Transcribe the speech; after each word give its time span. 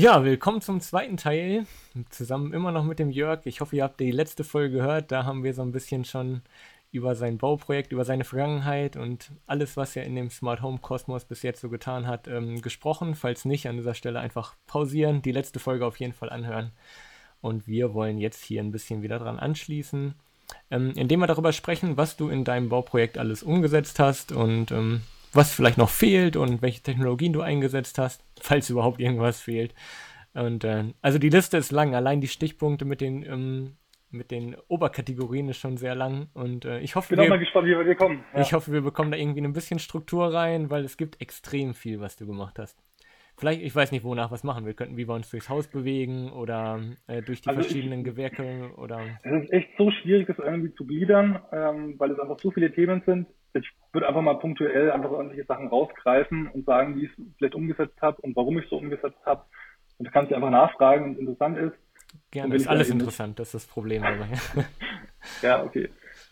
Ja, 0.00 0.22
willkommen 0.22 0.60
zum 0.60 0.80
zweiten 0.80 1.16
Teil. 1.16 1.66
Zusammen 2.10 2.52
immer 2.52 2.70
noch 2.70 2.84
mit 2.84 3.00
dem 3.00 3.10
Jörg. 3.10 3.40
Ich 3.46 3.60
hoffe, 3.60 3.74
ihr 3.74 3.82
habt 3.82 3.98
die 3.98 4.12
letzte 4.12 4.44
Folge 4.44 4.76
gehört. 4.76 5.10
Da 5.10 5.24
haben 5.24 5.42
wir 5.42 5.54
so 5.54 5.62
ein 5.62 5.72
bisschen 5.72 6.04
schon 6.04 6.42
über 6.92 7.16
sein 7.16 7.36
Bauprojekt, 7.36 7.90
über 7.90 8.04
seine 8.04 8.22
Vergangenheit 8.22 8.96
und 8.96 9.32
alles, 9.48 9.76
was 9.76 9.96
er 9.96 10.04
in 10.04 10.14
dem 10.14 10.30
Smart 10.30 10.62
Home 10.62 10.78
Kosmos 10.78 11.24
bis 11.24 11.42
jetzt 11.42 11.60
so 11.60 11.68
getan 11.68 12.06
hat, 12.06 12.28
ähm, 12.28 12.62
gesprochen. 12.62 13.16
Falls 13.16 13.44
nicht, 13.44 13.66
an 13.66 13.76
dieser 13.76 13.94
Stelle 13.94 14.20
einfach 14.20 14.54
pausieren, 14.68 15.20
die 15.20 15.32
letzte 15.32 15.58
Folge 15.58 15.84
auf 15.84 15.98
jeden 15.98 16.12
Fall 16.12 16.30
anhören. 16.30 16.70
Und 17.40 17.66
wir 17.66 17.92
wollen 17.92 18.18
jetzt 18.18 18.44
hier 18.44 18.62
ein 18.62 18.70
bisschen 18.70 19.02
wieder 19.02 19.18
dran 19.18 19.40
anschließen, 19.40 20.14
ähm, 20.70 20.92
indem 20.94 21.18
wir 21.18 21.26
darüber 21.26 21.52
sprechen, 21.52 21.96
was 21.96 22.16
du 22.16 22.28
in 22.28 22.44
deinem 22.44 22.68
Bauprojekt 22.68 23.18
alles 23.18 23.42
umgesetzt 23.42 23.98
hast 23.98 24.30
und 24.30 24.70
ähm, 24.70 25.00
was 25.32 25.52
vielleicht 25.52 25.78
noch 25.78 25.90
fehlt 25.90 26.36
und 26.36 26.62
welche 26.62 26.82
Technologien 26.82 27.32
du 27.32 27.40
eingesetzt 27.40 27.98
hast, 27.98 28.24
falls 28.40 28.70
überhaupt 28.70 29.00
irgendwas 29.00 29.40
fehlt. 29.40 29.74
Und 30.34 30.64
äh, 30.64 30.84
also 31.02 31.18
die 31.18 31.30
Liste 31.30 31.56
ist 31.56 31.72
lang, 31.72 31.94
allein 31.94 32.20
die 32.20 32.28
Stichpunkte 32.28 32.84
mit 32.84 33.00
den 33.00 33.24
ähm, 33.24 33.76
mit 34.10 34.30
den 34.30 34.56
Oberkategorien 34.68 35.48
ist 35.48 35.58
schon 35.58 35.76
sehr 35.76 35.94
lang 35.94 36.28
und 36.32 36.64
äh, 36.64 36.80
ich 36.80 36.94
hoffe, 36.94 37.10
bin 37.10 37.18
wir, 37.18 37.24
auch 37.24 37.30
mal 37.30 37.38
gespannt, 37.38 37.66
wie 37.66 37.76
wir 37.76 37.94
kommen. 37.94 38.24
Ja. 38.32 38.40
Ich 38.40 38.52
hoffe, 38.54 38.72
wir 38.72 38.80
bekommen 38.80 39.10
da 39.10 39.18
irgendwie 39.18 39.42
ein 39.42 39.52
bisschen 39.52 39.78
Struktur 39.78 40.32
rein, 40.32 40.70
weil 40.70 40.84
es 40.84 40.96
gibt 40.96 41.20
extrem 41.20 41.74
viel, 41.74 42.00
was 42.00 42.16
du 42.16 42.26
gemacht 42.26 42.58
hast. 42.58 42.82
Vielleicht, 43.36 43.62
ich 43.62 43.74
weiß 43.74 43.92
nicht, 43.92 44.02
wonach 44.02 44.32
es 44.32 44.42
machen. 44.42 44.66
Wir 44.66 44.74
könnten, 44.74 44.96
wie 44.96 45.06
wir 45.06 45.14
uns 45.14 45.30
durchs 45.30 45.48
Haus 45.48 45.68
bewegen 45.68 46.32
oder 46.32 46.80
äh, 47.06 47.22
durch 47.22 47.40
die 47.40 47.50
also 47.50 47.60
verschiedenen 47.60 48.00
ich, 48.00 48.06
Gewerke 48.06 48.72
oder. 48.76 49.00
Es 49.22 49.44
ist 49.44 49.52
echt 49.52 49.68
so 49.78 49.92
schwierig, 49.92 50.26
das 50.26 50.38
irgendwie 50.38 50.74
zu 50.74 50.84
gliedern, 50.84 51.38
ähm, 51.52 51.94
weil 51.98 52.10
es 52.10 52.18
einfach 52.18 52.38
so 52.40 52.50
viele 52.50 52.72
Themen 52.72 53.02
sind. 53.06 53.28
Ich 53.54 53.70
würde 53.92 54.08
einfach 54.08 54.22
mal 54.22 54.38
punktuell 54.38 54.90
einfach 54.90 55.10
irgendwelche 55.10 55.44
Sachen 55.44 55.68
rausgreifen 55.68 56.48
und 56.48 56.66
sagen, 56.66 56.96
wie 56.96 57.06
ich 57.06 57.10
es 57.10 57.24
vielleicht 57.38 57.54
umgesetzt 57.54 58.00
habe 58.00 58.20
und 58.22 58.36
warum 58.36 58.58
ich 58.58 58.64
es 58.64 58.70
so 58.70 58.76
umgesetzt 58.76 59.18
habe. 59.24 59.44
Und 59.98 60.06
da 60.06 60.10
kannst 60.10 60.30
du 60.30 60.34
einfach 60.34 60.50
nachfragen, 60.50 61.04
wenn 61.04 61.12
es 61.12 61.18
interessant 61.18 61.58
ist. 61.58 61.74
Gerne, 62.30 62.54
ist 62.54 62.68
alles 62.68 62.90
interessant, 62.90 63.38
das 63.38 63.48
ist 63.48 63.54
das 63.54 63.66
Problem 63.66 64.02
dabei. 64.02 64.28
ja, 65.42 65.62
okay. 65.62 65.88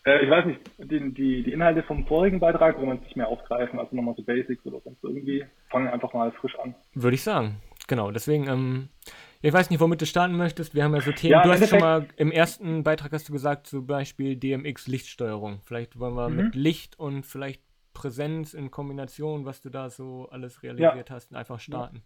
Äh, 0.07 0.25
ich 0.25 0.31
weiß 0.31 0.47
nicht, 0.47 0.61
die, 0.79 1.13
die, 1.13 1.43
die 1.43 1.53
Inhalte 1.53 1.83
vom 1.83 2.07
vorigen 2.07 2.41
Beitrag 2.41 2.77
wollen 2.79 2.89
wir 2.89 2.95
nicht 2.95 3.17
mehr 3.17 3.29
aufgreifen, 3.29 3.79
also 3.79 3.95
nochmal 3.95 4.15
so 4.17 4.23
Basics 4.23 4.65
oder 4.65 4.81
sonst 4.81 5.03
irgendwie. 5.03 5.45
Fangen 5.69 5.89
einfach 5.89 6.13
mal 6.15 6.33
frisch 6.33 6.59
an. 6.59 6.75
Würde 6.95 7.15
ich 7.15 7.23
sagen. 7.23 7.57
Genau, 7.89 8.11
deswegen, 8.11 8.49
ähm, 8.49 8.89
ich 9.43 9.53
weiß 9.53 9.71
nicht, 9.71 9.81
womit 9.81 10.01
du 10.01 10.07
starten 10.07 10.37
möchtest. 10.37 10.75
Wir 10.75 10.85
haben 10.85 10.95
ja 10.95 11.01
so 11.01 11.13
Themen. 11.13 11.33
Ja, 11.33 11.43
du 11.43 11.51
hast 11.51 11.69
schon 11.69 11.81
mal 11.81 12.07
im 12.17 12.31
ersten 12.31 12.83
Beitrag 12.83 13.13
hast 13.13 13.29
du 13.29 13.33
gesagt, 13.33 13.67
zum 13.67 13.87
Beispiel 13.87 14.37
DMX 14.37 14.87
Lichtsteuerung. 14.89 15.61
Vielleicht 15.65 15.99
wollen 15.99 16.15
wir 16.15 16.29
mhm. 16.29 16.37
mit 16.37 16.55
Licht 16.55 16.99
und 16.99 17.25
vielleicht 17.25 17.61
Präsenz 17.95 18.55
in 18.55 18.71
Kombination, 18.71 19.47
was 19.47 19.63
du 19.63 19.71
da 19.71 19.89
so 19.89 20.29
alles 20.31 20.63
realisiert 20.63 21.09
ja. 21.09 21.15
hast, 21.15 21.35
einfach 21.35 21.61
starten. 21.61 22.03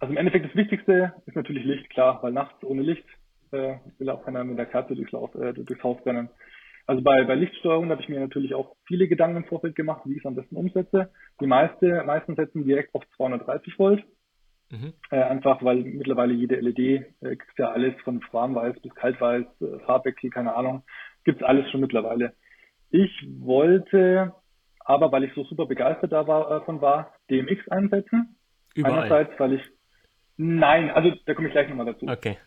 Also 0.00 0.12
im 0.12 0.18
Endeffekt 0.18 0.46
das 0.46 0.54
Wichtigste 0.54 1.14
ist 1.26 1.34
natürlich 1.34 1.64
Licht, 1.64 1.90
klar, 1.90 2.22
weil 2.22 2.32
nachts 2.32 2.62
ohne 2.62 2.82
Licht 2.82 3.06
äh, 3.50 3.76
will 3.98 4.10
auch 4.10 4.24
keiner 4.24 4.44
mit 4.44 4.58
der 4.58 4.66
Kerze 4.66 4.94
durchs, 4.94 5.12
äh, 5.12 5.54
durchs 5.54 5.82
Haus 5.82 5.98
rennen. 6.04 6.28
Also 6.86 7.02
bei, 7.02 7.24
bei 7.24 7.34
Lichtsteuerung 7.34 7.90
habe 7.90 8.00
ich 8.00 8.08
mir 8.08 8.20
natürlich 8.20 8.54
auch 8.54 8.74
viele 8.86 9.08
Gedanken 9.08 9.38
im 9.38 9.44
Vorfeld 9.44 9.74
gemacht, 9.74 10.02
wie 10.04 10.12
ich 10.12 10.20
es 10.20 10.26
am 10.26 10.34
besten 10.34 10.56
umsetze. 10.56 11.10
Die 11.40 11.46
meiste, 11.46 12.02
meisten 12.04 12.34
setzen 12.34 12.64
direkt 12.64 12.94
auf 12.94 13.02
230 13.16 13.78
Volt. 13.78 14.04
Mhm. 14.70 14.92
Äh, 15.10 15.22
einfach 15.22 15.62
weil 15.64 15.78
mittlerweile 15.78 16.34
jede 16.34 16.56
LED 16.56 16.78
äh, 16.78 17.04
gibt 17.20 17.58
ja 17.58 17.70
alles 17.70 17.94
von 18.02 18.22
warmweiß 18.32 18.80
bis 18.80 18.94
kaltweiß, 18.94 19.46
äh, 19.62 19.78
Farbwechsel, 19.86 20.30
keine 20.30 20.54
Ahnung, 20.54 20.82
gibt's 21.24 21.42
alles 21.42 21.70
schon 21.70 21.80
mittlerweile. 21.80 22.34
Ich 22.90 23.26
wollte 23.40 24.34
aber, 24.80 25.12
weil 25.12 25.24
ich 25.24 25.34
so 25.34 25.44
super 25.44 25.66
begeistert 25.66 26.12
davon 26.12 26.78
äh, 26.78 26.80
war, 26.82 27.14
DMX 27.30 27.68
einsetzen. 27.68 28.36
Überall. 28.74 29.04
Einerseits, 29.04 29.38
weil 29.40 29.54
ich 29.54 29.62
Nein, 30.38 30.90
also 30.90 31.12
da 31.26 31.34
komme 31.34 31.48
ich 31.48 31.52
gleich 31.52 31.68
nochmal 31.68 31.86
dazu. 31.86 32.06
Okay. 32.06 32.38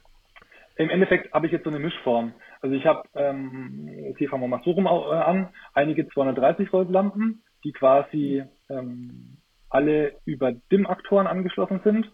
Im 0.77 0.89
Endeffekt 0.89 1.33
habe 1.33 1.45
ich 1.45 1.51
jetzt 1.51 1.65
so 1.65 1.69
eine 1.69 1.79
Mischform. 1.79 2.33
Also 2.61 2.73
ich 2.73 2.85
habe, 2.85 3.03
ähm, 3.15 3.89
okay, 4.09 4.27
fangen 4.27 4.43
wir 4.43 4.47
mal 4.47 4.61
so 4.63 4.71
rum 4.71 4.85
äh, 4.85 4.89
an, 4.89 5.49
einige 5.73 6.07
230 6.07 6.71
Volt 6.71 6.89
Lampen, 6.89 7.43
die 7.65 7.73
quasi 7.73 8.43
ähm, 8.69 9.37
alle 9.69 10.15
über 10.25 10.53
DIM-Aktoren 10.53 11.27
angeschlossen 11.27 11.81
sind, 11.83 12.09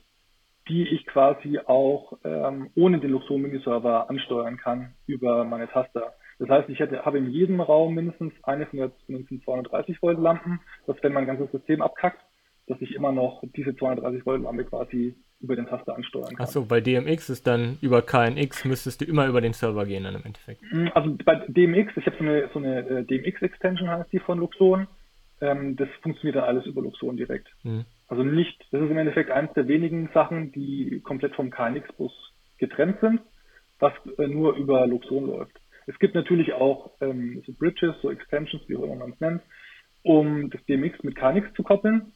die 0.70 0.88
ich 0.88 1.06
quasi 1.06 1.60
auch 1.60 2.18
ähm, 2.24 2.70
ohne 2.76 3.00
den 3.00 3.12
Luxon 3.12 3.42
Mini 3.42 3.60
Server 3.60 4.10
ansteuern 4.10 4.58
kann 4.58 4.94
über 5.06 5.44
meine 5.44 5.68
Taster. 5.68 6.14
Das 6.40 6.50
heißt, 6.50 6.70
ich 6.70 6.80
hätte, 6.80 7.04
habe 7.04 7.18
in 7.18 7.30
jedem 7.30 7.62
Raum 7.62 7.96
mindestens 7.96 8.34
eine 8.44 8.68
von 8.68 8.92
den 9.08 9.42
230 9.44 10.02
Volt 10.02 10.20
Lampen, 10.20 10.60
dass 10.86 10.98
wenn 11.02 11.14
mein 11.14 11.26
ganzes 11.26 11.52
System 11.52 11.82
abkackt, 11.82 12.22
dass 12.68 12.80
ich 12.82 12.94
immer 12.94 13.12
noch 13.12 13.42
diese 13.56 13.76
230 13.76 14.26
Volt 14.26 14.44
Lampe 14.44 14.66
quasi 14.66 15.16
über 15.40 15.56
den 15.56 15.68
Taster 15.68 15.96
ansteuern 15.96 16.36
kann. 16.36 16.46
Achso, 16.46 16.66
bei 16.66 16.82
DMX 16.82 17.30
ist 17.30 17.48
dann 17.48 17.78
über 17.82 18.02
KNX 18.02 18.66
müsstest 18.66 19.02
du 19.02 19.06
immer 19.06 19.28
über 19.28 19.42
den 19.42 19.54
Server 19.54 19.86
gehen 19.86 20.04
dann 20.04 20.16
im 20.16 20.24
Endeffekt. 20.26 20.62
Mm, 20.72 20.88
also 20.94 21.16
bei 21.24 21.36
DMX, 21.48 21.96
ich 21.96 22.06
habe 22.06 22.18
so 22.18 22.24
eine, 22.24 22.50
so 22.54 22.60
eine 22.60 22.80
äh, 22.80 23.04
DMX-Extension 23.04 23.90
heißt 23.90 24.12
die 24.12 24.20
von 24.20 24.40
Luxon. 24.40 24.88
Ähm, 25.40 25.76
das 25.76 25.88
funktioniert 26.02 26.36
dann 26.38 26.46
alles 26.46 26.66
über 26.66 26.82
Luxon 26.82 27.18
direkt. 27.18 27.48
Mhm. 27.64 27.86
Also 28.08 28.24
nicht, 28.24 28.60
das 28.72 28.82
ist 28.82 28.90
im 28.90 28.98
Endeffekt 28.98 29.32
eines 29.32 29.54
der 29.54 29.68
wenigen 29.68 30.10
Sachen, 30.14 30.52
die 30.52 31.02
komplett 31.02 31.36
vom 31.36 31.52
KNX-Bus 31.52 32.12
getrennt 32.58 33.00
sind, 33.02 33.22
was 33.80 33.94
äh, 34.18 34.28
nur 34.28 34.56
über 34.56 34.88
Luxon 34.88 35.28
läuft. 35.28 35.60
Es 35.88 36.00
gibt 36.00 36.16
natürlich 36.16 36.54
auch 36.54 36.92
ähm, 37.02 37.44
so 37.46 37.54
Bridges, 37.54 37.96
so 38.02 38.10
Extensions, 38.10 38.64
wie 38.68 38.78
auch 38.78 38.84
immer 38.84 38.96
man 38.96 39.12
es 39.12 39.20
nennt, 39.20 39.42
um 40.04 40.50
das 40.50 40.64
DMX 40.66 41.04
mit 41.04 41.16
KNX 41.16 41.54
zu 41.54 41.64
koppeln. 41.64 42.14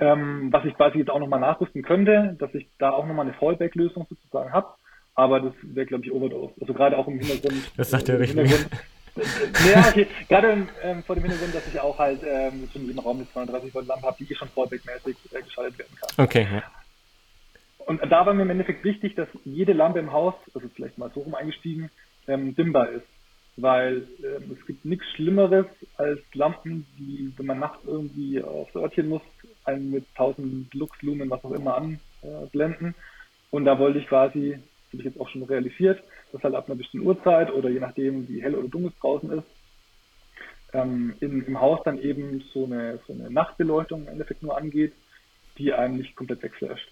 Ähm, 0.00 0.52
was 0.52 0.64
ich 0.64 0.74
quasi 0.74 0.98
jetzt 0.98 1.10
auch 1.10 1.18
nochmal 1.18 1.40
nachrüsten 1.40 1.82
könnte, 1.82 2.36
dass 2.38 2.54
ich 2.54 2.70
da 2.78 2.90
auch 2.90 3.06
nochmal 3.06 3.26
eine 3.26 3.34
Fallback-Lösung 3.34 4.06
sozusagen 4.08 4.52
habe. 4.52 4.68
Aber 5.14 5.40
das 5.40 5.54
wäre, 5.62 5.86
glaube 5.86 6.04
ich, 6.04 6.12
overdose. 6.12 6.54
Also 6.60 6.72
gerade 6.72 6.96
auch 6.96 7.08
im 7.08 7.18
Hintergrund. 7.18 7.72
Das 7.76 7.90
sagt 7.90 8.04
äh, 8.04 8.12
der 8.12 8.20
richtig. 8.20 8.68
ja, 9.72 9.88
okay. 9.88 10.06
Gerade 10.28 10.66
ähm, 10.82 11.02
vor 11.02 11.14
dem 11.14 11.24
Hintergrund, 11.24 11.54
dass 11.54 11.66
ich 11.66 11.78
auch 11.80 11.98
halt 11.98 12.20
ähm, 12.22 12.68
in 12.74 12.86
jedem 12.86 13.00
Raum 13.00 13.18
eine 13.18 13.30
230 13.30 13.74
Volt 13.74 13.86
Lampe 13.86 14.06
habe, 14.06 14.24
die 14.24 14.34
schon 14.34 14.48
Fallback-mäßig 14.48 15.16
äh, 15.32 15.42
geschaltet 15.42 15.78
werden 15.78 15.96
kann. 16.00 16.24
Okay, 16.24 16.46
ja. 16.50 16.62
Und 17.86 18.02
da 18.02 18.26
war 18.26 18.34
mir 18.34 18.42
im 18.42 18.50
Endeffekt 18.50 18.84
wichtig, 18.84 19.14
dass 19.14 19.28
jede 19.44 19.72
Lampe 19.72 19.98
im 19.98 20.12
Haus, 20.12 20.34
also 20.54 20.68
vielleicht 20.74 20.98
mal 20.98 21.10
so 21.14 21.20
rum 21.20 21.34
eingestiegen, 21.34 21.90
ähm, 22.26 22.54
dimmbar 22.54 22.90
ist. 22.90 23.06
Weil 23.56 24.06
ähm, 24.22 24.56
es 24.58 24.66
gibt 24.66 24.84
nichts 24.84 25.06
Schlimmeres 25.14 25.66
als 25.96 26.20
Lampen, 26.34 26.86
die, 26.98 27.32
wenn 27.36 27.46
man 27.46 27.58
nachts 27.58 27.78
irgendwie 27.86 28.42
aufs 28.42 28.76
Örtchen 28.76 29.08
muss, 29.08 29.22
einen 29.64 29.90
mit 29.90 30.04
1000 30.14 30.72
Lux-Lumen, 30.74 31.30
was 31.30 31.42
auch 31.44 31.52
immer 31.52 31.76
anblenden. 31.76 32.94
Und 33.50 33.64
da 33.64 33.78
wollte 33.78 33.98
ich 33.98 34.06
quasi, 34.06 34.50
das 34.52 34.92
habe 34.92 34.98
ich 34.98 35.04
jetzt 35.04 35.20
auch 35.20 35.28
schon 35.28 35.42
realisiert, 35.42 36.02
dass 36.32 36.42
halt 36.42 36.54
ab 36.54 36.66
einer 36.66 36.76
bestimmten 36.76 37.06
Uhrzeit 37.06 37.52
oder 37.52 37.68
je 37.68 37.80
nachdem, 37.80 38.28
wie 38.28 38.42
hell 38.42 38.54
oder 38.54 38.68
dunkel 38.68 38.90
es 38.94 39.00
draußen 39.00 39.30
ist, 39.30 39.46
ähm, 40.72 41.14
in, 41.20 41.42
im 41.42 41.60
Haus 41.60 41.80
dann 41.84 41.98
eben 41.98 42.42
so 42.52 42.64
eine, 42.64 42.98
so 43.06 43.12
eine 43.12 43.30
Nachtbeleuchtung 43.30 44.02
im 44.02 44.08
Endeffekt 44.08 44.42
nur 44.42 44.56
angeht, 44.56 44.92
die 45.56 45.72
einem 45.72 45.96
nicht 45.96 46.16
komplett 46.16 46.42
wegflasht. 46.42 46.88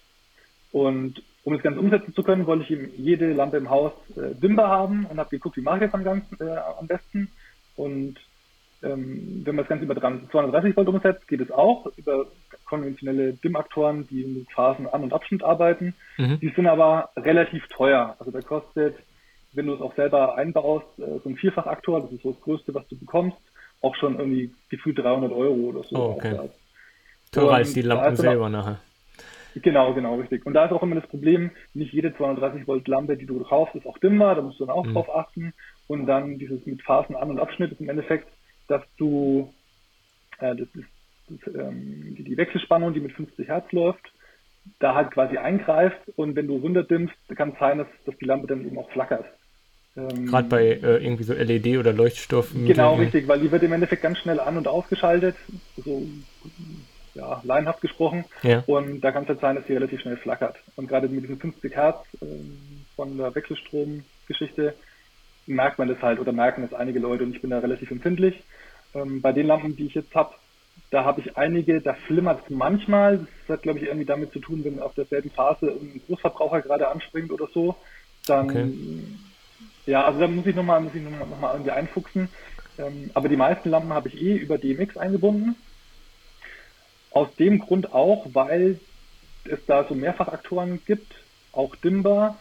Und 0.71 1.21
um 1.43 1.53
das 1.53 1.63
Ganze 1.63 1.79
umsetzen 1.79 2.13
zu 2.13 2.23
können, 2.23 2.45
wollte 2.45 2.63
ich 2.63 2.71
eben 2.71 2.91
jede 2.97 3.31
Lampe 3.31 3.57
im 3.57 3.69
Haus 3.69 3.93
äh, 4.17 4.35
dimmbar 4.35 4.69
haben 4.69 5.05
und 5.05 5.17
habe 5.17 5.29
geguckt, 5.29 5.55
wie 5.57 5.61
mache 5.61 5.77
ich 5.77 5.83
das 5.83 5.93
am, 5.93 6.03
ganzen, 6.03 6.37
äh, 6.45 6.57
am 6.79 6.87
besten. 6.87 7.29
Und 7.75 8.19
ähm, 8.83 9.41
wenn 9.45 9.55
man 9.55 9.63
das 9.63 9.69
Ganze 9.69 9.85
über 9.85 9.95
230 9.95 10.75
Volt 10.75 10.87
umsetzt, 10.87 11.27
geht 11.27 11.41
es 11.41 11.51
auch 11.51 11.87
über 11.95 12.27
konventionelle 12.65 13.33
DIM-Aktoren, 13.33 14.07
die 14.07 14.23
mit 14.25 14.51
Phasen 14.51 14.87
An- 14.87 15.03
und 15.03 15.13
Abschnitt 15.13 15.43
arbeiten. 15.43 15.95
Mhm. 16.17 16.39
Die 16.41 16.49
sind 16.49 16.67
aber 16.67 17.09
relativ 17.15 17.65
teuer. 17.69 18.15
Also 18.19 18.31
der 18.31 18.43
kostet, 18.43 18.95
wenn 19.53 19.67
du 19.67 19.73
es 19.73 19.81
auch 19.81 19.95
selber 19.95 20.35
einbaust, 20.35 20.87
äh, 20.99 21.19
so 21.23 21.29
ein 21.29 21.37
Vierfachaktor, 21.37 22.01
das 22.01 22.11
ist 22.11 22.23
so 22.23 22.31
das 22.31 22.41
Größte, 22.41 22.73
was 22.73 22.87
du 22.87 22.97
bekommst, 22.97 23.37
auch 23.81 23.95
schon 23.95 24.17
irgendwie 24.17 24.53
gefühlt 24.69 24.97
300 24.97 25.31
Euro 25.31 25.55
oder 25.55 25.83
so. 25.83 25.95
Oh, 25.95 26.15
okay. 26.17 26.49
Teurer 27.31 27.55
als 27.55 27.73
die 27.73 27.81
Lampen 27.81 28.15
selber 28.15 28.49
nachher. 28.49 28.79
Genau, 29.55 29.93
genau, 29.93 30.15
richtig. 30.15 30.45
Und 30.45 30.53
da 30.53 30.65
ist 30.65 30.71
auch 30.71 30.83
immer 30.83 30.95
das 30.95 31.07
Problem, 31.07 31.51
nicht 31.73 31.93
jede 31.93 32.15
230 32.15 32.67
Volt 32.67 32.87
Lampe, 32.87 33.17
die 33.17 33.25
du 33.25 33.39
kaufst, 33.43 33.75
ist 33.75 33.87
auch 33.87 33.97
dimmbar, 33.97 34.35
da 34.35 34.41
musst 34.41 34.59
du 34.59 34.65
dann 34.65 34.75
auch 34.75 34.85
mhm. 34.85 34.93
drauf 34.93 35.13
achten. 35.15 35.53
Und 35.87 36.05
dann 36.05 36.37
dieses 36.37 36.65
mit 36.65 36.81
Phasen 36.83 37.15
An- 37.15 37.31
und 37.31 37.39
Abschnitt 37.39 37.71
ist 37.71 37.81
im 37.81 37.89
Endeffekt, 37.89 38.27
dass 38.67 38.83
du, 38.97 39.53
äh, 40.39 40.55
das 40.55 40.67
ist 40.75 40.85
das, 41.29 41.55
ähm, 41.55 42.15
die, 42.17 42.23
die 42.23 42.37
Wechselspannung, 42.37 42.93
die 42.93 42.99
mit 42.99 43.13
50 43.13 43.47
Hertz 43.47 43.71
läuft, 43.71 44.11
da 44.79 44.95
halt 44.95 45.11
quasi 45.11 45.37
eingreift 45.37 46.09
und 46.15 46.35
wenn 46.35 46.47
du 46.47 46.57
runterdimmst, 46.57 47.15
kann 47.35 47.51
es 47.51 47.59
sein, 47.59 47.77
dass, 47.79 47.87
dass 48.05 48.17
die 48.17 48.25
Lampe 48.25 48.47
dann 48.47 48.65
eben 48.65 48.77
auch 48.77 48.89
flackert. 48.91 49.25
Ähm, 49.97 50.27
Gerade 50.27 50.47
bei 50.47 50.65
äh, 50.65 51.03
irgendwie 51.03 51.23
so 51.23 51.33
LED 51.33 51.77
oder 51.79 51.91
Leuchtstoff. 51.91 52.51
Genau, 52.53 52.95
richtig, 52.95 53.27
weil 53.27 53.39
die 53.39 53.51
wird 53.51 53.63
im 53.63 53.73
Endeffekt 53.73 54.03
ganz 54.03 54.19
schnell 54.19 54.39
an- 54.39 54.57
und 54.57 54.67
ausgeschaltet, 54.67 55.35
so 55.83 56.03
ja, 57.15 57.41
laienhaft 57.43 57.81
gesprochen. 57.81 58.25
Ja. 58.43 58.63
Und 58.67 59.01
da 59.01 59.11
kann 59.11 59.23
es 59.23 59.29
halt 59.29 59.39
sein, 59.39 59.55
dass 59.55 59.65
sie 59.65 59.73
relativ 59.73 60.01
schnell 60.01 60.17
flackert. 60.17 60.55
Und 60.75 60.87
gerade 60.87 61.09
mit 61.09 61.23
diesen 61.23 61.39
50 61.39 61.75
Hertz 61.75 61.97
ähm, 62.21 62.85
von 62.95 63.17
der 63.17 63.33
Wechselstromgeschichte 63.33 64.75
merkt 65.47 65.79
man 65.79 65.87
das 65.87 66.01
halt 66.01 66.19
oder 66.19 66.31
merken 66.31 66.67
das 66.69 66.79
einige 66.79 66.99
Leute 66.99 67.23
und 67.23 67.35
ich 67.35 67.41
bin 67.41 67.49
da 67.49 67.59
relativ 67.59 67.89
empfindlich. 67.89 68.43
Ähm, 68.93 69.21
bei 69.21 69.31
den 69.31 69.47
Lampen, 69.47 69.75
die 69.75 69.87
ich 69.87 69.95
jetzt 69.95 70.13
habe, 70.13 70.35
da 70.91 71.03
habe 71.03 71.21
ich 71.21 71.37
einige, 71.37 71.81
da 71.81 71.93
flimmert 71.93 72.43
es 72.43 72.49
manchmal. 72.55 73.25
Das 73.47 73.57
hat, 73.57 73.63
glaube 73.63 73.79
ich, 73.79 73.85
irgendwie 73.85 74.05
damit 74.05 74.31
zu 74.31 74.39
tun, 74.39 74.63
wenn 74.63 74.79
auf 74.79 74.93
derselben 74.93 75.31
Phase 75.31 75.67
ein 75.67 76.01
Großverbraucher 76.05 76.61
gerade 76.61 76.87
anspringt 76.87 77.31
oder 77.31 77.47
so. 77.51 77.75
Dann, 78.25 78.49
okay. 78.49 78.67
Ja, 79.87 80.05
also 80.05 80.19
da 80.19 80.27
muss 80.27 80.45
ich 80.45 80.55
nochmal 80.55 80.81
noch, 80.81 80.93
noch 80.93 81.39
mal 81.39 81.53
irgendwie 81.53 81.71
einfuchsen. 81.71 82.29
Ähm, 82.77 83.11
aber 83.15 83.29
die 83.29 83.37
meisten 83.37 83.69
Lampen 83.69 83.93
habe 83.93 84.09
ich 84.09 84.21
eh 84.21 84.37
über 84.37 84.57
DMX 84.59 84.97
eingebunden. 84.97 85.55
Aus 87.09 87.35
dem 87.37 87.59
Grund 87.59 87.91
auch, 87.91 88.27
weil 88.33 88.81
es 89.45 89.59
da 89.65 89.87
so 89.87 89.95
Mehrfachaktoren 89.95 90.83
gibt, 90.85 91.13
auch 91.51 91.75
Dimba. 91.77 92.39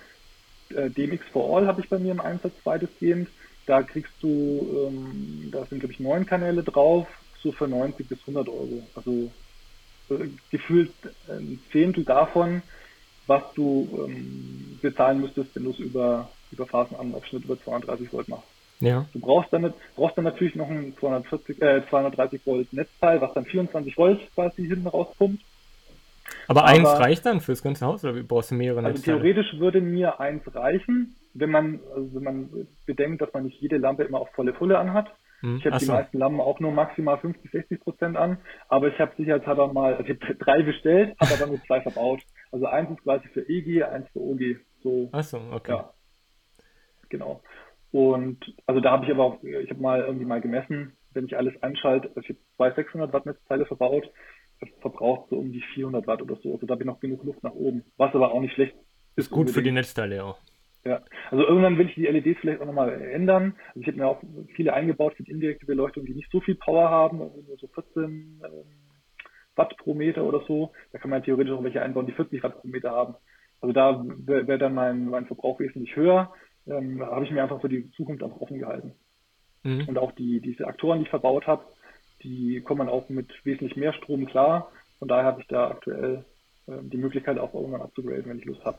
Äh, 0.70 0.90
DMX 0.90 1.24
for 1.32 1.56
All 1.56 1.66
habe 1.66 1.80
ich 1.80 1.88
bei 1.88 1.98
mir 1.98 2.12
im 2.12 2.20
Einsatz 2.20 2.54
weitestgehend. 2.64 3.30
Da 3.66 3.82
kriegst 3.82 4.14
du, 4.20 4.88
ähm, 4.88 5.50
da 5.52 5.66
sind 5.66 5.80
glaube 5.80 5.92
ich 5.92 6.00
neun 6.00 6.26
Kanäle 6.26 6.64
drauf, 6.64 7.08
so 7.42 7.52
für 7.52 7.68
90 7.68 8.08
bis 8.08 8.20
100 8.22 8.48
Euro. 8.48 8.90
Also 8.94 9.32
äh, 10.10 10.30
gefühlt 10.50 10.94
ein 11.28 11.62
Zehntel 11.72 12.04
davon, 12.04 12.62
was 13.26 13.42
du 13.54 14.04
ähm, 14.06 14.78
bezahlen 14.82 15.20
müsstest, 15.20 15.54
wenn 15.54 15.64
du 15.64 15.70
es 15.72 15.78
über, 15.78 16.35
über 16.52 16.66
Phasenanlaufschnitt 16.66 17.44
über 17.44 17.60
230 17.60 18.12
Volt 18.12 18.28
machst. 18.28 18.48
Ja. 18.80 19.06
Du 19.12 19.20
brauchst 19.20 19.52
dann, 19.52 19.72
brauchst 19.94 20.18
dann 20.18 20.24
natürlich 20.24 20.54
noch 20.54 20.68
ein 20.68 20.94
240, 20.98 21.62
äh, 21.62 21.82
230 21.88 22.46
Volt 22.46 22.72
Netzteil, 22.72 23.20
was 23.20 23.32
dann 23.34 23.46
24 23.46 23.96
Volt 23.96 24.20
quasi 24.34 24.66
hinten 24.66 24.86
rauspumpt. 24.86 25.42
Aber, 26.48 26.60
Aber 26.60 26.68
eins 26.68 26.88
reicht 26.88 27.26
dann 27.26 27.40
fürs 27.40 27.62
ganze 27.62 27.86
Haus 27.86 28.04
oder 28.04 28.20
brauchst 28.22 28.50
du 28.50 28.54
mehrere 28.54 28.78
also 28.78 28.90
Netzteile? 28.90 29.16
Also 29.16 29.24
theoretisch 29.24 29.58
würde 29.60 29.80
mir 29.80 30.20
eins 30.20 30.42
reichen, 30.54 31.14
wenn 31.34 31.50
man, 31.50 31.80
also 31.94 32.14
wenn 32.14 32.22
man 32.22 32.50
bedenkt, 32.84 33.22
dass 33.22 33.32
man 33.32 33.44
nicht 33.44 33.60
jede 33.60 33.78
Lampe 33.78 34.04
immer 34.04 34.20
auf 34.20 34.30
volle 34.34 34.54
Fülle 34.54 34.78
anhat. 34.78 35.08
Hm. 35.40 35.56
Ich 35.58 35.66
habe 35.66 35.78
die 35.78 35.84
so. 35.84 35.92
meisten 35.92 36.18
Lampen 36.18 36.40
auch 36.40 36.60
nur 36.60 36.72
maximal 36.72 37.18
50, 37.18 37.50
60 37.50 37.80
Prozent 37.80 38.16
an, 38.16 38.38
aber 38.68 38.88
ich 38.88 38.98
habe 38.98 39.12
sicherheitshalber 39.16 39.72
mal, 39.72 39.94
also 39.94 40.10
ich 40.10 40.18
habe 40.20 40.34
drei 40.36 40.62
bestellt, 40.62 41.16
habe 41.20 41.34
aber 41.34 41.46
nur 41.46 41.62
zwei 41.66 41.80
verbaut. 41.80 42.22
Also 42.52 42.66
eins 42.66 42.90
ist 42.90 43.02
quasi 43.02 43.28
für 43.28 43.48
EG, 43.48 43.82
eins 43.82 44.08
für 44.12 44.20
OG. 44.20 44.40
So, 44.82 45.08
Ach 45.12 45.24
so, 45.24 45.40
okay. 45.52 45.72
Ja. 45.72 45.92
Genau. 47.08 47.42
Und 47.92 48.54
also 48.66 48.80
da 48.80 48.90
habe 48.90 49.06
ich 49.06 49.10
aber 49.10 49.24
auch, 49.24 49.42
ich 49.42 49.70
habe 49.70 49.80
mal 49.80 50.00
irgendwie 50.00 50.26
mal 50.26 50.40
gemessen, 50.40 50.96
wenn 51.12 51.26
ich 51.26 51.36
alles 51.36 51.54
anschalte, 51.62 52.08
also 52.08 52.20
ich 52.20 52.28
habe 52.28 52.38
zwei 52.56 52.70
600 52.72 53.12
Watt 53.12 53.26
Netzteile 53.26 53.66
verbaut, 53.66 54.10
das 54.60 54.68
verbraucht 54.80 55.30
so 55.30 55.36
um 55.36 55.52
die 55.52 55.62
400 55.74 56.06
Watt 56.06 56.22
oder 56.22 56.36
so. 56.36 56.54
Also 56.54 56.66
da 56.66 56.72
habe 56.72 56.82
ich 56.82 56.86
noch 56.86 57.00
genug 57.00 57.24
Luft 57.24 57.42
nach 57.42 57.52
oben, 57.52 57.84
was 57.96 58.14
aber 58.14 58.32
auch 58.32 58.40
nicht 58.40 58.54
schlecht 58.54 58.74
ist. 58.74 59.26
Ist 59.26 59.30
gut 59.30 59.40
unbedingt. 59.40 59.54
für 59.54 59.62
die 59.62 59.72
Netzteile 59.72 60.24
auch. 60.24 60.38
Ja, 60.84 61.02
also 61.30 61.44
irgendwann 61.44 61.78
will 61.78 61.88
ich 61.88 61.94
die 61.94 62.06
LEDs 62.06 62.38
vielleicht 62.40 62.60
auch 62.60 62.66
nochmal 62.66 62.92
ändern. 62.92 63.56
Also 63.68 63.80
ich 63.80 63.86
habe 63.88 63.96
mir 63.96 64.06
auch 64.06 64.22
viele 64.54 64.72
eingebaut 64.72 65.14
für 65.16 65.24
die 65.24 65.32
indirekte 65.32 65.66
Beleuchtung, 65.66 66.04
die 66.06 66.14
nicht 66.14 66.30
so 66.30 66.40
viel 66.40 66.54
Power 66.54 66.88
haben, 66.88 67.20
also 67.20 67.42
nur 67.42 67.56
so 67.58 67.66
14 67.66 68.04
ähm, 68.04 68.40
Watt 69.56 69.76
pro 69.78 69.94
Meter 69.94 70.22
oder 70.22 70.44
so. 70.46 70.72
Da 70.92 70.98
kann 70.98 71.10
man 71.10 71.24
theoretisch 71.24 71.52
auch 71.52 71.64
welche 71.64 71.82
einbauen, 71.82 72.06
die 72.06 72.12
40 72.12 72.42
Watt 72.42 72.60
pro 72.60 72.68
Meter 72.68 72.92
haben. 72.92 73.14
Also 73.60 73.72
da 73.72 74.04
wäre 74.04 74.46
wär 74.46 74.58
dann 74.58 74.74
mein, 74.74 75.06
mein 75.06 75.26
Verbrauch 75.26 75.58
wesentlich 75.58 75.96
höher. 75.96 76.32
Ähm, 76.66 77.00
habe 77.00 77.24
ich 77.24 77.30
mir 77.30 77.42
einfach 77.42 77.60
für 77.60 77.68
die 77.68 77.90
Zukunft 77.92 78.22
einfach 78.22 78.40
offen 78.40 78.58
gehalten. 78.58 78.92
Mhm. 79.62 79.88
Und 79.88 79.98
auch 79.98 80.12
die, 80.12 80.40
diese 80.40 80.66
Aktoren, 80.66 80.98
die 80.98 81.04
ich 81.04 81.10
verbaut 81.10 81.46
habe, 81.46 81.64
die 82.22 82.60
kommen 82.60 82.88
auch 82.88 83.08
mit 83.08 83.32
wesentlich 83.44 83.76
mehr 83.76 83.92
Strom 83.92 84.26
klar. 84.26 84.70
Von 84.98 85.08
daher 85.08 85.24
habe 85.24 85.40
ich 85.40 85.46
da 85.48 85.70
aktuell 85.70 86.24
äh, 86.66 86.72
die 86.82 86.96
Möglichkeit 86.96 87.38
auch 87.38 87.54
irgendwann 87.54 87.82
abzugraden, 87.82 88.26
wenn 88.26 88.38
ich 88.38 88.44
Lust 88.44 88.64
habe. 88.64 88.78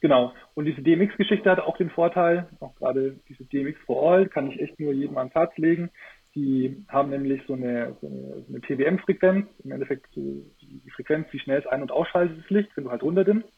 Genau. 0.00 0.32
Und 0.54 0.66
diese 0.66 0.82
DMX-Geschichte 0.82 1.50
hat 1.50 1.60
auch 1.60 1.76
den 1.78 1.90
Vorteil, 1.90 2.48
auch 2.60 2.74
gerade 2.76 3.18
diese 3.28 3.44
DMX 3.44 3.80
for 3.86 4.10
All 4.10 4.28
kann 4.28 4.50
ich 4.50 4.60
echt 4.60 4.78
nur 4.78 4.92
jedem 4.92 5.16
ans 5.16 5.34
Herz 5.34 5.56
legen. 5.56 5.90
Die 6.34 6.84
haben 6.88 7.10
nämlich 7.10 7.42
so 7.46 7.54
eine, 7.54 7.96
so 8.00 8.06
eine, 8.06 8.42
so 8.42 8.48
eine 8.48 8.60
PWM-Frequenz, 8.60 9.48
im 9.64 9.72
Endeffekt 9.72 10.06
so 10.12 10.44
die, 10.60 10.90
Frequenz, 10.90 11.26
wie 11.32 11.38
schnell 11.38 11.60
es 11.60 11.66
ein- 11.66 11.80
und 11.80 11.90
ausschaltet 11.90 12.38
das 12.38 12.50
Licht, 12.50 12.70
wenn 12.76 12.84
du 12.84 12.90
halt 12.90 13.02
runterdimmst, 13.02 13.48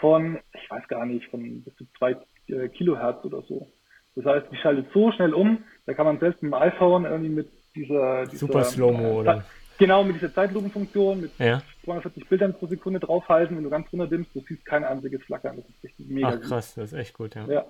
von, 0.00 0.38
ich 0.54 0.70
weiß 0.70 0.88
gar 0.88 1.04
nicht, 1.04 1.26
von 1.26 1.62
bis 1.62 1.74
zu 1.76 1.84
zwei 1.98 2.16
äh, 2.48 2.68
Kilohertz 2.68 3.24
oder 3.24 3.42
so. 3.42 3.68
Das 4.14 4.24
heißt, 4.24 4.46
die 4.50 4.56
schaltet 4.56 4.86
so 4.92 5.12
schnell 5.12 5.34
um, 5.34 5.64
da 5.84 5.94
kann 5.94 6.06
man 6.06 6.18
selbst 6.18 6.42
mit 6.42 6.52
dem 6.52 6.54
iPhone 6.54 7.04
irgendwie 7.04 7.30
mit 7.30 7.48
dieser, 7.74 8.24
dieser 8.24 8.38
Super 8.38 8.64
Slow-Mo, 8.64 9.20
oder? 9.20 9.44
Genau, 9.78 10.04
mit 10.04 10.16
dieser 10.16 10.32
Zeitlupenfunktion, 10.32 11.20
mit 11.20 11.38
ja. 11.38 11.60
240 11.84 12.28
Bildern 12.28 12.54
pro 12.54 12.66
Sekunde 12.66 12.98
draufhalten, 12.98 13.56
wenn 13.56 13.64
du 13.64 13.70
ganz 13.70 13.92
runter 13.92 14.06
dimmst, 14.06 14.34
du 14.34 14.40
siehst 14.40 14.64
kein 14.64 14.84
einziges 14.84 15.22
Flackern. 15.24 15.56
Das 15.56 15.68
ist 15.68 15.84
richtig 15.84 16.08
mega. 16.08 16.28
Ach 16.28 16.40
krass, 16.40 16.74
gut. 16.74 16.82
das 16.82 16.92
ist 16.92 16.98
echt 16.98 17.14
gut, 17.14 17.34
ja. 17.34 17.46
Ja, 17.46 17.66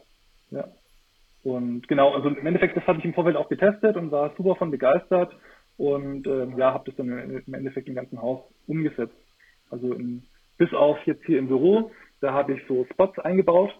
ja. 0.50 0.68
Und 1.42 1.86
genau, 1.88 2.14
also 2.14 2.28
im 2.28 2.46
Endeffekt, 2.46 2.76
das 2.76 2.86
habe 2.86 2.98
ich 2.98 3.04
im 3.04 3.14
Vorfeld 3.14 3.36
auch 3.36 3.48
getestet 3.48 3.96
und 3.96 4.10
war 4.10 4.32
super 4.36 4.54
von 4.56 4.70
begeistert 4.70 5.32
und 5.76 6.26
äh, 6.26 6.46
ja, 6.56 6.72
habe 6.72 6.84
das 6.86 6.96
dann 6.96 7.08
im 7.08 7.54
Endeffekt 7.54 7.88
im 7.88 7.94
ganzen 7.94 8.20
Haus 8.20 8.40
umgesetzt. 8.66 9.14
Also 9.70 9.92
in, 9.94 10.24
bis 10.58 10.72
auf 10.72 10.98
jetzt 11.06 11.24
hier 11.24 11.38
im 11.38 11.48
Büro, 11.48 11.90
da 12.20 12.32
habe 12.32 12.54
ich 12.54 12.62
so 12.68 12.86
Spots 12.92 13.18
eingebaut 13.18 13.70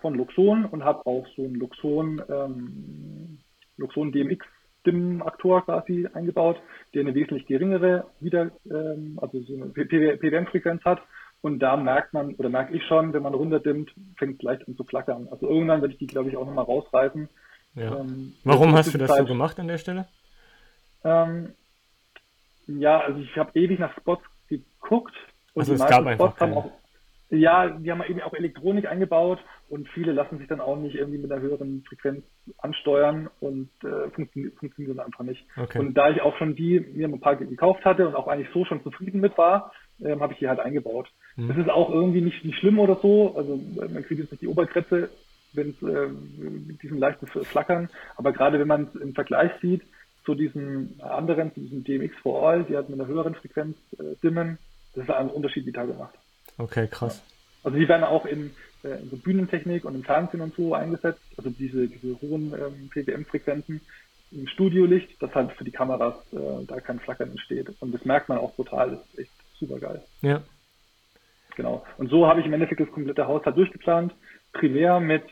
von 0.00 0.14
Luxon 0.14 0.64
und 0.64 0.84
habe 0.84 1.06
auch 1.06 1.26
so 1.36 1.42
ein 1.42 1.54
Luxon, 1.54 2.22
ähm, 2.28 3.38
Luxon 3.76 4.12
DMX 4.12 4.44
Stimmenaktor 4.88 5.64
quasi 5.64 6.08
eingebaut, 6.12 6.56
der 6.94 7.02
eine 7.02 7.14
wesentlich 7.14 7.46
geringere 7.46 8.06
wieder, 8.20 8.50
ähm, 8.70 9.18
also 9.20 9.40
so 9.42 9.54
eine 9.54 9.66
PWM-Frequenz 9.66 10.84
hat. 10.84 11.00
Und 11.40 11.60
da 11.60 11.76
merkt 11.76 12.14
man, 12.14 12.34
oder 12.34 12.48
merke 12.48 12.74
ich 12.74 12.82
schon, 12.86 13.12
wenn 13.12 13.22
man 13.22 13.34
runterdimmt, 13.34 13.90
fängt 14.16 14.36
es 14.36 14.42
leicht 14.42 14.66
an 14.66 14.76
zu 14.76 14.84
flackern. 14.84 15.28
Also 15.30 15.48
irgendwann 15.48 15.82
werde 15.82 15.92
ich 15.92 15.98
die, 15.98 16.06
glaube 16.06 16.30
ich, 16.30 16.36
auch 16.36 16.46
nochmal 16.46 16.64
rausreißen. 16.64 17.28
Ja. 17.74 18.00
Ähm, 18.00 18.34
Warum 18.44 18.74
hast 18.74 18.92
du 18.92 18.98
das 18.98 19.08
Zeit, 19.08 19.18
so 19.18 19.26
gemacht 19.26 19.58
an 19.60 19.68
der 19.68 19.78
Stelle? 19.78 20.08
Ähm, 21.04 21.52
ja, 22.66 23.00
also 23.00 23.20
ich 23.20 23.36
habe 23.36 23.56
ewig 23.58 23.78
nach 23.78 23.96
Spots 23.96 24.24
geguckt. 24.48 25.14
Und 25.54 25.62
also 25.62 25.74
es 25.74 25.86
gab 25.86 26.06
einfach 26.06 26.30
Spots 26.30 26.40
haben 26.40 26.54
auch, 26.54 26.70
ja, 27.30 27.68
die 27.68 27.90
haben 27.90 28.02
eben 28.02 28.20
auch 28.22 28.32
Elektronik 28.32 28.86
eingebaut 28.86 29.38
und 29.68 29.88
viele 29.88 30.12
lassen 30.12 30.38
sich 30.38 30.48
dann 30.48 30.60
auch 30.60 30.76
nicht 30.76 30.94
irgendwie 30.94 31.18
mit 31.18 31.30
einer 31.30 31.42
höheren 31.42 31.84
Frequenz 31.86 32.24
ansteuern 32.58 33.28
und 33.40 33.68
äh, 33.84 34.08
funktionieren, 34.10 34.52
funktionieren 34.58 35.00
einfach 35.00 35.24
nicht. 35.24 35.44
Okay. 35.56 35.78
Und 35.78 35.94
da 35.94 36.10
ich 36.10 36.22
auch 36.22 36.36
schon 36.38 36.54
die 36.54 36.80
mir 36.80 37.08
ein 37.08 37.20
paar 37.20 37.36
gekauft 37.36 37.84
hatte 37.84 38.08
und 38.08 38.14
auch 38.14 38.28
eigentlich 38.28 38.48
so 38.52 38.64
schon 38.64 38.82
zufrieden 38.82 39.20
mit 39.20 39.36
war, 39.36 39.72
ähm, 40.00 40.20
habe 40.20 40.32
ich 40.32 40.38
die 40.38 40.48
halt 40.48 40.60
eingebaut. 40.60 41.08
Mhm. 41.36 41.48
Das 41.48 41.58
ist 41.58 41.68
auch 41.68 41.90
irgendwie 41.90 42.20
nicht, 42.20 42.44
nicht 42.44 42.58
schlimm 42.58 42.78
oder 42.78 42.98
so. 43.02 43.34
Also 43.36 43.60
man 43.76 44.04
kriegt 44.04 44.20
jetzt 44.20 44.32
nicht 44.32 44.42
die 44.42 44.48
Obergrenze, 44.48 45.10
wenn 45.52 45.70
es 45.70 45.82
äh, 45.82 46.08
mit 46.08 46.82
diesem 46.82 46.98
leichten 46.98 47.26
Flackern, 47.26 47.90
aber 48.16 48.32
gerade 48.32 48.58
wenn 48.58 48.68
man 48.68 48.88
es 48.94 49.00
im 49.00 49.14
Vergleich 49.14 49.52
sieht 49.60 49.82
zu 50.24 50.34
diesen 50.34 51.00
anderen, 51.00 51.54
zu 51.54 51.60
diesem 51.60 51.84
DMX 51.84 52.14
for 52.22 52.46
All, 52.46 52.64
die 52.64 52.76
halt 52.76 52.88
mit 52.90 53.00
einer 53.00 53.08
höheren 53.08 53.34
Frequenz 53.34 53.76
äh, 53.98 54.14
dimmen, 54.22 54.58
das 54.94 55.04
ist 55.04 55.10
ein 55.10 55.30
Unterschied 55.30 55.66
wie 55.66 55.72
Tag 55.72 55.88
gemacht. 55.88 56.14
Okay, 56.58 56.86
krass. 56.90 57.22
Also 57.64 57.78
die 57.78 57.88
werden 57.88 58.04
auch 58.04 58.26
in, 58.26 58.50
äh, 58.84 59.00
in 59.02 59.10
so 59.10 59.16
Bühnentechnik 59.16 59.84
und 59.84 59.94
im 59.94 60.04
Fernsehen 60.04 60.40
und 60.40 60.54
so 60.54 60.74
eingesetzt, 60.74 61.22
also 61.36 61.50
diese, 61.50 61.88
diese 61.88 62.20
hohen 62.20 62.52
ähm, 62.52 62.90
PWM-Frequenzen 62.90 63.80
im 64.30 64.46
Studiolicht, 64.46 65.20
dass 65.22 65.34
halt 65.34 65.52
für 65.52 65.64
die 65.64 65.70
Kameras 65.70 66.14
äh, 66.32 66.64
da 66.66 66.80
kein 66.80 67.00
Flackern 67.00 67.30
entsteht. 67.30 67.70
Und 67.80 67.92
das 67.92 68.04
merkt 68.04 68.28
man 68.28 68.38
auch 68.38 68.54
total, 68.56 68.90
das 68.90 69.00
ist 69.06 69.18
echt 69.20 69.32
super 69.58 69.78
geil. 69.78 70.02
Ja. 70.22 70.42
Genau. 71.56 71.84
Und 71.96 72.10
so 72.10 72.26
habe 72.26 72.40
ich 72.40 72.46
im 72.46 72.52
Endeffekt 72.52 72.80
das 72.80 72.90
komplette 72.92 73.26
Haus 73.26 73.44
halt 73.44 73.56
durchgeplant, 73.56 74.14
primär 74.52 75.00
mit 75.00 75.24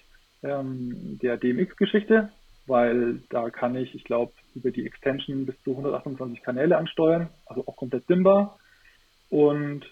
ähm, 0.42 1.18
der 1.22 1.36
DMX-Geschichte, 1.36 2.30
weil 2.66 3.22
da 3.30 3.50
kann 3.50 3.76
ich, 3.76 3.94
ich 3.94 4.04
glaube, 4.04 4.32
über 4.54 4.70
die 4.70 4.86
Extension 4.86 5.46
bis 5.46 5.54
zu 5.62 5.70
128 5.72 6.42
Kanäle 6.42 6.78
ansteuern, 6.78 7.28
also 7.44 7.66
auch 7.66 7.76
komplett 7.76 8.08
dimmbar. 8.08 8.58
Und 9.30 9.84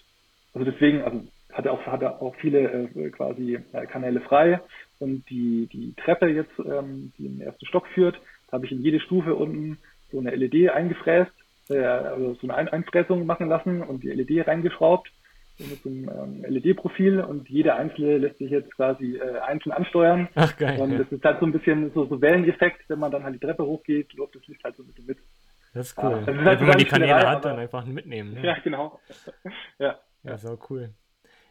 also 0.53 0.69
deswegen, 0.69 1.03
also 1.03 1.23
hat 1.55 1.65
er 1.65 1.71
auch, 1.71 1.85
hat 1.85 2.01
er 2.01 2.21
auch 2.21 2.35
viele 2.35 2.89
äh, 2.95 3.09
quasi 3.09 3.59
äh, 3.71 3.85
Kanäle 3.85 4.19
frei. 4.21 4.59
Und 4.99 5.29
die, 5.29 5.67
die 5.71 5.93
Treppe 5.95 6.27
jetzt, 6.27 6.57
ähm, 6.59 7.13
die 7.17 7.25
im 7.25 7.41
ersten 7.41 7.65
Stock 7.65 7.87
führt, 7.87 8.15
da 8.47 8.53
habe 8.53 8.65
ich 8.65 8.71
in 8.71 8.81
jede 8.81 8.99
Stufe 8.99 9.35
unten 9.35 9.77
so 10.11 10.19
eine 10.19 10.35
LED 10.35 10.69
eingefräst, 10.69 11.31
äh, 11.69 11.77
also 11.77 12.33
so 12.35 12.47
eine 12.47 12.55
Ein 12.55 12.67
Einfräsung 12.67 13.25
machen 13.25 13.47
lassen 13.47 13.81
und 13.81 14.03
die 14.03 14.09
LED 14.11 14.47
reingeschraubt 14.47 15.09
mit 15.57 15.81
so 15.83 15.89
einem 15.89 16.09
ähm, 16.09 16.45
LED-Profil 16.47 17.21
und 17.21 17.49
jede 17.49 17.75
einzelne 17.75 18.17
lässt 18.17 18.37
sich 18.39 18.51
jetzt 18.51 18.75
quasi 18.75 19.15
äh, 19.15 19.39
einzeln 19.39 19.71
ansteuern. 19.71 20.27
Ach 20.35 20.55
geil. 20.57 20.81
Und 20.81 20.99
das 20.99 21.09
ist 21.09 21.23
halt 21.23 21.39
so 21.39 21.45
ein 21.45 21.53
bisschen 21.53 21.93
so, 21.93 22.05
so 22.05 22.19
Welleneffekt, 22.21 22.89
wenn 22.89 22.99
man 22.99 23.11
dann 23.11 23.23
halt 23.23 23.35
die 23.35 23.39
Treppe 23.39 23.65
hochgeht, 23.65 24.11
läuft 24.13 24.35
das 24.35 24.45
Licht 24.47 24.61
halt 24.65 24.75
so 24.75 24.83
ein 24.83 24.87
bisschen 24.87 25.05
mit. 25.05 25.17
Das 25.73 25.87
ist 25.87 25.97
cool. 25.97 26.11
Ja, 26.11 26.19
das 26.19 26.35
ist 26.35 26.43
halt 26.43 26.59
wenn 26.59 26.67
man 26.67 26.77
die 26.77 26.85
Kanäle 26.85 27.29
hat, 27.29 27.45
dann 27.45 27.57
einfach 27.57 27.85
mitnehmen. 27.85 28.33
Ne? 28.33 28.45
Ja, 28.45 28.57
genau. 28.61 28.99
ja. 29.79 29.97
Ja, 30.23 30.37
so 30.37 30.57
cool. 30.69 30.89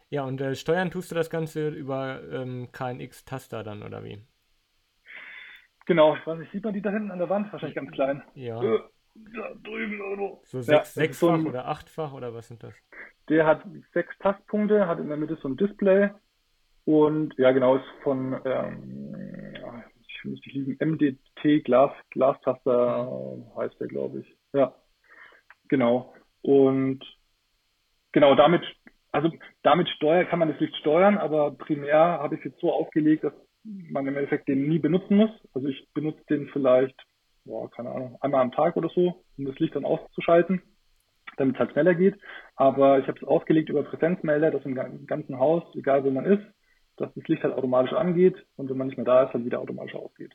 Ja, 0.09 0.23
und 0.23 0.39
äh, 0.41 0.55
steuern 0.55 0.91
tust 0.91 1.11
du 1.11 1.15
das 1.15 1.29
Ganze 1.29 1.69
über 1.69 2.21
ähm, 2.31 2.69
KNX-Taster 2.71 3.63
dann, 3.63 3.83
oder 3.83 4.03
wie? 4.03 4.21
Genau, 5.85 6.15
ich 6.15 6.25
weiß 6.25 6.39
nicht, 6.39 6.51
sieht 6.51 6.63
man 6.63 6.73
die 6.73 6.81
da 6.81 6.91
hinten 6.91 7.11
an 7.11 7.19
der 7.19 7.29
Wand? 7.29 7.51
Wahrscheinlich 7.51 7.75
ganz 7.75 7.91
klein. 7.91 8.23
Ja. 8.33 8.61
Äh, 8.61 8.79
da 9.15 9.53
drüben 9.63 9.99
irgendwo. 9.99 10.41
So 10.43 10.61
sechs, 10.61 10.95
ja, 10.95 11.01
sechsfach 11.03 11.27
so 11.27 11.33
ein, 11.33 11.47
oder 11.47 11.67
achtfach 11.67 12.13
oder 12.13 12.33
was 12.33 12.47
sind 12.47 12.63
das? 12.63 12.73
Der 13.29 13.45
hat 13.45 13.63
sechs 13.93 14.15
Tastpunkte, 14.19 14.87
hat 14.87 14.99
in 14.99 15.07
der 15.07 15.17
Mitte 15.17 15.37
so 15.41 15.47
ein 15.47 15.57
Display 15.57 16.09
und 16.85 17.33
ja 17.37 17.51
genau, 17.51 17.77
ist 17.77 17.85
von 18.03 18.39
ähm, 18.45 19.15
ich 20.07 20.23
müsste 20.23 20.49
liegen, 20.49 20.77
MDT 20.79 21.63
Glas, 21.63 21.91
Glastaster 22.11 23.09
heißt 23.55 23.79
der, 23.79 23.87
glaube 23.87 24.19
ich. 24.19 24.37
Ja. 24.53 24.75
Genau. 25.67 26.13
Und 26.41 27.03
genau 28.11 28.35
damit, 28.35 28.63
also 29.15 29.31
damit 29.63 29.87
steuer, 29.89 30.25
kann 30.25 30.39
man 30.39 30.49
das 30.49 30.59
Licht 30.59 30.75
steuern, 30.75 31.17
aber 31.17 31.51
primär 31.51 31.97
habe 31.97 32.35
ich 32.35 32.41
es 32.41 32.51
jetzt 32.51 32.59
so 32.59 32.71
aufgelegt, 32.71 33.23
dass 33.23 33.33
man 33.63 34.05
im 34.05 34.15
Endeffekt 34.15 34.49
den 34.49 34.67
nie 34.67 34.77
benutzen 34.77 35.15
muss. 35.15 35.31
Also 35.53 35.69
ich 35.69 35.87
benutze 35.93 36.21
den 36.29 36.49
vielleicht, 36.49 36.95
boah, 37.45 37.71
keine 37.71 37.91
Ahnung, 37.91 38.17
einmal 38.19 38.41
am 38.41 38.51
Tag 38.51 38.75
oder 38.75 38.89
so, 38.89 39.23
um 39.37 39.45
das 39.45 39.57
Licht 39.57 39.73
dann 39.73 39.85
auszuschalten, 39.85 40.61
damit 41.37 41.55
es 41.55 41.59
halt 41.59 41.71
schneller 41.71 41.95
geht. 41.95 42.19
Aber 42.57 42.99
ich 42.99 43.07
habe 43.07 43.17
es 43.17 43.25
ausgelegt 43.25 43.69
über 43.69 43.83
Präsenzmelder, 43.83 44.51
dass 44.51 44.65
im 44.65 44.75
ganzen 45.07 45.39
Haus, 45.39 45.63
egal 45.75 46.03
wo 46.03 46.11
man 46.11 46.25
ist, 46.25 46.43
dass 46.97 47.13
das 47.13 47.27
Licht 47.27 47.43
halt 47.43 47.53
automatisch 47.53 47.93
angeht 47.93 48.35
und 48.57 48.69
wenn 48.69 48.77
man 48.77 48.87
nicht 48.87 48.97
mehr 48.97 49.05
da 49.05 49.23
ist, 49.23 49.33
halt 49.33 49.45
wieder 49.45 49.61
automatisch 49.61 49.95
ausgeht. 49.95 50.33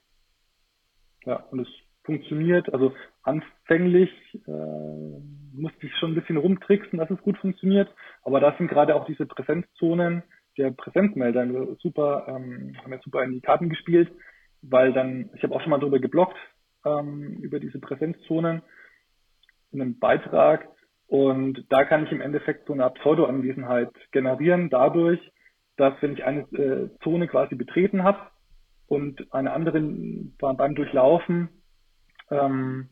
Ja, 1.27 1.37
und 1.51 1.61
es 1.61 1.69
funktioniert. 2.05 2.73
Also 2.73 2.95
anfänglich 3.25 4.11
äh, 4.47 5.40
musste 5.61 5.87
ich 5.87 5.97
schon 5.97 6.13
ein 6.13 6.15
bisschen 6.15 6.37
rumtricksen, 6.37 6.99
dass 6.99 7.11
es 7.11 7.21
gut 7.23 7.39
funktioniert. 7.39 7.89
Aber 8.23 8.41
da 8.41 8.55
sind 8.57 8.69
gerade 8.69 8.95
auch 8.95 9.07
diese 9.07 9.27
Präsenzzonen 9.27 10.23
der 10.59 10.71
Präsenzmelder 10.73 11.77
super, 11.81 12.27
ähm, 12.29 12.77
haben 12.83 12.93
ja 12.93 13.01
super 13.03 13.23
in 13.23 13.33
die 13.33 13.41
Karten 13.41 13.69
gespielt, 13.69 14.11
weil 14.63 14.93
dann, 14.93 15.31
ich 15.35 15.43
habe 15.43 15.55
auch 15.55 15.61
schon 15.61 15.71
mal 15.71 15.79
drüber 15.79 16.01
geblockt, 16.01 16.37
ähm, 16.85 17.39
über 17.41 17.61
diese 17.61 17.79
Präsenzzonen 17.79 18.63
in 19.73 19.81
einem 19.81 19.99
Beitrag. 19.99 20.69
Und 21.07 21.65
da 21.71 21.85
kann 21.85 22.05
ich 22.05 22.13
im 22.13 22.21
Endeffekt 22.21 22.67
so 22.67 22.73
eine 22.73 22.89
Pseudo-Anwesenheit 22.91 23.91
generieren, 24.13 24.71
dadurch, 24.71 25.21
dass 25.77 25.95
wenn 26.03 26.13
ich 26.13 26.25
eine 26.25 26.41
äh, 26.53 26.91
Zone 27.03 27.27
quasi 27.27 27.55
betreten 27.55 28.03
habe 28.05 28.19
und 28.87 29.33
eine 29.33 29.53
andere 29.53 29.81
beim 30.39 30.75
Durchlaufen 30.75 31.49
ähm, 32.31 32.91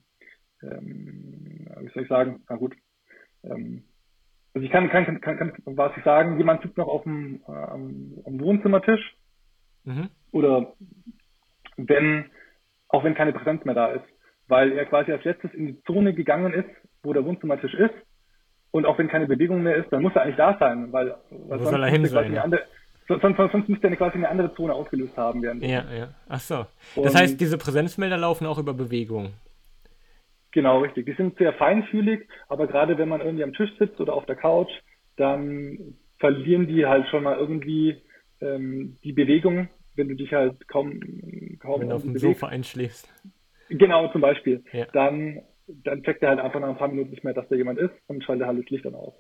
ähm, 0.62 1.66
wie 1.80 1.88
soll 1.90 2.02
ich 2.02 2.08
sagen, 2.08 2.42
na 2.48 2.56
gut, 2.56 2.74
ähm, 3.44 3.84
also 4.54 4.64
ich 4.64 4.72
kann, 4.72 4.88
kann, 4.88 5.20
kann, 5.20 5.38
kann, 5.38 5.52
was 5.66 5.96
ich 5.96 6.04
sagen, 6.04 6.38
jemand 6.38 6.62
sitzt 6.62 6.76
noch 6.76 6.88
auf 6.88 7.02
dem, 7.04 7.42
äh, 7.46 7.52
am, 7.52 8.14
am 8.24 8.40
Wohnzimmertisch 8.40 9.16
mhm. 9.84 10.08
oder 10.32 10.72
wenn, 11.76 12.30
auch 12.88 13.04
wenn 13.04 13.14
keine 13.14 13.32
Präsenz 13.32 13.64
mehr 13.64 13.74
da 13.74 13.88
ist, 13.88 14.04
weil 14.48 14.72
er 14.72 14.86
quasi 14.86 15.12
als 15.12 15.24
letztes 15.24 15.52
in 15.54 15.66
die 15.66 15.82
Zone 15.84 16.14
gegangen 16.14 16.52
ist, 16.52 16.68
wo 17.02 17.12
der 17.12 17.24
Wohnzimmertisch 17.24 17.74
ist 17.74 17.94
und 18.70 18.86
auch 18.86 18.98
wenn 18.98 19.08
keine 19.08 19.26
Bewegung 19.26 19.62
mehr 19.62 19.76
ist, 19.76 19.92
dann 19.92 20.02
muss 20.02 20.14
er 20.14 20.22
eigentlich 20.22 20.36
da 20.36 20.56
sein, 20.58 20.92
weil, 20.92 21.14
weil 21.30 21.58
sonst, 21.58 21.70
soll 21.70 21.82
er 21.82 21.90
hin 21.90 22.06
sein, 22.06 22.32
ja. 22.32 22.42
andere, 22.42 22.62
sonst, 23.06 23.36
sonst 23.36 23.68
müsste 23.68 23.88
er 23.88 23.96
quasi 23.96 24.16
eine 24.16 24.28
andere 24.28 24.54
Zone 24.54 24.72
ausgelöst 24.74 25.16
haben. 25.16 25.42
Während 25.42 25.62
ja, 25.62 25.84
ja. 25.92 26.08
Ach 26.28 26.40
so. 26.40 26.66
Das 26.96 27.14
und, 27.14 27.14
heißt, 27.14 27.40
diese 27.40 27.58
Präsenzmelder 27.58 28.16
laufen 28.16 28.46
auch 28.46 28.58
über 28.58 28.74
Bewegung. 28.74 29.32
Genau, 30.52 30.80
richtig. 30.80 31.06
Die 31.06 31.14
sind 31.14 31.36
sehr 31.38 31.52
feinfühlig, 31.54 32.28
aber 32.48 32.66
gerade 32.66 32.96
wenn 32.98 33.08
man 33.08 33.20
irgendwie 33.20 33.44
am 33.44 33.52
Tisch 33.52 33.70
sitzt 33.78 34.00
oder 34.00 34.14
auf 34.14 34.26
der 34.26 34.36
Couch, 34.36 34.70
dann 35.16 35.96
verlieren 36.18 36.66
die 36.66 36.86
halt 36.86 37.06
schon 37.08 37.22
mal 37.22 37.36
irgendwie 37.36 38.02
ähm, 38.40 38.96
die 39.04 39.12
Bewegung, 39.12 39.68
wenn 39.94 40.08
du 40.08 40.14
dich 40.14 40.32
halt 40.32 40.66
kaum, 40.68 41.00
kaum 41.60 41.80
wenn 41.80 41.88
du 41.90 41.96
auf 41.96 42.02
dem 42.02 42.16
Sofa 42.16 42.48
einschläfst. 42.48 43.12
Genau, 43.68 44.08
zum 44.08 44.20
Beispiel. 44.20 44.64
Ja. 44.72 44.86
Dann, 44.92 45.42
dann 45.66 46.02
checkt 46.02 46.22
er 46.22 46.30
halt 46.30 46.40
einfach 46.40 46.60
nach 46.60 46.68
ein 46.68 46.78
paar 46.78 46.88
Minuten 46.88 47.10
nicht 47.10 47.24
mehr, 47.24 47.34
dass 47.34 47.48
da 47.48 47.56
jemand 47.56 47.78
ist 47.78 47.92
und 48.06 48.24
schaltet 48.24 48.46
halt 48.46 48.58
das 48.58 48.70
Licht 48.70 48.84
dann 48.84 48.94
aus. 48.94 49.14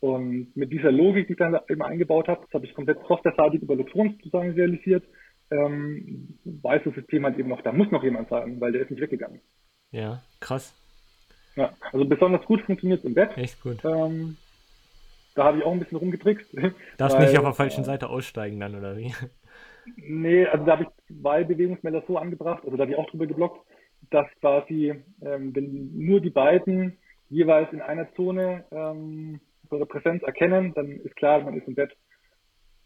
Und 0.00 0.54
mit 0.56 0.72
dieser 0.72 0.90
Logik, 0.90 1.28
die 1.28 1.34
ich 1.34 1.38
dann 1.38 1.56
immer 1.68 1.86
eingebaut 1.86 2.26
habe, 2.28 2.42
das 2.42 2.52
habe 2.52 2.66
ich 2.66 2.74
komplett 2.74 2.98
softwareseitig 3.06 3.62
über 3.62 3.76
Lotron 3.76 4.10
sozusagen 4.16 4.50
realisiert, 4.50 5.04
ähm, 5.50 6.38
weiß 6.44 6.82
das 6.84 6.94
System 6.94 7.24
halt 7.24 7.38
eben 7.38 7.48
noch, 7.48 7.62
da 7.62 7.72
muss 7.72 7.90
noch 7.90 8.02
jemand 8.02 8.28
sein, 8.28 8.60
weil 8.60 8.72
der 8.72 8.82
ist 8.82 8.90
nicht 8.90 9.00
weggegangen. 9.00 9.40
Ja, 9.92 10.22
krass. 10.40 10.74
Ja, 11.54 11.70
also 11.92 12.04
besonders 12.04 12.44
gut 12.46 12.62
funktioniert 12.62 13.00
es 13.00 13.04
im 13.04 13.14
Bett. 13.14 13.36
Echt 13.36 13.62
gut. 13.62 13.84
Ähm, 13.84 14.36
da 15.34 15.44
habe 15.44 15.58
ich 15.58 15.64
auch 15.64 15.72
ein 15.72 15.78
bisschen 15.78 15.98
rumgetrickst. 15.98 16.48
Darfst 16.96 17.16
weil, 17.16 17.26
nicht 17.26 17.38
auf 17.38 17.44
der 17.44 17.54
falschen 17.54 17.82
äh, 17.82 17.84
Seite 17.84 18.08
aussteigen 18.08 18.58
dann, 18.58 18.74
oder 18.74 18.96
wie? 18.96 19.14
Nee, 19.96 20.46
also 20.46 20.64
da 20.64 20.72
habe 20.72 20.84
ich 20.84 21.20
zwei 21.20 21.44
Bewegungsmelder 21.44 22.02
so 22.06 22.16
angebracht, 22.16 22.62
also 22.64 22.76
da 22.76 22.82
habe 22.82 22.92
ich 22.92 22.98
auch 22.98 23.10
drüber 23.10 23.26
geblockt, 23.26 23.66
dass 24.10 24.26
quasi, 24.40 24.94
ähm, 25.22 25.54
wenn 25.54 25.90
nur 25.98 26.20
die 26.20 26.30
beiden 26.30 26.98
jeweils 27.30 27.72
in 27.72 27.80
einer 27.80 28.12
Zone 28.14 28.64
ähm, 28.70 29.40
ihre 29.70 29.86
Präsenz 29.86 30.22
erkennen, 30.22 30.72
dann 30.74 30.88
ist 30.88 31.16
klar, 31.16 31.40
man 31.40 31.56
ist 31.56 31.66
im 31.66 31.74
Bett. 31.74 31.96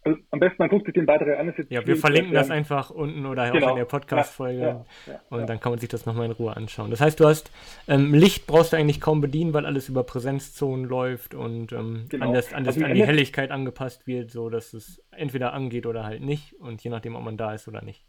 Also 0.07 0.21
am 0.31 0.39
besten 0.39 0.57
man 0.59 0.69
guckt 0.69 0.85
sich 0.85 0.95
den 0.95 1.05
Beitrag 1.05 1.37
an. 1.37 1.53
ja, 1.69 1.85
wir 1.85 1.97
verlinken 1.97 2.33
das 2.33 2.49
einfach 2.49 2.91
unten 2.91 3.27
oder 3.27 3.51
genau. 3.51 3.67
auch 3.67 3.71
in 3.71 3.77
der 3.79 3.87
Podcast-Folge 3.87 4.61
ja, 4.61 4.67
ja, 5.07 5.13
ja, 5.15 5.21
und 5.31 5.49
dann 5.49 5.59
kann 5.59 5.73
man 5.73 5.81
sich 5.81 5.89
das 5.89 6.07
nochmal 6.07 6.27
in 6.27 6.33
Ruhe 6.33 6.57
anschauen. 6.57 6.91
Das 6.91 7.01
heißt, 7.01 7.19
du 7.19 7.25
hast 7.25 7.51
ähm, 7.89 8.15
Licht 8.15 8.47
brauchst 8.47 8.73
du 8.73 8.77
eigentlich 8.77 9.01
kaum 9.01 9.21
bedienen, 9.21 9.53
weil 9.53 9.67
alles 9.67 9.89
über 9.89 10.05
Präsenzzonen 10.05 10.85
läuft 10.85 11.35
und 11.35 11.73
ähm, 11.73 12.07
genau. 12.09 12.27
an, 12.27 12.35
das, 12.35 12.55
an, 12.55 12.63
das, 12.63 12.77
also 12.77 12.87
an 12.87 12.95
die 12.95 13.05
Helligkeit 13.05 13.51
angepasst 13.51 14.07
wird, 14.07 14.31
so 14.31 14.49
dass 14.49 14.75
es 14.75 15.03
entweder 15.11 15.53
angeht 15.53 15.87
oder 15.87 16.05
halt 16.05 16.23
nicht 16.23 16.55
und 16.61 16.85
je 16.85 16.91
nachdem, 16.91 17.17
ob 17.17 17.25
man 17.25 17.37
da 17.37 17.53
ist 17.53 17.67
oder 17.67 17.83
nicht. 17.83 18.07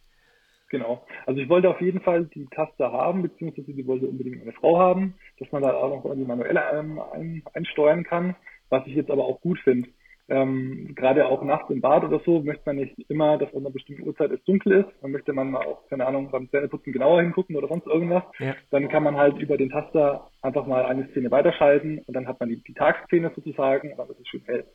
Genau. 0.70 1.04
Also 1.26 1.42
ich 1.42 1.50
wollte 1.50 1.68
auf 1.68 1.82
jeden 1.82 2.02
Fall 2.02 2.26
die 2.26 2.46
Taste 2.52 2.92
haben, 2.92 3.24
beziehungsweise 3.24 3.74
die 3.74 3.88
wollte 3.88 4.06
unbedingt 4.06 4.38
meine 4.38 4.52
Frau 4.52 4.78
haben, 4.78 5.16
dass 5.40 5.52
man 5.52 5.64
da 5.64 5.74
auch 5.74 5.90
noch 5.90 6.06
irgendwie 6.06 6.28
manuell 6.28 6.60
ähm, 6.74 7.02
ein, 7.12 7.42
einsteuern 7.56 8.04
kann, 8.04 8.36
was 8.70 8.86
ich 8.86 8.94
jetzt 8.94 9.10
aber 9.10 9.26
auch 9.26 9.42
gut 9.42 9.58
finde 9.62 9.90
ähm, 10.30 10.94
gerade 10.96 11.26
auch 11.28 11.42
nachts 11.44 11.70
im 11.70 11.80
Bad 11.80 12.04
oder 12.04 12.20
so 12.26 12.42
möchte 12.42 12.64
man 12.66 12.76
nicht 12.78 12.96
immer, 13.10 13.38
dass 13.38 13.54
an 13.54 13.62
einer 13.62 13.70
bestimmten 13.70 14.04
Uhrzeit 14.04 14.32
es 14.32 14.44
dunkel 14.44 14.74
ist. 14.74 14.90
Dann 15.02 15.12
möchte 15.12 15.32
man 15.32 15.56
auch, 15.56 15.88
keine 15.90 16.06
Ahnung, 16.06 16.30
beim 16.32 16.50
Zähneputzen 16.50 16.92
genauer 16.92 17.22
hingucken 17.22 17.56
oder 17.56 17.68
sonst 17.68 17.88
irgendwas. 17.88 18.24
Ja. 18.40 18.56
Dann 18.70 18.90
kann 18.90 19.04
man 19.04 19.16
halt 19.16 19.38
über 19.40 19.58
den 19.58 19.70
Taster 19.70 20.28
einfach 20.42 20.68
mal 20.68 20.86
eine 20.86 21.08
Szene 21.10 21.32
weiterschalten 21.32 22.00
und 22.00 22.14
dann 22.14 22.28
hat 22.28 22.40
man 22.40 22.50
die, 22.50 22.62
die 22.62 22.74
Tagsszene 22.74 23.32
sozusagen, 23.36 23.94
aber 23.94 24.06
das 24.08 24.20
ist 24.20 24.28
schön 24.28 24.44
hell. 24.46 24.66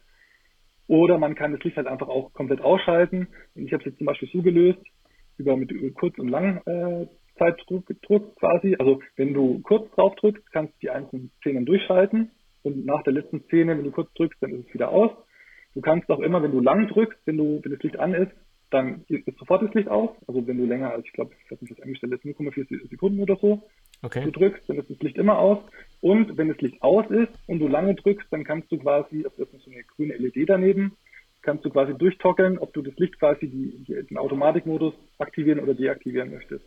Oder 0.88 1.18
man 1.18 1.34
kann 1.34 1.52
das 1.52 1.62
Licht 1.62 1.76
halt 1.76 1.86
einfach 1.86 2.08
auch 2.08 2.32
komplett 2.32 2.60
ausschalten. 2.60 3.28
Und 3.54 3.66
ich 3.66 3.72
habe 3.72 3.82
es 3.82 3.86
jetzt 3.86 3.98
zum 3.98 4.06
Beispiel 4.06 4.28
so 4.32 4.42
gelöst, 4.42 4.80
über 5.38 5.56
mit 5.56 5.70
Kurz- 5.94 6.18
und 6.18 6.28
Lang 6.28 6.62
äh, 6.66 7.06
Zeitdruck 7.38 7.84
quasi. 8.36 8.76
Also 8.78 9.00
wenn 9.16 9.34
du 9.34 9.60
kurz 9.62 9.90
drauf 9.92 10.14
drückst, 10.16 10.50
kannst 10.52 10.74
du 10.74 10.78
die 10.82 10.90
einzelnen 10.90 11.30
Szenen 11.40 11.66
durchschalten 11.66 12.30
und 12.62 12.84
nach 12.86 13.02
der 13.02 13.12
letzten 13.12 13.42
Szene, 13.44 13.76
wenn 13.76 13.84
du 13.84 13.90
kurz 13.90 14.12
drückst, 14.14 14.42
dann 14.42 14.52
ist 14.52 14.68
es 14.68 14.74
wieder 14.74 14.90
aus. 14.90 15.10
Du 15.74 15.80
kannst 15.80 16.10
auch 16.10 16.20
immer, 16.20 16.42
wenn 16.42 16.52
du 16.52 16.60
lang 16.60 16.88
drückst, 16.88 17.18
wenn 17.24 17.36
du, 17.36 17.60
wenn 17.62 17.72
das 17.72 17.82
Licht 17.82 17.98
an 17.98 18.14
ist, 18.14 18.32
dann 18.70 19.04
ist 19.08 19.38
sofort 19.38 19.62
das 19.62 19.74
Licht 19.74 19.88
aus. 19.88 20.10
Also 20.26 20.46
wenn 20.46 20.56
du 20.56 20.64
länger 20.64 20.92
als, 20.92 21.04
ich 21.04 21.12
glaube, 21.12 21.32
ich 21.44 21.50
weiß 21.50 21.60
nicht, 21.60 21.76
was 21.76 21.82
eingestellt 21.82 22.12
ist, 22.12 22.24
0,4 22.24 22.88
Sekunden 22.88 23.20
oder 23.20 23.36
so, 23.36 23.62
okay. 24.02 24.24
du 24.24 24.30
drückst, 24.30 24.68
dann 24.68 24.78
ist 24.78 24.90
das 24.90 24.98
Licht 25.00 25.16
immer 25.16 25.38
aus. 25.38 25.58
Und 26.00 26.36
wenn 26.36 26.48
das 26.48 26.60
Licht 26.60 26.82
aus 26.82 27.08
ist 27.10 27.32
und 27.46 27.58
du 27.58 27.68
lange 27.68 27.94
drückst, 27.94 28.26
dann 28.30 28.44
kannst 28.44 28.72
du 28.72 28.78
quasi, 28.78 29.24
also 29.24 29.44
das 29.44 29.52
ist 29.52 29.64
so 29.64 29.70
eine 29.70 29.82
grüne 29.84 30.16
LED 30.16 30.48
daneben, 30.48 30.96
kannst 31.42 31.64
du 31.64 31.70
quasi 31.70 31.94
durchtoggeln, 31.94 32.58
ob 32.58 32.72
du 32.72 32.82
das 32.82 32.96
Licht 32.96 33.18
quasi 33.18 33.48
die, 33.48 33.84
die, 33.84 34.06
den 34.06 34.16
Automatikmodus 34.16 34.94
aktivieren 35.18 35.60
oder 35.60 35.74
deaktivieren 35.74 36.30
möchtest. 36.30 36.64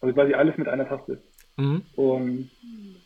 Also 0.00 0.14
quasi 0.14 0.34
alles 0.34 0.56
mit 0.56 0.68
einer 0.68 0.88
Taste. 0.88 1.20
Mhm. 1.60 1.82
Und 1.96 2.50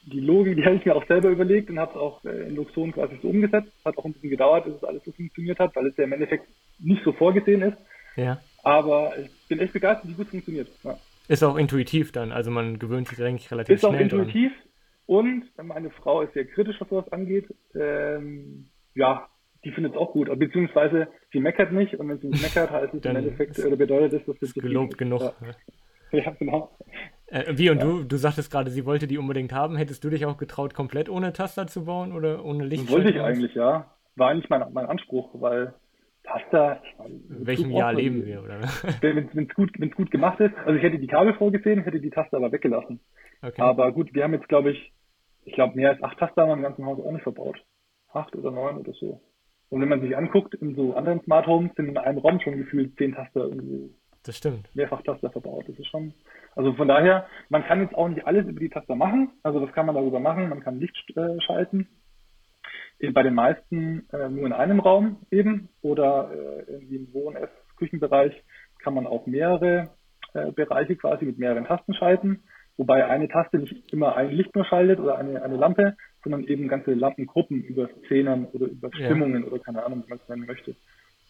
die 0.06 0.20
Logik, 0.20 0.56
die 0.56 0.64
habe 0.64 0.76
ich 0.76 0.84
mir 0.84 0.94
auch 0.94 1.06
selber 1.06 1.30
überlegt 1.30 1.70
und 1.70 1.78
habe 1.78 1.92
es 1.92 1.96
auch 1.96 2.24
äh, 2.24 2.48
in 2.48 2.56
Luxon 2.56 2.92
quasi 2.92 3.18
so 3.22 3.28
umgesetzt. 3.28 3.72
Hat 3.84 3.96
auch 3.98 4.04
ein 4.04 4.12
bisschen 4.12 4.30
gedauert, 4.30 4.64
bis 4.64 4.74
es 4.74 4.84
alles 4.84 5.04
so 5.04 5.12
funktioniert 5.12 5.58
hat, 5.58 5.74
weil 5.74 5.86
es 5.86 5.96
ja 5.96 6.04
im 6.04 6.12
Endeffekt 6.12 6.46
nicht 6.78 7.02
so 7.04 7.12
vorgesehen 7.12 7.62
ist. 7.62 7.78
Ja. 8.16 8.40
Aber 8.62 9.12
ich 9.18 9.30
bin 9.48 9.58
echt 9.58 9.72
begeistert, 9.72 10.08
wie 10.08 10.14
gut 10.14 10.26
es 10.26 10.30
funktioniert. 10.30 10.68
Ja. 10.82 10.98
Ist 11.28 11.42
auch 11.42 11.56
intuitiv 11.56 12.12
dann, 12.12 12.32
also 12.32 12.50
man 12.50 12.78
gewöhnt 12.78 13.08
sich 13.08 13.22
eigentlich 13.22 13.50
relativ 13.50 13.74
ist 13.74 13.80
schnell. 13.80 14.06
Ist 14.06 14.12
auch 14.12 14.18
intuitiv 14.18 14.52
dran. 15.06 15.42
und 15.56 15.66
meine 15.66 15.90
Frau 15.90 16.20
ist 16.20 16.34
sehr 16.34 16.44
kritisch, 16.44 16.76
was 16.80 16.88
sowas 16.88 17.10
angeht. 17.12 17.46
Ähm, 17.74 18.66
ja, 18.94 19.28
die 19.64 19.70
findet 19.70 19.94
es 19.94 19.98
auch 19.98 20.12
gut, 20.12 20.28
beziehungsweise 20.38 21.08
sie 21.32 21.40
meckert 21.40 21.72
nicht 21.72 21.94
und 21.94 22.08
wenn 22.08 22.18
sie 22.18 22.28
nicht 22.28 22.42
meckert, 22.42 22.70
heißt 22.70 22.92
es 22.92 23.04
im 23.04 23.16
Endeffekt, 23.16 23.58
oder 23.58 23.76
bedeutet 23.76 24.20
es, 24.20 24.26
dass 24.26 24.42
es 24.42 24.54
gelobt 24.54 24.98
genug. 24.98 25.22
Ja. 25.22 25.32
ja, 26.18 26.30
genau. 26.38 26.70
Äh, 27.34 27.58
wie 27.58 27.68
und 27.68 27.78
ja. 27.78 27.84
du, 27.84 28.04
du 28.04 28.16
sagtest 28.16 28.50
gerade, 28.50 28.70
sie 28.70 28.86
wollte 28.86 29.08
die 29.08 29.18
unbedingt 29.18 29.52
haben. 29.52 29.76
Hättest 29.76 30.04
du 30.04 30.10
dich 30.10 30.24
auch 30.24 30.36
getraut, 30.36 30.72
komplett 30.72 31.08
ohne 31.08 31.32
Taster 31.32 31.66
zu 31.66 31.84
bauen 31.84 32.12
oder 32.12 32.44
ohne 32.44 32.64
Licht? 32.64 32.88
Wollte 32.90 33.10
ich 33.10 33.20
eigentlich, 33.20 33.54
ja. 33.54 33.90
War 34.14 34.30
eigentlich 34.30 34.48
mein, 34.48 34.72
mein 34.72 34.86
Anspruch, 34.86 35.30
weil 35.34 35.74
Taster. 36.22 36.80
In 37.04 37.44
welchem 37.44 37.72
Jahr 37.72 37.92
leben 37.92 38.24
wir, 38.24 38.42
oder? 38.42 38.60
Wenn 39.00 39.28
es 39.46 39.54
gut, 39.54 39.72
wenn's 39.78 39.96
gut 39.96 40.12
gemacht 40.12 40.38
ist. 40.38 40.54
Also 40.64 40.76
ich 40.76 40.82
hätte 40.82 40.98
die 40.98 41.08
Kabel 41.08 41.34
vorgesehen, 41.34 41.82
hätte 41.82 42.00
die 42.00 42.10
Taster 42.10 42.36
aber 42.36 42.52
weggelassen. 42.52 43.00
Okay. 43.42 43.60
Aber 43.60 43.90
gut, 43.90 44.14
wir 44.14 44.22
haben 44.22 44.32
jetzt, 44.32 44.48
glaube 44.48 44.70
ich, 44.70 44.92
ich 45.44 45.54
glaube, 45.54 45.74
mehr 45.74 45.90
als 45.90 46.02
acht 46.02 46.18
Taster 46.18 46.42
haben 46.42 46.50
wir 46.50 46.56
im 46.56 46.62
ganzen 46.62 46.86
Haus 46.86 47.00
auch 47.00 47.12
nicht 47.12 47.24
verbaut. 47.24 47.60
Acht 48.12 48.34
oder 48.36 48.52
neun 48.52 48.78
oder 48.78 48.92
so. 48.92 49.20
Und 49.70 49.80
wenn 49.80 49.88
man 49.88 50.00
sich 50.00 50.16
anguckt, 50.16 50.54
in 50.54 50.76
so 50.76 50.94
anderen 50.94 51.20
Smart 51.22 51.48
Homes 51.48 51.72
sind 51.74 51.88
in 51.88 51.98
einem 51.98 52.18
Raum 52.18 52.38
schon 52.40 52.56
gefühlt 52.56 52.96
zehn 52.96 53.12
Taster 53.12 53.48
irgendwie. 53.48 53.90
Das 54.24 54.38
stimmt. 54.38 54.74
Mehrfach 54.74 55.02
Taster 55.02 55.30
verbaut. 55.30 55.68
Das 55.68 55.78
ist 55.78 55.86
schon, 55.88 56.14
also 56.56 56.72
von 56.72 56.88
daher, 56.88 57.26
man 57.50 57.64
kann 57.64 57.82
jetzt 57.82 57.94
auch 57.94 58.08
nicht 58.08 58.26
alles 58.26 58.46
über 58.46 58.58
die 58.58 58.70
Taster 58.70 58.96
machen. 58.96 59.32
Also 59.42 59.60
das 59.60 59.72
kann 59.74 59.86
man 59.86 59.94
darüber 59.94 60.18
machen. 60.18 60.48
Man 60.48 60.60
kann 60.60 60.80
Licht 60.80 61.16
äh, 61.16 61.40
schalten. 61.42 61.88
Bei 63.12 63.22
den 63.22 63.34
meisten 63.34 64.08
äh, 64.12 64.30
nur 64.30 64.46
in 64.46 64.52
einem 64.52 64.80
Raum 64.80 65.18
eben 65.30 65.68
oder 65.82 66.30
äh, 66.32 66.72
irgendwie 66.72 66.96
im 66.96 67.12
Wohn-, 67.12 67.36
Ess-, 67.36 67.50
Küchenbereich 67.76 68.32
kann 68.78 68.94
man 68.94 69.06
auch 69.06 69.26
mehrere 69.26 69.90
äh, 70.32 70.52
Bereiche 70.52 70.96
quasi 70.96 71.26
mit 71.26 71.38
mehreren 71.38 71.66
Tasten 71.66 71.92
schalten. 71.92 72.44
Wobei 72.76 73.06
eine 73.06 73.28
Taste 73.28 73.58
nicht 73.58 73.92
immer 73.92 74.16
ein 74.16 74.30
Licht 74.30 74.54
nur 74.54 74.64
schaltet 74.64 75.00
oder 75.00 75.18
eine, 75.18 75.42
eine 75.42 75.56
Lampe, 75.56 75.96
sondern 76.22 76.44
eben 76.44 76.68
ganze 76.68 76.94
Lampengruppen 76.94 77.62
über 77.62 77.88
Szenen 78.06 78.46
oder 78.46 78.66
über 78.66 78.90
Stimmungen 78.94 79.42
ja. 79.42 79.48
oder 79.48 79.58
keine 79.58 79.84
Ahnung, 79.84 80.02
wie 80.04 80.10
man 80.10 80.18
es 80.18 80.28
nennen 80.28 80.46
möchte. 80.46 80.74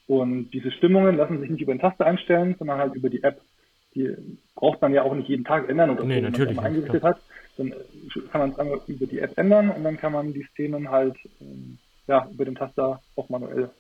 Und 0.07 0.51
diese 0.51 0.71
Stimmungen 0.71 1.17
lassen 1.17 1.41
sich 1.41 1.51
nicht 1.51 1.63
über 1.63 1.75
den 1.75 1.81
Taste 1.81 2.05
einstellen, 2.05 2.57
sondern 2.59 2.79
halt 2.79 2.95
über 2.95 3.09
die 3.09 3.23
App. 3.23 3.41
Die 3.95 4.15
braucht 4.55 4.83
man 4.83 4.93
ja 4.93 5.03
auch 5.03 5.15
nicht 5.15 5.29
jeden 5.29 5.45
Tag 5.45 5.69
ändern 5.69 5.91
oder 5.91 6.05
nee, 6.05 6.21
so, 6.21 6.39
wenn 6.39 6.55
man 6.57 6.67
eingerichtet 6.67 7.03
hat. 7.03 7.21
Dann 7.57 7.73
kann 8.31 8.41
man 8.41 8.51
es 8.51 8.59
einmal 8.59 8.81
über 8.87 9.07
die 9.07 9.21
App 9.21 9.39
ändern 9.39 9.71
und 9.71 9.85
dann 9.85 9.97
kann 9.97 10.13
man 10.13 10.33
die 10.33 10.43
Szenen 10.53 10.91
halt 10.91 11.17
ähm, 11.41 11.79
ja, 12.07 12.29
über 12.33 12.45
den 12.45 12.57
Taster 12.57 13.01
auch 13.17 13.29
manuell 13.29 13.71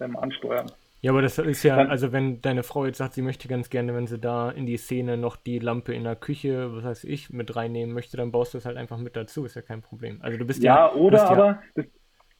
ähm, 0.00 0.16
ansteuern. 0.16 0.70
Ja, 1.00 1.12
aber 1.12 1.22
das 1.22 1.38
ist 1.38 1.62
ja, 1.62 1.76
also 1.76 2.10
wenn 2.10 2.40
deine 2.40 2.64
Frau 2.64 2.84
jetzt 2.84 2.98
sagt, 2.98 3.14
sie 3.14 3.22
möchte 3.22 3.46
ganz 3.46 3.70
gerne, 3.70 3.94
wenn 3.94 4.08
sie 4.08 4.18
da 4.18 4.50
in 4.50 4.66
die 4.66 4.76
Szene 4.76 5.16
noch 5.16 5.36
die 5.36 5.60
Lampe 5.60 5.94
in 5.94 6.02
der 6.02 6.16
Küche, 6.16 6.74
was 6.74 6.84
weiß 6.84 7.04
ich, 7.04 7.30
mit 7.30 7.54
reinnehmen 7.54 7.94
möchte, 7.94 8.16
dann 8.16 8.32
baust 8.32 8.54
du 8.54 8.58
es 8.58 8.66
halt 8.66 8.76
einfach 8.76 8.98
mit 8.98 9.14
dazu, 9.14 9.44
ist 9.44 9.54
ja 9.54 9.62
kein 9.62 9.80
Problem. 9.80 10.18
Also 10.22 10.38
du 10.38 10.44
bist 10.44 10.60
ja. 10.60 10.74
Ja, 10.74 10.92
oder 10.94 11.18
ja, 11.18 11.28
aber 11.28 11.62
das, 11.76 11.84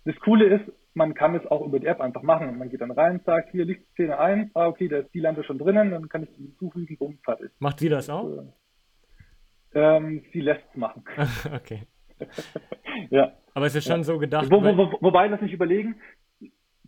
das 0.04 0.16
Coole 0.16 0.46
ist, 0.46 0.64
man 0.98 1.14
kann 1.14 1.34
es 1.34 1.46
auch 1.46 1.64
über 1.64 1.78
die 1.78 1.86
App 1.86 2.00
einfach 2.00 2.22
machen. 2.22 2.58
Man 2.58 2.68
geht 2.68 2.82
dann 2.82 2.90
rein, 2.90 3.22
sagt, 3.24 3.50
hier 3.52 3.64
liegt 3.64 3.88
Szene 3.92 4.18
1, 4.18 4.50
ah 4.54 4.66
okay, 4.66 4.88
da 4.88 4.98
ist 4.98 5.14
die 5.14 5.20
Lampe 5.20 5.44
schon 5.44 5.58
drinnen, 5.58 5.90
dann 5.92 6.08
kann 6.08 6.24
ich 6.24 6.28
die 6.36 6.42
hinzufügen, 6.42 6.98
bumm, 6.98 7.18
fertig. 7.24 7.50
Macht 7.60 7.78
sie 7.78 7.88
das 7.88 8.10
auch? 8.10 8.44
Ähm, 9.74 10.24
sie 10.32 10.40
lässt 10.40 10.64
es 10.70 10.76
machen. 10.76 11.04
okay. 11.54 11.84
ja. 13.10 13.32
Aber 13.54 13.66
es 13.66 13.74
ist 13.74 13.84
schon 13.84 13.98
ja. 13.98 14.04
so 14.04 14.18
gedacht. 14.18 14.50
Wo, 14.50 14.62
wo, 14.62 14.76
wo, 14.76 14.98
wobei, 15.00 15.28
lass 15.28 15.40
mich 15.40 15.52
überlegen, 15.52 16.00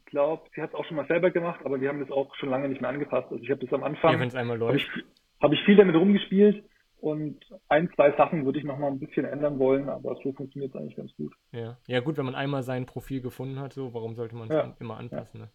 glaube, 0.06 0.42
sie 0.54 0.60
hat 0.60 0.70
es 0.70 0.74
auch 0.74 0.84
schon 0.84 0.96
mal 0.96 1.06
selber 1.06 1.30
gemacht, 1.30 1.60
aber 1.64 1.80
wir 1.80 1.88
haben 1.88 2.00
das 2.00 2.10
auch 2.10 2.34
schon 2.36 2.50
lange 2.50 2.68
nicht 2.68 2.80
mehr 2.80 2.90
angepasst. 2.90 3.28
Also 3.30 3.42
ich 3.42 3.50
habe 3.50 3.64
das 3.64 3.72
am 3.72 3.84
Anfang, 3.84 4.12
ja, 4.12 4.20
wenn 4.20 4.28
es 4.28 4.34
einmal 4.34 4.58
läuft, 4.58 4.86
habe 4.88 5.00
ich, 5.00 5.40
hab 5.40 5.52
ich, 5.52 5.60
viel 5.64 5.76
damit 5.76 5.94
rumgespielt 5.94 6.64
und 7.00 7.38
ein, 7.68 7.90
zwei 7.94 8.12
Sachen 8.16 8.44
würde 8.44 8.58
ich 8.58 8.64
noch 8.64 8.78
mal 8.78 8.90
ein 8.90 8.98
bisschen 8.98 9.24
ändern 9.24 9.58
wollen, 9.58 9.88
aber 9.88 10.16
so 10.22 10.32
funktioniert 10.32 10.74
es 10.74 10.80
eigentlich 10.80 10.96
ganz 10.96 11.14
gut. 11.16 11.32
Ja. 11.52 11.78
ja, 11.86 12.00
gut, 12.00 12.16
wenn 12.16 12.26
man 12.26 12.34
einmal 12.34 12.62
sein 12.62 12.86
Profil 12.86 13.20
gefunden 13.20 13.58
hat, 13.58 13.72
so, 13.72 13.94
warum 13.94 14.14
sollte 14.14 14.36
man 14.36 14.48
es 14.48 14.54
ja. 14.54 14.76
immer 14.80 14.98
anpassen? 14.98 15.40
Ja. 15.40 15.46
Ne? 15.46 15.52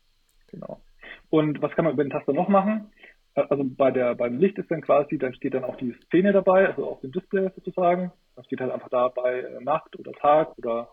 Genau. 0.47 0.81
Und 1.29 1.61
was 1.61 1.71
kann 1.73 1.85
man 1.85 1.93
über 1.93 2.03
den 2.03 2.11
Taster 2.11 2.33
noch 2.33 2.47
machen? 2.47 2.91
Also 3.33 3.63
bei 3.65 3.91
der, 3.91 4.15
beim 4.15 4.39
Licht 4.39 4.57
ist 4.57 4.71
dann 4.71 4.81
quasi, 4.81 5.17
da 5.17 5.33
steht 5.33 5.53
dann 5.53 5.65
auch 5.65 5.75
die 5.75 5.93
Szene 6.05 6.31
dabei, 6.31 6.67
also 6.67 6.87
auf 6.87 7.01
dem 7.01 7.11
Display 7.11 7.49
sozusagen. 7.53 8.13
Da 8.35 8.43
steht 8.45 8.61
halt 8.61 8.71
einfach 8.71 8.89
da 8.89 9.09
bei 9.09 9.39
äh, 9.39 9.61
Nacht 9.61 9.97
oder 9.99 10.13
Tag 10.13 10.57
oder 10.57 10.89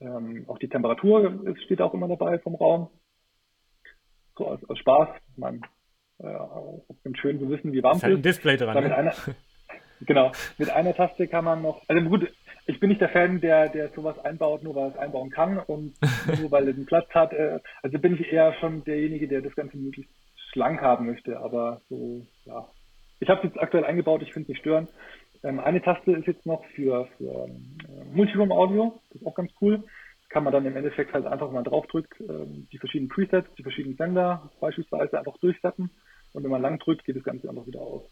ähm, 0.00 0.44
auch 0.48 0.58
die 0.58 0.68
Temperatur 0.68 1.44
steht 1.64 1.80
auch 1.80 1.94
immer 1.94 2.08
dabei 2.08 2.38
vom 2.40 2.56
Raum 2.56 2.90
so 4.36 4.48
als, 4.48 4.68
als 4.68 4.78
Spaß. 4.80 5.08
Man 5.36 5.62
äh, 6.18 6.26
auch 6.26 6.84
schön 7.14 7.38
zu 7.38 7.48
wissen, 7.48 7.72
wie 7.72 7.82
warm 7.82 7.92
es 7.92 7.98
ist. 7.98 8.04
Halt 8.04 8.18
ein 8.18 8.22
Display 8.22 8.56
dran. 8.56 8.82
Ne? 8.82 8.94
Einer, 8.94 9.14
genau. 10.06 10.32
Mit 10.58 10.70
einer 10.70 10.94
Taste 10.94 11.26
kann 11.28 11.44
man 11.44 11.62
noch, 11.62 11.82
also 11.88 12.08
gut, 12.08 12.32
ich 12.66 12.80
bin 12.80 12.88
nicht 12.88 13.00
der 13.00 13.10
Fan, 13.10 13.40
der, 13.40 13.68
der 13.68 13.90
sowas 13.90 14.18
einbaut, 14.24 14.62
nur 14.62 14.74
weil 14.74 14.90
es 14.90 14.96
einbauen 14.96 15.30
kann 15.30 15.58
und 15.58 15.94
nur 16.40 16.50
weil 16.50 16.68
es 16.68 16.76
einen 16.76 16.86
Platz 16.86 17.08
hat. 17.10 17.32
Äh, 17.32 17.60
also 17.82 17.98
bin 17.98 18.14
ich 18.14 18.32
eher 18.32 18.54
schon 18.54 18.84
derjenige, 18.84 19.28
der 19.28 19.42
das 19.42 19.54
Ganze 19.54 19.76
möglichst 19.76 20.12
schlank 20.52 20.80
haben 20.80 21.06
möchte. 21.06 21.38
Aber 21.38 21.80
so, 21.88 22.22
ja. 22.44 22.68
Ich 23.20 23.28
habe 23.28 23.40
es 23.40 23.52
jetzt 23.52 23.62
aktuell 23.62 23.84
eingebaut, 23.84 24.22
ich 24.22 24.32
finde 24.32 24.44
es 24.44 24.48
nicht 24.50 24.60
störend. 24.60 24.88
Ähm, 25.42 25.60
eine 25.60 25.82
Taste 25.82 26.12
ist 26.12 26.26
jetzt 26.26 26.46
noch 26.46 26.64
für, 26.74 27.06
für 27.18 27.46
ähm, 27.46 27.76
Multiroom 28.14 28.52
Audio, 28.52 29.00
das 29.10 29.20
ist 29.20 29.26
auch 29.26 29.34
ganz 29.34 29.52
cool 29.60 29.84
kann 30.34 30.42
man 30.42 30.52
dann 30.52 30.66
im 30.66 30.76
Endeffekt 30.76 31.14
halt 31.14 31.26
einfach 31.26 31.52
mal 31.52 31.62
draufdrückt, 31.62 32.20
ähm, 32.20 32.66
die 32.72 32.78
verschiedenen 32.78 33.08
Presets, 33.08 33.48
die 33.56 33.62
verschiedenen 33.62 33.96
Sender 33.96 34.50
beispielsweise 34.60 35.16
einfach 35.16 35.38
durchsetzen 35.38 35.90
und 36.32 36.42
wenn 36.42 36.50
man 36.50 36.60
lang 36.60 36.80
drückt, 36.80 37.04
geht 37.04 37.14
das 37.14 37.22
Ganze 37.22 37.48
einfach 37.48 37.68
wieder 37.68 37.80
aus. 37.80 38.02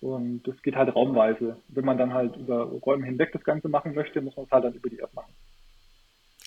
Und 0.00 0.42
das 0.44 0.60
geht 0.62 0.76
halt 0.76 0.94
raumweise. 0.94 1.56
Wenn 1.68 1.84
man 1.84 1.98
dann 1.98 2.14
halt 2.14 2.36
über 2.36 2.64
Räume 2.64 3.06
hinweg 3.06 3.32
das 3.32 3.42
Ganze 3.42 3.68
machen 3.68 3.94
möchte, 3.94 4.20
muss 4.20 4.36
man 4.36 4.46
es 4.46 4.52
halt 4.52 4.64
dann 4.64 4.74
über 4.74 4.88
die 4.88 5.00
App 5.00 5.12
machen. 5.14 5.32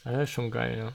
Ja, 0.06 0.12
das 0.14 0.24
ist 0.24 0.30
schon 0.32 0.50
geil, 0.52 0.78
ja. 0.78 0.92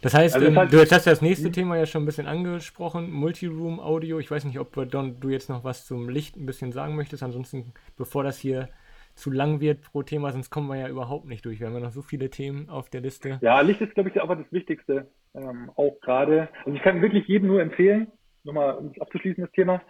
Das 0.00 0.14
heißt, 0.14 0.36
Also 0.36 0.46
das 0.46 0.54
ähm, 0.54 0.60
heißt- 0.60 0.70
du 0.70 0.80
hast 0.80 1.06
ja 1.06 1.12
das 1.12 1.22
nächste 1.22 1.46
Hm? 1.46 1.52
Thema 1.52 1.76
ja 1.76 1.86
schon 1.86 2.02
ein 2.02 2.06
bisschen 2.06 2.28
angesprochen, 2.28 3.10
Multiroom 3.10 3.80
Audio. 3.80 4.20
Ich 4.20 4.30
weiß 4.30 4.44
nicht, 4.44 4.60
ob 4.60 4.72
du 4.72 4.84
dann- 4.84 5.18
du 5.18 5.28
jetzt 5.30 5.48
noch 5.48 5.64
was 5.64 5.86
zum 5.86 6.08
Licht 6.08 6.36
ein 6.36 6.46
bisschen 6.46 6.70
sagen 6.70 6.94
möchtest. 6.94 7.22
Ansonsten, 7.24 7.72
bevor 7.96 8.22
das 8.22 8.38
hier 8.38 8.68
zu 9.16 9.32
lang 9.32 9.60
wird 9.60 9.82
pro 9.82 10.04
Thema, 10.04 10.30
sonst 10.30 10.50
kommen 10.50 10.68
wir 10.68 10.76
ja 10.76 10.88
überhaupt 10.88 11.26
nicht 11.26 11.44
durch. 11.44 11.58
Wir 11.58 11.66
haben 11.66 11.74
ja 11.74 11.80
noch 11.80 11.90
so 11.90 12.02
viele 12.02 12.30
Themen 12.30 12.68
auf 12.68 12.88
der 12.90 13.00
Liste. 13.00 13.38
Ja, 13.42 13.60
Licht 13.60 13.80
ist, 13.80 13.94
glaube 13.94 14.10
ich, 14.10 14.22
aber 14.22 14.36
das 14.36 14.46
Wichtigste. 14.52 15.08
Ähm, 15.34 15.70
auch 15.74 15.98
gerade, 16.00 16.48
also 16.64 16.76
ich 16.76 16.82
kann 16.82 17.02
wirklich 17.02 17.26
jedem 17.26 17.48
nur 17.48 17.60
empfehlen, 17.60 18.06
nochmal 18.44 18.76
um 18.76 18.92
abzuschließen, 19.00 19.42
das 19.42 19.52
Thema, 19.52 19.82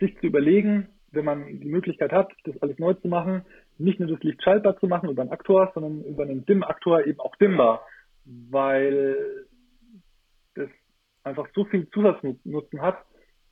sich 0.00 0.18
zu 0.18 0.26
überlegen, 0.26 0.88
wenn 1.12 1.24
man 1.24 1.60
die 1.60 1.68
Möglichkeit 1.68 2.12
hat, 2.12 2.32
das 2.44 2.60
alles 2.60 2.78
neu 2.78 2.94
zu 2.94 3.08
machen, 3.08 3.44
nicht 3.78 4.00
nur 4.00 4.08
das 4.08 4.22
Licht 4.22 4.42
schaltbar 4.42 4.78
zu 4.78 4.86
machen 4.86 5.10
über 5.10 5.22
einen 5.22 5.32
Aktor, 5.32 5.70
sondern 5.74 6.02
über 6.04 6.24
einen 6.24 6.44
Dimm-Aktor 6.44 7.06
eben 7.06 7.20
auch 7.20 7.36
dimmbar, 7.36 7.86
weil 8.24 9.16
das 10.54 10.68
einfach 11.22 11.48
so 11.54 11.64
viel 11.64 11.88
Zusatznutzen 11.90 12.80
hat. 12.80 12.98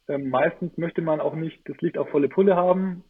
Ähm, 0.09 0.31
meistens 0.31 0.77
möchte 0.77 1.03
man 1.03 1.21
auch 1.21 1.35
nicht 1.35 1.69
das 1.69 1.81
Licht 1.81 1.99
auf 1.99 2.09
volle 2.11 2.29
Pulle 2.29 2.57
haben, 2.57 3.05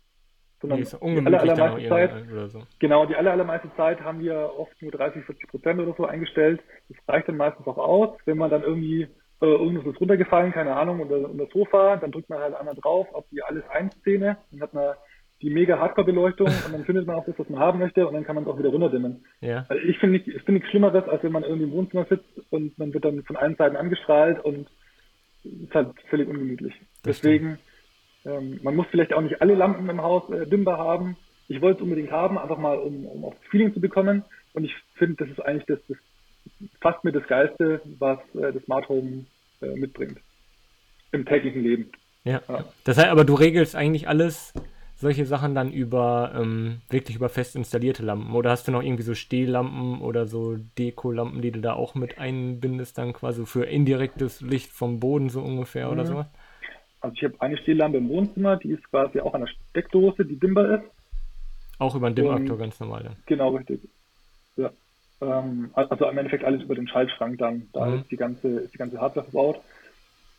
sondern 0.61 0.79
Nee, 0.79 0.85
die 0.85 0.97
auch 0.97 1.43
allermeiste 1.43 1.89
Zeit 1.89 2.51
so. 2.51 2.63
Genau, 2.79 3.07
die 3.07 3.17
aller, 3.17 3.33
allermeiste 3.33 3.71
Zeit 3.77 4.01
haben 4.01 4.21
wir 4.21 4.53
oft 4.57 4.81
nur 4.81 4.93
30, 4.93 5.25
40 5.25 5.49
Prozent 5.49 5.81
oder 5.81 5.95
so 5.95 6.07
eingestellt. 6.07 6.63
Das 6.89 6.97
reicht 7.09 7.29
dann 7.29 7.37
meistens 7.37 7.67
auch 7.67 7.79
aus. 7.79 8.17
Wenn 8.25 8.39
man 8.39 8.51
dann 8.51 8.63
irgendwie, 8.63 9.09
äh, 9.43 9.47
irgendwas 9.47 9.87
ist 9.87 10.01
runtergefallen, 10.01 10.53
keine 10.53 10.77
Ahnung, 10.77 11.01
unter, 11.01 11.29
unter 11.29 11.45
das 11.45 11.53
Sofa, 11.53 11.97
dann 11.97 12.13
drückt 12.13 12.31
man 12.31 12.39
halt 12.39 12.55
einmal 12.55 12.77
drauf 12.77 13.13
auf 13.13 13.25
die 13.33 13.43
alles 13.43 13.69
eins 13.71 13.95
Szene, 13.97 14.39
dann 14.53 14.61
hat 14.61 14.73
man 14.73 14.95
die 15.43 15.51
mega 15.51 15.81
Hardcore-Beleuchtung 15.81 16.47
und 16.67 16.73
dann 16.73 16.85
findet 16.85 17.07
man 17.07 17.17
auch 17.17 17.27
das, 17.27 17.37
was 17.39 17.49
man 17.49 17.59
haben 17.59 17.81
möchte 17.81 18.07
und 18.07 18.15
dann 18.15 18.25
kann 18.25 18.37
man 18.37 18.45
es 18.45 18.51
auch 18.51 18.59
wieder 18.59 18.69
runterdimmen. 18.69 19.25
Ja. 19.41 19.67
Also 19.69 19.83
ich 19.83 19.99
finde 19.99 20.19
nicht, 20.19 20.29
ich 20.29 20.43
finde 20.43 20.53
nichts 20.53 20.71
Schlimmeres, 20.71 21.09
als 21.09 21.25
wenn 21.25 21.33
man 21.33 21.43
irgendwie 21.43 21.65
im 21.65 21.73
Wohnzimmer 21.73 22.05
sitzt 22.09 22.31
und 22.51 22.79
man 22.79 22.95
wird 22.95 23.05
dann 23.05 23.25
von 23.25 23.37
allen 23.37 23.57
Seiten 23.57 23.77
angestrahlt 23.77 24.45
und 24.45 24.69
ist 25.43 25.75
halt 25.75 25.89
völlig 26.09 26.29
ungemütlich. 26.29 26.75
Das 27.03 27.21
Deswegen, 27.21 27.59
ähm, 28.25 28.61
man 28.63 28.77
muss 28.77 28.87
vielleicht 28.93 29.13
auch 29.13 29.23
nicht 29.23 29.43
alle 29.43 29.57
Lampen 29.57 29.89
im 29.89 30.03
Haus 30.03 30.31
äh, 30.31 30.47
dimmbar 30.47 30.79
haben. 30.79 31.17
Ich 31.49 31.61
wollte 31.61 31.79
es 31.79 31.83
unbedingt 31.83 32.13
haben, 32.13 32.39
einfach 32.39 32.59
mal, 32.59 32.79
um, 32.79 33.07
um 33.07 33.25
auch 33.25 33.35
das 33.35 33.51
Feeling 33.51 33.75
zu 33.75 33.81
bekommen. 33.81 34.25
Und 34.53 34.63
ich 34.63 34.75
finde, 34.95 35.17
das 35.17 35.31
ist 35.31 35.41
eigentlich 35.41 35.67
das, 35.67 35.81
das 35.89 35.99
fast 36.81 37.03
mir 37.03 37.13
das 37.13 37.27
Geilste, 37.27 37.81
was 37.99 38.19
äh, 38.35 38.53
das 38.53 38.63
Smart 38.65 38.89
Home 38.89 39.27
mitbringt. 39.69 40.19
Im 41.13 41.25
täglichen 41.27 41.63
Leben. 41.63 41.91
Ja. 42.25 42.41
Ja. 42.49 42.65
Das 42.85 42.99
heißt, 42.99 43.09
aber 43.09 43.25
du 43.25 43.35
regelst 43.35 43.75
eigentlich 43.77 44.09
alles, 44.09 44.55
solche 44.97 45.27
Sachen 45.27 45.55
dann 45.55 45.73
über, 45.73 46.33
ähm, 46.35 46.81
wirklich 46.89 47.17
über 47.17 47.29
fest 47.29 47.57
installierte 47.57 48.05
Lampen. 48.05 48.35
Oder 48.35 48.51
hast 48.51 48.69
du 48.69 48.73
noch 48.73 48.83
irgendwie 48.83 49.03
so 49.03 49.15
Stehlampen 49.15 50.01
oder 50.01 50.27
so 50.27 50.57
Dekolampen, 50.79 51.43
die 51.43 51.51
du 51.51 51.61
da 51.61 51.73
auch 51.75 51.95
mit 51.95 52.19
einbindest, 52.19 52.99
dann 52.99 53.13
quasi 53.13 53.45
für 53.45 53.65
indirektes 53.65 54.41
Licht 54.41 54.71
vom 54.71 55.01
Boden 55.01 55.29
so 55.29 55.43
ungefähr 55.43 55.91
oder 55.91 56.05
Mhm. 56.05 56.07
so? 56.07 56.25
Also 57.01 57.15
ich 57.17 57.25
habe 57.25 57.35
eine 57.41 57.59
Stehlampe 57.59 57.99
im 57.99 58.09
Wohnzimmer, 58.09 58.57
die 58.57 58.71
ist 58.71 58.89
quasi 58.91 59.19
auch 59.21 59.35
an 59.35 59.41
der 59.41 59.49
Steckdose, 59.71 60.25
die 60.25 60.39
dimmbar 60.39 60.77
ist. 60.77 60.85
Auch 61.81 61.97
über 61.97 62.07
einen 62.07 62.15
Dimmaktor 62.15 62.57
ganz 62.57 62.79
normal 62.79 63.03
dann. 63.03 63.17
Genau, 63.27 63.57
richtig. 63.57 63.81
Ja. 64.57 64.71
Ähm, 65.23 65.71
also 65.75 66.09
im 66.09 66.19
Endeffekt 66.19 66.45
alles 66.45 66.63
über 66.63 66.75
den 66.75 66.89
Schaltschrank 66.89 67.39
dann. 67.39 67.69
Da 67.73 67.87
Mhm. 67.87 68.01
ist 68.01 68.11
die 68.11 68.17
ganze, 68.17 68.49
ist 68.49 68.75
die 68.75 68.79
ganze 68.79 69.01
Hardware 69.01 69.25
verbaut. 69.25 69.61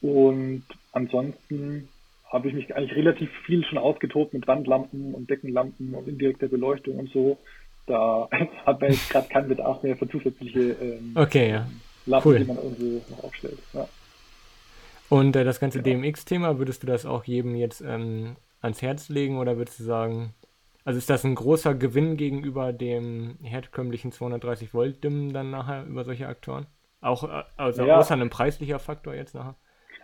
Und 0.01 0.63
ansonsten 0.91 1.87
habe 2.31 2.49
ich 2.49 2.53
mich 2.53 2.75
eigentlich 2.75 2.95
relativ 2.97 3.29
viel 3.45 3.63
schon 3.65 3.77
ausgetobt 3.77 4.33
mit 4.33 4.47
Wandlampen 4.47 5.13
und 5.13 5.29
Deckenlampen 5.29 5.93
und 5.95 6.07
indirekter 6.07 6.47
Beleuchtung 6.47 6.97
und 6.99 7.09
so. 7.11 7.37
Da 7.87 8.27
hat 8.65 8.81
man 8.81 8.91
jetzt 8.91 9.09
gerade 9.09 9.27
keinen 9.29 9.47
Bedarf 9.49 9.81
mehr 9.83 9.95
für 9.95 10.09
zusätzliche 10.09 10.59
ähm, 10.81 11.13
Okay, 11.15 11.49
ja. 11.51 11.67
Lampen, 12.05 12.29
cool. 12.31 12.39
die 12.39 12.45
man 12.45 12.57
irgendwo 12.57 13.01
noch 13.11 13.23
aufstellt. 13.23 13.59
Ja. 13.73 13.87
Und 15.09 15.35
äh, 15.35 15.43
das 15.45 15.59
ganze 15.59 15.81
Genau. 15.81 16.01
DMX-Thema, 16.01 16.57
würdest 16.59 16.83
du 16.83 16.87
das 16.87 17.05
auch 17.05 17.23
jedem 17.23 17.55
jetzt 17.55 17.81
ähm, 17.81 18.35
ans 18.61 18.81
Herz 18.81 19.09
legen 19.09 19.37
oder 19.37 19.57
würdest 19.57 19.79
du 19.79 19.83
sagen, 19.83 20.33
also 20.85 20.97
ist 20.97 21.09
das 21.09 21.23
ein 21.23 21.35
großer 21.35 21.75
Gewinn 21.75 22.17
gegenüber 22.17 22.73
dem 22.73 23.37
herkömmlichen 23.41 24.11
230 24.11 24.73
Volt 24.73 25.03
Dimmen 25.03 25.33
dann 25.33 25.49
nachher 25.51 25.85
über 25.85 26.03
solche 26.03 26.27
Aktoren? 26.27 26.65
Auch 27.01 27.23
äh, 27.23 27.43
also 27.57 27.83
Ja. 27.85 27.99
außer 27.99 28.13
einem 28.13 28.29
preislicher 28.29 28.79
Faktor 28.79 29.13
jetzt 29.13 29.35
nachher? 29.35 29.55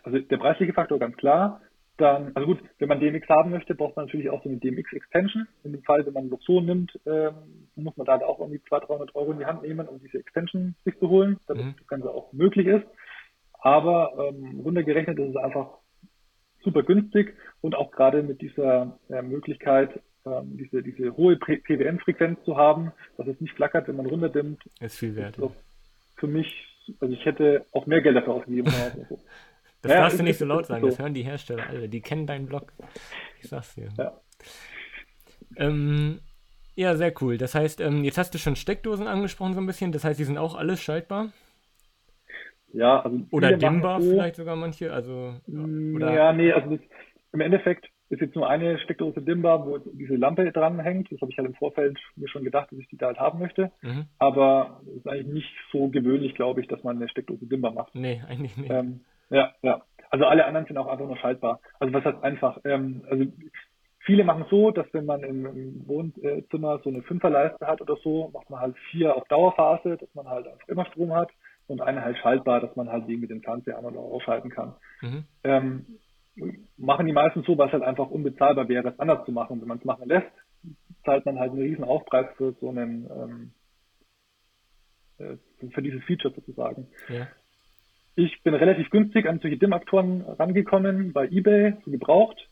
Also 0.04 0.20
der 0.20 0.38
preisliche 0.38 0.74
Faktor 0.74 1.00
ganz 1.00 1.16
klar. 1.18 1.62
Dann, 1.98 2.32
also 2.34 2.48
gut, 2.48 2.60
wenn 2.78 2.88
man 2.88 3.02
DMX 3.02 3.28
haben 3.28 3.52
möchte, 3.52 3.76
braucht 3.76 3.98
man 3.98 4.06
natürlich 4.06 4.30
auch 4.30 4.42
so 4.42 4.48
eine 4.48 4.58
DMX-Extension. 4.58 5.48
In 5.66 5.74
dem 5.74 5.84
Fall, 5.84 6.06
wenn 6.06 6.14
man 6.14 6.30
Luxon 6.30 6.66
nimmt, 6.66 6.98
ähm, 7.06 7.34
muss 7.76 7.98
man 7.98 8.06
da 8.06 8.14
halt 8.14 8.24
auch 8.24 8.40
irgendwie 8.40 8.62
200, 8.70 8.88
300 8.90 9.16
Euro 9.16 9.34
in 9.34 9.40
die 9.40 9.46
Hand 9.46 9.64
nehmen, 9.64 9.86
um 9.86 10.00
diese 10.00 10.18
Extension 10.18 10.76
sich 10.86 10.98
zu 11.00 11.10
holen, 11.10 11.40
damit 11.48 11.66
Mhm. 11.66 11.76
das 11.78 11.88
Ganze 11.88 12.10
auch 12.10 12.32
möglich 12.32 12.68
ist. 12.68 12.86
Aber 13.62 14.14
ähm, 14.18 14.62
runtergerechnet 14.62 15.20
ist 15.20 15.32
es 15.32 15.36
einfach 15.36 15.80
super 16.64 16.84
günstig 16.84 17.36
und 17.60 17.76
auch 17.76 17.92
gerade 17.92 18.24
mit 18.24 18.42
dieser 18.42 18.98
äh, 19.10 19.22
Möglichkeit, 19.22 20.02
ähm, 20.26 20.58
diese, 20.58 20.84
diese 20.84 21.16
hohe 21.18 21.38
PWM-Frequenz 21.38 22.44
zu 22.46 22.58
haben, 22.58 22.92
dass 23.18 23.28
es 23.28 23.40
nicht 23.42 23.54
flackert, 23.56 23.88
wenn 23.88 23.96
man 23.96 24.06
runterdimmt, 24.06 24.62
Ist 24.80 24.98
viel 24.98 25.16
wert. 25.16 25.38
ist 25.38 25.52
für 26.18 26.28
mich, 26.28 26.68
also 27.00 27.14
ich 27.14 27.26
hätte 27.26 27.66
auch 27.72 27.86
mehr 27.86 28.02
Geld 28.02 28.16
dafür 28.16 28.34
ausgegeben. 28.36 28.72
Also, 28.74 29.08
Das 29.82 29.94
Ja, 29.94 30.02
darfst 30.02 30.20
du 30.20 30.24
nicht 30.24 30.38
so 30.38 30.46
laut 30.46 30.66
sagen, 30.66 30.82
so. 30.82 30.88
das 30.88 31.00
hören 31.00 31.14
die 31.14 31.24
Hersteller 31.24 31.68
alle. 31.70 31.88
Die 31.88 32.02
kennen 32.02 32.28
deinen 32.28 32.48
Blog. 32.48 32.74
Ich 33.42 33.48
sag's 33.50 33.76
dir. 33.76 33.88
Ja. 33.98 34.20
Ähm, 35.56 36.20
Ja, 36.76 36.96
sehr 36.96 37.14
cool. 37.22 37.38
Das 37.38 37.56
heißt, 37.56 37.82
ähm, 37.82 38.04
jetzt 38.04 38.18
hast 38.18 38.34
du 38.34 38.38
schon 38.38 38.56
Steckdosen 38.56 39.08
angesprochen 39.08 39.54
so 39.54 39.60
ein 39.62 39.66
bisschen. 39.66 39.92
Das 39.92 40.04
heißt, 40.04 40.20
die 40.20 40.24
sind 40.26 40.38
auch 40.38 40.56
alles 40.56 40.82
schaltbar? 40.82 41.32
Ja, 42.72 43.02
also 43.02 43.20
Oder 43.32 43.58
dimmbar 43.58 44.02
so, 44.02 44.12
vielleicht 44.12 44.36
sogar 44.36 44.56
manche. 44.56 44.94
Also 44.94 45.36
mm, 45.48 45.96
oder? 45.96 46.14
ja, 46.14 46.34
nee, 46.34 46.52
also 46.52 46.76
das, 46.76 46.86
im 47.34 47.42
Endeffekt 47.42 47.90
ist 48.10 48.22
jetzt 48.22 48.36
nur 48.36 48.50
eine 48.50 48.80
Steckdose 48.80 49.22
dimmbar, 49.22 49.66
wo 49.66 49.78
diese 49.78 50.16
Lampe 50.16 50.52
dran 50.52 50.80
hängt. 50.80 51.12
Das 51.12 51.22
habe 51.22 51.32
ich 51.32 51.38
halt 51.38 51.48
im 51.48 51.54
Vorfeld 51.54 51.98
mir 52.16 52.28
schon 52.28 52.44
gedacht, 52.44 52.72
dass 52.72 52.80
ich 52.80 52.88
die 52.88 52.98
da 52.98 53.08
halt 53.08 53.20
haben 53.20 53.40
möchte. 53.40 53.72
Mhm. 53.82 54.06
Aber 54.18 54.82
es 54.88 54.98
ist 54.98 55.08
eigentlich 55.08 55.34
nicht 55.34 55.54
so 55.72 55.90
gewöhnlich, 55.90 56.34
glaube 56.36 56.62
ich, 56.62 56.68
dass 56.68 56.84
man 56.84 56.98
eine 56.98 57.10
Steckdose 57.10 57.46
dimmbar 57.46 57.72
macht. 57.72 57.94
Nee, 57.94 58.22
eigentlich 58.28 58.58
nicht. 58.58 58.72
Ähm, 58.72 59.02
ja, 59.30 59.54
ja. 59.62 59.84
Also 60.10 60.26
alle 60.26 60.46
anderen 60.46 60.66
sind 60.66 60.78
auch 60.78 60.88
einfach 60.88 61.06
nur 61.06 61.18
schaltbar. 61.18 61.60
Also 61.80 61.94
was 61.94 62.04
heißt 62.04 62.24
einfach? 62.24 62.58
Ähm, 62.66 63.04
also 63.10 63.26
viele 64.00 64.24
machen 64.24 64.46
so, 64.50 64.72
dass 64.72 64.88
wenn 64.92 65.06
man 65.06 65.22
im, 65.24 65.46
im 65.46 65.88
Wohnzimmer 65.88 66.80
so 66.84 66.90
eine 66.90 67.04
Fünferleiste 67.04 67.68
hat 67.68 67.80
oder 67.80 67.96
so, 67.98 68.32
macht 68.34 68.50
man 68.50 68.60
halt 68.60 68.76
vier 68.90 69.16
auf 69.16 69.28
Dauerphase, 69.28 69.98
dass 69.98 70.14
man 70.16 70.28
halt 70.28 70.48
einfach 70.48 70.68
immer 70.68 70.86
Strom 70.88 71.14
hat 71.14 71.30
und 71.68 71.82
eine 71.82 72.04
halt 72.04 72.18
schaltbar, 72.18 72.60
dass 72.60 72.76
man 72.76 72.90
halt 72.90 73.08
die 73.08 73.18
mit 73.18 73.30
dem 73.30 73.44
Fernseher 73.44 73.78
an- 73.78 73.86
oder 73.86 74.00
ausschalten 74.00 74.50
kann. 74.50 74.74
Mhm. 75.02 75.26
Ähm, 75.44 75.86
machen 76.78 77.06
die 77.06 77.14
meisten 77.14 77.44
so, 77.44 77.58
weil 77.58 77.68
es 77.68 77.74
halt 77.74 77.84
einfach 77.84 78.10
unbezahlbar 78.10 78.68
wäre, 78.70 78.90
es 78.90 79.00
anders 79.00 79.26
zu 79.26 79.32
machen. 79.32 79.62
Wenn 79.62 79.68
man 79.68 79.80
es 79.80 79.86
machen 79.86 80.08
lässt, 80.08 80.32
zahlt 81.06 81.26
man 81.26 81.40
halt 81.40 81.52
einen 81.52 81.62
riesen 81.62 81.84
Aufpreis 81.84 82.28
für 82.38 82.54
so 82.60 82.70
einen 82.70 83.10
ähm, 83.10 83.52
äh, 85.20 85.38
für 85.72 85.82
dieses 85.82 86.04
Feature 86.06 86.34
sozusagen. 86.34 86.88
Ja. 87.10 87.28
Ich 88.16 88.42
bin 88.44 88.54
relativ 88.54 88.90
günstig 88.90 89.28
an 89.28 89.40
solche 89.40 89.58
DIM-Aktoren 89.58 90.22
rangekommen 90.22 91.14
bei 91.14 91.28
eBay, 91.28 91.76
so 91.86 91.92
gebraucht, 91.92 92.50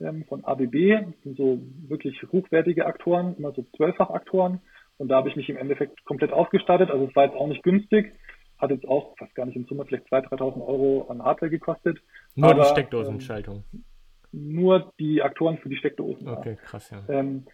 ähm, 0.00 0.24
von 0.28 0.44
ABB. 0.44 0.90
Das 0.90 1.22
sind 1.22 1.36
so 1.36 1.60
wirklich 1.88 2.22
hochwertige 2.32 2.86
Aktoren, 2.86 3.36
immer 3.36 3.52
so 3.52 3.62
Zwölffach-Aktoren. 3.76 4.60
Und 4.98 5.08
da 5.08 5.16
habe 5.16 5.28
ich 5.28 5.36
mich 5.36 5.48
im 5.48 5.56
Endeffekt 5.56 6.04
komplett 6.04 6.32
ausgestattet. 6.32 6.90
Also 6.90 7.06
es 7.06 7.16
war 7.16 7.24
jetzt 7.24 7.36
auch 7.36 7.46
nicht 7.46 7.62
günstig. 7.62 8.12
Hat 8.58 8.70
jetzt 8.70 8.88
auch, 8.88 9.16
fast 9.18 9.34
gar 9.34 9.46
nicht 9.46 9.56
im 9.56 9.66
Summe, 9.66 9.84
vielleicht 9.84 10.06
2.000, 10.06 10.28
3.000 10.30 10.66
Euro 10.66 11.06
an 11.08 11.22
Hardware 11.22 11.50
gekostet. 11.50 11.98
Nur 12.34 12.50
Aber, 12.50 12.62
die 12.62 12.68
Steckdosenschaltung. 12.70 13.64
Ähm, 13.72 13.84
nur 14.32 14.92
die 14.98 15.22
Aktoren 15.22 15.58
für 15.58 15.68
die 15.68 15.76
Steckdosen. 15.76 16.28
Okay, 16.28 16.56
krass, 16.62 16.90
ja. 16.90 17.02
Ähm, 17.08 17.46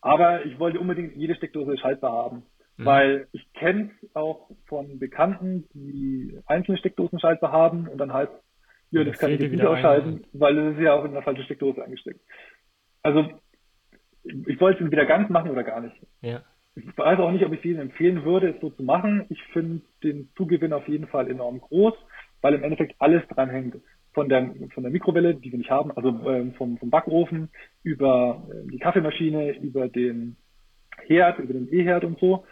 aber 0.00 0.46
ich 0.46 0.58
wollte 0.58 0.80
unbedingt 0.80 1.16
jede 1.16 1.34
Steckdose 1.34 1.76
schaltbar 1.76 2.12
haben. 2.12 2.44
Mhm. 2.76 2.84
Weil 2.84 3.28
ich 3.32 3.52
kenne 3.52 3.90
es 4.02 4.14
auch 4.14 4.50
von 4.66 4.98
Bekannten, 4.98 5.68
die 5.74 6.38
einzelne 6.46 6.78
Steckdosen 6.78 7.18
schaltbar 7.18 7.52
haben 7.52 7.88
und 7.88 7.98
dann 7.98 8.12
heißt, 8.12 8.32
ja, 8.90 9.04
das 9.04 9.18
kann 9.18 9.32
ich 9.32 9.40
jetzt 9.40 9.52
nicht 9.52 9.66
ausschalten, 9.66 10.24
weil 10.32 10.56
es 10.56 10.76
ist 10.76 10.82
ja 10.82 10.94
auch 10.94 11.04
in 11.04 11.12
der 11.12 11.22
falschen 11.22 11.44
Steckdose 11.44 11.84
eingesteckt. 11.84 12.20
Also 13.02 13.28
ich 14.22 14.60
wollte 14.60 14.78
es 14.78 14.84
entweder 14.84 15.04
ganz 15.06 15.28
machen 15.28 15.50
oder 15.50 15.62
gar 15.62 15.80
nicht. 15.80 15.96
Ja. 16.20 16.42
Ich 16.78 16.98
weiß 16.98 17.18
auch 17.18 17.32
nicht, 17.32 17.44
ob 17.44 17.52
ich 17.52 17.60
es 17.60 17.64
Ihnen 17.64 17.80
empfehlen 17.80 18.24
würde, 18.24 18.50
es 18.50 18.60
so 18.60 18.70
zu 18.70 18.82
machen. 18.82 19.26
Ich 19.30 19.42
finde 19.52 19.82
den 20.02 20.28
Zugewinn 20.36 20.72
auf 20.72 20.86
jeden 20.88 21.06
Fall 21.06 21.30
enorm 21.30 21.60
groß, 21.60 21.94
weil 22.40 22.54
im 22.54 22.62
Endeffekt 22.62 22.94
alles 22.98 23.26
dran 23.28 23.50
hängt. 23.50 23.76
Von 24.14 24.28
der, 24.28 24.52
von 24.74 24.82
der 24.82 24.90
Mikrowelle, 24.90 25.34
die 25.34 25.52
wir 25.52 25.58
nicht 25.58 25.70
haben, 25.70 25.92
also 25.92 26.08
äh, 26.28 26.50
vom, 26.52 26.78
vom 26.78 26.90
Backofen, 26.90 27.50
über 27.82 28.42
äh, 28.50 28.70
die 28.70 28.78
Kaffeemaschine, 28.78 29.58
über 29.58 29.88
den 29.88 30.36
Herd, 31.06 31.38
über 31.38 31.52
den 31.52 31.72
E-Herd 31.72 32.04
und 32.04 32.18
so. 32.18 32.44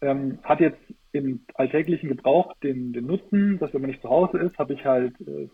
Ähm, 0.00 0.38
hat 0.42 0.60
jetzt 0.60 0.80
im 1.12 1.44
alltäglichen 1.54 2.08
Gebrauch 2.08 2.54
den, 2.62 2.92
den 2.92 3.06
Nutzen, 3.06 3.58
dass 3.58 3.72
wenn 3.72 3.82
man 3.82 3.90
nicht 3.90 4.02
zu 4.02 4.08
Hause 4.08 4.38
ist, 4.38 4.58
habe 4.58 4.74
ich 4.74 4.84
halt 4.84 5.14
äh, 5.20 5.48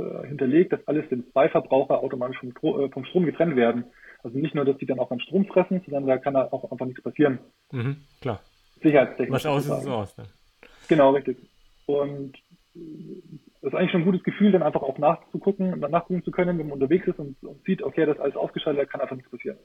äh 0.00 0.26
hinterlegt, 0.26 0.72
dass 0.72 0.86
alles 0.88 1.08
den 1.10 1.30
zwei 1.30 1.48
Verbraucher 1.48 2.00
automatisch 2.00 2.38
vom, 2.38 2.50
äh, 2.50 2.88
vom 2.88 3.04
Strom 3.04 3.26
getrennt 3.26 3.56
werden. 3.56 3.84
Also 4.24 4.38
nicht 4.38 4.54
nur, 4.54 4.64
dass 4.64 4.78
die 4.78 4.86
dann 4.86 4.98
auch 4.98 5.10
beim 5.10 5.20
Strom 5.20 5.44
fressen, 5.44 5.82
sondern 5.84 6.06
da 6.06 6.16
kann 6.16 6.32
da 6.32 6.48
auch 6.50 6.70
einfach 6.72 6.86
nichts 6.86 7.02
passieren. 7.02 7.38
Mhm, 7.70 7.98
klar. 8.22 8.40
Sicherheitstechnisch. 8.82 9.34
Was 9.34 9.46
aus 9.46 9.66
ist, 9.66 9.78
ist 9.78 9.86
aus. 9.86 10.16
Ne? 10.16 10.24
Genau, 10.88 11.10
richtig. 11.10 11.36
Und 11.86 12.32
das 12.74 13.72
ist 13.72 13.74
eigentlich 13.74 13.90
schon 13.90 14.00
ein 14.00 14.06
gutes 14.06 14.24
Gefühl, 14.24 14.50
dann 14.50 14.62
einfach 14.62 14.82
auch 14.82 14.96
nachzugucken 14.96 15.74
und 15.74 15.80
dann 15.82 15.90
nachgucken 15.90 16.24
zu 16.24 16.30
können, 16.30 16.58
wenn 16.58 16.68
man 16.68 16.74
unterwegs 16.80 17.06
ist 17.06 17.18
und, 17.18 17.36
und 17.42 17.62
sieht, 17.64 17.82
okay, 17.82 18.06
das 18.06 18.16
ist 18.16 18.22
alles 18.22 18.36
ausgeschaltet, 18.36 18.82
da 18.82 18.86
kann 18.86 19.02
einfach 19.02 19.16
nichts 19.16 19.30
passieren. 19.30 19.58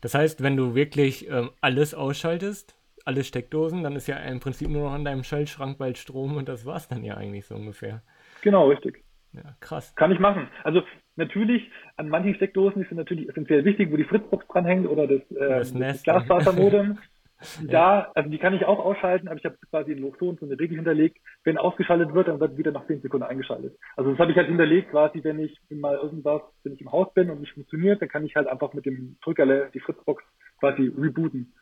Das 0.00 0.14
heißt, 0.14 0.42
wenn 0.42 0.56
du 0.56 0.74
wirklich 0.74 1.28
ähm, 1.30 1.50
alles 1.60 1.94
ausschaltest, 1.94 2.74
alle 3.04 3.22
Steckdosen, 3.22 3.82
dann 3.82 3.96
ist 3.96 4.06
ja 4.06 4.16
im 4.16 4.40
Prinzip 4.40 4.68
nur 4.68 4.84
noch 4.84 4.92
an 4.92 5.04
deinem 5.04 5.24
Schaltschrank 5.24 5.76
bald 5.76 5.98
Strom 5.98 6.36
und 6.36 6.48
das 6.48 6.64
war's 6.64 6.88
dann 6.88 7.04
ja 7.04 7.16
eigentlich 7.16 7.46
so 7.46 7.54
ungefähr. 7.54 8.02
Genau, 8.42 8.68
richtig. 8.68 9.04
Ja, 9.32 9.54
krass. 9.60 9.94
Kann 9.94 10.10
ich 10.10 10.18
machen. 10.18 10.48
Also 10.64 10.82
natürlich, 11.18 11.70
an 11.96 12.08
manchen 12.08 12.34
Steckdosen 12.34 12.82
die 12.82 12.88
sind 12.88 12.96
natürlich 12.96 13.28
essentiell 13.28 13.64
wichtig, 13.64 13.92
wo 13.92 13.96
die 13.96 14.04
Fritzbox 14.04 14.46
dranhängt 14.48 14.88
oder 14.88 15.06
das, 15.06 15.20
äh, 15.32 15.78
das, 15.78 16.02
Glasfasermodem. 16.02 16.98
ja. 17.62 17.66
Da, 17.68 18.12
also 18.14 18.30
die 18.30 18.38
kann 18.38 18.54
ich 18.54 18.64
auch 18.64 18.78
ausschalten, 18.78 19.28
aber 19.28 19.38
ich 19.38 19.44
habe 19.44 19.56
quasi 19.70 19.92
in 19.92 19.98
Lochton 19.98 20.38
so 20.38 20.46
eine 20.46 20.58
Regel 20.58 20.76
hinterlegt, 20.76 21.18
wenn 21.44 21.58
ausgeschaltet 21.58 22.14
wird, 22.14 22.28
dann 22.28 22.40
wird 22.40 22.56
wieder 22.56 22.72
nach 22.72 22.86
10 22.86 23.02
Sekunden 23.02 23.26
eingeschaltet. 23.26 23.78
Also 23.96 24.10
das 24.10 24.18
habe 24.18 24.32
ich 24.32 24.36
halt 24.36 24.48
hinterlegt, 24.48 24.90
quasi 24.90 25.22
wenn 25.22 25.38
ich 25.38 25.56
mal 25.70 25.96
irgendwas, 25.96 26.42
wenn 26.64 26.72
ich 26.72 26.80
im 26.80 26.90
Haus 26.90 27.12
bin 27.14 27.30
und 27.30 27.40
nicht 27.40 27.52
funktioniert, 27.52 28.00
dann 28.00 28.08
kann 28.08 28.24
ich 28.24 28.34
halt 28.34 28.48
einfach 28.48 28.72
mit 28.72 28.86
dem 28.86 29.18
Drückerle 29.22 29.70
die 29.74 29.80
Fritzbox 29.80 30.24
quasi 30.58 30.92
rebooten. 30.96 31.52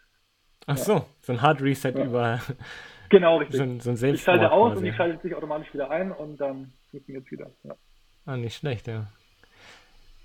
Ach 0.67 0.77
so, 0.77 1.05
so 1.21 1.33
ein 1.33 1.43
Hard 1.43 1.63
Reset 1.63 1.93
ja. 1.93 2.05
über. 2.05 2.41
Genau, 3.09 3.37
richtig. 3.39 3.59
So 3.59 3.63
ein, 3.63 3.79
so 3.79 3.91
ein 3.91 4.15
ich 4.15 4.21
schalte 4.21 4.51
aus 4.51 4.73
quasi. 4.73 4.81
und 4.81 4.91
ich 4.91 4.97
schalte 4.97 5.23
sich 5.23 5.33
automatisch 5.33 5.73
wieder 5.73 5.89
ein 5.93 6.11
und 6.11 6.41
dann 6.41 6.73
funktioniert 6.91 7.25
es 7.25 7.31
wieder. 7.31 7.51
Ja. 7.63 7.77
Ah, 8.25 8.37
nicht 8.37 8.57
schlecht, 8.57 8.89
ja. 8.89 9.07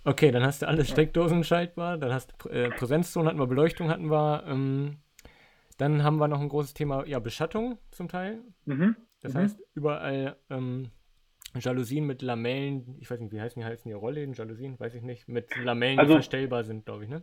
Okay, 0.04 0.32
dann 0.32 0.44
hast 0.44 0.62
du 0.62 0.68
alle 0.68 0.84
Steckdosen 0.84 1.44
schaltbar, 1.44 1.98
dann 1.98 2.12
hast 2.12 2.34
du 2.44 2.50
äh, 2.50 2.70
Präsenzzone 2.70 3.30
hatten 3.30 3.40
wir, 3.40 3.48
Beleuchtung 3.48 3.90
hatten 3.90 4.10
wir, 4.10 4.44
ähm, 4.48 4.98
dann 5.78 6.04
haben 6.04 6.18
wir 6.18 6.28
noch 6.28 6.42
ein 6.42 6.50
großes 6.50 6.74
Thema, 6.74 7.06
ja, 7.06 7.20
Beschattung 7.20 7.78
zum 7.92 8.08
Teil. 8.08 8.40
Mhm. 8.66 8.96
Das 9.22 9.34
mhm. 9.34 9.38
heißt, 9.40 9.60
überall 9.76 10.38
ähm, 10.50 10.90
Jalousien 11.60 12.08
mit 12.08 12.22
Lamellen, 12.24 12.98
ich 13.00 13.12
weiß 13.12 13.20
nicht, 13.20 13.32
wie 13.32 13.42
heißen 13.42 13.62
die, 13.62 13.66
heißen 13.66 13.90
die 13.90 13.94
Rollläden, 13.94 14.34
Jalousien, 14.34 14.80
weiß 14.80 14.96
ich 14.96 15.04
nicht, 15.04 15.28
mit 15.28 15.56
Lamellen, 15.64 16.00
also, 16.00 16.14
die 16.14 16.16
verstellbar 16.16 16.64
sind, 16.64 16.86
glaube 16.86 17.04
ich, 17.04 17.10
ne? 17.10 17.22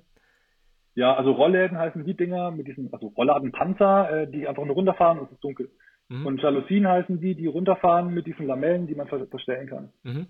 Ja, 0.94 1.14
also 1.14 1.32
Rollläden 1.32 1.78
heißen 1.78 2.04
die 2.04 2.16
Dinger 2.16 2.50
mit 2.50 2.66
diesen, 2.66 2.92
also 2.92 3.08
Rollladenpanzer, 3.08 4.22
äh, 4.22 4.30
die 4.30 4.46
einfach 4.46 4.64
nur 4.64 4.74
runterfahren 4.74 5.18
und 5.18 5.26
es 5.26 5.32
ist 5.32 5.44
dunkel. 5.44 5.70
Mhm. 6.08 6.26
Und 6.26 6.42
Jalousien 6.42 6.86
heißen 6.86 7.20
die, 7.20 7.34
die 7.34 7.46
runterfahren 7.46 8.12
mit 8.12 8.26
diesen 8.26 8.46
Lamellen, 8.46 8.86
die 8.86 8.94
man 8.94 9.08
verstellen 9.08 9.68
kann. 9.68 9.92
Mhm. 10.02 10.26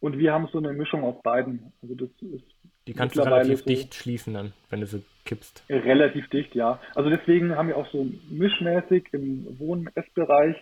Und 0.00 0.18
wir 0.18 0.32
haben 0.32 0.48
so 0.52 0.58
eine 0.58 0.72
Mischung 0.72 1.02
aus 1.04 1.20
beiden. 1.22 1.72
Also 1.82 1.94
das 1.94 2.08
ist 2.20 2.44
die 2.86 2.92
kannst 2.92 3.16
du 3.16 3.22
relativ 3.22 3.60
so 3.60 3.64
dicht 3.64 3.94
schließen 3.94 4.34
dann, 4.34 4.52
wenn 4.68 4.80
du 4.80 4.86
sie 4.86 5.02
kippst. 5.24 5.64
Relativ 5.70 6.28
dicht, 6.28 6.54
ja. 6.54 6.78
Also 6.94 7.08
deswegen 7.08 7.56
haben 7.56 7.68
wir 7.68 7.78
auch 7.78 7.90
so 7.90 8.06
mischmäßig 8.28 9.06
im 9.12 9.58
Wohn-Essbereich 9.58 10.56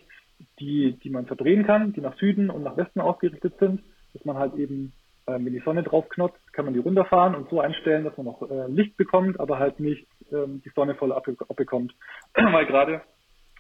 die, 0.58 0.98
die 1.02 1.10
man 1.10 1.26
verdrehen 1.26 1.64
kann, 1.64 1.92
die 1.92 2.00
nach 2.00 2.16
Süden 2.18 2.50
und 2.50 2.62
nach 2.62 2.76
Westen 2.76 3.00
ausgerichtet 3.00 3.54
sind, 3.58 3.82
dass 4.12 4.24
man 4.24 4.36
halt 4.36 4.54
eben 4.54 4.92
ähm, 5.26 5.46
wenn 5.46 5.52
die 5.52 5.60
Sonne 5.60 5.82
drauf 5.82 6.08
knotzt, 6.08 6.52
kann 6.52 6.64
man 6.64 6.74
die 6.74 6.80
runterfahren 6.80 7.34
und 7.34 7.48
so 7.48 7.60
einstellen, 7.60 8.04
dass 8.04 8.16
man 8.16 8.26
noch 8.26 8.42
äh, 8.50 8.66
Licht 8.68 8.96
bekommt, 8.96 9.38
aber 9.38 9.58
halt 9.58 9.78
nicht 9.78 10.06
ähm, 10.32 10.62
die 10.64 10.72
Sonne 10.74 10.94
voll 10.96 11.12
abbekommt. 11.12 11.94
Weil 12.34 12.66
gerade 12.66 13.02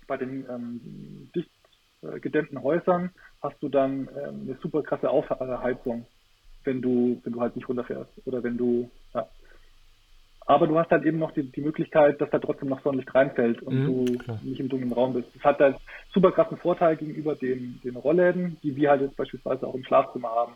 bei 0.08 0.16
den 0.16 0.44
ähm, 0.50 1.30
dicht 1.34 1.50
äh, 2.02 2.18
gedämmten 2.18 2.62
Häusern 2.62 3.10
hast 3.42 3.56
du 3.60 3.68
dann 3.68 4.08
ähm, 4.16 4.42
eine 4.46 4.56
super 4.62 4.82
krasse 4.82 5.10
Aufheizung, 5.10 6.06
wenn 6.64 6.80
du, 6.80 7.20
wenn 7.24 7.32
du 7.32 7.40
halt 7.40 7.56
nicht 7.56 7.68
runterfährst 7.68 8.10
oder 8.24 8.42
wenn 8.42 8.56
du, 8.56 8.90
ja. 9.14 9.26
Aber 10.44 10.66
du 10.66 10.76
hast 10.76 10.90
halt 10.90 11.04
eben 11.04 11.18
noch 11.18 11.32
die, 11.32 11.44
die 11.44 11.60
Möglichkeit, 11.60 12.20
dass 12.20 12.30
da 12.30 12.38
trotzdem 12.38 12.68
noch 12.68 12.82
Sonnenlicht 12.82 13.14
reinfällt 13.14 13.62
und 13.62 13.82
mhm, 13.82 13.86
du 13.86 14.18
klar. 14.18 14.40
nicht 14.42 14.58
im 14.58 14.68
dunklen 14.68 14.92
Raum 14.92 15.14
bist. 15.14 15.28
Das 15.34 15.44
hat 15.44 15.60
halt 15.60 15.76
super 16.12 16.32
krassen 16.32 16.56
Vorteil 16.56 16.96
gegenüber 16.96 17.36
den, 17.36 17.80
den 17.84 17.96
Rollläden, 17.96 18.58
die 18.62 18.74
wir 18.74 18.90
halt 18.90 19.02
jetzt 19.02 19.16
beispielsweise 19.16 19.66
auch 19.66 19.74
im 19.74 19.84
Schlafzimmer 19.84 20.30
haben 20.30 20.54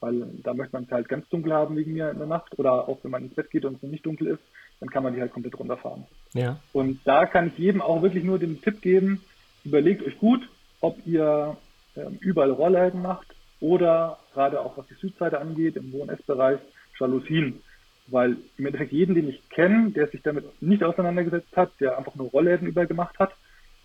weil 0.00 0.26
da 0.42 0.54
möchte 0.54 0.72
man 0.72 0.84
es 0.84 0.90
halt 0.90 1.08
ganz 1.08 1.28
dunkel 1.28 1.52
haben 1.52 1.76
wegen 1.76 1.92
mir 1.92 2.10
in 2.10 2.18
der 2.18 2.26
Nacht 2.26 2.58
oder 2.58 2.88
auch 2.88 2.98
wenn 3.02 3.10
man 3.10 3.24
ins 3.24 3.34
Bett 3.34 3.50
geht 3.50 3.64
und 3.64 3.76
es 3.76 3.82
noch 3.82 3.90
nicht 3.90 4.04
dunkel 4.04 4.28
ist, 4.28 4.42
dann 4.80 4.88
kann 4.88 5.02
man 5.02 5.14
die 5.14 5.20
halt 5.20 5.32
komplett 5.32 5.58
runterfahren. 5.58 6.04
Ja. 6.32 6.58
Und 6.72 7.00
da 7.04 7.26
kann 7.26 7.48
ich 7.48 7.58
jedem 7.58 7.82
auch 7.82 8.02
wirklich 8.02 8.24
nur 8.24 8.38
den 8.38 8.60
Tipp 8.62 8.80
geben, 8.80 9.20
überlegt 9.64 10.02
euch 10.06 10.18
gut, 10.18 10.48
ob 10.80 10.96
ihr 11.06 11.56
überall 12.20 12.50
Rollläden 12.50 13.02
macht 13.02 13.26
oder 13.60 14.18
gerade 14.32 14.60
auch 14.60 14.76
was 14.76 14.86
die 14.86 14.94
Südseite 14.94 15.40
angeht, 15.40 15.76
im 15.76 15.92
Wohn-Ess-Bereich, 15.92 16.60
Jalousien. 16.98 17.62
Weil 18.06 18.36
im 18.56 18.66
Endeffekt 18.66 18.92
jeden, 18.92 19.14
den 19.14 19.28
ich 19.28 19.48
kenne, 19.50 19.90
der 19.90 20.08
sich 20.08 20.22
damit 20.22 20.44
nicht 20.62 20.82
auseinandergesetzt 20.82 21.56
hat, 21.56 21.70
der 21.80 21.96
einfach 21.96 22.14
nur 22.14 22.30
Rollläden 22.30 22.66
übergemacht 22.66 23.18
hat, 23.18 23.32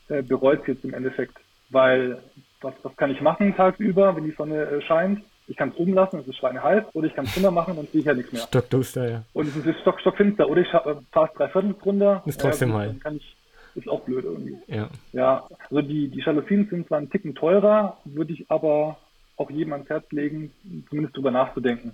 äh, 0.07 0.23
bereut 0.23 0.61
es 0.61 0.67
jetzt 0.67 0.85
im 0.85 0.93
Endeffekt. 0.93 1.37
Weil 1.69 2.19
was, 2.61 2.73
was 2.83 2.95
kann 2.95 3.11
ich 3.11 3.21
machen 3.21 3.55
tagsüber, 3.55 4.15
wenn 4.15 4.23
die 4.23 4.31
Sonne 4.31 4.63
äh, 4.63 4.81
scheint? 4.81 5.23
ich 5.47 5.57
kann 5.57 5.69
es 5.69 5.75
oben 5.75 5.93
lassen, 5.93 6.19
es 6.19 6.27
ist 6.27 6.37
schweineheiß, 6.37 6.83
oder 6.93 7.07
ich 7.07 7.13
kann 7.13 7.25
es 7.25 7.39
machen 7.51 7.77
und 7.77 7.89
sehe 7.91 8.01
ich 8.01 8.07
ja 8.07 8.13
nichts 8.13 8.31
mehr. 8.31 8.41
Stockduster, 8.43 9.09
ja. 9.09 9.23
Und 9.33 9.47
es 9.47 9.65
ist 9.65 9.79
stock, 9.81 9.99
stockfinster, 9.99 10.49
oder 10.49 10.61
ich 10.61 10.67
äh, 10.69 10.95
fahre 11.11 11.29
es 11.31 11.37
drei 11.37 11.47
Viertel 11.49 11.75
runter. 11.85 12.23
Ist 12.25 12.41
trotzdem 12.41 12.69
ja, 12.69 12.77
heiß. 12.79 12.91
Dann 12.91 12.99
kann 12.99 13.15
ich, 13.17 13.35
ist 13.75 13.87
auch 13.87 14.01
blöd 14.01 14.23
irgendwie. 14.23 14.57
Ja. 14.67 14.89
Ja, 15.13 15.47
also 15.69 15.81
die, 15.81 16.07
die 16.07 16.21
Jalousien 16.21 16.67
sind 16.69 16.87
zwar 16.87 16.97
einen 16.99 17.09
Ticken 17.09 17.35
teurer, 17.35 17.97
würde 18.05 18.33
ich 18.33 18.49
aber 18.49 18.97
auch 19.37 19.49
jedem 19.49 19.73
ans 19.73 19.89
Herz 19.89 20.09
legen, 20.11 20.51
zumindest 20.89 21.17
drüber 21.17 21.31
nachzudenken. 21.31 21.93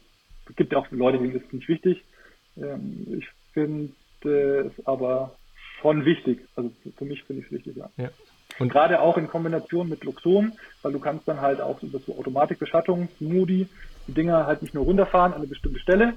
Es 0.49 0.55
gibt 0.55 0.73
ja 0.73 0.79
auch 0.79 0.89
Leute, 0.91 1.17
denen 1.17 1.35
ist 1.35 1.45
es 1.47 1.53
nicht 1.53 1.67
wichtig. 1.67 2.03
Ähm, 2.57 3.07
ich 3.17 3.27
finde, 3.53 3.91
es 4.23 4.85
aber 4.85 5.35
schon 5.81 6.05
wichtig. 6.05 6.47
Also 6.55 6.71
für 6.97 7.05
mich 7.05 7.23
finde 7.23 7.41
ich 7.41 7.47
es 7.47 7.51
wichtig, 7.51 7.75
ja. 7.77 7.89
ja. 7.97 8.09
Und 8.59 8.71
gerade 8.71 9.01
auch 9.01 9.17
in 9.17 9.27
Kombination 9.27 9.89
mit 9.89 10.03
Luxon, 10.03 10.53
weil 10.81 10.91
du 10.91 10.99
kannst 10.99 11.27
dann 11.27 11.41
halt 11.41 11.61
auch 11.61 11.81
über 11.81 11.99
so 11.99 12.17
Automatikbeschattung, 12.17 13.09
Moody, 13.19 13.67
die 14.07 14.13
Dinger 14.13 14.45
halt 14.45 14.61
nicht 14.61 14.73
nur 14.73 14.83
runterfahren 14.83 15.33
an 15.33 15.39
eine 15.39 15.47
bestimmte 15.47 15.79
Stelle, 15.79 16.13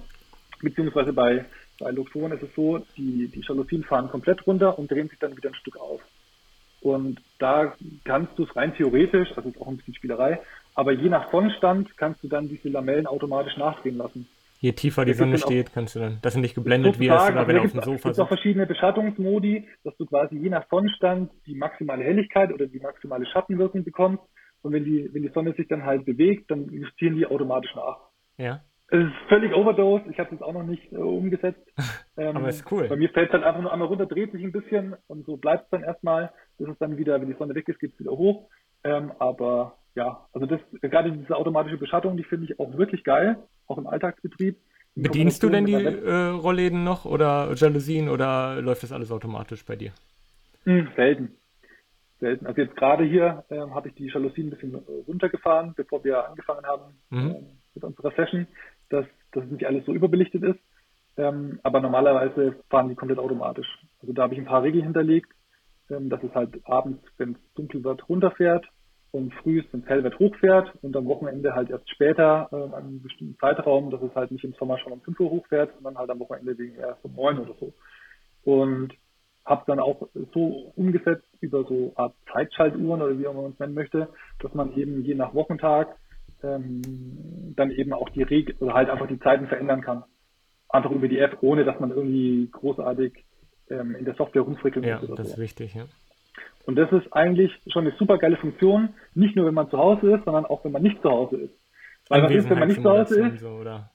beziehungsweise 0.60 1.12
bei, 1.12 1.44
bei 1.78 1.90
Luxon 1.90 2.32
ist 2.32 2.42
es 2.42 2.54
so, 2.54 2.78
die, 2.96 3.28
die 3.28 3.40
Jalousien 3.40 3.84
fahren 3.84 4.08
komplett 4.08 4.46
runter 4.46 4.78
und 4.78 4.90
drehen 4.90 5.08
sich 5.08 5.18
dann 5.18 5.36
wieder 5.36 5.50
ein 5.50 5.54
Stück 5.54 5.76
auf. 5.76 6.00
Und 6.80 7.20
da 7.38 7.74
kannst 8.04 8.38
du 8.38 8.44
es 8.44 8.54
rein 8.54 8.74
theoretisch, 8.74 9.32
also 9.36 9.48
ist 9.48 9.60
auch 9.60 9.68
ein 9.68 9.78
bisschen 9.78 9.94
Spielerei, 9.94 10.40
aber 10.74 10.92
je 10.92 11.08
nach 11.08 11.30
Sonnenstand 11.30 11.96
kannst 11.96 12.22
du 12.22 12.28
dann 12.28 12.48
diese 12.48 12.68
Lamellen 12.68 13.06
automatisch 13.06 13.56
nachdrehen 13.56 13.96
lassen. 13.96 14.28
Je 14.60 14.72
tiefer 14.72 15.04
die 15.04 15.12
Sonne 15.14 15.38
steht, 15.38 15.72
kannst 15.72 15.94
du 15.94 16.00
dann, 16.00 16.18
das 16.22 16.32
sind 16.32 16.42
nicht 16.42 16.54
geblendet 16.54 16.98
wie 16.98 17.08
es 17.08 17.22
oder 17.22 17.46
wenn 17.46 17.56
du 17.56 17.62
auf 17.62 17.72
dem 17.72 17.82
Sofa 17.82 17.90
sitzt. 17.90 18.04
Es 18.06 18.16
gibt 18.16 18.20
auch 18.20 18.28
verschiedene 18.28 18.66
Beschattungsmodi, 18.66 19.68
dass 19.82 19.96
du 19.96 20.06
quasi 20.06 20.36
je 20.36 20.48
nach 20.48 20.66
Sonnenstand 20.70 21.30
die 21.46 21.54
maximale 21.54 22.02
Helligkeit 22.04 22.52
oder 22.52 22.66
die 22.66 22.80
maximale 22.80 23.26
Schattenwirkung 23.26 23.84
bekommst. 23.84 24.22
Und 24.62 24.72
wenn 24.72 24.84
die, 24.84 25.10
wenn 25.12 25.22
die 25.22 25.28
Sonne 25.28 25.52
sich 25.52 25.68
dann 25.68 25.84
halt 25.84 26.06
bewegt, 26.06 26.50
dann 26.50 26.70
justieren 26.70 27.16
die 27.16 27.26
automatisch 27.26 27.74
nach. 27.74 27.98
Ja. 28.38 28.62
Es 28.88 29.00
ist 29.00 29.14
völlig 29.28 29.54
overdose. 29.54 30.04
Ich 30.10 30.18
habe 30.18 30.34
es 30.34 30.42
auch 30.42 30.52
noch 30.52 30.62
nicht 30.62 30.92
äh, 30.92 30.96
umgesetzt. 30.96 31.60
Ähm, 32.16 32.36
Aber 32.36 32.48
ist 32.48 32.70
cool. 32.70 32.86
Bei 32.86 32.94
mir 32.94 33.08
fällt 33.08 33.30
es 33.30 33.32
halt 33.32 33.42
einfach 33.42 33.60
nur 33.60 33.72
einmal 33.72 33.88
runter, 33.88 34.06
dreht 34.06 34.30
sich 34.30 34.44
ein 34.44 34.52
bisschen 34.52 34.94
und 35.08 35.26
so 35.26 35.36
bleibt 35.36 35.64
es 35.64 35.70
dann 35.70 35.82
erstmal. 35.82 36.30
Das 36.60 36.68
ist 36.68 36.80
dann 36.80 36.96
wieder, 36.96 37.20
wenn 37.20 37.26
die 37.26 37.34
Sonne 37.34 37.56
weg 37.56 37.68
ist, 37.68 37.80
geht 37.80 37.92
es 37.92 37.98
wieder 37.98 38.12
hoch. 38.12 38.48
Ähm, 38.84 39.10
aber 39.18 39.78
ja, 39.96 40.24
also 40.32 40.46
das 40.46 40.60
gerade 40.80 41.10
diese 41.10 41.36
automatische 41.36 41.76
Beschattung, 41.76 42.16
die 42.16 42.22
finde 42.22 42.44
ich 42.44 42.60
auch 42.60 42.76
wirklich 42.76 43.02
geil, 43.02 43.36
auch 43.66 43.78
im 43.78 43.88
Alltagsbetrieb. 43.88 44.56
Bedienst 44.94 45.42
du 45.42 45.48
denn 45.48 45.66
die 45.66 45.72
äh, 45.74 46.26
Rollläden 46.28 46.84
noch 46.84 47.04
oder 47.04 47.52
Jalousien 47.56 48.08
oder 48.08 48.62
läuft 48.62 48.84
das 48.84 48.92
alles 48.92 49.10
automatisch 49.10 49.64
bei 49.64 49.74
dir? 49.74 49.90
Hm, 50.64 50.88
selten. 50.94 51.32
Selten. 52.20 52.46
Also 52.46 52.60
jetzt 52.60 52.76
gerade 52.76 53.02
hier 53.02 53.44
ähm, 53.50 53.74
habe 53.74 53.88
ich 53.88 53.94
die 53.96 54.06
Jalousien 54.06 54.46
ein 54.46 54.50
bisschen 54.50 54.74
runtergefahren, 55.08 55.74
bevor 55.74 56.04
wir 56.04 56.28
angefangen 56.28 56.64
haben 56.64 56.94
mhm. 57.10 57.18
ähm, 57.18 57.46
mit 57.74 57.82
unserer 57.82 58.12
Session, 58.12 58.46
dass, 58.94 59.06
dass 59.32 59.44
nicht 59.50 59.66
alles 59.66 59.84
so 59.84 59.92
überbelichtet 59.92 60.42
ist. 60.42 60.60
Ähm, 61.16 61.60
aber 61.62 61.80
normalerweise 61.80 62.56
fahren 62.70 62.88
die 62.88 62.94
komplett 62.94 63.18
automatisch. 63.18 63.68
Also 64.00 64.12
da 64.12 64.22
habe 64.22 64.34
ich 64.34 64.40
ein 64.40 64.46
paar 64.46 64.62
Regeln 64.62 64.84
hinterlegt, 64.84 65.30
ähm, 65.90 66.08
dass 66.08 66.22
es 66.22 66.34
halt 66.34 66.60
abends, 66.64 67.04
wenn 67.18 67.32
es 67.32 67.54
dunkel 67.54 67.84
wird, 67.84 68.08
runterfährt 68.08 68.66
und 69.12 69.32
frühest 69.34 69.72
ins 69.72 69.86
Hellwert 69.86 70.18
hochfährt 70.18 70.72
und 70.82 70.96
am 70.96 71.06
Wochenende 71.06 71.54
halt 71.54 71.70
erst 71.70 71.88
später 71.88 72.48
äh, 72.50 72.76
einem 72.76 73.00
bestimmten 73.00 73.38
Zeitraum, 73.38 73.90
dass 73.90 74.02
es 74.02 74.14
halt 74.14 74.32
nicht 74.32 74.44
im 74.44 74.54
Sommer 74.54 74.78
schon 74.78 74.92
um 74.92 75.00
5 75.02 75.20
Uhr 75.20 75.30
hochfährt, 75.30 75.72
sondern 75.74 75.98
halt 75.98 76.10
am 76.10 76.18
Wochenende 76.18 76.58
wegen 76.58 76.74
erst 76.76 77.04
um 77.04 77.14
9 77.14 77.38
oder 77.38 77.54
so. 77.60 77.72
Und 78.42 78.92
habe 79.44 79.62
dann 79.66 79.78
auch 79.78 80.08
so 80.32 80.72
umgesetzt 80.74 81.28
über 81.40 81.64
so 81.64 81.92
Art 81.96 82.14
Zeitschaltuhren 82.32 83.02
oder 83.02 83.18
wie 83.18 83.24
man 83.24 83.52
es 83.52 83.58
nennen 83.58 83.74
möchte, 83.74 84.08
dass 84.40 84.54
man 84.54 84.74
eben 84.74 85.04
je 85.04 85.14
nach 85.14 85.34
Wochentag 85.34 85.96
ähm, 86.44 86.82
dann 87.56 87.70
eben 87.70 87.92
auch 87.92 88.08
die 88.10 88.22
Regel 88.22 88.54
oder 88.60 88.74
halt 88.74 88.90
einfach 88.90 89.08
die 89.08 89.18
Zeiten 89.20 89.46
verändern 89.46 89.80
kann. 89.80 90.04
Einfach 90.68 90.90
über 90.90 91.08
die 91.08 91.18
App, 91.18 91.38
ohne 91.40 91.64
dass 91.64 91.78
man 91.80 91.90
irgendwie 91.90 92.48
großartig 92.50 93.24
ähm, 93.70 93.94
in 93.94 94.04
der 94.04 94.14
Software 94.14 94.42
rumfrickeln 94.42 94.84
muss. 94.84 95.08
Ja, 95.08 95.14
das 95.14 95.28
so. 95.28 95.32
ist 95.34 95.38
wichtig, 95.38 95.74
ja. 95.74 95.84
Und 96.66 96.76
das 96.76 96.90
ist 96.92 97.12
eigentlich 97.12 97.52
schon 97.68 97.86
eine 97.86 97.96
super 97.96 98.18
geile 98.18 98.36
Funktion, 98.36 98.94
nicht 99.14 99.36
nur 99.36 99.46
wenn 99.46 99.54
man 99.54 99.70
zu 99.70 99.78
Hause 99.78 100.14
ist, 100.14 100.24
sondern 100.24 100.46
auch 100.46 100.64
wenn 100.64 100.72
man 100.72 100.82
nicht 100.82 101.00
zu 101.02 101.10
Hause 101.10 101.36
ist. 101.36 101.54
Weil 102.08 102.22
was 102.22 102.32
ist, 102.32 102.50
wenn 102.50 102.58
man 102.58 102.68
nicht 102.68 102.82
zu 102.82 102.90
Hause 102.90 103.28
ist? 103.28 103.40
So, 103.40 103.48
oder? 103.50 103.90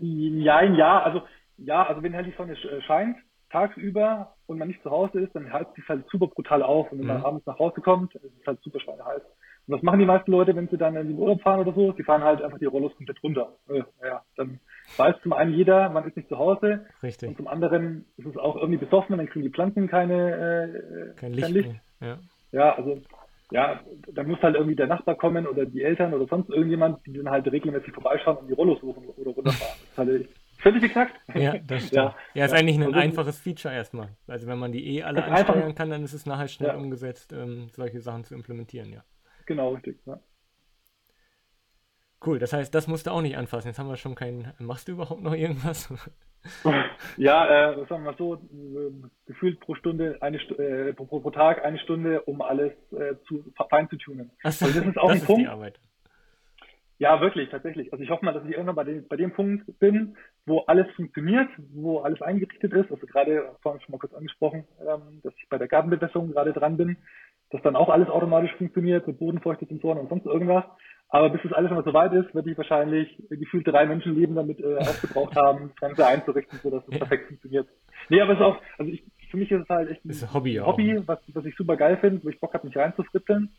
Ja, 0.00 0.62
ja, 0.62 1.02
also 1.02 1.22
ja, 1.58 1.86
also 1.86 2.02
wenn 2.02 2.14
halt 2.14 2.26
die 2.26 2.34
Sonne 2.36 2.56
scheint, 2.86 3.16
tagsüber 3.50 4.34
und 4.46 4.58
man 4.58 4.68
nicht 4.68 4.82
zu 4.82 4.90
Hause 4.90 5.20
ist, 5.20 5.34
dann 5.34 5.52
heizt 5.52 5.76
es 5.76 5.88
halt 5.88 6.06
super 6.10 6.26
brutal 6.26 6.62
auf. 6.62 6.90
Und 6.90 6.98
wenn 6.98 7.06
mhm. 7.06 7.12
man 7.14 7.24
abends 7.24 7.46
nach 7.46 7.58
Hause 7.58 7.80
kommt, 7.80 8.14
ist 8.14 8.24
es 8.24 8.46
halt 8.46 8.60
super 8.62 8.80
schweineheiß. 8.80 9.22
Und 9.66 9.74
was 9.74 9.82
machen 9.82 10.00
die 10.00 10.06
meisten 10.06 10.30
Leute, 10.32 10.56
wenn 10.56 10.68
sie 10.68 10.76
dann 10.76 10.96
in 10.96 11.08
den 11.08 11.18
Urlaub 11.18 11.40
fahren 11.42 11.60
oder 11.60 11.72
so? 11.72 11.92
Sie 11.92 12.02
fahren 12.02 12.22
halt 12.22 12.42
einfach 12.42 12.58
die 12.58 12.66
Rollos 12.66 12.94
komplett 12.96 13.22
runter. 13.22 13.56
Äh, 13.68 13.82
ja, 14.04 14.22
dann 14.36 14.60
weiß 14.96 15.16
zum 15.22 15.32
einen 15.32 15.54
jeder, 15.54 15.88
man 15.90 16.06
ist 16.06 16.16
nicht 16.16 16.28
zu 16.28 16.38
Hause. 16.38 16.86
Richtig. 17.02 17.28
Und 17.28 17.36
zum 17.36 17.46
anderen 17.46 18.06
ist 18.16 18.26
es 18.26 18.36
auch 18.36 18.56
irgendwie 18.56 18.84
besoffen, 18.84 19.16
dann 19.16 19.28
kriegen 19.28 19.44
die 19.44 19.52
Pflanzen 19.52 19.88
keine, 19.88 21.14
äh, 21.14 21.16
kein 21.16 21.32
Licht. 21.32 21.46
Kein 21.46 21.54
Licht. 21.54 21.74
Ja. 22.00 22.18
ja, 22.50 22.74
also 22.74 23.00
ja, 23.52 23.80
da 24.12 24.22
muss 24.24 24.40
halt 24.42 24.56
irgendwie 24.56 24.76
der 24.76 24.86
Nachbar 24.86 25.14
kommen 25.14 25.46
oder 25.46 25.66
die 25.66 25.82
Eltern 25.82 26.14
oder 26.14 26.26
sonst 26.26 26.48
irgendjemand, 26.48 27.06
die 27.06 27.12
dann 27.12 27.30
halt 27.30 27.46
regelmäßig 27.50 27.92
vorbeischauen 27.92 28.38
und 28.38 28.48
die 28.48 28.54
Rollos 28.54 28.80
suchen 28.80 29.04
oder 29.04 29.30
runterfahren. 29.30 29.74
Das 29.78 29.90
ist 29.90 29.98
halt 29.98 30.28
völlig 30.58 30.82
exakt. 30.84 31.14
Ja, 31.34 31.58
das 31.58 31.86
stimmt. 31.86 31.92
Ja, 31.92 32.16
ja 32.34 32.44
ist 32.46 32.54
eigentlich 32.54 32.76
ein 32.76 32.84
also, 32.84 32.98
einfaches 32.98 33.38
Feature 33.38 33.74
erstmal. 33.74 34.08
Also 34.26 34.46
wenn 34.46 34.58
man 34.58 34.72
die 34.72 34.96
eh 34.96 35.02
alle 35.02 35.24
einfach, 35.24 35.54
kann, 35.74 35.90
dann 35.90 36.02
ist 36.02 36.14
es 36.14 36.24
nachher 36.24 36.48
schnell 36.48 36.70
ja. 36.70 36.76
umgesetzt, 36.76 37.32
ähm, 37.32 37.68
solche 37.72 38.00
Sachen 38.00 38.24
zu 38.24 38.34
implementieren, 38.34 38.90
ja. 38.90 39.04
Genau, 39.46 39.74
richtig, 39.74 39.98
ja. 40.06 40.20
Cool, 42.24 42.38
das 42.38 42.52
heißt, 42.52 42.74
das 42.74 42.86
musst 42.86 43.06
du 43.06 43.10
auch 43.10 43.20
nicht 43.20 43.36
anfassen. 43.36 43.68
Jetzt 43.68 43.78
haben 43.78 43.88
wir 43.88 43.96
schon 43.96 44.14
keinen. 44.14 44.52
Machst 44.58 44.86
du 44.86 44.92
überhaupt 44.92 45.22
noch 45.22 45.34
irgendwas? 45.34 45.92
ja, 47.16 47.72
äh, 47.72 47.76
sagen 47.86 48.04
wir 48.04 48.12
mal 48.12 48.16
so, 48.16 48.34
äh, 48.34 48.92
gefühlt 49.26 49.60
pro 49.60 49.74
Stunde, 49.74 50.18
eine 50.20 50.38
äh, 50.38 50.92
pro, 50.92 51.04
pro, 51.04 51.30
Tag 51.30 51.64
eine 51.64 51.78
Stunde, 51.78 52.22
um 52.22 52.40
alles 52.42 52.72
äh, 52.92 53.14
zu 53.26 53.44
fein 53.70 53.88
zu 53.88 53.96
tunen. 53.96 54.30
Also 54.42 54.66
das 54.66 54.76
ist 54.76 54.98
auch 54.98 55.08
das 55.08 55.16
ein 55.16 55.18
ist 55.18 55.26
Punkt. 55.26 55.42
Die 55.42 55.48
Arbeit. 55.48 55.80
Ja, 56.98 57.20
wirklich, 57.20 57.48
tatsächlich. 57.50 57.92
Also 57.92 58.04
ich 58.04 58.10
hoffe 58.10 58.24
mal, 58.24 58.32
dass 58.32 58.44
ich 58.44 58.52
irgendwann 58.52 58.76
bei 58.76 58.84
dem, 58.84 59.08
bei 59.08 59.16
dem 59.16 59.32
Punkt 59.32 59.78
bin, 59.80 60.16
wo 60.46 60.60
alles 60.60 60.86
funktioniert, 60.94 61.48
wo 61.72 61.98
alles 61.98 62.22
eingerichtet 62.22 62.72
ist. 62.72 62.92
Also 62.92 63.06
gerade 63.06 63.56
vorhin 63.60 63.80
schon 63.80 63.92
mal 63.92 63.98
kurz 63.98 64.14
angesprochen, 64.14 64.64
ähm, 64.80 65.20
dass 65.24 65.34
ich 65.36 65.48
bei 65.48 65.58
der 65.58 65.66
Gartenbewässerung 65.66 66.30
gerade 66.30 66.52
dran 66.52 66.76
bin, 66.76 66.96
dass 67.52 67.62
dann 67.62 67.76
auch 67.76 67.88
alles 67.88 68.08
automatisch 68.08 68.52
funktioniert 68.56 69.06
mit 69.06 69.18
bodenfeuchte 69.18 69.66
Sensoren 69.66 69.98
und 69.98 70.08
sonst 70.08 70.26
irgendwas. 70.26 70.64
Aber 71.10 71.28
bis 71.28 71.42
das 71.42 71.52
alles 71.52 71.70
mal 71.70 71.84
so 71.84 71.92
weit 71.92 72.14
ist, 72.14 72.34
werde 72.34 72.50
ich 72.50 72.56
wahrscheinlich 72.56 73.22
gefühlt 73.28 73.68
drei 73.68 73.84
Menschenleben 73.84 74.34
damit 74.34 74.60
äh, 74.60 74.76
aufgebraucht 74.78 75.36
haben, 75.36 75.68
das 75.68 75.76
Ganze 75.76 76.06
einzurichten, 76.06 76.58
sodass 76.62 76.82
es 76.88 76.94
ja. 76.94 76.98
perfekt 77.00 77.28
funktioniert. 77.28 77.68
Nee, 78.08 78.22
aber 78.22 78.32
es 78.32 78.38
ist 78.38 78.44
auch, 78.44 78.56
also 78.78 78.90
ich, 78.90 79.04
für 79.30 79.36
mich 79.36 79.50
ist 79.50 79.62
es 79.62 79.68
halt 79.68 79.90
echt 79.90 80.04
ein, 80.06 80.10
ein 80.10 80.34
Hobby, 80.34 80.56
Hobby 80.56 81.02
was, 81.06 81.18
was 81.34 81.44
ich 81.44 81.54
super 81.54 81.76
geil 81.76 81.98
finde, 81.98 82.24
wo 82.24 82.30
ich 82.30 82.40
Bock 82.40 82.54
habe, 82.54 82.66
mich 82.66 82.76
reinzufritzeln 82.76 83.50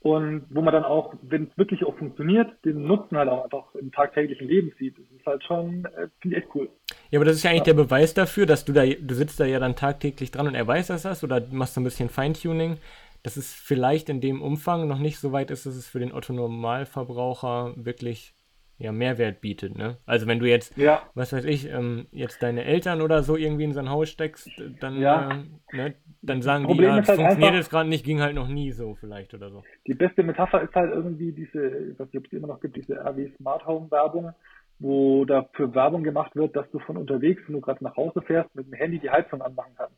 und 0.00 0.46
wo 0.50 0.62
man 0.62 0.72
dann 0.72 0.84
auch, 0.84 1.14
wenn 1.22 1.44
es 1.44 1.58
wirklich 1.58 1.84
auch 1.84 1.96
funktioniert, 1.96 2.52
den 2.64 2.86
Nutzen 2.86 3.16
halt 3.16 3.28
auch 3.28 3.44
einfach 3.44 3.74
im 3.74 3.90
tagtäglichen 3.90 4.46
Leben 4.46 4.72
sieht. 4.78 4.96
Das 4.96 5.04
ist 5.16 5.26
halt 5.26 5.44
schon, 5.44 5.84
äh, 5.86 6.08
finde 6.20 6.36
ich 6.36 6.44
echt 6.44 6.54
cool. 6.54 6.68
Ja, 7.10 7.18
aber 7.18 7.24
das 7.24 7.36
ist 7.36 7.42
ja 7.42 7.50
eigentlich 7.50 7.66
ja. 7.66 7.74
der 7.74 7.82
Beweis 7.82 8.14
dafür, 8.14 8.46
dass 8.46 8.64
du 8.64 8.72
da, 8.72 8.86
du 8.86 9.14
sitzt 9.14 9.40
da 9.40 9.44
ja 9.44 9.58
dann 9.58 9.74
tagtäglich 9.74 10.30
dran 10.30 10.46
und 10.46 10.54
er 10.54 10.66
weiß, 10.66 10.88
dass 10.88 11.02
das 11.02 11.24
oder 11.24 11.42
machst 11.50 11.76
du 11.76 11.80
ein 11.80 11.84
bisschen 11.84 12.08
Feintuning, 12.08 12.76
dass 13.24 13.36
es 13.36 13.52
vielleicht 13.52 14.08
in 14.08 14.20
dem 14.20 14.40
Umfang 14.40 14.86
noch 14.86 15.00
nicht 15.00 15.18
so 15.18 15.32
weit 15.32 15.50
ist, 15.50 15.66
dass 15.66 15.74
es 15.74 15.88
für 15.88 15.98
den 15.98 16.12
Otto 16.12 16.32
Normalverbraucher 16.32 17.72
wirklich 17.76 18.34
ja, 18.78 18.92
Mehrwert 18.92 19.40
bietet, 19.40 19.76
ne? 19.76 19.98
Also 20.06 20.26
wenn 20.28 20.38
du 20.38 20.46
jetzt, 20.46 20.76
ja. 20.76 21.02
was 21.14 21.32
weiß 21.32 21.44
ich, 21.44 21.68
ähm, 21.68 22.06
jetzt 22.12 22.42
deine 22.42 22.64
Eltern 22.64 23.02
oder 23.02 23.24
so 23.24 23.36
irgendwie 23.36 23.64
in 23.64 23.72
sein 23.72 23.90
Haus 23.90 24.08
steckst, 24.08 24.48
dann, 24.78 25.00
ja. 25.00 25.32
äh, 25.72 25.76
ne, 25.76 25.94
dann 26.22 26.42
sagen 26.42 26.68
die, 26.68 26.80
ja, 26.80 26.96
das 26.96 27.08
halt 27.08 27.18
funktioniert 27.18 27.54
jetzt 27.54 27.70
gerade 27.70 27.88
nicht, 27.88 28.04
ging 28.04 28.20
halt 28.20 28.36
noch 28.36 28.46
nie 28.46 28.70
so 28.70 28.94
vielleicht 28.94 29.34
oder 29.34 29.50
so. 29.50 29.64
Die 29.86 29.94
beste 29.94 30.22
Metapher 30.22 30.62
ist 30.62 30.74
halt 30.74 30.92
irgendwie 30.92 31.32
diese, 31.32 31.90
ich 31.90 31.98
weiß 31.98 32.06
nicht, 32.06 32.18
ob 32.18 32.26
es 32.26 32.32
immer 32.32 32.46
noch 32.46 32.60
gibt, 32.60 32.76
diese 32.76 32.94
RW 32.94 33.28
Smart 33.36 33.66
Home 33.66 33.90
Werbung, 33.90 34.32
wo 34.78 35.24
dafür 35.24 35.74
Werbung 35.74 36.04
gemacht 36.04 36.36
wird, 36.36 36.54
dass 36.54 36.70
du 36.70 36.78
von 36.78 36.96
unterwegs, 36.96 37.42
wenn 37.46 37.54
du 37.54 37.60
gerade 37.60 37.82
nach 37.82 37.96
Hause 37.96 38.22
fährst, 38.22 38.54
mit 38.54 38.66
dem 38.66 38.74
Handy 38.74 39.00
die 39.00 39.10
Heizung 39.10 39.42
anmachen 39.42 39.72
kannst. 39.76 39.96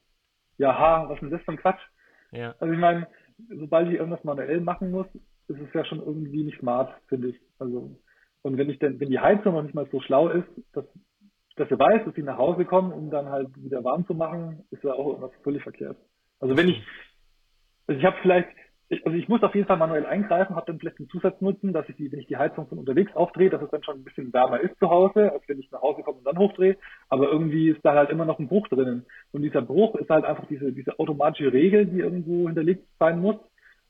Ja, 0.57 0.79
ha, 0.79 1.05
was 1.09 1.17
ist 1.17 1.23
denn 1.23 1.31
das 1.31 1.43
für 1.43 1.53
ein 1.53 1.59
Quatsch? 1.59 1.83
Ja. 2.33 2.55
Also 2.61 2.73
ich 2.73 2.81
meine, 2.81 3.07
sobald 3.51 3.89
ich 3.89 3.95
irgendwas 3.95 4.25
manuell 4.25 4.61
machen 4.61 4.91
muss, 4.91 5.07
ist 5.49 5.61
es 5.61 5.75
ja 5.75 5.85
schon 5.85 5.99
irgendwie 5.99 6.45
nicht 6.45 6.61
smart, 6.61 6.95
finde 7.09 7.29
ich. 7.29 7.41
Also 7.59 7.91
und 8.43 8.57
wenn 8.57 8.71
ich 8.71 8.79
denn, 8.79 8.99
wenn 9.01 9.11
die 9.11 9.19
Heizung 9.19 9.55
noch 9.55 9.63
nicht 9.63 9.75
mal 9.75 9.89
so 9.91 10.01
schlau 10.01 10.29
ist, 10.29 10.49
dass, 10.73 10.85
dass 11.57 11.71
er 11.71 11.79
weiß, 11.79 12.05
dass 12.05 12.15
sie 12.15 12.23
nach 12.23 12.39
Hause 12.39 12.65
kommen, 12.65 12.93
um 12.93 13.11
dann 13.11 13.29
halt 13.29 13.49
wieder 13.63 13.85
warm 13.85 14.07
zu 14.07 14.15
machen, 14.15 14.65
ist 14.71 14.83
ja 14.83 14.93
auch 14.93 15.09
irgendwas 15.09 15.33
völlig 15.43 15.63
verkehrt. 15.63 15.97
Also 16.41 16.57
wenn 16.57 16.69
ich, 16.69 16.83
also 17.87 17.99
ich 17.99 18.05
habe 18.05 18.17
vielleicht, 18.23 18.49
also 19.05 19.17
ich 19.17 19.29
muss 19.29 19.43
auf 19.43 19.55
jeden 19.55 19.67
Fall 19.67 19.77
manuell 19.77 20.07
eingreifen, 20.07 20.57
habe 20.57 20.67
dann 20.67 20.79
vielleicht 20.81 20.99
einen 20.99 21.11
Zusatznutzen, 21.11 21.73
dass 21.73 21.89
ich 21.89 21.97
die, 21.97 22.11
wenn 22.11 22.19
ich 22.19 22.27
die 22.27 22.39
Heizung 22.39 22.67
von 22.67 22.79
unterwegs 22.79 23.15
aufdrehe, 23.15 23.51
dass 23.51 23.63
es 23.63 23.71
dann 23.71 23.85
schon 23.85 23.99
ein 23.99 24.05
bisschen 24.05 24.33
wärmer 24.33 24.61
ist 24.61 24.77
zu 24.79 24.89
Hause, 24.89 25.33
als 25.33 25.47
wenn 25.47 25.61
ich 25.61 25.71
nach 25.71 25.83
Hause 25.83 26.03
komme 26.03 26.19
und 26.19 26.27
dann 26.27 26.39
hochdrehe. 26.39 26.77
Aber 27.09 27.31
irgendwie 27.31 27.69
ist 27.69 27.85
da 27.85 27.95
halt 27.95 28.11
immer 28.11 28.25
noch 28.25 28.39
ein 28.39 28.49
Bruch 28.49 28.67
drinnen. 28.69 29.05
Und 29.33 29.43
dieser 29.43 29.63
Bruch 29.63 29.95
ist 29.97 30.09
halt 30.09 30.25
einfach 30.25 30.47
diese, 30.47 30.73
diese 30.73 30.99
automatische 30.99 31.53
Regel, 31.53 31.87
die 31.87 32.01
irgendwo 32.01 32.47
hinterlegt 32.47 32.87
sein 32.99 33.21
muss, 33.21 33.37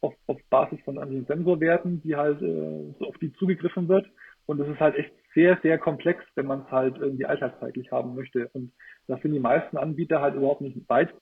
auf, 0.00 0.14
auf 0.26 0.38
Basis 0.50 0.80
von 0.84 0.98
anderen 0.98 1.26
Sensorwerten, 1.26 2.02
die 2.02 2.16
halt 2.16 2.42
äh, 2.42 3.04
auf 3.04 3.16
die 3.18 3.32
zugegriffen 3.34 3.88
wird. 3.88 4.06
Und 4.50 4.58
es 4.58 4.66
ist 4.66 4.80
halt 4.80 4.96
echt 4.96 5.12
sehr, 5.32 5.60
sehr 5.62 5.78
komplex, 5.78 6.24
wenn 6.34 6.46
man 6.46 6.62
es 6.62 6.70
halt 6.72 6.98
irgendwie 6.98 7.24
alltagszeitlich 7.24 7.92
haben 7.92 8.16
möchte. 8.16 8.48
Und 8.52 8.72
da 9.06 9.16
sind 9.18 9.32
die 9.32 9.38
meisten 9.38 9.76
Anbieter 9.76 10.20
halt 10.20 10.34
überhaupt 10.34 10.60
nicht 10.60 10.76
weit 10.88 11.14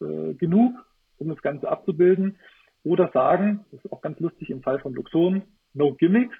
äh, 0.00 0.34
genug, 0.34 0.74
um 1.18 1.28
das 1.28 1.40
Ganze 1.42 1.68
abzubilden. 1.68 2.40
Oder 2.82 3.08
sagen, 3.14 3.64
das 3.70 3.84
ist 3.84 3.92
auch 3.92 4.00
ganz 4.00 4.18
lustig 4.18 4.50
im 4.50 4.62
Fall 4.62 4.80
von 4.80 4.94
Luxon, 4.94 5.42
no 5.74 5.94
gimmicks, 5.94 6.36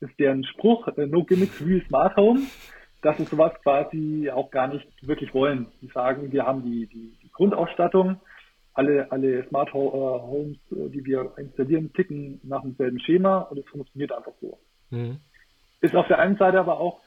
ist 0.00 0.12
deren 0.18 0.44
Spruch, 0.44 0.86
äh, 0.98 1.06
no 1.06 1.24
gimmicks, 1.24 1.64
real 1.66 1.80
smart 1.88 2.14
home. 2.18 2.42
dass 3.00 3.16
sie 3.16 3.24
sowas 3.24 3.54
quasi 3.62 4.30
auch 4.30 4.50
gar 4.50 4.68
nicht 4.68 4.86
wirklich 5.00 5.32
wollen. 5.32 5.68
Die 5.80 5.86
sagen, 5.86 6.30
wir 6.30 6.44
haben 6.44 6.62
die, 6.62 6.88
die, 6.88 7.16
die 7.22 7.32
Grundausstattung, 7.32 8.20
alle, 8.74 9.10
alle 9.10 9.48
Smart 9.48 9.72
Homes, 9.72 10.58
äh, 10.72 10.90
die 10.90 11.06
wir 11.06 11.32
installieren, 11.38 11.90
ticken 11.94 12.38
nach 12.42 12.60
demselben 12.60 13.00
Schema 13.00 13.38
und 13.38 13.56
es 13.56 13.66
funktioniert 13.68 14.12
einfach 14.12 14.34
so. 14.42 14.58
Mhm. 14.90 15.20
Ist 15.80 15.94
auf 15.94 16.06
der 16.08 16.18
einen 16.18 16.36
Seite 16.36 16.60
aber 16.60 16.78
auch 16.78 17.00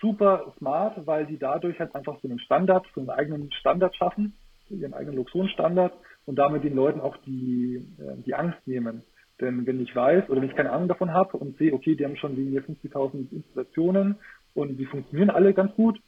super 0.00 0.52
smart, 0.58 1.06
weil 1.06 1.26
die 1.26 1.38
dadurch 1.38 1.78
halt 1.78 1.94
einfach 1.94 2.18
so 2.20 2.28
einen 2.28 2.38
Standard, 2.40 2.86
so 2.94 3.00
einen 3.00 3.10
eigenen 3.10 3.52
Standard 3.52 3.94
schaffen, 3.94 4.34
ihren 4.68 4.94
eigenen 4.94 5.16
Luxon-Standard 5.16 5.92
und 6.26 6.36
damit 6.38 6.64
den 6.64 6.74
Leuten 6.74 7.00
auch 7.00 7.16
die, 7.18 7.76
äh, 7.98 8.22
die 8.24 8.34
Angst 8.34 8.58
nehmen. 8.66 9.02
Denn 9.40 9.66
wenn 9.66 9.80
ich 9.80 9.94
weiß 9.94 10.28
oder 10.28 10.40
wenn 10.40 10.50
ich 10.50 10.56
keine 10.56 10.70
Ahnung 10.70 10.88
davon 10.88 11.12
habe 11.12 11.36
und 11.38 11.56
sehe, 11.56 11.72
okay, 11.72 11.94
die 11.96 12.04
haben 12.04 12.16
schon 12.16 12.36
mir 12.36 12.62
50.000 12.62 13.32
Installationen 13.32 14.16
und 14.54 14.76
die 14.76 14.86
funktionieren 14.86 15.30
alle 15.30 15.54
ganz 15.54 15.74
gut, 15.74 15.98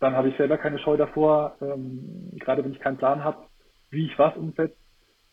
dann 0.00 0.14
habe 0.14 0.28
ich 0.28 0.36
selber 0.36 0.58
keine 0.58 0.78
Scheu 0.78 0.96
davor, 0.96 1.56
ähm, 1.60 2.30
gerade 2.38 2.64
wenn 2.64 2.72
ich 2.72 2.80
keinen 2.80 2.96
Plan 2.96 3.22
habe, 3.22 3.44
wie 3.90 4.06
ich 4.06 4.18
was 4.18 4.36
umsetze, 4.36 4.74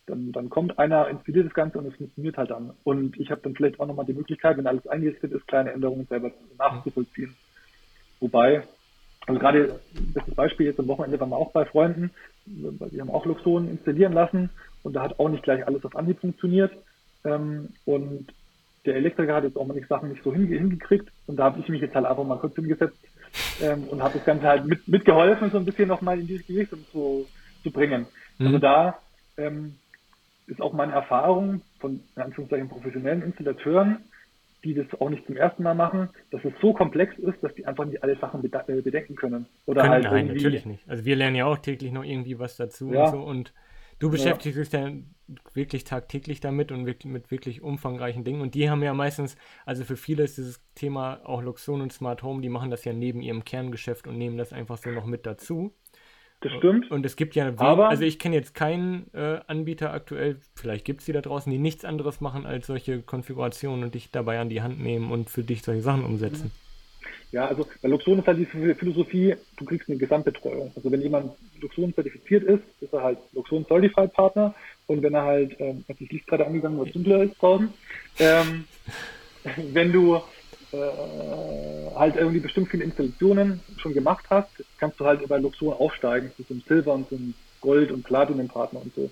dann, 0.07 0.31
dann 0.31 0.49
kommt 0.49 0.79
einer, 0.79 1.07
installiert 1.09 1.45
das 1.45 1.53
Ganze 1.53 1.77
und 1.77 1.85
es 1.85 1.95
funktioniert 1.95 2.37
halt 2.37 2.49
dann. 2.49 2.71
Und 2.83 3.19
ich 3.19 3.29
habe 3.29 3.41
dann 3.41 3.53
vielleicht 3.53 3.79
auch 3.79 3.85
nochmal 3.85 4.05
die 4.05 4.13
Möglichkeit, 4.13 4.57
wenn 4.57 4.65
alles 4.65 4.87
eingerichtet 4.87 5.31
ist, 5.33 5.47
kleine 5.47 5.71
Änderungen 5.71 6.07
selber 6.07 6.31
nachzuvollziehen. 6.57 7.35
Wobei, 8.19 8.63
also 9.27 9.39
gerade 9.39 9.79
das 10.13 10.23
Beispiel 10.33 10.65
jetzt 10.65 10.79
am 10.79 10.87
Wochenende 10.87 11.19
waren 11.19 11.29
wir 11.29 11.37
auch 11.37 11.51
bei 11.51 11.65
Freunden, 11.65 12.11
weil 12.45 12.89
die 12.89 13.01
haben 13.01 13.11
auch 13.11 13.25
Luxon 13.25 13.69
installieren 13.69 14.13
lassen 14.13 14.49
und 14.83 14.93
da 14.93 15.03
hat 15.03 15.19
auch 15.19 15.29
nicht 15.29 15.43
gleich 15.43 15.67
alles 15.67 15.83
auf 15.85 15.95
Anhieb 15.95 16.19
funktioniert. 16.19 16.71
Ähm, 17.25 17.69
und 17.85 18.27
der 18.85 18.95
Elektriker 18.95 19.35
hat 19.35 19.43
jetzt 19.43 19.57
auch 19.57 19.67
manche 19.67 19.85
Sachen 19.87 20.09
nicht 20.09 20.23
so 20.23 20.33
hingekriegt 20.33 21.11
und 21.27 21.35
da 21.35 21.43
habe 21.43 21.59
ich 21.59 21.67
mich 21.67 21.81
jetzt 21.81 21.93
halt 21.93 22.05
einfach 22.05 22.23
mal 22.23 22.39
kurz 22.39 22.55
hingesetzt 22.55 22.97
ähm, 23.61 23.83
und 23.89 24.01
habe 24.01 24.17
das 24.17 24.25
Ganze 24.25 24.47
halt 24.47 24.65
mit, 24.65 24.87
mitgeholfen, 24.87 25.51
so 25.51 25.57
ein 25.57 25.65
bisschen 25.65 25.89
nochmal 25.89 26.17
in 26.17 26.27
die 26.27 26.37
Richtung 26.37 26.79
zu, 26.93 27.27
zu 27.63 27.71
bringen. 27.71 28.07
Also 28.39 28.43
mhm. 28.43 28.47
Also 28.47 28.59
da 28.59 28.99
ähm, 29.37 29.75
ist 30.47 30.61
auch 30.61 30.73
meine 30.73 30.93
Erfahrung 30.93 31.61
von 31.79 32.01
in 32.15 32.21
Anführungszeichen 32.21 32.69
professionellen 32.69 33.21
Installateuren, 33.21 33.99
die 34.63 34.73
das 34.73 34.87
auch 34.99 35.09
nicht 35.09 35.25
zum 35.25 35.37
ersten 35.37 35.63
Mal 35.63 35.75
machen, 35.75 36.09
dass 36.31 36.43
es 36.43 36.53
so 36.61 36.73
komplex 36.73 37.17
ist, 37.19 37.41
dass 37.41 37.53
die 37.53 37.65
einfach 37.65 37.85
nicht 37.85 38.01
alle 38.03 38.17
Sachen 38.17 38.43
äh, 38.43 38.81
bedenken 38.81 39.15
können. 39.15 39.45
Oder 39.65 39.81
können, 39.81 39.93
halt 39.93 40.03
nein, 40.05 40.27
natürlich 40.27 40.65
nicht. 40.65 40.89
Also 40.89 41.05
wir 41.05 41.15
lernen 41.15 41.35
ja 41.35 41.45
auch 41.45 41.57
täglich 41.57 41.91
noch 41.91 42.03
irgendwie 42.03 42.39
was 42.39 42.57
dazu 42.57 42.91
ja. 42.91 43.05
und 43.05 43.11
so 43.11 43.21
und 43.21 43.53
du 43.99 44.09
beschäftigst 44.09 44.57
dich 44.57 44.71
ja 44.71 44.91
wirklich 45.53 45.83
tagtäglich 45.83 46.39
damit 46.39 46.71
und 46.71 46.83
mit 46.83 47.31
wirklich 47.31 47.61
umfangreichen 47.61 48.23
Dingen. 48.23 48.41
Und 48.41 48.55
die 48.55 48.69
haben 48.69 48.81
ja 48.83 48.93
meistens, 48.93 49.35
also 49.65 49.83
für 49.83 49.97
viele 49.97 50.23
ist 50.23 50.37
dieses 50.37 50.61
Thema 50.75 51.19
auch 51.25 51.41
Luxon 51.41 51.81
und 51.81 51.91
Smart 51.91 52.23
Home, 52.23 52.41
die 52.41 52.49
machen 52.49 52.71
das 52.71 52.85
ja 52.85 52.93
neben 52.93 53.21
ihrem 53.21 53.43
Kerngeschäft 53.43 54.07
und 54.07 54.17
nehmen 54.17 54.37
das 54.37 54.53
einfach 54.53 54.77
so 54.77 54.89
noch 54.89 55.05
mit 55.05 55.25
dazu. 55.25 55.73
Das 56.41 56.51
stimmt. 56.51 56.91
Und 56.91 57.03
es 57.05 57.15
gibt 57.15 57.35
ja, 57.35 57.47
aber, 57.57 57.89
also 57.89 58.03
ich 58.03 58.19
kenne 58.19 58.35
jetzt 58.35 58.53
keinen 58.53 59.11
äh, 59.13 59.39
Anbieter 59.47 59.91
aktuell, 59.91 60.37
vielleicht 60.55 60.85
gibt 60.85 60.99
es 60.99 61.07
die 61.07 61.13
da 61.13 61.21
draußen, 61.21 61.51
die 61.51 61.57
nichts 61.57 61.83
anderes 61.83 62.21
machen 62.21 62.45
als 62.45 62.67
solche 62.67 63.01
Konfigurationen 63.01 63.83
und 63.83 63.95
dich 63.95 64.11
dabei 64.11 64.39
an 64.39 64.49
die 64.49 64.61
Hand 64.61 64.79
nehmen 64.79 65.11
und 65.11 65.31
für 65.31 65.43
dich 65.43 65.63
solche 65.63 65.81
Sachen 65.81 66.05
umsetzen. 66.05 66.51
Ja, 67.31 67.47
also 67.47 67.67
bei 67.81 67.89
Luxon 67.89 68.19
ist 68.19 68.27
halt 68.27 68.37
die 68.37 68.45
Philosophie, 68.45 69.35
du 69.57 69.65
kriegst 69.65 69.89
eine 69.89 69.97
Gesamtbetreuung. 69.97 70.71
Also 70.75 70.91
wenn 70.91 71.01
jemand 71.01 71.33
Luxon 71.59 71.93
zertifiziert 71.93 72.43
ist, 72.43 72.63
ist 72.81 72.93
er 72.93 73.03
halt 73.03 73.17
Luxon 73.33 73.65
Certified 73.65 74.13
Partner 74.13 74.53
und 74.85 75.01
wenn 75.01 75.13
er 75.13 75.23
halt, 75.23 75.59
ähm, 75.59 75.83
sich 75.97 76.09
Licht 76.11 76.27
gerade 76.27 76.45
angegangen, 76.45 76.79
was 76.79 76.91
dunkler 76.91 77.23
ist 77.23 77.41
draußen, 77.41 77.73
ähm, 78.19 78.65
wenn 79.73 79.91
du 79.91 80.21
äh, 80.73 81.95
halt 81.95 82.15
irgendwie 82.15 82.39
bestimmt 82.39 82.69
viele 82.69 82.83
Installationen 82.83 83.61
schon 83.77 83.93
gemacht 83.93 84.25
hast, 84.29 84.49
kannst 84.79 84.99
du 84.99 85.05
halt 85.05 85.21
über 85.21 85.39
Luxon 85.39 85.73
aufsteigen 85.73 86.31
zu 86.35 86.43
so 86.43 86.53
einem 86.53 86.63
Silber 86.67 86.93
und 86.93 87.09
so 87.09 87.15
einem 87.15 87.33
Gold- 87.61 87.91
und 87.91 88.03
Platinum-Partner 88.03 88.81
und 88.81 88.93
so. 88.95 89.09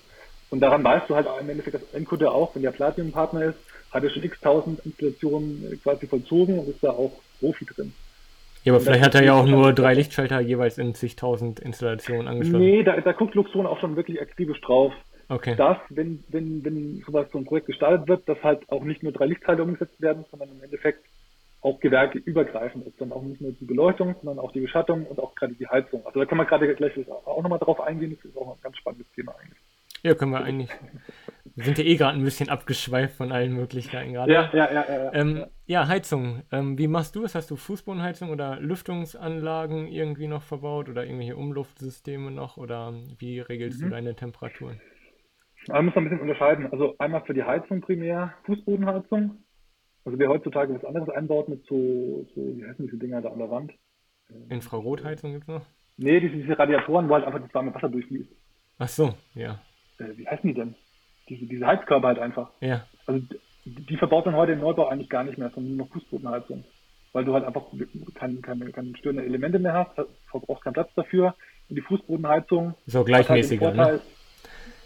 Und 0.50 0.60
daran 0.60 0.84
weißt 0.84 1.10
du 1.10 1.16
halt 1.16 1.26
im 1.40 1.50
Endeffekt 1.50 1.76
als 1.76 1.94
Endkunde 1.94 2.30
auch, 2.30 2.54
wenn 2.54 2.62
der 2.62 2.70
Platinum-Partner 2.70 3.46
ist, 3.46 3.58
hat 3.90 4.04
er 4.04 4.10
schon 4.10 4.22
x 4.22 4.40
tausend 4.40 4.80
Installationen 4.84 5.80
quasi 5.82 6.06
vollzogen 6.06 6.58
und 6.58 6.68
ist 6.68 6.82
da 6.82 6.90
auch 6.90 7.12
Profi 7.40 7.64
drin. 7.64 7.92
Ja, 8.64 8.72
aber 8.72 8.80
vielleicht 8.80 9.04
hat 9.04 9.14
er 9.14 9.24
ja 9.24 9.34
auch 9.34 9.46
nur 9.46 9.72
drei 9.72 9.94
Lichtschalter 9.94 10.40
jeweils 10.40 10.76
in 10.78 10.94
zigtausend 10.94 11.60
Installationen 11.60 12.26
angeschlossen. 12.26 12.64
Nee, 12.64 12.82
da, 12.82 13.00
da 13.00 13.12
guckt 13.12 13.34
Luxon 13.34 13.64
auch 13.64 13.80
schon 13.80 13.94
wirklich 13.96 14.20
akribisch 14.20 14.60
drauf. 14.60 14.92
Okay. 15.28 15.56
Dass, 15.56 15.78
wenn, 15.88 16.22
wenn, 16.28 16.64
wenn 16.64 17.02
sowas 17.04 17.26
so 17.32 17.38
ein 17.38 17.44
Projekt 17.44 17.66
gestartet 17.66 18.06
wird, 18.06 18.28
dass 18.28 18.42
halt 18.44 18.60
auch 18.68 18.84
nicht 18.84 19.02
nur 19.02 19.12
drei 19.12 19.26
Lichtschalter 19.26 19.62
umgesetzt 19.62 20.00
werden, 20.00 20.24
sondern 20.30 20.50
im 20.50 20.62
Endeffekt 20.62 21.04
auch 21.66 21.80
Gewerke 21.80 22.18
übergreifend 22.18 22.86
ist. 22.86 23.00
Dann 23.00 23.12
auch 23.12 23.22
nicht 23.22 23.40
nur 23.40 23.52
die 23.52 23.64
Beleuchtung, 23.64 24.14
sondern 24.22 24.38
auch 24.38 24.52
die 24.52 24.60
Beschattung 24.60 25.04
und 25.06 25.18
auch 25.18 25.34
gerade 25.34 25.54
die 25.54 25.66
Heizung. 25.66 26.06
Also 26.06 26.20
da 26.20 26.26
kann 26.26 26.38
man 26.38 26.46
gerade 26.46 26.72
gleich 26.74 26.92
auch 27.08 27.42
nochmal 27.42 27.58
drauf 27.58 27.80
eingehen. 27.80 28.16
Das 28.16 28.24
ist 28.24 28.36
auch 28.36 28.54
ein 28.54 28.60
ganz 28.62 28.76
spannendes 28.76 29.10
Thema 29.12 29.34
eigentlich. 29.40 29.58
Ja, 30.02 30.14
können 30.14 30.30
wir 30.30 30.44
eigentlich. 30.44 30.70
Wir 31.56 31.64
sind 31.64 31.78
ja 31.78 31.84
eh 31.84 31.96
gerade 31.96 32.16
ein 32.16 32.22
bisschen 32.22 32.48
abgeschweift 32.48 33.16
von 33.16 33.32
allen 33.32 33.52
Möglichkeiten 33.54 34.12
gerade. 34.12 34.32
Ja, 34.32 34.50
ja, 34.52 34.72
ja. 34.72 34.84
Ja, 34.88 35.12
ähm, 35.14 35.36
ja. 35.38 35.48
ja 35.66 35.88
Heizung. 35.88 36.42
Ähm, 36.52 36.78
wie 36.78 36.86
machst 36.86 37.16
du 37.16 37.24
es? 37.24 37.34
Hast 37.34 37.50
du 37.50 37.56
Fußbodenheizung 37.56 38.30
oder 38.30 38.60
Lüftungsanlagen 38.60 39.88
irgendwie 39.88 40.28
noch 40.28 40.42
verbaut 40.42 40.88
oder 40.88 41.04
irgendwelche 41.04 41.36
Umluftsysteme 41.36 42.30
noch? 42.30 42.56
Oder 42.58 42.94
wie 43.18 43.40
regelst 43.40 43.80
mhm. 43.80 43.84
du 43.86 43.90
deine 43.90 44.14
Temperaturen? 44.14 44.80
Man 45.68 45.86
muss 45.86 45.96
ein 45.96 46.04
bisschen 46.04 46.20
unterscheiden. 46.20 46.70
Also 46.70 46.94
einmal 46.98 47.22
für 47.22 47.34
die 47.34 47.42
Heizung 47.42 47.80
primär 47.80 48.34
Fußbodenheizung. 48.44 49.38
Also 50.06 50.20
wer 50.20 50.28
heutzutage 50.28 50.72
was 50.72 50.84
anderes 50.84 51.08
einbaut 51.08 51.48
mit 51.48 51.66
so, 51.66 52.24
so 52.32 52.56
wie 52.56 52.64
heißen 52.64 52.86
diese 52.86 52.96
Dinger 52.96 53.20
da 53.20 53.30
an 53.30 53.38
der 53.38 53.50
Wand? 53.50 53.72
Infrarotheizung 54.48 55.32
gibt 55.32 55.44
es 55.44 55.48
noch? 55.48 55.66
Nee, 55.96 56.20
diese, 56.20 56.36
diese 56.36 56.56
Radiatoren, 56.56 57.08
wo 57.08 57.14
halt 57.14 57.24
einfach 57.24 57.42
das 57.42 57.52
warme 57.52 57.74
Wasser 57.74 57.88
durchfließt. 57.88 58.30
Ach 58.78 58.88
so, 58.88 59.14
ja. 59.34 59.60
Äh, 59.98 60.16
wie 60.16 60.28
heißen 60.28 60.46
die 60.46 60.54
denn? 60.54 60.76
Diese, 61.28 61.46
diese 61.46 61.66
Heizkörper 61.66 62.06
halt 62.06 62.18
einfach. 62.20 62.50
Ja. 62.60 62.86
Also 63.06 63.20
die 63.64 63.96
verbaut 63.96 64.26
man 64.26 64.36
heute 64.36 64.52
im 64.52 64.60
Neubau 64.60 64.86
eigentlich 64.86 65.10
gar 65.10 65.24
nicht 65.24 65.38
mehr, 65.38 65.50
sondern 65.50 65.76
nur 65.76 65.86
noch 65.86 65.92
Fußbodenheizung. 65.92 66.64
Weil 67.12 67.24
du 67.24 67.34
halt 67.34 67.44
einfach 67.44 67.64
keine, 68.14 68.36
keine, 68.36 68.70
keine 68.70 68.96
störenden 68.96 69.26
Elemente 69.26 69.58
mehr 69.58 69.72
hast, 69.72 70.08
verbrauchst 70.30 70.62
keinen 70.62 70.74
Platz 70.74 70.90
dafür. 70.94 71.34
Und 71.68 71.74
die 71.74 71.82
Fußbodenheizung 71.82 72.74
ist 72.86 72.94
auch 72.94 73.04
gleichmäßiger, 73.04 73.76
halt 73.76 73.76
ne? 73.76 74.00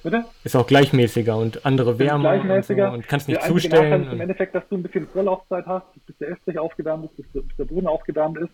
Bitte? 0.03 0.25
Ist 0.45 0.57
auch 0.57 0.67
gleichmäßiger 0.67 1.37
und 1.37 1.67
andere 1.67 1.99
Wärme 1.99 2.23
gleichmäßiger. 2.23 2.87
Und, 2.87 2.91
so 2.91 2.95
und 2.97 3.09
kannst 3.09 3.29
nicht 3.29 3.41
der 3.41 3.49
zustellen. 3.49 4.05
Ist 4.05 4.13
Im 4.13 4.21
Endeffekt, 4.21 4.55
dass 4.55 4.67
du 4.69 4.77
ein 4.77 4.83
bisschen 4.83 5.07
Vorlaufzeit 5.09 5.67
hast, 5.67 5.87
bis 6.07 6.17
der 6.19 6.31
Estrich 6.31 6.59
aufgewärmt 6.59 7.05
ist, 7.05 7.17
bis, 7.17 7.43
bis 7.47 7.57
der 7.57 7.65
Boden 7.65 7.87
aufgewärmt 7.87 8.39
ist. 8.39 8.51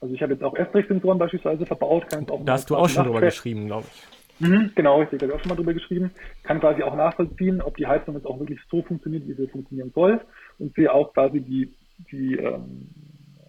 Also 0.00 0.14
ich 0.14 0.22
habe 0.22 0.32
jetzt 0.32 0.42
auch 0.42 0.54
Estrich-Sensoren 0.54 1.18
beispielsweise 1.18 1.66
verbaut. 1.66 2.08
Kann 2.08 2.28
auch 2.28 2.44
da 2.44 2.52
hast 2.52 2.70
du 2.70 2.76
auch 2.76 2.88
schon 2.88 3.04
drüber 3.04 3.20
geschrieben, 3.20 3.66
glaube 3.66 3.86
ich. 3.92 4.16
Mhm, 4.38 4.72
genau, 4.74 5.00
richtig, 5.00 5.22
habe 5.22 5.32
ich 5.32 5.38
auch 5.38 5.42
schon 5.42 5.48
mal 5.48 5.56
drüber 5.56 5.74
geschrieben. 5.74 6.10
Kann 6.42 6.60
quasi 6.60 6.82
auch 6.82 6.94
nachvollziehen, 6.94 7.62
ob 7.62 7.76
die 7.76 7.86
Heizung 7.86 8.14
jetzt 8.14 8.26
auch 8.26 8.38
wirklich 8.38 8.60
so 8.70 8.82
funktioniert, 8.82 9.26
wie 9.26 9.32
sie 9.32 9.48
funktionieren 9.48 9.92
soll. 9.94 10.20
Und 10.58 10.74
sehe 10.74 10.92
auch 10.92 11.14
quasi 11.14 11.40
die, 11.40 11.72
die 12.10 12.36
ähm, 12.36 12.88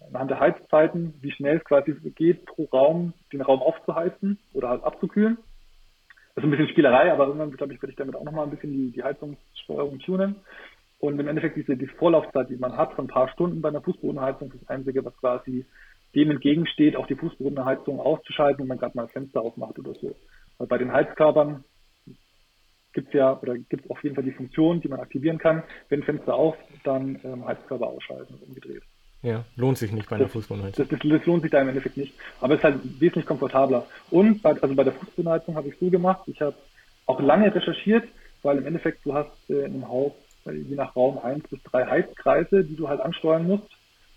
anhand 0.08 0.30
der 0.30 0.40
Heizzeiten, 0.40 1.14
wie 1.20 1.30
schnell 1.32 1.58
es 1.58 1.64
quasi 1.64 1.92
geht, 2.14 2.46
pro 2.46 2.64
Raum 2.72 3.12
den 3.32 3.42
Raum 3.42 3.60
aufzuheizen 3.60 4.38
oder 4.54 4.70
halt 4.70 4.84
abzukühlen. 4.84 5.36
Das 6.38 6.44
ist 6.44 6.50
ein 6.50 6.50
bisschen 6.52 6.68
Spielerei, 6.68 7.12
aber 7.12 7.26
irgendwann, 7.26 7.50
glaube 7.50 7.74
ich, 7.74 7.82
werde 7.82 7.90
ich 7.90 7.96
damit 7.96 8.14
auch 8.14 8.22
nochmal 8.22 8.44
ein 8.44 8.52
bisschen 8.52 8.72
die, 8.72 8.92
die 8.92 9.02
Heizungssteuerung 9.02 9.98
tunen. 9.98 10.36
Und 11.00 11.18
im 11.18 11.26
Endeffekt 11.26 11.56
diese 11.56 11.76
die 11.76 11.88
Vorlaufzeit, 11.88 12.48
die 12.48 12.56
man 12.56 12.76
hat 12.76 12.92
von 12.92 13.06
ein 13.06 13.08
paar 13.08 13.28
Stunden 13.30 13.60
bei 13.60 13.70
einer 13.70 13.80
Fußbodenheizung, 13.80 14.52
das 14.52 14.68
Einzige, 14.68 15.04
was 15.04 15.16
quasi 15.16 15.66
dem 16.14 16.30
entgegensteht, 16.30 16.94
auch 16.94 17.08
die 17.08 17.16
Fußbodenheizung 17.16 17.98
auszuschalten, 17.98 18.60
wenn 18.60 18.68
man 18.68 18.78
gerade 18.78 18.96
mal 18.96 19.02
ein 19.02 19.08
Fenster 19.08 19.40
aufmacht 19.40 19.80
oder 19.80 19.94
so. 19.94 20.14
Weil 20.58 20.68
bei 20.68 20.78
den 20.78 20.92
Heizkörpern 20.92 21.64
gibt 22.92 23.08
es 23.08 23.14
ja 23.14 23.36
oder 23.36 23.58
gibt 23.58 23.90
auf 23.90 24.00
jeden 24.04 24.14
Fall 24.14 24.22
die 24.22 24.30
Funktion, 24.30 24.80
die 24.80 24.86
man 24.86 25.00
aktivieren 25.00 25.38
kann. 25.38 25.64
Wenn 25.88 26.04
Fenster 26.04 26.36
auf, 26.36 26.56
dann 26.84 27.18
ähm, 27.24 27.48
Heizkörper 27.48 27.88
ausschalten 27.88 28.36
umgedreht. 28.46 28.84
Ja, 29.22 29.44
lohnt 29.56 29.78
sich 29.78 29.90
nicht 29.90 30.08
bei 30.08 30.16
der 30.16 30.28
Fußbodenheizung. 30.28 30.86
Das, 30.88 30.98
das, 31.00 31.08
das, 31.08 31.26
lohnt 31.26 31.42
sich 31.42 31.50
da 31.50 31.60
im 31.60 31.68
Endeffekt 31.68 31.96
nicht. 31.96 32.14
Aber 32.40 32.54
es 32.54 32.60
ist 32.60 32.64
halt 32.64 33.00
wesentlich 33.00 33.26
komfortabler. 33.26 33.86
Und 34.10 34.42
bei, 34.42 34.50
also 34.50 34.74
bei 34.74 34.84
der 34.84 34.92
Fußbodenheizung 34.92 35.56
habe 35.56 35.68
ich 35.68 35.78
so 35.78 35.90
gemacht, 35.90 36.22
ich 36.26 36.40
habe 36.40 36.54
auch 37.06 37.20
lange 37.20 37.52
recherchiert, 37.52 38.04
weil 38.42 38.58
im 38.58 38.66
Endeffekt 38.66 39.04
du 39.04 39.14
hast 39.14 39.50
äh, 39.50 39.64
in 39.64 39.74
einem 39.74 39.88
Haus 39.88 40.12
äh, 40.46 40.52
je 40.52 40.76
nach 40.76 40.94
Raum 40.94 41.18
eins 41.18 41.46
bis 41.48 41.60
drei 41.64 41.84
Heizkreise, 41.84 42.64
die 42.64 42.76
du 42.76 42.88
halt 42.88 43.00
ansteuern 43.00 43.46
musst 43.46 43.68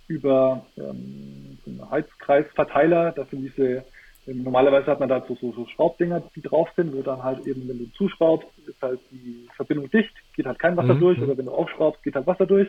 über 0.08 0.66
ähm, 0.78 1.58
so 1.64 1.72
einen 1.72 1.90
Heizkreisverteiler. 1.90 3.14
Das 3.14 3.30
sind 3.30 3.42
diese, 3.42 3.84
ähm, 4.28 4.44
normalerweise 4.44 4.88
hat 4.88 5.00
man 5.00 5.10
da 5.10 5.22
so, 5.22 5.36
so, 5.36 5.52
so 5.54 5.66
Schraubdinger, 5.68 6.22
die 6.36 6.42
drauf 6.42 6.70
sind, 6.76 6.94
wo 6.94 7.02
dann 7.02 7.24
halt 7.24 7.48
eben, 7.48 7.68
wenn 7.68 7.80
du 7.80 7.86
zuschraubst, 7.94 8.48
ist 8.68 8.82
halt 8.82 9.00
die 9.10 9.48
Verbindung 9.56 9.90
dicht, 9.90 10.14
geht 10.36 10.46
halt 10.46 10.60
kein 10.60 10.78
Wasser 10.78 10.94
mhm. 10.94 11.00
durch, 11.00 11.22
oder 11.22 11.38
wenn 11.38 11.46
du 11.46 11.52
aufschraubst, 11.52 12.04
geht 12.04 12.16
halt 12.16 12.28
Wasser 12.28 12.46
durch. 12.46 12.68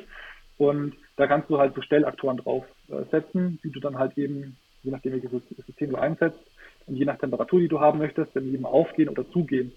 Und 0.58 0.94
da 1.22 1.28
kannst 1.28 1.48
du 1.48 1.58
halt 1.58 1.72
so 1.76 1.82
Stellaktoren 1.82 2.38
drauf 2.38 2.64
äh, 2.88 3.04
setzen, 3.12 3.60
die 3.62 3.70
du 3.70 3.78
dann 3.78 3.96
halt 3.96 4.18
eben, 4.18 4.56
je 4.82 4.90
nachdem 4.90 5.12
welches 5.12 5.30
System 5.66 5.90
du 5.90 5.96
einsetzt, 5.96 6.40
und 6.86 6.96
je 6.96 7.04
nach 7.04 7.16
Temperatur, 7.16 7.60
die 7.60 7.68
du 7.68 7.78
haben 7.78 8.00
möchtest, 8.00 8.34
dann 8.34 8.52
eben 8.52 8.66
aufgehen 8.66 9.08
oder 9.08 9.30
zugehen. 9.30 9.70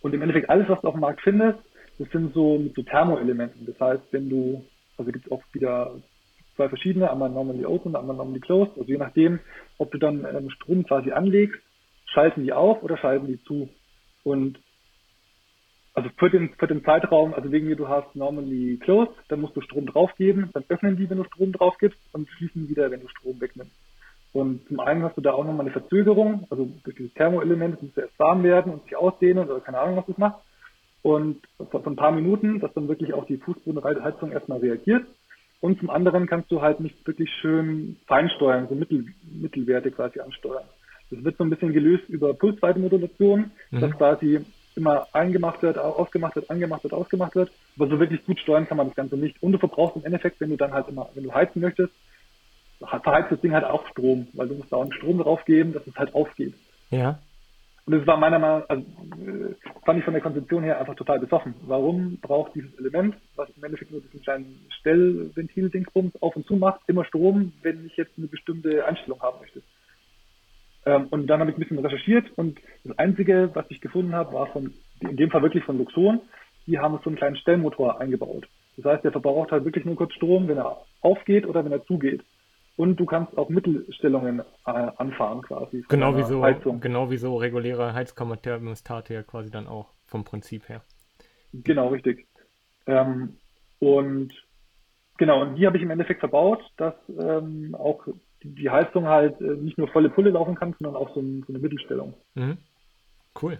Und 0.00 0.14
im 0.14 0.22
Endeffekt 0.22 0.48
alles, 0.48 0.68
was 0.68 0.80
du 0.80 0.86
auf 0.86 0.94
dem 0.94 1.00
Markt 1.00 1.22
findest, 1.22 1.58
das 1.98 2.08
sind 2.10 2.32
so, 2.34 2.62
so 2.76 2.82
Thermoelementen. 2.82 3.66
Das 3.66 3.80
heißt, 3.80 4.04
wenn 4.12 4.28
du, 4.28 4.64
also 4.96 5.10
gibt 5.10 5.26
es 5.26 5.32
auch 5.32 5.42
wieder 5.52 5.96
zwei 6.54 6.68
verschiedene, 6.68 7.10
einmal 7.10 7.30
normally 7.30 7.66
open, 7.66 7.96
einmal 7.96 8.14
normally 8.14 8.38
closed. 8.38 8.78
Also 8.78 8.88
je 8.88 8.96
nachdem, 8.96 9.40
ob 9.78 9.90
du 9.90 9.98
dann 9.98 10.24
ähm, 10.24 10.50
Strom 10.50 10.84
quasi 10.84 11.10
anlegst, 11.10 11.60
schalten 12.06 12.44
die 12.44 12.52
auf 12.52 12.80
oder 12.84 12.96
schalten 12.96 13.26
die 13.26 13.42
zu. 13.42 13.68
Und 14.22 14.60
also 15.98 16.10
für 16.16 16.30
den, 16.30 16.50
für 16.56 16.68
den 16.68 16.84
Zeitraum, 16.84 17.34
also 17.34 17.50
wegen 17.50 17.66
mir, 17.66 17.74
du 17.74 17.88
hast 17.88 18.14
normally 18.14 18.78
closed, 18.80 19.12
dann 19.26 19.40
musst 19.40 19.56
du 19.56 19.60
Strom 19.60 19.86
draufgeben, 19.86 20.48
dann 20.52 20.64
öffnen 20.68 20.96
die, 20.96 21.10
wenn 21.10 21.18
du 21.18 21.24
Strom 21.24 21.50
drauf 21.50 21.76
gibst 21.78 21.98
und 22.12 22.28
schließen 22.28 22.68
wieder, 22.68 22.92
wenn 22.92 23.00
du 23.00 23.08
Strom 23.08 23.40
wegnimmst. 23.40 23.74
Und 24.32 24.64
zum 24.68 24.78
einen 24.78 25.02
hast 25.02 25.16
du 25.16 25.20
da 25.20 25.32
auch 25.32 25.44
nochmal 25.44 25.62
eine 25.62 25.72
Verzögerung, 25.72 26.46
also 26.50 26.68
durch 26.84 26.96
dieses 26.96 27.12
Thermoelement, 27.14 27.74
das 27.74 27.82
muss 27.82 27.96
erst 27.96 28.16
warm 28.16 28.44
werden 28.44 28.72
und 28.72 28.84
sich 28.84 28.94
ausdehnen 28.94 29.44
oder 29.44 29.58
keine 29.58 29.80
Ahnung, 29.80 29.96
was 29.96 30.06
das 30.06 30.18
macht. 30.18 30.40
Und 31.02 31.40
von 31.68 31.84
ein 31.84 31.96
paar 31.96 32.12
Minuten, 32.12 32.60
dass 32.60 32.72
dann 32.74 32.86
wirklich 32.86 33.12
auch 33.12 33.26
die 33.26 33.38
Fußbodenheizung 33.38 34.30
erstmal 34.30 34.58
reagiert. 34.58 35.04
Und 35.60 35.80
zum 35.80 35.90
anderen 35.90 36.28
kannst 36.28 36.52
du 36.52 36.62
halt 36.62 36.78
nicht 36.78 37.04
wirklich 37.08 37.28
schön 37.40 37.96
feinsteuern, 38.06 38.68
so 38.68 38.76
Mittel, 38.76 39.06
Mittelwerte 39.32 39.90
quasi 39.90 40.20
ansteuern. 40.20 40.64
Das 41.10 41.24
wird 41.24 41.36
so 41.38 41.42
ein 41.42 41.50
bisschen 41.50 41.72
gelöst 41.72 42.08
über 42.08 42.34
Pulsweitenmodulation, 42.34 43.50
mhm. 43.72 43.80
dass 43.80 43.90
quasi 43.96 44.44
immer 44.78 45.06
eingemacht 45.12 45.62
wird, 45.62 45.76
ausgemacht 45.76 46.36
wird, 46.36 46.50
angemacht 46.50 46.84
wird, 46.84 46.94
ausgemacht 46.94 47.34
wird. 47.34 47.50
Aber 47.76 47.88
so 47.88 48.00
wirklich 48.00 48.24
gut 48.24 48.40
steuern 48.40 48.66
kann 48.66 48.78
man 48.78 48.86
das 48.86 48.96
Ganze 48.96 49.16
nicht. 49.16 49.42
Und 49.42 49.52
du 49.52 49.58
verbrauchst 49.58 49.96
im 49.96 50.04
Endeffekt, 50.04 50.40
wenn 50.40 50.50
du 50.50 50.56
dann 50.56 50.72
halt 50.72 50.88
immer, 50.88 51.10
wenn 51.14 51.24
du 51.24 51.34
heizen 51.34 51.60
möchtest, 51.60 51.92
verheizt 52.78 53.32
das 53.32 53.40
Ding 53.40 53.52
halt 53.52 53.64
auch 53.64 53.86
Strom, 53.88 54.28
weil 54.32 54.48
du 54.48 54.54
musst 54.54 54.72
da 54.72 54.76
auch 54.76 54.82
einen 54.82 54.92
Strom 54.92 55.18
drauf 55.18 55.44
geben, 55.44 55.72
dass 55.72 55.86
es 55.86 55.96
halt 55.96 56.14
aufgeht. 56.14 56.54
Ja. 56.90 57.18
Und 57.86 57.94
das 57.94 58.06
war 58.06 58.18
meiner 58.18 58.38
Meinung 58.38 58.60
nach, 58.60 58.68
also, 58.68 58.82
äh, 58.82 59.54
fand 59.84 59.98
ich 59.98 60.04
von 60.04 60.12
der 60.12 60.22
Konzeption 60.22 60.62
her 60.62 60.78
einfach 60.78 60.94
total 60.94 61.18
besoffen. 61.18 61.54
Warum 61.62 62.18
braucht 62.20 62.54
dieses 62.54 62.78
Element, 62.78 63.16
was 63.34 63.48
im 63.56 63.64
Endeffekt 63.64 63.90
nur 63.90 64.02
diesen 64.02 64.20
kleinen 64.20 64.66
Stellventil-Dingsbums 64.80 66.20
auf 66.20 66.36
und 66.36 66.46
zu 66.46 66.56
macht, 66.56 66.80
immer 66.86 67.04
Strom, 67.06 67.54
wenn 67.62 67.86
ich 67.86 67.96
jetzt 67.96 68.12
eine 68.18 68.26
bestimmte 68.26 68.84
Einstellung 68.84 69.22
haben 69.22 69.40
möchte? 69.40 69.62
Ähm, 70.88 71.06
und 71.10 71.26
dann 71.26 71.40
habe 71.40 71.50
ich 71.50 71.56
ein 71.56 71.60
bisschen 71.60 71.78
recherchiert 71.78 72.26
und 72.36 72.58
das 72.84 72.98
Einzige, 72.98 73.50
was 73.52 73.66
ich 73.68 73.82
gefunden 73.82 74.14
habe, 74.14 74.32
war 74.32 74.46
von, 74.46 74.72
in 75.00 75.16
dem 75.16 75.30
Fall 75.30 75.42
wirklich 75.42 75.64
von 75.64 75.76
Luxon. 75.76 76.20
Die 76.66 76.78
haben 76.78 76.98
so 77.04 77.10
einen 77.10 77.16
kleinen 77.16 77.36
Stellmotor 77.36 78.00
eingebaut. 78.00 78.48
Das 78.76 78.86
heißt, 78.86 79.04
der 79.04 79.12
verbraucht 79.12 79.52
halt 79.52 79.66
wirklich 79.66 79.84
nur 79.84 79.96
kurz 79.96 80.14
Strom, 80.14 80.48
wenn 80.48 80.56
er 80.56 80.78
aufgeht 81.02 81.46
oder 81.46 81.62
wenn 81.62 81.72
er 81.72 81.84
zugeht. 81.84 82.22
Und 82.76 82.96
du 82.96 83.04
kannst 83.04 83.36
auch 83.36 83.50
Mittelstellungen 83.50 84.40
äh, 84.40 84.44
anfahren 84.64 85.42
quasi. 85.42 85.84
Genau 85.88 86.16
wie, 86.16 86.22
so, 86.22 86.40
genau 86.80 87.10
wie 87.10 87.16
so 87.16 87.36
reguläre 87.36 87.92
Heizkammerthermostate 87.92 89.12
ja 89.12 89.22
quasi 89.22 89.50
dann 89.50 89.66
auch 89.66 89.90
vom 90.06 90.24
Prinzip 90.24 90.68
her. 90.70 90.82
Genau, 91.52 91.88
richtig. 91.88 92.26
Ähm, 92.86 93.36
und 93.78 94.32
genau, 95.18 95.42
und 95.42 95.56
die 95.56 95.66
habe 95.66 95.76
ich 95.76 95.82
im 95.82 95.90
Endeffekt 95.90 96.20
verbaut, 96.20 96.62
dass 96.76 96.94
ähm, 97.08 97.74
auch 97.74 98.06
die, 98.42 98.54
die 98.54 98.70
Heizung 98.70 99.06
halt 99.06 99.40
äh, 99.40 99.56
nicht 99.56 99.78
nur 99.78 99.88
volle 99.88 100.10
Pulle 100.10 100.30
laufen 100.30 100.54
kann, 100.54 100.74
sondern 100.78 100.96
auch 100.96 101.14
so, 101.14 101.20
ein, 101.20 101.44
so 101.46 101.52
eine 101.52 101.58
Mittelstellung. 101.58 102.14
Mhm. 102.34 102.58
Cool. 103.40 103.58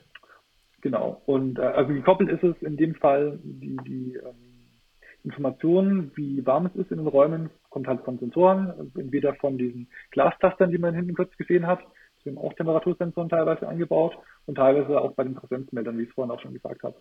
Genau. 0.81 1.23
Und 1.27 1.59
äh, 1.59 1.63
also 1.63 1.93
gekoppelt 1.93 2.31
ist 2.31 2.45
es 2.45 2.63
in 2.63 2.77
dem 2.77 2.95
Fall 2.95 3.39
die, 3.43 3.77
die 3.87 4.15
ähm, 4.15 4.49
Informationen, 5.25 6.13
wie 6.15 6.45
warm 6.47 6.67
es 6.67 6.77
ist 6.77 6.91
in 6.91 6.99
den 6.99 7.07
Räumen, 7.07 7.51
kommt 7.71 7.89
halt 7.89 8.03
von 8.03 8.19
Sensoren, 8.19 8.93
entweder 8.97 9.35
von 9.35 9.59
diesen 9.59 9.89
Glastastern, 10.11 10.71
die 10.71 10.79
man 10.79 10.95
hinten 10.95 11.15
kurz 11.15 11.37
gesehen 11.37 11.67
hat, 11.67 11.81
sind 12.25 12.39
auch 12.39 12.53
Temperatursensoren 12.55 13.29
teilweise 13.29 13.69
eingebaut 13.69 14.17
und 14.47 14.57
teilweise 14.57 15.01
auch 15.01 15.13
bei 15.13 15.25
den 15.25 15.35
Präsenzmeldern, 15.35 15.99
wie 15.99 16.03
ich 16.03 16.09
es 16.09 16.15
vorhin 16.15 16.35
auch 16.35 16.41
schon 16.41 16.55
gesagt 16.55 16.83
habe. 16.83 16.95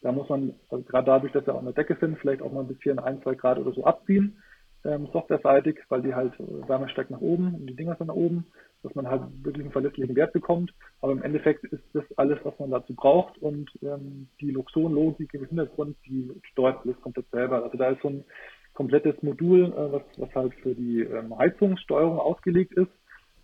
Da 0.00 0.12
muss 0.12 0.28
man, 0.28 0.54
also 0.70 0.84
gerade 0.84 1.06
dadurch, 1.06 1.32
dass 1.32 1.46
wir 1.46 1.54
auch 1.54 1.58
an 1.58 1.64
der 1.66 1.74
Decke 1.74 1.96
sind, 2.00 2.18
vielleicht 2.18 2.42
auch 2.42 2.52
mal 2.52 2.60
ein 2.60 2.68
bisschen 2.68 2.98
ein, 2.98 3.20
zwei 3.22 3.34
Grad 3.34 3.58
oder 3.58 3.72
so 3.72 3.84
abziehen, 3.84 4.38
ähm, 4.84 5.08
softwareseitig, 5.12 5.78
weil 5.88 6.02
die 6.02 6.14
halt 6.14 6.34
äh, 6.40 6.68
Wärme 6.68 6.88
steigt 6.88 7.10
nach 7.10 7.20
oben 7.20 7.54
und 7.54 7.66
die 7.66 7.76
Dinger 7.76 7.96
sind 7.96 8.08
nach 8.08 8.14
oben 8.14 8.46
dass 8.82 8.94
man 8.94 9.08
halt 9.08 9.22
wirklich 9.42 9.64
einen 9.64 9.72
verlässlichen 9.72 10.14
Wert 10.16 10.32
bekommt. 10.32 10.72
Aber 11.00 11.12
im 11.12 11.22
Endeffekt 11.22 11.64
ist 11.64 11.82
das 11.92 12.04
alles, 12.16 12.38
was 12.44 12.58
man 12.58 12.70
dazu 12.70 12.94
braucht 12.94 13.38
und 13.38 13.70
ähm, 13.82 14.28
die 14.40 14.50
Luxon-Logik 14.50 15.34
im 15.34 15.46
Hintergrund, 15.46 15.96
die 16.06 16.30
steuert 16.52 16.80
alles 16.84 17.00
komplett 17.00 17.28
selber. 17.30 17.64
Also 17.64 17.76
da 17.76 17.90
ist 17.90 18.02
so 18.02 18.08
ein 18.08 18.24
komplettes 18.74 19.20
Modul, 19.22 19.72
äh, 19.72 19.92
was, 19.92 20.02
was 20.16 20.34
halt 20.34 20.54
für 20.62 20.74
die 20.74 21.02
ähm, 21.02 21.36
Heizungssteuerung 21.36 22.18
ausgelegt 22.18 22.72
ist, 22.74 22.90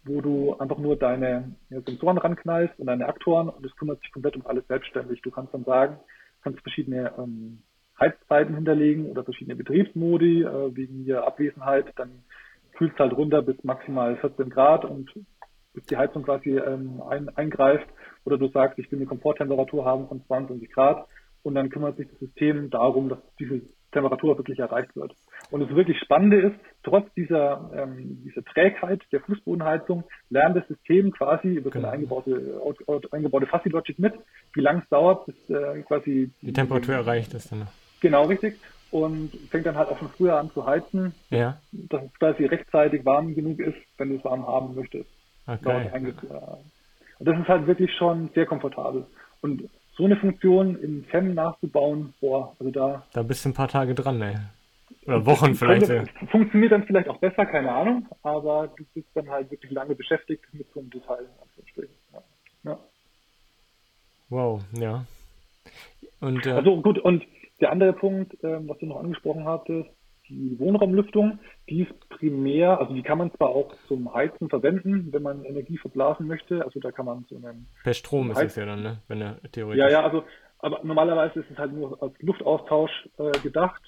wo 0.05 0.20
du 0.20 0.55
einfach 0.59 0.78
nur 0.78 0.97
deine 0.97 1.57
Sensoren 1.70 2.18
ranknallst 2.18 2.78
und 2.78 2.87
deine 2.87 3.07
Aktoren 3.07 3.49
und 3.49 3.64
es 3.64 3.74
kümmert 3.76 4.01
sich 4.01 4.12
komplett 4.12 4.37
um 4.37 4.47
alles 4.47 4.66
selbstständig. 4.68 5.22
Du 5.22 5.30
kannst 5.30 5.55
dann 5.55 5.64
sagen, 5.64 5.99
kannst 6.43 6.61
verschiedene 6.61 7.12
ähm, 7.18 7.62
Heizzeiten 7.99 8.55
hinterlegen 8.55 9.07
oder 9.07 9.24
verschiedene 9.24 9.57
Betriebsmodi 9.57 10.42
äh, 10.42 10.76
wegen 10.76 11.05
ihrer 11.05 11.26
Abwesenheit, 11.26 11.86
dann 11.97 12.24
kühlst 12.76 12.99
halt 12.99 13.12
runter 13.12 13.42
bis 13.42 13.62
maximal 13.62 14.16
14 14.16 14.51
Grad 14.51 14.84
und 14.84 15.12
bis 15.72 15.84
die 15.86 15.97
Heizung 15.97 16.22
quasi 16.22 16.57
ähm, 16.59 17.03
ein, 17.09 17.28
eingreift 17.36 17.86
oder 18.24 18.38
du 18.38 18.49
sagst, 18.49 18.78
ich 18.78 18.90
will 18.90 18.99
eine 18.99 19.07
Komforttemperatur 19.07 19.84
haben 19.84 20.09
von 20.09 20.24
22 20.26 20.70
Grad 20.72 21.07
und 21.42 21.55
dann 21.55 21.70
kümmert 21.70 21.97
sich 21.97 22.09
das 22.09 22.18
System 22.18 22.70
darum, 22.70 23.09
dass 23.09 23.18
diese 23.38 23.61
Temperatur 23.92 24.36
wirklich 24.36 24.59
erreicht 24.59 24.95
wird. 24.97 25.14
Und 25.51 25.61
das 25.61 25.70
wirklich 25.70 25.99
Spannende 26.01 26.40
ist, 26.40 26.57
trotz 26.82 27.12
dieser, 27.14 27.70
ähm, 27.74 28.22
dieser 28.24 28.45
Trägheit 28.45 29.03
der 29.12 29.20
Fußbodenheizung 29.20 30.05
lernt 30.30 30.57
das 30.57 30.66
System 30.66 31.12
quasi 31.12 31.49
über 31.49 31.70
genau. 31.70 31.86
seine 31.86 31.95
eingebaute, 31.95 32.61
eingebaute 33.12 33.47
Fuzzy-Logic 33.47 33.99
mit, 33.99 34.14
wie 34.55 34.61
lange 34.61 34.82
es 34.82 34.88
dauert, 34.88 35.26
bis 35.26 35.51
äh, 35.51 35.82
quasi 35.82 36.30
die 36.42 36.53
Temperatur 36.53 36.95
erreicht 36.95 37.34
ist. 37.34 37.53
Dann. 37.53 37.68
Genau, 38.01 38.24
richtig 38.24 38.59
und 38.95 39.32
fängt 39.51 39.66
dann 39.66 39.76
halt 39.76 39.88
auch 39.88 39.99
schon 39.99 40.11
früher 40.11 40.38
an 40.38 40.53
zu 40.53 40.64
heizen, 40.64 41.12
ja. 41.30 41.59
dass 41.72 42.05
es 42.05 42.14
quasi 42.14 42.45
rechtzeitig 42.45 43.05
warm 43.05 43.34
genug 43.34 43.59
ist, 43.59 43.76
wenn 43.99 44.11
du 44.11 44.16
es 44.18 44.24
warm 44.24 44.47
haben 44.47 44.76
möchtest. 44.76 45.11
Okay. 45.49 45.90
Und 47.18 47.28
das 47.28 47.36
ist 47.36 47.49
halt 47.49 47.66
wirklich 47.66 47.92
schon 47.99 48.30
sehr 48.36 48.47
komfortabel. 48.47 49.05
Und 49.40 49.68
so 49.97 50.05
eine 50.05 50.16
Funktion 50.16 50.80
im 50.80 51.03
FEM 51.07 51.34
nachzubauen, 51.34 52.14
boah, 52.20 52.55
also 52.61 52.70
da. 52.70 53.05
Da 53.12 53.24
bist 53.24 53.45
du 53.45 53.49
ein 53.49 53.55
paar 53.55 53.66
Tage 53.66 53.97
dran, 53.97 54.22
ey. 54.22 54.36
Oder 55.07 55.26
Wochen 55.26 55.57
vielleicht. 55.57 55.86
Könnte, 55.86 56.12
funktioniert 56.30 56.70
dann 56.70 56.84
vielleicht 56.84 57.09
auch 57.09 57.18
besser, 57.18 57.47
keine 57.47 57.72
Ahnung, 57.72 58.07
aber 58.22 58.68
du 58.76 58.84
bist 58.95 59.09
dann 59.14 59.28
halt 59.28 59.51
wirklich 59.51 59.72
lange 59.72 59.97
beschäftigt 59.97 60.45
mit 60.53 60.72
so 60.72 60.78
einem 60.78 60.90
Detail. 60.90 61.26
Ja. 62.12 62.22
ja. 62.62 62.78
Wow, 64.28 64.62
ja. 64.72 65.05
Und, 66.20 66.47
äh, 66.47 66.53
also 66.53 66.80
gut, 66.80 67.01
und 67.01 67.24
der 67.61 67.70
andere 67.70 67.92
Punkt, 67.92 68.36
ähm, 68.42 68.68
was 68.68 68.78
du 68.78 68.86
noch 68.86 69.00
angesprochen 69.00 69.44
hattest, 69.44 69.90
die 70.28 70.59
Wohnraumlüftung, 70.59 71.38
die 71.68 71.82
ist 71.82 72.09
primär, 72.09 72.80
also 72.80 72.94
die 72.94 73.02
kann 73.02 73.18
man 73.18 73.32
zwar 73.34 73.50
auch 73.50 73.74
zum 73.88 74.12
Heizen 74.14 74.48
verwenden, 74.48 75.12
wenn 75.12 75.22
man 75.22 75.44
Energie 75.44 75.76
verblasen 75.76 76.26
möchte. 76.26 76.64
Also 76.64 76.80
da 76.80 76.92
kann 76.92 77.07
man 77.07 77.26
so 77.28 77.36
einen. 77.36 77.66
Per 77.82 77.94
Strom 77.94 78.30
ist 78.30 78.42
es 78.42 78.57
ja 78.57 78.64
dann, 78.64 78.82
ne? 78.82 79.02
Wenn 79.09 79.20
er 79.20 79.40
theoretisch. 79.52 79.82
Ja, 79.82 79.90
ja, 79.90 80.02
also, 80.02 80.24
aber 80.59 80.80
normalerweise 80.82 81.40
ist 81.40 81.50
es 81.50 81.59
halt 81.59 81.72
nur 81.72 82.02
als 82.02 82.14
Luftaustausch 82.20 83.09
äh, 83.18 83.32
gedacht. 83.42 83.82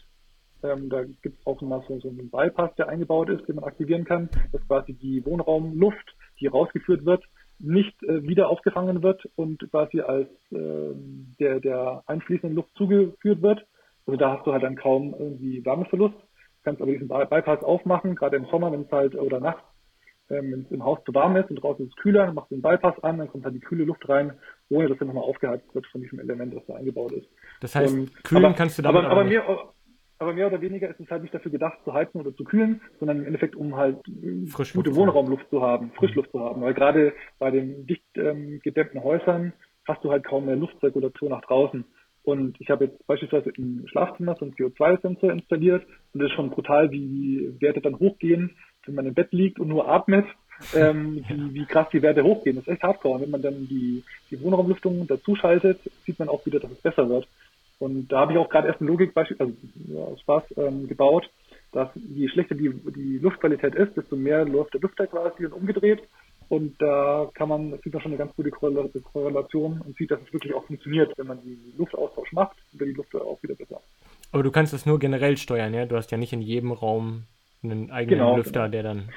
Ähm, 0.62 0.88
da 0.88 1.04
gibt 1.04 1.38
es 1.40 1.46
auch 1.46 1.60
mal 1.62 1.82
so, 1.88 1.98
so 2.00 2.08
einen 2.08 2.30
Bypass, 2.30 2.74
der 2.76 2.88
eingebaut 2.88 3.28
ist, 3.30 3.46
den 3.48 3.56
man 3.56 3.64
aktivieren 3.64 4.04
kann, 4.04 4.28
dass 4.52 4.66
quasi 4.66 4.94
die 4.94 5.24
Wohnraumluft, 5.24 6.16
die 6.40 6.46
rausgeführt 6.46 7.04
wird, 7.04 7.24
nicht 7.58 8.02
äh, 8.02 8.22
wieder 8.22 8.48
aufgefangen 8.48 9.02
wird 9.02 9.28
und 9.36 9.68
quasi 9.70 10.00
als 10.00 10.28
äh, 10.50 10.94
der, 11.40 11.60
der 11.60 12.02
einfließenden 12.06 12.54
Luft 12.54 12.70
zugeführt 12.76 13.42
wird. 13.42 13.66
Also 14.06 14.18
da 14.18 14.36
hast 14.36 14.46
du 14.46 14.52
halt 14.52 14.62
dann 14.62 14.76
kaum 14.76 15.14
irgendwie 15.18 15.64
Wärmeverlust. 15.64 16.14
Du 16.14 16.62
kannst 16.64 16.82
aber 16.82 16.92
diesen 16.92 17.08
Bypass 17.08 17.62
aufmachen, 17.62 18.14
gerade 18.14 18.36
im 18.36 18.46
Sommer, 18.46 18.72
wenn 18.72 18.82
es 18.82 18.92
halt 18.92 19.14
oder 19.14 19.40
nachts, 19.40 19.62
ähm, 20.28 20.52
wenn 20.52 20.60
es 20.62 20.70
im 20.70 20.84
Haus 20.84 20.98
zu 21.04 21.14
warm 21.14 21.36
ist 21.36 21.50
und 21.50 21.56
draußen 21.56 21.86
ist 21.86 21.92
es 21.96 22.02
kühler, 22.02 22.26
dann 22.26 22.34
machst 22.34 22.50
du 22.50 22.56
den 22.56 22.62
Bypass 22.62 22.98
an, 23.02 23.18
dann 23.18 23.28
kommt 23.28 23.44
halt 23.44 23.54
die 23.54 23.60
kühle 23.60 23.84
Luft 23.84 24.08
rein, 24.08 24.32
ohne 24.68 24.88
dass 24.88 24.98
er 24.98 25.06
nochmal 25.06 25.24
aufgeheizt 25.24 25.72
wird 25.74 25.86
von 25.86 26.00
diesem 26.00 26.18
Element, 26.20 26.54
das 26.54 26.66
da 26.66 26.74
eingebaut 26.74 27.12
ist. 27.12 27.28
Das 27.60 27.74
heißt, 27.74 27.94
und, 27.94 28.24
kühlen 28.24 28.44
aber, 28.44 28.54
kannst 28.54 28.78
du 28.78 28.82
damit 28.82 29.04
aber, 29.04 29.10
aber 29.10 29.24
mehr, 29.24 29.44
aber 30.18 30.32
mehr 30.32 30.46
oder 30.46 30.60
weniger 30.60 30.88
ist 30.88 31.00
es 31.00 31.10
halt 31.10 31.22
nicht 31.22 31.34
dafür 31.34 31.50
gedacht, 31.50 31.78
zu 31.84 31.92
heizen 31.92 32.20
oder 32.20 32.34
zu 32.34 32.44
kühlen, 32.44 32.80
sondern 32.98 33.18
im 33.18 33.26
Endeffekt, 33.26 33.54
um 33.54 33.76
halt 33.76 33.98
gute 34.74 34.94
Wohnraumluft 34.94 35.48
zu 35.50 35.62
haben, 35.62 35.90
Frischluft 35.92 36.30
zu 36.30 36.40
haben. 36.40 36.62
Weil 36.62 36.74
gerade 36.74 37.12
bei 37.38 37.50
den 37.50 37.86
dicht 37.86 38.04
ähm, 38.16 38.60
gedämmten 38.62 39.02
Häusern 39.02 39.52
hast 39.86 40.02
du 40.04 40.10
halt 40.10 40.24
kaum 40.24 40.46
mehr 40.46 40.56
Luftzirkulation 40.56 41.30
nach 41.30 41.42
draußen. 41.42 41.84
Und 42.22 42.60
ich 42.60 42.70
habe 42.70 42.86
jetzt 42.86 43.06
beispielsweise 43.06 43.50
im 43.50 43.86
Schlafzimmer 43.86 44.34
so 44.34 44.44
einen 44.44 44.54
CO2-Sensor 44.54 45.30
installiert 45.30 45.86
und 46.12 46.20
das 46.20 46.30
ist 46.30 46.34
schon 46.34 46.50
brutal, 46.50 46.90
wie 46.90 46.98
die 46.98 47.60
Werte 47.60 47.80
dann 47.80 48.00
hochgehen, 48.00 48.56
wenn 48.84 48.96
man 48.96 49.06
im 49.06 49.14
Bett 49.14 49.32
liegt 49.32 49.60
und 49.60 49.68
nur 49.68 49.88
atmet, 49.88 50.26
ähm, 50.74 51.24
wie, 51.28 51.54
wie 51.54 51.66
krass 51.66 51.86
die 51.92 52.02
Werte 52.02 52.24
hochgehen. 52.24 52.56
Das 52.56 52.66
ist 52.66 52.72
echt 52.72 52.82
hardcore. 52.82 53.14
Und 53.14 53.22
wenn 53.22 53.30
man 53.30 53.42
dann 53.42 53.68
die, 53.68 54.02
die 54.30 54.40
Wohnraumlüftung 54.40 55.06
dazu 55.06 55.36
schaltet, 55.36 55.78
sieht 56.04 56.18
man 56.18 56.28
auch 56.28 56.44
wieder, 56.46 56.58
dass 56.58 56.72
es 56.72 56.80
besser 56.80 57.08
wird. 57.08 57.28
Und 57.78 58.08
da 58.08 58.20
habe 58.20 58.32
ich 58.32 58.38
auch 58.38 58.48
gerade 58.48 58.68
erst 58.68 58.80
ein 58.80 58.86
Logikbeispiel, 58.86 59.36
also 59.38 59.52
ja, 59.88 60.16
Spaß 60.18 60.44
ähm, 60.56 60.88
gebaut, 60.88 61.28
dass 61.72 61.88
je 61.94 62.28
schlechter 62.28 62.54
die, 62.54 62.70
die 62.70 63.18
Luftqualität 63.18 63.74
ist, 63.74 63.96
desto 63.96 64.16
mehr 64.16 64.44
läuft 64.46 64.72
der 64.72 64.80
Lüfter 64.80 65.06
quasi 65.06 65.44
und 65.44 65.52
umgedreht. 65.52 66.02
Und 66.48 66.80
da 66.80 67.28
kann 67.34 67.48
man, 67.48 67.72
das 67.72 67.82
sieht 67.82 67.92
man 67.92 68.02
schon 68.02 68.12
eine 68.12 68.18
ganz 68.18 68.34
gute 68.36 68.50
Korrelation 68.50 69.82
und 69.84 69.96
sieht, 69.96 70.10
dass 70.10 70.20
es 70.22 70.32
wirklich 70.32 70.54
auch 70.54 70.64
funktioniert, 70.64 71.12
wenn 71.18 71.26
man 71.26 71.42
die 71.42 71.58
Luftaustausch 71.76 72.32
macht, 72.32 72.56
wird 72.72 72.90
die 72.90 72.94
Luft 72.94 73.14
auch 73.16 73.42
wieder 73.42 73.56
besser. 73.56 73.80
Aber 74.32 74.42
du 74.42 74.50
kannst 74.50 74.72
das 74.72 74.86
nur 74.86 74.98
generell 74.98 75.36
steuern, 75.36 75.74
ja? 75.74 75.86
Du 75.86 75.96
hast 75.96 76.12
ja 76.12 76.18
nicht 76.18 76.32
in 76.32 76.42
jedem 76.42 76.72
Raum 76.72 77.24
einen 77.62 77.90
eigenen 77.90 78.20
genau, 78.20 78.36
Lüfter, 78.36 78.68
genau. 78.68 78.68
der 78.70 78.82
dann. 78.84 79.08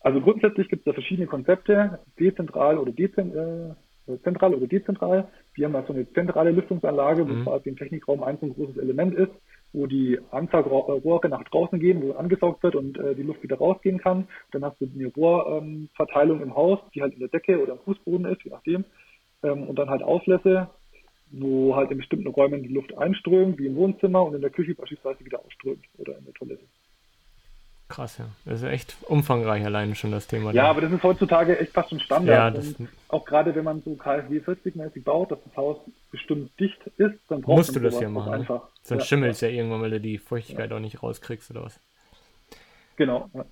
Also 0.00 0.20
grundsätzlich 0.20 0.68
gibt 0.68 0.80
es 0.80 0.84
da 0.84 0.92
verschiedene 0.92 1.26
Konzepte, 1.26 2.00
dezentral 2.18 2.78
oder 2.78 2.92
dezentral. 2.92 3.76
Äh, 3.76 3.85
zentral 4.22 4.54
oder 4.54 4.66
dezentral. 4.66 5.28
Wir 5.54 5.66
haben 5.66 5.76
also 5.76 5.92
eine 5.92 6.10
zentrale 6.12 6.50
Lüftungsanlage, 6.50 7.28
wo 7.28 7.32
mhm. 7.32 7.44
quasi 7.44 7.68
im 7.68 7.76
Technikraum 7.76 8.22
ein 8.22 8.38
so 8.40 8.46
großes 8.46 8.78
Element 8.78 9.14
ist, 9.14 9.32
wo 9.72 9.86
die 9.86 10.18
Anzaugrohre 10.30 11.28
nach 11.28 11.44
draußen 11.44 11.78
gehen, 11.78 12.02
wo 12.02 12.12
angesaugt 12.12 12.62
wird 12.62 12.76
und 12.76 12.98
äh, 12.98 13.14
die 13.14 13.22
Luft 13.22 13.42
wieder 13.42 13.58
rausgehen 13.58 13.98
kann. 13.98 14.28
Dann 14.52 14.64
hast 14.64 14.80
du 14.80 14.88
eine 14.92 15.08
Rohrverteilung 15.08 16.38
ähm, 16.38 16.44
im 16.44 16.54
Haus, 16.54 16.78
die 16.94 17.02
halt 17.02 17.14
in 17.14 17.20
der 17.20 17.28
Decke 17.28 17.62
oder 17.62 17.72
am 17.72 17.80
Fußboden 17.80 18.26
ist, 18.26 18.42
je 18.42 18.50
nachdem. 18.50 18.84
Ähm, 19.42 19.64
und 19.64 19.78
dann 19.78 19.90
halt 19.90 20.02
Auslässe, 20.02 20.68
wo 21.30 21.74
halt 21.74 21.90
in 21.90 21.98
bestimmten 21.98 22.28
Räumen 22.28 22.62
die 22.62 22.72
Luft 22.72 22.96
einströmt, 22.96 23.58
wie 23.58 23.66
im 23.66 23.76
Wohnzimmer 23.76 24.22
und 24.22 24.34
in 24.34 24.40
der 24.40 24.50
Küche 24.50 24.74
beispielsweise 24.74 25.24
wieder 25.24 25.40
ausströmt 25.44 25.84
oder 25.98 26.16
in 26.16 26.24
der 26.24 26.34
Toilette. 26.34 26.64
Krass, 27.88 28.18
ja. 28.18 28.26
Das 28.44 28.62
ist 28.62 28.68
echt 28.68 28.96
umfangreich 29.02 29.64
alleine 29.64 29.94
schon 29.94 30.10
das 30.10 30.26
Thema. 30.26 30.50
Ja, 30.52 30.64
da. 30.64 30.70
aber 30.70 30.80
das 30.80 30.92
ist 30.92 31.02
heutzutage 31.04 31.58
echt 31.58 31.72
fast 31.72 31.90
schon 31.90 32.00
Standard. 32.00 32.56
Ja, 32.56 32.62
und 32.78 32.88
auch 33.08 33.24
gerade 33.24 33.54
wenn 33.54 33.62
man 33.62 33.80
so 33.82 33.94
KfW 33.94 34.40
40-mäßig 34.40 35.04
baut, 35.04 35.30
dass 35.30 35.38
das 35.44 35.56
Haus 35.56 35.78
bestimmt 36.10 36.50
dicht 36.58 36.84
ist, 36.96 37.18
dann 37.28 37.42
braucht 37.42 37.58
Musst 37.58 37.74
man 37.74 37.82
du 37.84 37.90
das 37.90 38.00
ja 38.00 38.08
machen. 38.08 38.30
Ne? 38.30 38.38
Einfach. 38.38 38.68
Sonst 38.82 39.02
ja. 39.02 39.06
schimmelt 39.06 39.32
es 39.32 39.40
ja 39.40 39.48
irgendwann, 39.48 39.82
weil 39.82 39.90
du 39.90 40.00
die 40.00 40.18
Feuchtigkeit 40.18 40.70
ja. 40.70 40.76
auch 40.76 40.80
nicht 40.80 41.00
rauskriegst 41.00 41.50
oder 41.52 41.62
was. 41.62 41.80
Genau. 42.96 43.30
Ja. 43.32 43.44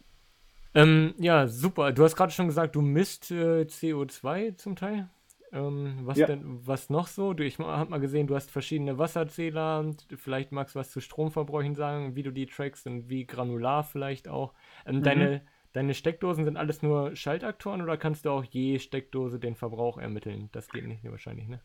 Ähm, 0.75 1.15
ja, 1.19 1.47
super. 1.47 1.93
Du 1.93 2.03
hast 2.03 2.17
gerade 2.17 2.33
schon 2.33 2.49
gesagt, 2.49 2.75
du 2.75 2.83
misst 2.83 3.31
äh, 3.31 3.63
CO2 3.63 4.57
zum 4.57 4.75
Teil. 4.75 5.09
Ähm, 5.55 6.01
was 6.03 6.19
ja. 6.19 6.27
denn, 6.27 6.43
was 6.67 6.91
noch 6.91 7.07
so? 7.07 7.33
Du, 7.33 7.45
ich 7.45 7.59
habe 7.61 7.91
mal 7.91 8.01
gesehen, 8.01 8.27
du 8.27 8.35
hast 8.35 8.51
verschiedene 8.51 8.99
Wasserzähler. 8.99 9.89
Vielleicht 10.17 10.51
magst 10.51 10.75
du 10.75 10.81
was 10.81 10.91
zu 10.91 11.01
Stromverbräuchen 11.01 11.77
sagen, 11.77 12.17
wie 12.17 12.25
du 12.25 12.33
die 12.33 12.47
trackst 12.47 12.87
und 12.89 13.09
wie 13.09 13.25
granular 13.25 13.85
vielleicht 13.85 14.27
auch. 14.27 14.53
Ähm, 14.85 14.97
mhm. 14.97 15.03
deine, 15.05 15.43
deine 15.73 15.95
Steckdosen 15.95 16.45
sind 16.45 16.57
alles 16.57 16.83
nur 16.83 17.15
Schaltaktoren 17.15 17.83
oder 17.83 17.97
kannst 17.97 18.25
du 18.25 18.31
auch 18.31 18.43
je 18.43 18.81
Steckdose 18.81 19.39
den 19.39 19.55
Verbrauch 19.55 19.97
ermitteln? 19.97 20.49
Das 20.51 20.69
geht 20.69 20.87
nicht 20.89 21.09
wahrscheinlich, 21.09 21.47
ne? 21.47 21.61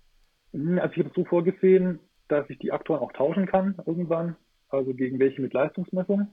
Mhm, 0.52 0.78
also 0.78 0.94
ich 0.94 1.00
habe 1.00 1.12
so 1.16 1.26
vorgesehen, 1.26 2.00
dass 2.28 2.48
ich 2.50 2.60
die 2.60 2.72
Aktoren 2.72 3.00
auch 3.00 3.12
tauschen 3.12 3.48
kann 3.48 3.76
irgendwann. 3.88 4.36
Also 4.70 4.94
gegen 4.94 5.20
welche 5.20 5.42
mit 5.42 5.54
Leistungsmessung. 5.54 6.28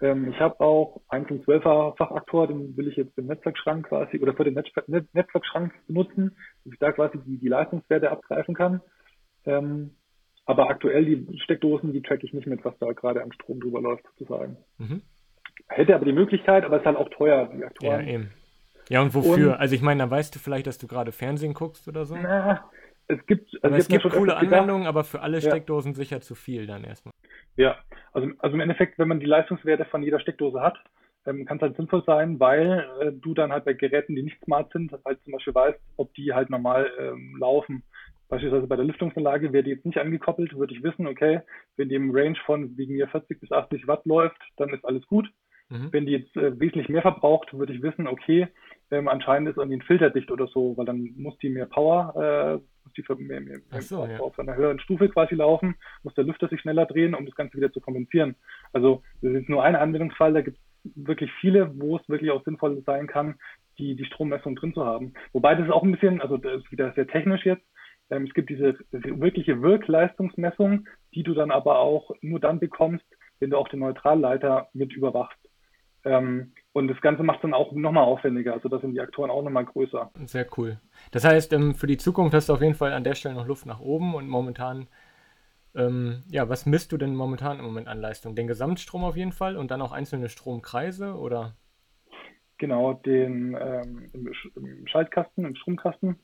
Ähm, 0.00 0.28
ich 0.28 0.38
habe 0.40 0.60
auch 0.60 1.00
einen 1.08 1.26
12er 1.26 1.96
Fachaktor, 1.96 2.48
den 2.48 2.76
will 2.76 2.88
ich 2.88 2.96
jetzt 2.96 3.16
im 3.16 3.26
Netzwerkschrank 3.26 3.88
quasi 3.88 4.18
oder 4.18 4.34
für 4.34 4.44
den 4.44 4.54
Netz 4.54 4.68
Netzwerkschrank 4.86 5.72
benutzen, 5.86 6.36
dass 6.64 6.72
ich 6.72 6.78
da 6.78 6.92
quasi 6.92 7.18
die, 7.24 7.38
die 7.38 7.48
Leistungswerte 7.48 8.10
abgreifen 8.10 8.54
kann. 8.54 8.82
Ähm, 9.46 9.92
aber 10.44 10.68
aktuell 10.70 11.04
die 11.04 11.40
Steckdosen, 11.40 11.92
die 11.92 12.02
track 12.02 12.22
ich 12.22 12.32
nicht 12.32 12.46
mit, 12.46 12.64
was 12.64 12.78
da 12.78 12.92
gerade 12.92 13.22
am 13.22 13.32
Strom 13.32 13.60
drüber 13.60 13.80
läuft, 13.80 14.04
sozusagen. 14.16 14.56
Mhm. 14.78 15.02
Hätte 15.68 15.94
aber 15.94 16.04
die 16.04 16.12
Möglichkeit, 16.12 16.64
aber 16.64 16.76
es 16.76 16.82
ist 16.82 16.86
halt 16.86 16.98
auch 16.98 17.08
teuer, 17.08 17.50
die 17.52 17.64
Aktoren. 17.64 18.06
Ja, 18.06 18.14
eben. 18.14 18.30
Ja, 18.88 19.02
und 19.02 19.14
wofür? 19.14 19.54
Und, 19.54 19.60
also 19.60 19.74
ich 19.74 19.82
meine, 19.82 20.04
da 20.04 20.10
weißt 20.10 20.34
du 20.34 20.38
vielleicht, 20.38 20.66
dass 20.66 20.78
du 20.78 20.86
gerade 20.86 21.10
Fernsehen 21.10 21.54
guckst 21.54 21.88
oder 21.88 22.04
so? 22.04 22.16
Na, 22.16 22.70
es 23.08 23.24
gibt, 23.26 23.52
also 23.62 23.76
es 23.76 23.88
gibt 23.88 24.08
coole 24.10 24.36
Anwendungen, 24.36 24.86
aber 24.86 25.04
für 25.04 25.20
alle 25.22 25.40
Steckdosen 25.40 25.92
ja. 25.92 25.96
sicher 25.96 26.20
zu 26.20 26.34
viel 26.34 26.66
dann 26.66 26.84
erstmal. 26.84 27.12
Ja, 27.56 27.76
also, 28.12 28.28
also 28.38 28.54
im 28.54 28.60
Endeffekt, 28.60 28.98
wenn 28.98 29.08
man 29.08 29.20
die 29.20 29.26
Leistungswerte 29.26 29.84
von 29.86 30.02
jeder 30.02 30.20
Steckdose 30.20 30.60
hat, 30.60 30.78
ähm, 31.26 31.44
kann 31.44 31.56
es 31.56 31.62
halt 31.62 31.76
sinnvoll 31.76 32.04
sein, 32.06 32.38
weil 32.38 32.86
äh, 33.00 33.12
du 33.12 33.34
dann 33.34 33.52
halt 33.52 33.64
bei 33.64 33.72
Geräten, 33.72 34.14
die 34.14 34.22
nicht 34.22 34.42
smart 34.44 34.72
sind, 34.72 34.92
halt 35.04 35.22
zum 35.22 35.32
Beispiel 35.32 35.54
weißt, 35.54 35.78
ob 35.96 36.14
die 36.14 36.32
halt 36.32 36.50
normal 36.50 36.90
ähm, 36.98 37.36
laufen. 37.38 37.82
Beispielsweise 38.28 38.66
bei 38.66 38.76
der 38.76 38.84
Lüftungsanlage 38.84 39.52
wäre 39.52 39.62
die 39.62 39.70
jetzt 39.70 39.86
nicht 39.86 39.98
angekoppelt, 39.98 40.56
würde 40.56 40.74
ich 40.74 40.82
wissen, 40.82 41.06
okay, 41.06 41.40
wenn 41.76 41.88
die 41.88 41.94
im 41.94 42.10
Range 42.12 42.38
von 42.44 42.76
wegen 42.76 42.94
mir 42.94 43.08
40 43.08 43.40
bis 43.40 43.52
80 43.52 43.86
Watt 43.86 44.04
läuft, 44.04 44.40
dann 44.56 44.70
ist 44.70 44.84
alles 44.84 45.06
gut. 45.06 45.28
Mhm. 45.68 45.92
Wenn 45.92 46.06
die 46.06 46.12
jetzt 46.12 46.36
äh, 46.36 46.58
wesentlich 46.58 46.88
mehr 46.88 47.02
verbraucht, 47.02 47.52
würde 47.52 47.72
ich 47.72 47.82
wissen, 47.82 48.06
okay, 48.06 48.48
ähm, 48.90 49.08
anscheinend 49.08 49.48
ist 49.48 49.56
irgendwie 49.56 49.78
ein 49.78 49.86
Filter 49.86 50.10
dicht 50.10 50.30
oder 50.30 50.46
so, 50.46 50.76
weil 50.76 50.86
dann 50.86 51.12
muss 51.16 51.36
die 51.38 51.48
mehr 51.48 51.66
Power, 51.66 52.60
äh, 52.60 52.75
muss 52.86 52.94
die 52.94 53.24
mehr, 53.24 53.40
mehr, 53.40 53.58
mehr 53.70 53.82
so, 53.82 53.98
auf, 54.02 54.10
ja. 54.10 54.20
auf, 54.20 54.38
einer 54.38 54.56
höheren 54.56 54.78
Stufe 54.80 55.08
quasi 55.08 55.34
laufen, 55.34 55.74
muss 56.02 56.14
der 56.14 56.24
Lüfter 56.24 56.48
sich 56.48 56.60
schneller 56.60 56.86
drehen, 56.86 57.14
um 57.14 57.26
das 57.26 57.34
Ganze 57.34 57.56
wieder 57.56 57.72
zu 57.72 57.80
kompensieren. 57.80 58.36
Also 58.72 59.02
das 59.22 59.32
ist 59.32 59.48
nur 59.48 59.64
ein 59.64 59.76
Anwendungsfall, 59.76 60.32
da 60.32 60.40
gibt 60.40 60.58
es 60.58 60.92
wirklich 60.94 61.30
viele, 61.40 61.78
wo 61.78 61.96
es 61.96 62.08
wirklich 62.08 62.30
auch 62.30 62.44
sinnvoll 62.44 62.82
sein 62.86 63.06
kann, 63.06 63.34
die, 63.78 63.96
die 63.96 64.04
Strommessung 64.04 64.56
drin 64.56 64.72
zu 64.72 64.84
haben. 64.84 65.14
Wobei 65.32 65.54
das 65.54 65.66
ist 65.66 65.72
auch 65.72 65.82
ein 65.82 65.92
bisschen, 65.92 66.20
also 66.20 66.36
das 66.36 66.62
ist 66.62 66.72
wieder 66.72 66.92
sehr 66.92 67.06
technisch 67.06 67.44
jetzt, 67.44 67.64
ähm, 68.10 68.24
es 68.24 68.34
gibt 68.34 68.50
diese 68.50 68.78
wirkliche 68.92 69.62
Wirkleistungsmessung, 69.62 70.86
die 71.14 71.22
du 71.22 71.34
dann 71.34 71.50
aber 71.50 71.80
auch 71.80 72.10
nur 72.20 72.40
dann 72.40 72.60
bekommst, 72.60 73.04
wenn 73.40 73.50
du 73.50 73.58
auch 73.58 73.68
den 73.68 73.80
Neutralleiter 73.80 74.68
mit 74.72 74.92
überwachst. 74.92 75.38
Ähm, 76.06 76.52
und 76.72 76.88
das 76.88 77.00
Ganze 77.00 77.22
macht 77.22 77.38
es 77.38 77.42
dann 77.42 77.54
auch 77.54 77.72
nochmal 77.72 78.04
aufwendiger. 78.04 78.52
Also 78.52 78.68
da 78.68 78.78
sind 78.78 78.92
die 78.92 79.00
Aktoren 79.00 79.30
auch 79.30 79.42
nochmal 79.42 79.64
größer. 79.64 80.10
Sehr 80.24 80.46
cool. 80.56 80.78
Das 81.10 81.24
heißt, 81.24 81.52
ähm, 81.52 81.74
für 81.74 81.86
die 81.86 81.96
Zukunft 81.96 82.34
hast 82.34 82.48
du 82.48 82.52
auf 82.52 82.62
jeden 82.62 82.74
Fall 82.74 82.92
an 82.92 83.04
der 83.04 83.14
Stelle 83.14 83.34
noch 83.34 83.46
Luft 83.46 83.66
nach 83.66 83.80
oben 83.80 84.14
und 84.14 84.28
momentan, 84.28 84.86
ähm, 85.74 86.22
ja, 86.30 86.48
was 86.48 86.64
misst 86.64 86.92
du 86.92 86.96
denn 86.96 87.14
momentan 87.16 87.58
im 87.58 87.64
Moment 87.64 87.88
an 87.88 88.00
Leistung? 88.00 88.36
Den 88.36 88.46
Gesamtstrom 88.46 89.04
auf 89.04 89.16
jeden 89.16 89.32
Fall 89.32 89.56
und 89.56 89.70
dann 89.70 89.82
auch 89.82 89.92
einzelne 89.92 90.28
Stromkreise 90.28 91.14
oder? 91.16 91.56
Genau, 92.58 92.94
den 92.94 93.56
ähm, 93.60 94.10
im, 94.12 94.86
Schaltkasten, 94.86 95.44
im 95.44 95.56
Stromkasten, 95.56 96.18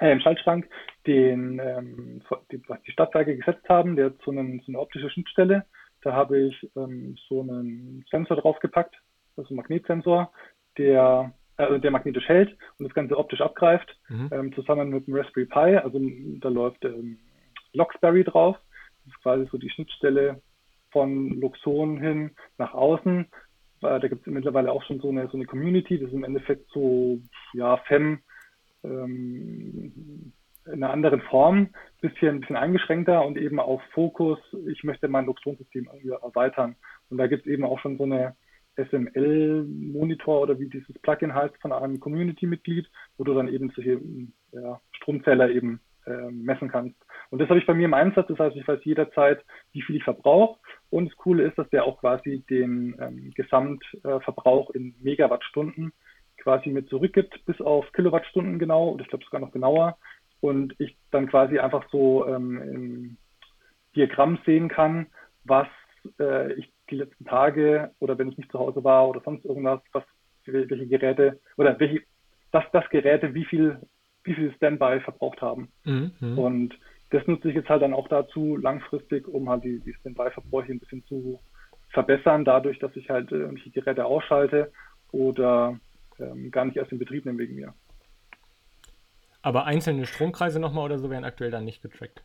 äh, 0.00 0.12
im 0.12 0.20
Schaltschrank, 0.20 0.68
den, 1.06 1.58
ähm, 1.58 2.22
die, 2.50 2.60
was 2.68 2.82
die 2.82 2.92
Stadtwerke 2.92 3.36
gesetzt 3.36 3.68
haben, 3.68 3.96
der 3.96 4.06
hat 4.06 4.18
so, 4.24 4.30
einen, 4.30 4.60
so 4.60 4.70
eine 4.70 4.78
optische 4.78 5.10
Schnittstelle. 5.10 5.64
Da 6.02 6.12
habe 6.12 6.38
ich 6.38 6.70
ähm, 6.76 7.16
so 7.28 7.40
einen 7.40 8.04
Sensor 8.10 8.36
draufgepackt, 8.36 8.94
das 9.36 9.44
ist 9.46 9.50
ein 9.50 9.56
Magnetsensor, 9.56 10.32
der, 10.78 11.32
also 11.56 11.78
der 11.78 11.90
magnetisch 11.90 12.28
hält 12.28 12.56
und 12.78 12.86
das 12.86 12.94
Ganze 12.94 13.16
optisch 13.16 13.40
abgreift, 13.40 13.96
mhm. 14.08 14.28
ähm, 14.32 14.54
zusammen 14.54 14.90
mit 14.90 15.06
dem 15.06 15.14
Raspberry 15.14 15.46
Pi. 15.46 15.76
Also 15.76 16.00
da 16.40 16.48
läuft 16.48 16.84
ähm, 16.84 17.18
Loxberry 17.72 18.24
drauf. 18.24 18.56
Das 19.04 19.14
ist 19.14 19.22
quasi 19.22 19.48
so 19.50 19.58
die 19.58 19.70
Schnittstelle 19.70 20.40
von 20.90 21.40
Luxon 21.40 21.98
hin 21.98 22.32
nach 22.58 22.74
außen. 22.74 23.26
Äh, 23.82 24.00
da 24.00 24.08
gibt 24.08 24.26
es 24.26 24.32
mittlerweile 24.32 24.70
auch 24.70 24.82
schon 24.84 25.00
so 25.00 25.08
eine, 25.08 25.28
so 25.28 25.36
eine 25.36 25.46
Community, 25.46 25.98
das 25.98 26.08
ist 26.08 26.14
im 26.14 26.24
Endeffekt 26.24 26.68
so, 26.70 27.18
ja, 27.54 27.76
Fem, 27.78 28.20
ähm, 28.84 30.32
in 30.66 30.74
einer 30.74 30.92
anderen 30.92 31.20
Form, 31.22 31.70
bisschen, 32.00 32.40
bisschen 32.40 32.56
eingeschränkter 32.56 33.24
und 33.24 33.36
eben 33.36 33.58
auf 33.58 33.82
Fokus, 33.92 34.38
ich 34.68 34.84
möchte 34.84 35.08
mein 35.08 35.26
Luxon-System 35.26 35.88
erweitern. 36.22 36.76
Und 37.10 37.18
da 37.18 37.26
gibt 37.26 37.46
es 37.46 37.52
eben 37.52 37.64
auch 37.64 37.80
schon 37.80 37.98
so 37.98 38.04
eine 38.04 38.36
SML-Monitor 38.76 40.40
oder 40.40 40.58
wie 40.58 40.68
dieses 40.68 40.98
Plugin 41.00 41.34
heißt 41.34 41.54
von 41.60 41.72
einem 41.72 42.00
Community-Mitglied, 42.00 42.88
wo 43.16 43.24
du 43.24 43.34
dann 43.34 43.48
eben 43.48 43.70
solche 43.74 44.00
ja, 44.52 44.80
Stromzähler 44.92 45.50
eben 45.50 45.80
äh, 46.06 46.30
messen 46.30 46.68
kannst. 46.68 46.96
Und 47.30 47.40
das 47.40 47.48
habe 47.48 47.58
ich 47.58 47.66
bei 47.66 47.74
mir 47.74 47.84
im 47.84 47.94
Einsatz, 47.94 48.28
das 48.28 48.38
heißt, 48.38 48.56
ich 48.56 48.66
weiß 48.66 48.80
jederzeit, 48.84 49.44
wie 49.72 49.82
viel 49.82 49.96
ich 49.96 50.04
verbrauche. 50.04 50.58
Und 50.90 51.10
das 51.10 51.16
Coole 51.16 51.44
ist, 51.44 51.58
dass 51.58 51.68
der 51.70 51.84
auch 51.84 52.00
quasi 52.00 52.44
den 52.50 52.96
ähm, 53.00 53.32
Gesamtverbrauch 53.34 54.70
in 54.70 54.94
Megawattstunden 55.00 55.92
quasi 56.38 56.70
mit 56.70 56.88
zurückgibt, 56.88 57.44
bis 57.46 57.60
auf 57.60 57.90
Kilowattstunden 57.92 58.58
genau, 58.58 58.90
oder 58.90 59.02
ich 59.02 59.08
glaube 59.08 59.24
sogar 59.24 59.40
noch 59.40 59.52
genauer. 59.52 59.96
Und 60.42 60.74
ich 60.78 60.98
dann 61.10 61.28
quasi 61.28 61.58
einfach 61.58 61.88
so 61.90 62.26
ähm, 62.26 62.60
im 62.60 63.16
Diagramm 63.96 64.38
sehen 64.44 64.68
kann, 64.68 65.06
was 65.44 65.68
äh, 66.18 66.52
ich 66.54 66.70
die 66.90 66.96
letzten 66.96 67.24
Tage 67.24 67.92
oder 68.00 68.18
wenn 68.18 68.28
ich 68.28 68.36
nicht 68.36 68.52
zu 68.52 68.58
Hause 68.58 68.84
war 68.84 69.08
oder 69.08 69.22
sonst 69.24 69.44
irgendwas, 69.44 69.80
was 69.92 70.04
welche 70.44 70.86
Geräte 70.86 71.40
oder 71.56 71.78
welche, 71.78 72.02
dass 72.50 72.64
das 72.72 72.88
Geräte 72.90 73.34
wie 73.34 73.44
viel 73.44 73.80
wie 74.24 74.34
viel 74.34 74.52
Standby 74.54 75.00
verbraucht 75.00 75.40
haben. 75.40 75.68
Mhm. 75.84 76.38
Und 76.38 76.78
das 77.10 77.26
nutze 77.26 77.48
ich 77.48 77.54
jetzt 77.54 77.68
halt 77.68 77.82
dann 77.82 77.94
auch 77.94 78.08
dazu 78.08 78.56
langfristig, 78.56 79.26
um 79.28 79.48
halt 79.48 79.64
die, 79.64 79.80
die 79.80 79.94
Standby-Verbräuche 79.94 80.72
ein 80.72 80.78
bisschen 80.78 81.04
zu 81.06 81.40
verbessern, 81.90 82.44
dadurch, 82.44 82.78
dass 82.78 82.94
ich 82.96 83.10
halt 83.10 83.30
äh, 83.32 83.48
die 83.64 83.70
Geräte 83.70 84.04
ausschalte 84.04 84.72
oder 85.10 85.78
ähm, 86.18 86.50
gar 86.50 86.64
nicht 86.64 86.76
erst 86.76 86.92
in 86.92 86.98
Betrieb 86.98 87.24
nehme 87.26 87.38
wegen 87.38 87.56
mir. 87.56 87.74
Aber 89.42 89.64
einzelne 89.66 90.06
Stromkreise 90.06 90.60
nochmal 90.60 90.84
oder 90.86 90.98
so 90.98 91.10
werden 91.10 91.24
aktuell 91.24 91.50
dann 91.50 91.64
nicht 91.64 91.82
getrackt. 91.82 92.24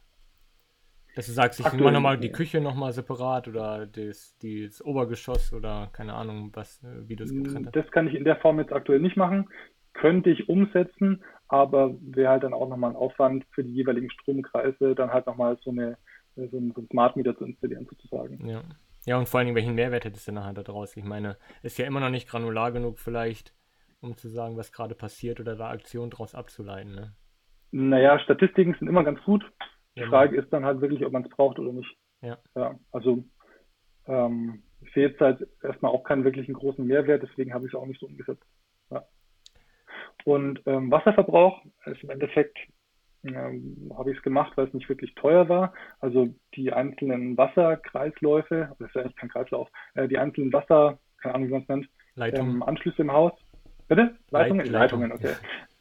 Dass 1.15 1.26
du 1.26 1.32
sagst, 1.32 1.59
ich 1.59 1.65
mache 1.65 1.91
nochmal 1.91 2.20
die 2.20 2.32
Küche 2.32 2.61
nochmal 2.61 2.93
separat 2.93 3.47
oder 3.47 3.88
das, 3.88 4.38
das 4.39 4.86
Obergeschoss 4.86 5.51
oder 5.51 5.89
keine 5.91 6.13
Ahnung, 6.13 6.51
was, 6.53 6.84
äh, 6.84 7.09
wie 7.09 7.15
du 7.15 7.24
es 7.24 7.34
getrennt 7.34 7.65
hast. 7.65 7.76
Das 7.76 7.89
kann 7.89 8.07
ich 8.07 8.13
in 8.13 8.24
der 8.24 8.36
Form 8.36 8.59
jetzt 8.59 8.72
aktuell 8.72 8.99
nicht 8.99 9.18
machen. 9.18 9.49
Könnte 9.93 10.30
ich 10.30 10.47
umsetzen, 10.47 11.24
aber 11.47 11.95
wäre 12.01 12.30
halt 12.30 12.43
dann 12.43 12.53
auch 12.53 12.70
nochmal 12.70 12.91
ein 12.91 12.95
Aufwand 12.95 13.45
für 13.49 13.63
die 13.63 13.74
jeweiligen 13.74 14.11
Stromkreise, 14.11 14.93
dann 14.93 15.11
halt 15.11 15.26
nochmal 15.26 15.57
so 15.63 15.72
eine 15.72 15.97
so 16.36 16.57
ein, 16.57 16.72
so 16.76 16.82
ein 16.82 16.88
Smart 16.91 17.15
Meter 17.15 17.36
zu 17.36 17.45
installieren 17.45 17.88
sozusagen. 17.89 18.47
Ja. 18.47 18.61
Ja, 19.07 19.18
und 19.18 19.30
vor 19.30 19.38
allen 19.39 19.47
Dingen, 19.47 19.55
welchen 19.55 19.76
Mehrwert 19.76 20.03
hättest 20.03 20.28
du 20.28 20.34
nachher 20.34 20.53
da 20.53 20.63
draus? 20.63 20.97
Ich 20.97 21.03
meine, 21.05 21.38
ist 21.63 21.78
ja 21.78 21.86
immer 21.86 22.01
noch 22.01 22.09
nicht 22.09 22.28
granular 22.28 22.74
genug 22.74 22.99
vielleicht, 22.99 23.53
um 24.01 24.15
zu 24.17 24.29
sagen, 24.29 24.57
was 24.57 24.71
gerade 24.71 24.95
passiert 24.95 25.39
oder 25.39 25.55
da 25.55 25.69
Aktionen 25.69 26.11
daraus 26.11 26.35
abzuleiten. 26.35 26.93
Ne? 26.93 27.13
Naja, 27.71 28.19
Statistiken 28.19 28.75
sind 28.77 28.87
immer 28.87 29.03
ganz 29.03 29.21
gut. 29.23 29.43
Die 29.95 30.03
Frage 30.03 30.37
ist 30.37 30.53
dann 30.53 30.63
halt 30.63 30.79
wirklich, 30.81 31.03
ob 31.03 31.11
man 31.11 31.23
es 31.23 31.29
braucht 31.29 31.57
oder 31.57 31.73
nicht. 31.73 31.97
Ja. 32.21 32.37
ja 32.55 32.79
also 32.91 33.23
ähm, 34.05 34.61
ich 34.81 34.93
sehe 34.93 35.07
jetzt 35.07 35.19
halt 35.19 35.47
erstmal 35.63 35.91
auch 35.91 36.03
keinen 36.03 36.23
wirklichen 36.23 36.53
großen 36.53 36.85
Mehrwert, 36.85 37.23
deswegen 37.23 37.53
habe 37.53 37.65
ich 37.65 37.73
es 37.73 37.79
auch 37.79 37.85
nicht 37.85 37.99
so 37.99 38.05
umgesetzt. 38.05 38.45
Ja. 38.91 39.03
Und 40.23 40.61
ähm, 40.67 40.91
Wasserverbrauch 40.91 41.63
ist 41.85 42.03
im 42.03 42.11
Endeffekt 42.11 42.57
ähm, 43.23 43.91
habe 43.97 44.11
ich 44.11 44.17
es 44.17 44.23
gemacht, 44.23 44.53
weil 44.55 44.67
es 44.67 44.73
nicht 44.73 44.87
wirklich 44.89 45.13
teuer 45.15 45.49
war. 45.49 45.73
Also 45.99 46.33
die 46.55 46.71
einzelnen 46.71 47.37
Wasserkreisläufe, 47.37 48.75
das 48.77 48.87
ist 48.87 48.95
ja 48.95 49.01
eigentlich 49.01 49.15
kein 49.15 49.29
Kreislauf, 49.29 49.69
äh, 49.95 50.07
die 50.07 50.17
einzelnen 50.17 50.53
Wasser, 50.53 50.99
keine 51.21 51.35
Ahnung, 51.35 51.47
wie 51.47 51.53
man 51.53 51.61
es 51.63 51.67
nennt, 51.67 51.89
ähm, 52.35 52.63
Anschlüsse 52.63 53.01
im 53.01 53.11
Haus. 53.11 53.33
Bitte? 53.88 54.15
Leitungen? 54.29 54.65
Leit 54.65 54.73
Leitungen, 54.73 55.11
okay. 55.11 55.33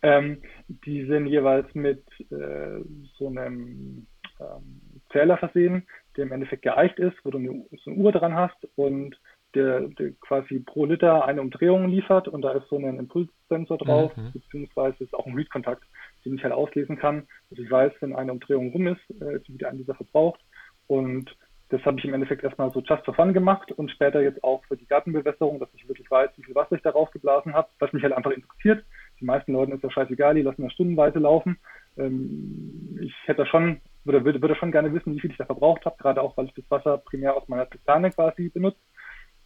Ähm, 0.03 0.43
die 0.69 1.05
sind 1.07 1.27
jeweils 1.27 1.73
mit 1.75 2.05
äh, 2.31 2.81
so 3.19 3.29
einem 3.29 4.07
ähm, 4.41 5.01
Zähler 5.11 5.37
versehen, 5.39 5.87
der 6.17 6.25
im 6.25 6.33
Endeffekt 6.33 6.63
geeicht 6.63 6.99
ist, 6.99 7.17
wo 7.25 7.31
du 7.31 7.39
eine, 7.39 7.65
so 7.85 7.91
eine 7.91 7.99
Uhr 8.01 8.13
dran 8.13 8.35
hast 8.35 8.57
und 8.77 9.19
der, 9.55 9.89
der, 9.89 10.13
quasi 10.21 10.61
pro 10.61 10.85
Liter 10.85 11.25
eine 11.25 11.41
Umdrehung 11.41 11.89
liefert 11.89 12.29
und 12.29 12.43
da 12.43 12.53
ist 12.53 12.69
so 12.69 12.77
ein 12.77 12.99
Impulssensor 12.99 13.79
drauf, 13.79 14.17
mhm. 14.17 14.33
beziehungsweise 14.33 15.03
ist 15.03 15.15
auch 15.15 15.27
ein 15.27 15.35
Read-Kontakt, 15.35 15.83
den 16.25 16.35
ich 16.35 16.45
halt 16.45 16.53
auslesen 16.53 16.99
kann, 16.99 17.27
dass 17.51 17.59
ich 17.59 17.71
weiß, 17.71 17.93
wenn 18.01 18.15
eine 18.15 18.33
Umdrehung 18.33 18.71
rum 18.73 18.89
ist, 18.89 19.23
äh, 19.23 19.37
ist 19.37 19.49
wieder 19.49 19.71
ein 19.71 19.79
dieser 19.79 19.95
verbraucht. 19.95 20.41
Und 20.89 21.35
das 21.69 21.85
habe 21.85 21.99
ich 21.99 22.05
im 22.05 22.15
Endeffekt 22.15 22.45
erstmal 22.45 22.71
so 22.71 22.81
just 22.81 23.05
for 23.05 23.15
fun 23.15 23.33
gemacht 23.33 23.73
und 23.73 23.91
später 23.91 24.23
jetzt 24.23 24.43
auch 24.45 24.65
für 24.67 24.77
die 24.77 24.87
Gartenbewässerung, 24.87 25.59
dass 25.59 25.69
ich 25.75 25.89
wirklich 25.89 26.09
weiß, 26.09 26.31
wie 26.37 26.45
viel 26.45 26.55
Wasser 26.55 26.77
ich 26.77 26.83
da 26.83 26.91
rausgeblasen 26.91 27.55
habe, 27.55 27.69
was 27.81 27.93
mich 27.93 28.03
halt 28.05 28.13
einfach 28.13 28.31
interessiert. 28.31 28.85
Die 29.21 29.25
meisten 29.25 29.53
Leuten 29.53 29.73
ist 29.73 29.83
ja 29.83 29.91
scheißegal, 29.91 30.35
die 30.37 30.43
lassen 30.43 30.63
da 30.63 30.71
stundenweise 30.71 31.19
laufen. 31.19 31.59
Ähm, 31.97 32.99
ich 33.01 33.15
hätte 33.25 33.47
schon, 33.47 33.81
würde, 34.05 34.25
würde, 34.25 34.41
würde 34.41 34.55
schon 34.55 34.71
gerne 34.71 34.95
wissen, 34.95 35.15
wie 35.15 35.21
viel 35.21 35.31
ich 35.31 35.39
da 35.39 35.45
verbraucht 35.45 35.85
habe, 35.87 35.97
gerade 35.99 36.23
auch, 36.23 36.37
weil 36.37 36.47
ich 36.47 36.55
das 36.55 36.71
Wasser 36.71 36.99
primär 36.99 37.37
aus 37.37 37.49
meiner 37.49 37.69
Zisterne 37.69 38.11
quasi 38.11 38.49
benutze. 38.49 38.79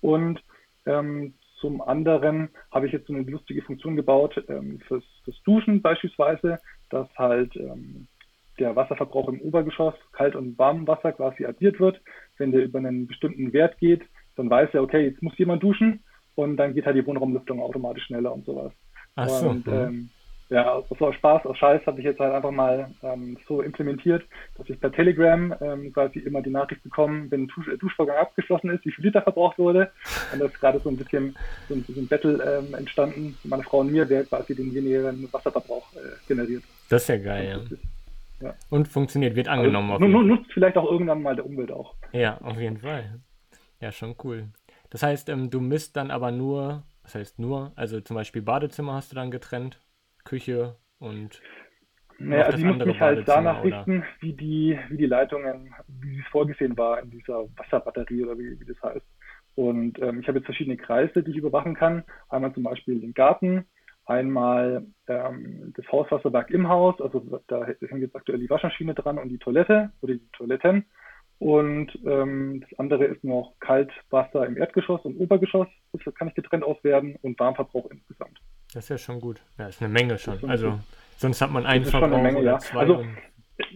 Und 0.02 0.42
ähm, 0.84 1.34
zum 1.60 1.80
anderen 1.80 2.50
habe 2.70 2.86
ich 2.86 2.92
jetzt 2.92 3.06
so 3.06 3.14
eine 3.14 3.22
lustige 3.22 3.62
Funktion 3.62 3.96
gebaut 3.96 4.42
ähm, 4.48 4.80
fürs, 4.86 5.04
fürs 5.24 5.42
Duschen 5.42 5.80
beispielsweise, 5.80 6.58
dass 6.90 7.08
halt 7.16 7.54
ähm, 7.56 8.08
der 8.60 8.76
Wasserverbrauch 8.76 9.28
im 9.28 9.40
Obergeschoss, 9.40 9.94
kalt 10.12 10.36
und 10.36 10.58
warmem 10.58 10.86
Wasser 10.86 11.12
quasi 11.12 11.44
addiert 11.44 11.80
wird. 11.80 12.00
Wenn 12.38 12.52
der 12.52 12.64
über 12.64 12.78
einen 12.78 13.06
bestimmten 13.06 13.52
Wert 13.52 13.78
geht, 13.78 14.02
dann 14.36 14.50
weiß 14.50 14.70
er, 14.72 14.82
okay, 14.82 15.06
jetzt 15.06 15.22
muss 15.22 15.36
jemand 15.38 15.62
duschen 15.62 16.04
und 16.34 16.56
dann 16.56 16.74
geht 16.74 16.86
halt 16.86 16.96
die 16.96 17.06
Wohnraumlüftung 17.06 17.60
automatisch 17.60 18.04
schneller 18.04 18.32
und 18.32 18.44
sowas. 18.44 18.72
Ach 19.16 19.28
so. 19.28 19.48
Und 19.48 19.66
ähm, 19.66 20.10
ja, 20.50 20.72
aus, 20.72 20.84
aus 21.00 21.14
Spaß, 21.14 21.46
aus 21.46 21.56
Scheiß 21.58 21.86
habe 21.86 22.00
ich 22.00 22.04
jetzt 22.04 22.18
halt 22.18 22.34
einfach 22.34 22.50
mal 22.50 22.90
ähm, 23.04 23.38
so 23.46 23.62
implementiert, 23.62 24.24
dass 24.58 24.68
ich 24.68 24.80
per 24.80 24.90
Telegram 24.90 25.54
ähm, 25.60 25.92
quasi 25.92 26.18
immer 26.18 26.42
die 26.42 26.50
Nachricht 26.50 26.82
bekomme, 26.82 27.30
wenn 27.30 27.44
ein 27.44 27.48
Dusch, 27.48 27.70
Duschvorgang 27.78 28.16
abgeschlossen 28.16 28.70
ist, 28.70 28.84
wie 28.84 28.90
viel 28.90 29.04
Liter 29.04 29.22
verbraucht 29.22 29.58
wurde. 29.58 29.92
Und 30.32 30.40
da 30.40 30.46
ist 30.46 30.58
gerade 30.58 30.80
so 30.80 30.88
ein 30.88 30.96
bisschen 30.96 31.36
so 31.68 31.74
ein, 31.74 31.84
so 31.86 32.00
ein 32.00 32.08
Battle 32.08 32.42
ähm, 32.42 32.74
entstanden, 32.74 33.36
meine 33.44 33.62
Frau 33.62 33.78
und 33.78 33.92
mir, 33.92 34.08
wer 34.08 34.24
quasi 34.24 34.54
den 34.56 34.74
wenigeren 34.74 35.32
Wasserverbrauch 35.32 35.86
äh, 35.94 36.26
generiert. 36.26 36.64
Das 36.88 37.02
ist 37.02 37.08
ja 37.08 37.16
geil, 37.18 37.48
ja. 37.48 37.56
Ist, 37.58 37.70
ja. 37.70 37.76
Und 38.70 38.88
funktioniert, 38.88 39.36
wird 39.36 39.48
also 39.48 39.60
angenommen. 39.60 39.92
Also, 39.92 40.06
nutzt 40.06 40.52
vielleicht 40.52 40.76
auch 40.76 40.90
irgendwann 40.90 41.22
mal 41.22 41.36
der 41.36 41.46
Umwelt 41.46 41.72
auch. 41.72 41.94
Ja, 42.12 42.38
auf 42.40 42.58
jeden 42.58 42.78
Fall. 42.78 43.20
Ja, 43.80 43.92
schon 43.92 44.14
cool. 44.24 44.48
Das 44.90 45.02
heißt, 45.02 45.28
ähm, 45.28 45.50
du 45.50 45.60
misst 45.60 45.96
dann 45.96 46.10
aber 46.10 46.30
nur, 46.30 46.84
was 47.02 47.14
heißt 47.14 47.38
nur, 47.38 47.72
also 47.76 48.00
zum 48.00 48.16
Beispiel 48.16 48.42
Badezimmer 48.42 48.94
hast 48.94 49.12
du 49.12 49.16
dann 49.16 49.30
getrennt 49.30 49.80
Küche 50.24 50.76
und 50.98 51.40
naja, 52.18 52.44
also 52.44 52.58
die 52.58 52.64
muss 52.64 52.84
mich 52.84 53.00
halt 53.00 53.26
danach 53.26 53.64
richten, 53.64 54.04
wie 54.20 54.34
die, 54.34 54.78
wie 54.90 54.98
die 54.98 55.06
Leitungen, 55.06 55.74
wie 55.88 56.18
es 56.18 56.26
vorgesehen 56.26 56.76
war 56.76 57.00
in 57.00 57.10
dieser 57.10 57.44
Wasserbatterie 57.56 58.24
oder 58.24 58.38
wie, 58.38 58.60
wie 58.60 58.64
das 58.66 58.82
heißt. 58.82 59.06
Und 59.54 59.98
ähm, 60.00 60.20
ich 60.20 60.28
habe 60.28 60.38
jetzt 60.38 60.44
verschiedene 60.44 60.76
Kreise, 60.76 61.22
die 61.22 61.30
ich 61.30 61.38
überwachen 61.38 61.74
kann. 61.74 62.04
Einmal 62.28 62.52
zum 62.52 62.62
Beispiel 62.62 63.00
den 63.00 63.14
Garten, 63.14 63.64
einmal 64.10 64.84
ähm, 65.08 65.72
das 65.76 65.86
Hauswasserwerk 65.90 66.50
im 66.50 66.68
Haus, 66.68 67.00
also 67.00 67.40
da 67.46 67.64
hängt 67.66 68.02
jetzt 68.02 68.16
aktuell 68.16 68.38
die 68.38 68.50
Waschmaschine 68.50 68.94
dran 68.94 69.18
und 69.18 69.28
die 69.28 69.38
Toilette 69.38 69.90
oder 70.02 70.14
die 70.14 70.28
Toiletten. 70.32 70.84
Und 71.38 71.98
ähm, 72.04 72.60
das 72.60 72.78
andere 72.78 73.06
ist 73.06 73.24
noch 73.24 73.54
Kaltwasser 73.60 74.44
im 74.46 74.58
Erdgeschoss 74.58 75.00
und 75.04 75.16
Obergeschoss. 75.16 75.68
Das 75.92 76.14
kann 76.14 76.28
ich 76.28 76.34
getrennt 76.34 76.64
auswerten 76.64 77.16
und 77.22 77.40
Warmverbrauch 77.40 77.90
insgesamt. 77.90 78.38
Das 78.74 78.84
ist 78.84 78.88
ja 78.90 78.98
schon 78.98 79.20
gut. 79.20 79.40
Ja, 79.58 79.68
ist 79.68 79.80
eine 79.80 79.90
Menge 79.90 80.18
schon. 80.18 80.38
Also 80.46 80.78
sonst 81.16 81.40
hat 81.40 81.50
man 81.50 81.64
einen 81.64 81.86
Verbrauch 81.86 82.18
eine 82.18 82.22
Menge, 82.22 82.42
ja. 82.42 82.58
Also 82.74 83.06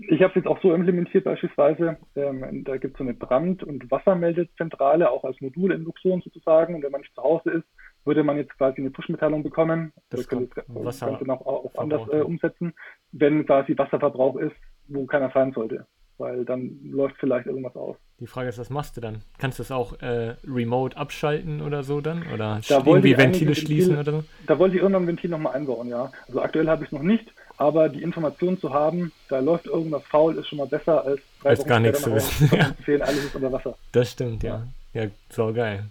ich 0.09 0.20
habe 0.20 0.30
es 0.30 0.35
jetzt 0.37 0.47
auch 0.47 0.61
so 0.61 0.74
implementiert 0.74 1.24
beispielsweise. 1.24 1.97
Ähm, 2.16 2.64
da 2.64 2.76
gibt 2.76 2.95
es 2.95 2.99
so 2.99 3.05
eine 3.05 3.14
Brand- 3.14 3.62
und 3.62 3.91
Wassermeldezentrale, 3.91 5.11
auch 5.11 5.24
als 5.24 5.41
Modul 5.41 5.72
in 5.72 5.85
Luxon 5.85 6.20
sozusagen. 6.20 6.74
Und 6.74 6.82
wenn 6.82 6.93
man 6.93 7.01
nicht 7.01 7.14
zu 7.14 7.22
Hause 7.22 7.51
ist, 7.51 7.66
würde 8.05 8.22
man 8.22 8.36
jetzt 8.36 8.57
quasi 8.57 8.80
eine 8.80 8.90
Push-Mitteilung 8.90 9.42
bekommen. 9.42 9.92
Das 10.11 10.28
könnte 10.28 10.64
das 10.66 11.00
Ganze 11.00 11.24
noch 11.24 11.44
auch 11.46 11.70
anders 11.76 12.09
äh, 12.09 12.20
umsetzen, 12.20 12.74
wenn 13.12 13.46
quasi 13.46 13.76
Wasserverbrauch 13.76 14.36
ist, 14.36 14.57
wo 14.88 15.07
keiner 15.07 15.30
sein 15.30 15.52
sollte 15.52 15.86
weil 16.18 16.44
dann 16.44 16.78
läuft 16.84 17.16
vielleicht 17.18 17.46
irgendwas 17.46 17.74
aus. 17.76 17.96
Die 18.20 18.26
Frage 18.26 18.48
ist, 18.48 18.59
was 18.59 18.70
machst 18.70 18.96
du 18.96 19.00
dann? 19.00 19.22
Kannst 19.38 19.59
du 19.59 19.62
es 19.62 19.70
auch 19.70 20.00
äh, 20.00 20.36
remote 20.46 20.96
abschalten 20.96 21.61
oder 21.61 21.82
so 21.82 22.00
dann? 22.00 22.24
Oder 22.32 22.61
da 22.68 22.76
irgendwie 22.78 23.16
Ventile 23.16 23.48
Ventil, 23.48 23.55
schließen 23.55 23.98
oder 23.98 24.12
so? 24.12 24.24
Da 24.46 24.59
wollte 24.59 24.76
ich 24.76 24.82
irgendwann 24.82 25.05
ein 25.05 25.09
Ventil 25.09 25.30
nochmal 25.30 25.55
einbauen, 25.55 25.88
ja. 25.88 26.11
Also 26.28 26.40
aktuell 26.40 26.68
habe 26.68 26.84
ich 26.84 26.88
es 26.88 26.92
noch 26.92 27.02
nicht, 27.02 27.32
aber 27.57 27.88
die 27.88 28.02
Information 28.02 28.59
zu 28.59 28.72
haben, 28.72 29.12
da 29.28 29.40
läuft 29.40 29.66
irgendwas 29.66 30.05
faul, 30.05 30.36
ist 30.36 30.48
schon 30.48 30.59
mal 30.59 30.68
besser 30.68 31.05
als 31.05 31.20
drei 31.42 31.50
als 31.50 31.64
gar 31.64 31.80
nichts 31.80 32.02
zu 32.02 32.14
wissen. 32.14 32.50
ja. 32.57 32.74
alles 33.05 33.24
ist 33.24 33.34
unter 33.34 33.52
Wasser. 33.52 33.76
Das 33.92 34.12
stimmt, 34.12 34.42
ja. 34.42 34.66
Ja, 34.92 35.05
ja 35.05 35.11
so 35.30 35.52
geil. 35.52 35.84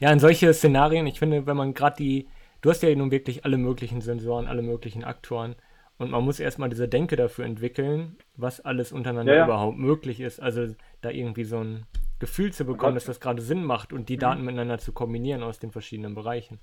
Ja, 0.00 0.12
in 0.12 0.18
solche 0.18 0.52
Szenarien, 0.52 1.06
ich 1.06 1.18
finde, 1.18 1.46
wenn 1.46 1.56
man 1.56 1.74
gerade 1.74 1.96
die, 1.96 2.28
du 2.60 2.70
hast 2.70 2.82
ja 2.82 2.94
nun 2.94 3.10
wirklich 3.10 3.44
alle 3.44 3.56
möglichen 3.56 4.00
Sensoren, 4.00 4.46
alle 4.46 4.62
möglichen 4.62 5.04
Aktoren, 5.04 5.56
und 6.00 6.10
man 6.10 6.24
muss 6.24 6.40
erstmal 6.40 6.70
diese 6.70 6.88
Denke 6.88 7.16
dafür 7.16 7.44
entwickeln, 7.44 8.16
was 8.34 8.60
alles 8.64 8.90
untereinander 8.90 9.34
ja, 9.34 9.38
ja. 9.40 9.44
überhaupt 9.44 9.76
möglich 9.76 10.18
ist. 10.20 10.40
Also 10.40 10.74
da 11.02 11.10
irgendwie 11.10 11.44
so 11.44 11.58
ein 11.58 11.84
Gefühl 12.18 12.54
zu 12.54 12.64
bekommen, 12.64 12.94
dass 12.94 13.04
das 13.04 13.20
gerade 13.20 13.42
Sinn 13.42 13.62
macht 13.62 13.92
und 13.92 14.08
die 14.08 14.16
mhm. 14.16 14.20
Daten 14.20 14.44
miteinander 14.46 14.78
zu 14.78 14.94
kombinieren 14.94 15.42
aus 15.42 15.58
den 15.58 15.72
verschiedenen 15.72 16.14
Bereichen. 16.14 16.58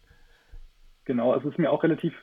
Genau, 1.06 1.34
also 1.34 1.50
es 1.50 1.54
ist 1.54 1.60
mir 1.60 1.72
auch 1.72 1.84
relativ 1.84 2.16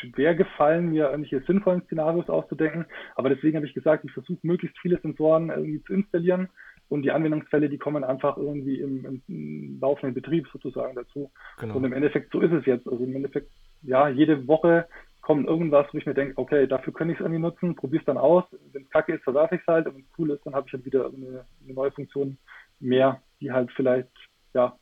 schwer 0.00 0.34
gefallen, 0.34 0.90
mir 0.90 1.10
irgendwelche 1.10 1.40
sinnvollen 1.46 1.82
Szenarios 1.86 2.28
auszudenken. 2.28 2.84
Aber 3.14 3.30
deswegen 3.30 3.56
habe 3.56 3.66
ich 3.66 3.72
gesagt, 3.72 4.04
ich 4.04 4.12
versuche 4.12 4.38
möglichst 4.42 4.78
viele 4.78 5.00
Sensoren 5.00 5.48
irgendwie 5.48 5.82
zu 5.84 5.94
installieren 5.94 6.50
und 6.88 7.02
die 7.02 7.10
Anwendungsfälle, 7.10 7.68
die 7.68 7.78
kommen 7.78 8.04
einfach 8.04 8.36
irgendwie 8.36 8.80
im, 8.80 9.22
im 9.28 9.78
laufenden 9.80 10.14
Betrieb 10.14 10.46
sozusagen 10.52 10.94
dazu. 10.94 11.30
Genau. 11.58 11.76
Und 11.76 11.84
im 11.84 11.92
Endeffekt, 11.92 12.32
so 12.32 12.40
ist 12.40 12.52
es 12.52 12.64
jetzt. 12.66 12.88
Also 12.88 13.04
im 13.04 13.14
Endeffekt, 13.14 13.50
ja, 13.82 14.08
jede 14.08 14.46
Woche 14.48 14.86
kommt 15.20 15.46
irgendwas, 15.46 15.86
wo 15.92 15.98
ich 15.98 16.06
mir 16.06 16.14
denke, 16.14 16.38
okay, 16.38 16.66
dafür 16.66 16.92
könnte 16.94 17.12
ich 17.12 17.20
es 17.20 17.24
irgendwie 17.24 17.42
nutzen, 17.42 17.76
probiere 17.76 18.00
es 18.00 18.06
dann 18.06 18.16
aus. 18.16 18.44
Wenn 18.72 18.84
es 18.84 18.90
kacke 18.90 19.14
ist, 19.14 19.24
verwerfe 19.24 19.56
ich 19.56 19.60
es 19.60 19.66
halt. 19.66 19.86
Und 19.86 19.96
wenn 19.96 20.02
es 20.02 20.18
cool 20.18 20.30
ist, 20.30 20.44
dann 20.46 20.54
habe 20.54 20.66
ich 20.66 20.72
halt 20.72 20.84
wieder 20.86 21.06
eine, 21.06 21.44
eine, 21.62 21.74
neue 21.74 21.92
Funktion 21.92 22.38
mehr, 22.80 23.20
die 23.40 23.52
halt 23.52 23.70
vielleicht, 23.72 24.08
ja, 24.54 24.76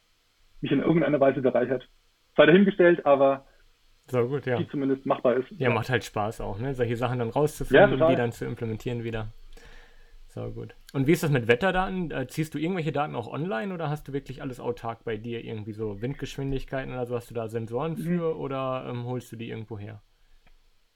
mich 0.61 0.71
in 0.71 0.81
irgendeiner 0.81 1.19
Weise 1.19 1.41
bereichert. 1.43 1.89
Sei 2.37 2.47
dahingestellt, 2.47 3.05
aber 3.05 3.45
so 4.09 4.25
gut, 4.29 4.47
ja. 4.47 4.57
die 4.57 4.69
zumindest 4.69 5.05
machbar 5.05 5.35
ist. 5.35 5.51
Ja, 5.59 5.71
macht 5.71 5.91
halt 5.91 6.05
Spaß 6.05 6.41
auch, 6.41 6.61
ne? 6.61 6.75
Solche 6.75 6.97
Sachen 6.97 7.19
dann 7.19 7.31
rauszufinden 7.31 7.99
ja, 7.99 8.05
und 8.05 8.13
die 8.13 8.17
dann 8.17 8.31
zu 8.31 8.45
implementieren 8.45 9.03
wieder. 9.03 9.33
So 10.29 10.53
gut. 10.53 10.77
Und 10.97 11.07
wie 11.07 11.13
ist 11.13 11.23
das 11.23 11.31
mit 11.31 11.47
Wetterdaten? 11.47 12.11
Äh, 12.11 12.27
ziehst 12.27 12.55
du 12.55 12.59
irgendwelche 12.59 12.91
Daten 12.91 13.17
auch 13.17 13.31
online 13.31 13.75
oder 13.75 13.91
hast 13.91 14.09
du 14.09 14.15
wirklich 14.15 14.41
alles 14.41 14.61
autark 14.61 15.05
bei 15.05 15.19
dir? 15.19 15.45
Irgendwie 15.45 15.73
so 15.73 16.01
Windgeschwindigkeiten 16.01 16.91
oder 16.91 17.05
so? 17.05 17.15
Hast 17.15 17.29
du 17.29 17.35
da 17.35 17.49
Sensoren 17.49 17.93
mhm. 17.93 17.97
für 17.99 18.35
mhm. 18.35 18.41
oder 18.41 18.87
ähm, 18.89 19.05
holst 19.05 19.31
du 19.31 19.37
die 19.37 19.51
irgendwo 19.51 19.79
her? 19.79 20.01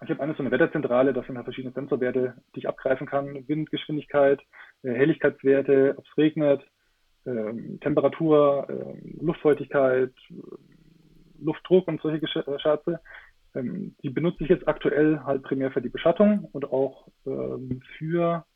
Ich 0.02 0.08
habe 0.08 0.22
eine 0.22 0.32
so 0.32 0.42
eine 0.42 0.50
Wetterzentrale, 0.50 1.12
das 1.12 1.26
sind 1.26 1.36
halt 1.36 1.44
verschiedene 1.44 1.74
Sensorwerte, 1.74 2.32
die 2.54 2.60
ich 2.60 2.68
abgreifen 2.68 3.06
kann. 3.06 3.46
Windgeschwindigkeit, 3.46 4.40
äh, 4.84 4.90
Helligkeitswerte, 4.90 5.96
ob 5.98 6.06
es 6.06 6.16
regnet, 6.16 6.62
ähm, 7.26 7.78
Temperatur, 7.82 8.68
ähm, 8.70 9.18
Luftfeuchtigkeit, 9.20 10.14
Luftdruck 11.42 11.88
und 11.88 12.00
solche 12.00 12.24
äh, 12.24 12.58
Scherze. 12.58 13.00
Ähm, 13.54 13.94
die 14.02 14.08
benutze 14.08 14.44
ich 14.44 14.48
jetzt 14.48 14.66
aktuell 14.66 15.20
halt 15.24 15.42
primär 15.42 15.70
für 15.70 15.82
die 15.82 15.90
Beschattung 15.90 16.48
und 16.52 16.72
auch 16.72 17.06
ähm, 17.26 17.82
für 17.98 18.46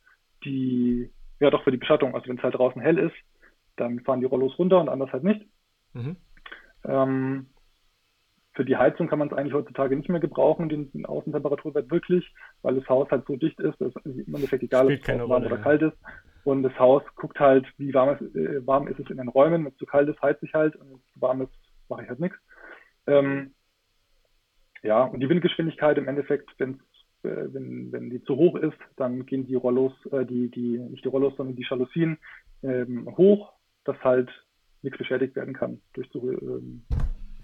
die, 0.44 1.10
ja 1.40 1.50
doch 1.50 1.64
für 1.64 1.70
die 1.70 1.78
Beschattung. 1.78 2.14
Also 2.14 2.28
wenn 2.28 2.38
es 2.38 2.42
halt 2.42 2.54
draußen 2.54 2.80
hell 2.80 2.98
ist, 2.98 3.16
dann 3.76 4.00
fahren 4.00 4.20
die 4.20 4.26
Rollos 4.26 4.58
runter 4.58 4.80
und 4.80 4.88
anders 4.88 5.12
halt 5.12 5.24
nicht. 5.24 5.46
Mhm. 5.92 6.16
Ähm, 6.84 7.46
für 8.54 8.64
die 8.64 8.76
Heizung 8.76 9.08
kann 9.08 9.18
man 9.18 9.28
es 9.28 9.34
eigentlich 9.34 9.54
heutzutage 9.54 9.96
nicht 9.96 10.08
mehr 10.08 10.20
gebrauchen, 10.20 10.68
den, 10.68 10.90
den 10.92 11.06
Außentemperaturwert 11.06 11.90
wirklich, 11.90 12.32
weil 12.62 12.76
das 12.76 12.88
Haus 12.88 13.10
halt 13.10 13.26
so 13.26 13.36
dicht 13.36 13.58
ist, 13.58 13.80
dass 13.80 13.92
es 13.96 14.04
im 14.04 14.34
Endeffekt 14.34 14.62
egal 14.62 14.90
ist, 14.92 15.08
ob 15.08 15.14
es 15.14 15.28
warm 15.28 15.44
oder 15.44 15.58
kalt 15.58 15.82
ist. 15.82 15.96
Und 16.44 16.62
das 16.62 16.78
Haus 16.78 17.02
guckt 17.16 17.40
halt, 17.40 17.66
wie 17.78 17.92
warm, 17.94 18.10
es, 18.10 18.20
äh, 18.34 18.64
warm 18.66 18.86
ist 18.86 19.00
es 19.00 19.10
in 19.10 19.16
den 19.16 19.28
Räumen. 19.28 19.64
Wenn 19.64 19.72
es 19.72 19.78
zu 19.78 19.86
kalt 19.86 20.08
ist, 20.08 20.20
heizt 20.22 20.42
ich 20.42 20.52
halt. 20.54 20.76
Und 20.76 20.88
wenn 20.88 20.96
es 20.96 21.12
zu 21.14 21.20
warm 21.20 21.40
ist, 21.40 21.52
mache 21.88 22.02
ich 22.02 22.08
halt 22.08 22.20
nichts. 22.20 22.36
Ähm, 23.06 23.54
ja, 24.82 25.02
und 25.02 25.20
die 25.20 25.28
Windgeschwindigkeit 25.28 25.96
im 25.96 26.06
Endeffekt, 26.06 26.50
wenn's, 26.58 26.78
äh, 26.78 26.93
wenn, 27.24 27.90
wenn 27.92 28.10
die 28.10 28.22
zu 28.22 28.36
hoch 28.36 28.56
ist, 28.56 28.78
dann 28.96 29.26
gehen 29.26 29.46
die 29.46 29.54
Rollos, 29.54 29.92
äh, 30.12 30.24
die, 30.24 30.50
die, 30.50 30.78
nicht 30.78 31.04
die 31.04 31.08
Rollos, 31.08 31.34
sondern 31.36 31.56
die 31.56 31.66
Jalousien 31.68 32.18
ähm, 32.62 33.08
hoch, 33.16 33.52
dass 33.84 33.96
halt 34.04 34.30
nichts 34.82 34.98
beschädigt 34.98 35.34
werden 35.36 35.54
kann 35.54 35.80
durch 35.94 36.08
so 36.12 36.30
ähm, 36.30 36.82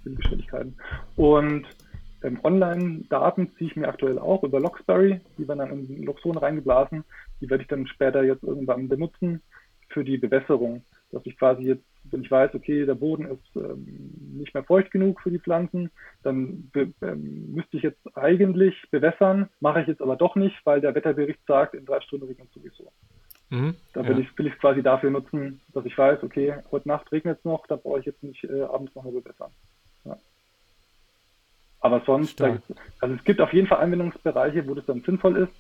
Geschwindigkeiten. 0.04 0.76
Und 1.16 1.66
ähm, 2.22 2.38
Online-Daten 2.42 3.50
ziehe 3.56 3.70
ich 3.70 3.76
mir 3.76 3.88
aktuell 3.88 4.18
auch 4.18 4.42
über 4.44 4.60
Locksberry, 4.60 5.20
die 5.38 5.48
werden 5.48 5.58
dann 5.58 5.86
in 5.86 6.02
Loxon 6.02 6.36
reingeblasen. 6.36 7.04
Die 7.40 7.48
werde 7.48 7.62
ich 7.62 7.68
dann 7.68 7.86
später 7.86 8.22
jetzt 8.22 8.42
irgendwann 8.42 8.88
benutzen 8.88 9.42
für 9.88 10.04
die 10.04 10.18
Bewässerung. 10.18 10.84
Dass 11.12 11.24
ich 11.24 11.36
quasi 11.38 11.62
jetzt, 11.62 11.84
wenn 12.04 12.22
ich 12.22 12.30
weiß, 12.30 12.54
okay, 12.54 12.86
der 12.86 12.94
Boden 12.94 13.26
ist 13.26 13.56
ähm, 13.56 14.12
nicht 14.36 14.54
mehr 14.54 14.64
feucht 14.64 14.90
genug 14.90 15.20
für 15.20 15.30
die 15.30 15.38
Pflanzen, 15.38 15.90
dann 16.22 16.70
ähm, 16.74 17.52
müsste 17.54 17.76
ich 17.76 17.82
jetzt 17.82 18.00
eigentlich 18.16 18.74
bewässern, 18.90 19.48
mache 19.60 19.82
ich 19.82 19.86
jetzt 19.86 20.02
aber 20.02 20.16
doch 20.16 20.36
nicht, 20.36 20.56
weil 20.64 20.80
der 20.80 20.94
Wetterbericht 20.94 21.40
sagt, 21.46 21.74
in 21.74 21.86
drei 21.86 22.00
Stunden 22.00 22.26
regnet 22.26 22.48
es 22.48 22.54
sowieso. 22.54 22.92
Mhm, 23.50 23.74
da 23.92 24.06
will 24.06 24.18
ja. 24.18 24.20
ich 24.20 24.38
will 24.38 24.46
ich 24.46 24.58
quasi 24.58 24.82
dafür 24.82 25.10
nutzen, 25.10 25.60
dass 25.74 25.84
ich 25.84 25.96
weiß, 25.96 26.22
okay, 26.22 26.54
heute 26.70 26.88
Nacht 26.88 27.10
regnet 27.10 27.38
es 27.38 27.44
noch, 27.44 27.66
da 27.66 27.76
brauche 27.76 27.98
ich 28.00 28.06
jetzt 28.06 28.22
nicht 28.22 28.44
äh, 28.44 28.62
abends 28.62 28.94
noch 28.94 29.04
mal 29.04 29.12
bewässern. 29.12 29.50
Ja. 30.04 30.16
Aber 31.80 32.00
sonst, 32.06 32.38
da, 32.38 32.58
also 33.00 33.14
es 33.14 33.24
gibt 33.24 33.40
auf 33.40 33.52
jeden 33.52 33.66
Fall 33.66 33.78
Anwendungsbereiche, 33.78 34.68
wo 34.68 34.74
das 34.74 34.86
dann 34.86 35.00
sinnvoll 35.00 35.36
ist. 35.36 35.52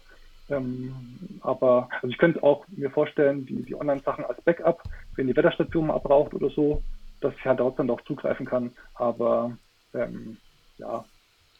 Ähm, 0.50 0.94
aber 1.42 1.88
also 1.92 2.08
ich 2.08 2.18
könnte 2.18 2.42
auch 2.42 2.66
mir 2.68 2.90
vorstellen, 2.90 3.46
die, 3.46 3.62
die 3.62 3.74
Online-Sachen 3.74 4.24
als 4.24 4.40
Backup, 4.42 4.82
wenn 5.16 5.26
die 5.26 5.36
Wetterstation 5.36 5.86
mal 5.86 5.98
braucht 5.98 6.34
oder 6.34 6.50
so, 6.50 6.82
dass 7.20 7.34
ich 7.34 7.44
halt 7.44 7.60
dort 7.60 7.78
dann 7.78 7.90
auch 7.90 8.00
zugreifen 8.02 8.46
kann. 8.46 8.72
Aber 8.94 9.56
ähm, 9.94 10.36
ja. 10.78 11.04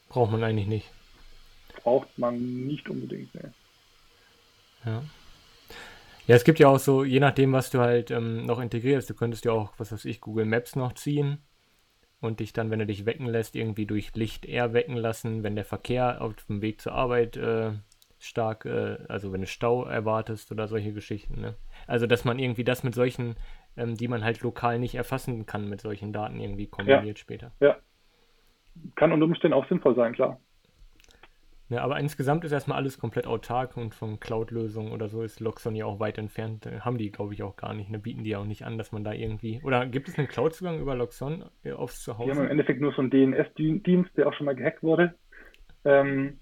Braucht 0.08 0.32
man 0.32 0.42
eigentlich 0.42 0.66
nicht. 0.66 0.90
Braucht 1.82 2.18
man 2.18 2.38
nicht 2.66 2.88
unbedingt, 2.88 3.34
ne. 3.34 3.52
Ja. 4.84 5.02
Ja, 6.26 6.36
es 6.36 6.44
gibt 6.44 6.58
ja 6.58 6.68
auch 6.68 6.78
so, 6.78 7.02
je 7.04 7.20
nachdem, 7.20 7.52
was 7.52 7.70
du 7.70 7.80
halt 7.80 8.10
ähm, 8.10 8.46
noch 8.46 8.60
integrierst, 8.60 9.10
du 9.10 9.14
könntest 9.14 9.44
ja 9.44 9.52
auch, 9.52 9.72
was 9.78 9.90
weiß 9.90 10.04
ich, 10.04 10.20
Google 10.20 10.44
Maps 10.44 10.76
noch 10.76 10.92
ziehen 10.92 11.38
und 12.20 12.40
dich 12.40 12.52
dann, 12.52 12.70
wenn 12.70 12.78
du 12.78 12.86
dich 12.86 13.06
wecken 13.06 13.26
lässt, 13.26 13.56
irgendwie 13.56 13.86
durch 13.86 14.14
Licht 14.14 14.46
eher 14.46 14.72
wecken 14.72 14.96
lassen, 14.96 15.42
wenn 15.42 15.56
der 15.56 15.64
Verkehr 15.64 16.20
auf 16.20 16.34
dem 16.48 16.62
Weg 16.62 16.80
zur 16.80 16.92
Arbeit 16.92 17.36
äh, 17.36 17.72
stark, 18.20 18.66
äh, 18.66 18.98
also 19.08 19.32
wenn 19.32 19.40
du 19.40 19.46
Stau 19.46 19.84
erwartest 19.84 20.52
oder 20.52 20.68
solche 20.68 20.92
Geschichten. 20.92 21.40
Ne? 21.40 21.54
Also 21.86 22.06
dass 22.06 22.24
man 22.24 22.38
irgendwie 22.38 22.64
das 22.64 22.84
mit 22.84 22.94
solchen, 22.94 23.36
ähm, 23.76 23.96
die 23.96 24.08
man 24.08 24.22
halt 24.22 24.40
lokal 24.42 24.78
nicht 24.78 24.94
erfassen 24.94 25.46
kann, 25.46 25.68
mit 25.68 25.80
solchen 25.80 26.12
Daten 26.12 26.38
irgendwie 26.38 26.66
kombiniert 26.66 27.18
ja. 27.18 27.20
später. 27.20 27.52
Ja. 27.60 27.76
Kann 28.94 29.12
unter 29.12 29.26
Umständen 29.26 29.54
auch 29.54 29.68
sinnvoll 29.68 29.94
sein, 29.94 30.12
klar. 30.12 30.38
Ja, 31.70 31.82
aber 31.82 32.00
insgesamt 32.00 32.44
ist 32.44 32.50
erstmal 32.50 32.78
alles 32.78 32.98
komplett 32.98 33.28
autark 33.28 33.76
und 33.76 33.94
von 33.94 34.18
Cloud-Lösungen 34.18 34.90
oder 34.90 35.08
so 35.08 35.22
ist 35.22 35.38
Loxon 35.38 35.76
ja 35.76 35.86
auch 35.86 36.00
weit 36.00 36.18
entfernt. 36.18 36.66
Äh, 36.66 36.80
haben 36.80 36.98
die, 36.98 37.12
glaube 37.12 37.32
ich, 37.32 37.44
auch 37.44 37.56
gar 37.56 37.74
nicht. 37.74 37.88
Ne? 37.88 38.00
Bieten 38.00 38.24
die 38.24 38.34
auch 38.34 38.44
nicht 38.44 38.64
an, 38.64 38.76
dass 38.76 38.90
man 38.90 39.04
da 39.04 39.12
irgendwie. 39.12 39.60
Oder 39.62 39.86
gibt 39.86 40.08
es 40.08 40.18
einen 40.18 40.26
Cloud-Zugang 40.26 40.80
über 40.80 40.96
Loxon 40.96 41.44
äh, 41.62 41.70
aufs 41.70 42.02
Zuhause? 42.02 42.24
Die 42.24 42.36
haben 42.36 42.44
im 42.44 42.50
Endeffekt 42.50 42.80
nur 42.80 42.92
so 42.92 43.02
einen 43.02 43.10
DNS-Dienst, 43.10 44.16
der 44.16 44.26
auch 44.26 44.34
schon 44.34 44.46
mal 44.46 44.56
gehackt 44.56 44.82
wurde. 44.82 45.14
Ähm, 45.84 46.40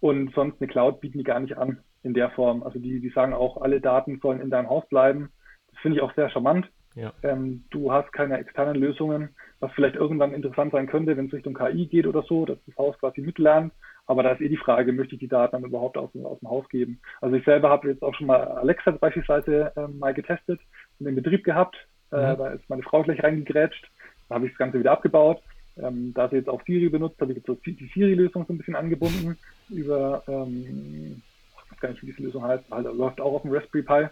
und 0.00 0.34
sonst 0.34 0.60
eine 0.60 0.68
Cloud 0.68 1.00
bieten 1.00 1.18
die 1.18 1.24
gar 1.24 1.40
nicht 1.40 1.56
an 1.56 1.78
in 2.02 2.14
der 2.14 2.30
Form. 2.30 2.62
Also 2.62 2.78
die, 2.78 3.00
die 3.00 3.10
sagen 3.10 3.32
auch, 3.32 3.60
alle 3.60 3.80
Daten 3.80 4.20
sollen 4.20 4.40
in 4.40 4.50
deinem 4.50 4.68
Haus 4.68 4.86
bleiben. 4.88 5.30
Das 5.72 5.80
finde 5.80 5.98
ich 5.98 6.02
auch 6.02 6.14
sehr 6.14 6.30
charmant. 6.30 6.68
Ja. 6.94 7.12
Ähm, 7.22 7.64
du 7.70 7.92
hast 7.92 8.12
keine 8.12 8.38
externen 8.38 8.76
Lösungen, 8.76 9.28
was 9.60 9.70
vielleicht 9.72 9.96
irgendwann 9.96 10.32
interessant 10.32 10.72
sein 10.72 10.86
könnte, 10.86 11.16
wenn 11.16 11.26
es 11.26 11.32
Richtung 11.32 11.52
KI 11.52 11.86
geht 11.86 12.06
oder 12.06 12.22
so, 12.22 12.46
dass 12.46 12.58
das 12.66 12.76
Haus 12.78 12.98
quasi 12.98 13.20
mitlernt. 13.20 13.72
Aber 14.06 14.22
da 14.22 14.30
ist 14.30 14.40
eh 14.40 14.48
die 14.48 14.56
Frage, 14.56 14.92
möchte 14.92 15.14
ich 15.14 15.20
die 15.20 15.28
Daten 15.28 15.56
dann 15.56 15.64
überhaupt 15.64 15.98
aus, 15.98 16.10
aus 16.22 16.38
dem 16.38 16.48
Haus 16.48 16.66
geben? 16.68 17.00
Also 17.20 17.36
ich 17.36 17.44
selber 17.44 17.68
habe 17.68 17.88
jetzt 17.88 18.02
auch 18.02 18.14
schon 18.14 18.28
mal 18.28 18.44
Alexa 18.44 18.92
beispielsweise 18.92 19.72
äh, 19.76 19.88
mal 19.88 20.14
getestet 20.14 20.60
und 20.98 21.06
in 21.06 21.16
Betrieb 21.16 21.44
gehabt. 21.44 21.76
Äh, 22.12 22.32
mhm. 22.32 22.38
Da 22.38 22.48
ist 22.48 22.70
meine 22.70 22.82
Frau 22.82 23.02
gleich 23.02 23.22
reingegrätscht. 23.22 23.90
Da 24.28 24.36
habe 24.36 24.46
ich 24.46 24.52
das 24.52 24.58
Ganze 24.58 24.78
wieder 24.78 24.92
abgebaut. 24.92 25.42
Ähm, 25.76 26.14
da 26.14 26.28
sie 26.28 26.36
jetzt 26.36 26.48
auch 26.48 26.62
Siri 26.64 26.88
benutzt, 26.88 27.20
habe 27.20 27.32
ich 27.32 27.38
jetzt 27.44 27.66
die 27.66 27.90
Siri-Lösung 27.92 28.46
so 28.46 28.54
ein 28.54 28.58
bisschen 28.58 28.76
angebunden 28.76 29.36
über, 29.68 30.22
ähm, 30.28 31.22
ich 31.64 31.72
weiß 31.72 31.80
gar 31.80 31.88
nicht, 31.90 32.02
wie 32.02 32.06
diese 32.06 32.22
Lösung 32.22 32.44
heißt, 32.44 32.64
halt, 32.70 32.86
läuft 32.94 33.20
auch 33.20 33.34
auf 33.34 33.42
dem 33.42 33.52
Raspberry 33.52 33.82
Pi. 33.82 34.08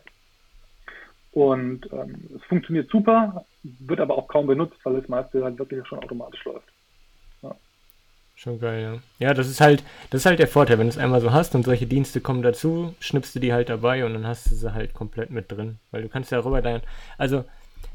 Und 1.33 1.89
ähm, 1.93 2.31
es 2.37 2.43
funktioniert 2.45 2.89
super, 2.91 3.45
wird 3.63 4.01
aber 4.01 4.17
auch 4.17 4.29
kaum 4.29 4.47
benutzt, 4.47 4.77
weil 4.85 5.01
das 5.01 5.09
meiste 5.09 5.43
halt 5.43 5.59
wirklich 5.59 5.87
schon 5.87 5.99
automatisch 5.99 6.45
läuft. 6.45 6.69
Ja. 7.43 7.57
Schon 8.37 8.61
geil, 8.61 8.83
ja. 8.83 9.27
Ja, 9.27 9.35
das 9.35 9.49
ist 9.49 9.61
halt, 9.61 9.83
das 10.11 10.21
ist 10.21 10.27
halt 10.27 10.39
der 10.39 10.47
Vorteil, 10.47 10.79
wenn 10.79 10.87
du 10.87 10.91
es 10.93 10.99
einmal 10.99 11.21
so 11.21 11.33
hast 11.33 11.55
und 11.57 11.65
solche 11.65 11.87
Dienste 11.87 12.21
kommen 12.21 12.43
dazu, 12.43 12.95
schnippst 13.01 13.35
du 13.35 13.41
die 13.41 13.53
halt 13.53 13.69
dabei 13.69 14.05
und 14.05 14.15
dann 14.15 14.27
hast 14.27 14.51
du 14.51 14.55
sie 14.55 14.73
halt 14.73 14.95
komplett 14.95 15.31
mit 15.31 15.51
drin. 15.51 15.79
Weil 15.91 16.03
du 16.03 16.09
kannst 16.09 16.31
ja 16.31 16.39
rüber 16.39 16.63
dein, 16.63 16.83
also 17.19 17.45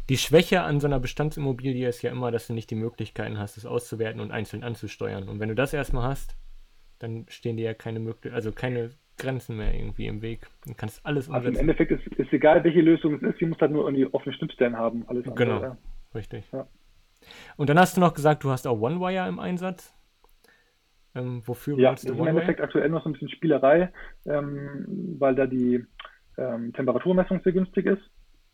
die 0.10 0.18
Schwäche 0.18 0.62
an 0.62 0.80
so 0.80 0.88
einer 0.88 1.00
Bestandsimmobilie 1.00 1.88
ist 1.88 2.02
ja 2.02 2.12
immer, 2.12 2.32
dass 2.32 2.48
du 2.48 2.54
nicht 2.54 2.70
die 2.72 2.76
Möglichkeiten 2.76 3.38
hast, 3.38 3.58
es 3.58 3.66
auszuwerten 3.66 4.20
und 4.20 4.32
einzeln 4.32 4.64
anzusteuern. 4.64 5.30
Und 5.30 5.40
wenn 5.40 5.50
du 5.50 5.56
das 5.56 5.72
erstmal 5.72 6.04
hast, 6.04 6.36
dann 7.00 7.26
stehen 7.30 7.58
dir 7.58 7.66
ja 7.66 7.74
keine 7.74 8.00
Möglichkeiten, 8.00 8.36
also 8.36 8.52
keine 8.52 8.92
Grenzen 9.18 9.58
mehr 9.58 9.74
irgendwie 9.74 10.08
im 10.08 10.22
Weg. 10.22 10.48
Du 10.66 10.74
kannst 10.74 11.06
alles 11.06 11.28
umsetzen. 11.28 11.48
Also 11.48 11.60
im 11.60 11.70
Endeffekt 11.70 11.92
ist, 11.92 12.08
ist 12.20 12.34
egal, 12.34 12.64
welche 12.64 12.82
Lösung 12.82 13.16
es 13.16 13.22
ist, 13.22 13.40
sie 13.40 13.46
muss 13.46 13.60
halt 13.60 13.72
nur 13.72 13.86
irgendwie 13.86 14.06
offene 14.08 14.34
Schnittstellen 14.36 14.78
haben. 14.78 15.06
Alles 15.08 15.28
andere, 15.28 15.46
genau, 15.46 15.62
ja. 15.62 15.78
richtig. 16.16 16.46
Ja. 16.52 16.68
Und 17.58 17.70
dann 17.70 17.80
hast 17.80 17.98
du 17.98 18.02
noch 18.02 18.14
gesagt, 18.14 18.44
du 18.44 18.50
hast 18.50 18.66
auch 18.66 18.80
OneWire 18.80 19.28
im 19.28 19.40
Einsatz. 19.40 19.96
Ähm, 21.16 21.42
wofür 21.46 21.78
ja, 21.78 21.92
das 21.92 22.04
ist 22.04 22.12
im 22.12 22.28
Endeffekt 22.28 22.62
aktuell 22.62 22.90
noch 22.90 23.04
so 23.04 23.10
ein 23.10 23.14
bisschen 23.14 23.30
Spielerei, 23.30 23.92
ähm, 24.26 25.16
weil 25.18 25.36
da 25.36 25.48
die 25.48 25.84
ähm, 26.38 26.72
Temperaturmessung 26.74 27.42
sehr 27.44 27.54
günstig 27.54 27.88
ist. 27.88 28.02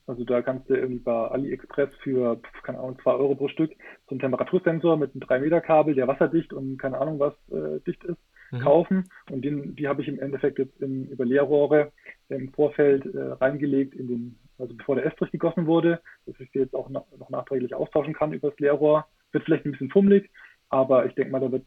Also 0.08 0.24
da 0.24 0.42
kannst 0.42 0.70
du 0.70 0.76
irgendwie 0.76 1.00
bei 1.00 1.28
AliExpress 1.30 1.90
für, 2.04 2.40
keine 2.64 2.80
Ahnung, 2.80 2.98
2 3.02 3.12
Euro 3.12 3.36
pro 3.36 3.48
Stück 3.48 3.72
so 4.08 4.12
einen 4.12 4.20
Temperatursensor 4.20 4.98
mit 4.98 5.14
einem 5.14 5.22
3 5.22 5.40
Meter 5.40 5.62
Kabel, 5.62 5.96
der 5.96 6.08
wasserdicht 6.08 6.54
und 6.54 6.78
keine 6.78 7.00
Ahnung 7.00 7.20
was 7.20 7.34
äh, 7.50 7.80
dicht 7.86 8.04
ist, 8.04 8.20
mhm. 8.52 8.60
kaufen. 8.60 9.10
Und 9.30 9.44
den, 9.44 9.76
die 9.76 9.88
habe 9.88 10.02
ich 10.02 10.08
im 10.08 10.20
Endeffekt 10.20 10.60
jetzt 10.60 10.80
in, 10.82 11.08
über 11.08 11.26
Leerrohre 11.26 11.92
im 12.30 12.52
Vorfeld 12.54 13.06
äh, 13.06 13.34
reingelegt, 13.34 13.96
in 13.96 14.08
den, 14.08 14.40
also 14.58 14.76
bevor 14.76 14.96
der 14.96 15.06
Estrich 15.06 15.32
gegossen 15.32 15.68
wurde, 15.68 16.02
dass 16.26 16.40
ich 16.40 16.52
die 16.52 16.60
jetzt 16.60 16.76
auch 16.76 16.90
noch, 16.90 17.06
noch 17.18 17.30
nachträglich 17.30 17.76
austauschen 17.76 18.14
kann 18.14 18.34
über 18.34 18.50
das 18.50 18.60
Leerrohr. 18.60 19.06
Wird 19.32 19.44
vielleicht 19.44 19.66
ein 19.66 19.72
bisschen 19.72 19.92
fummelig, 19.92 20.30
aber 20.70 21.06
ich 21.06 21.16
denke 21.16 21.32
mal, 21.32 21.42
da 21.42 21.52
wird, 21.52 21.66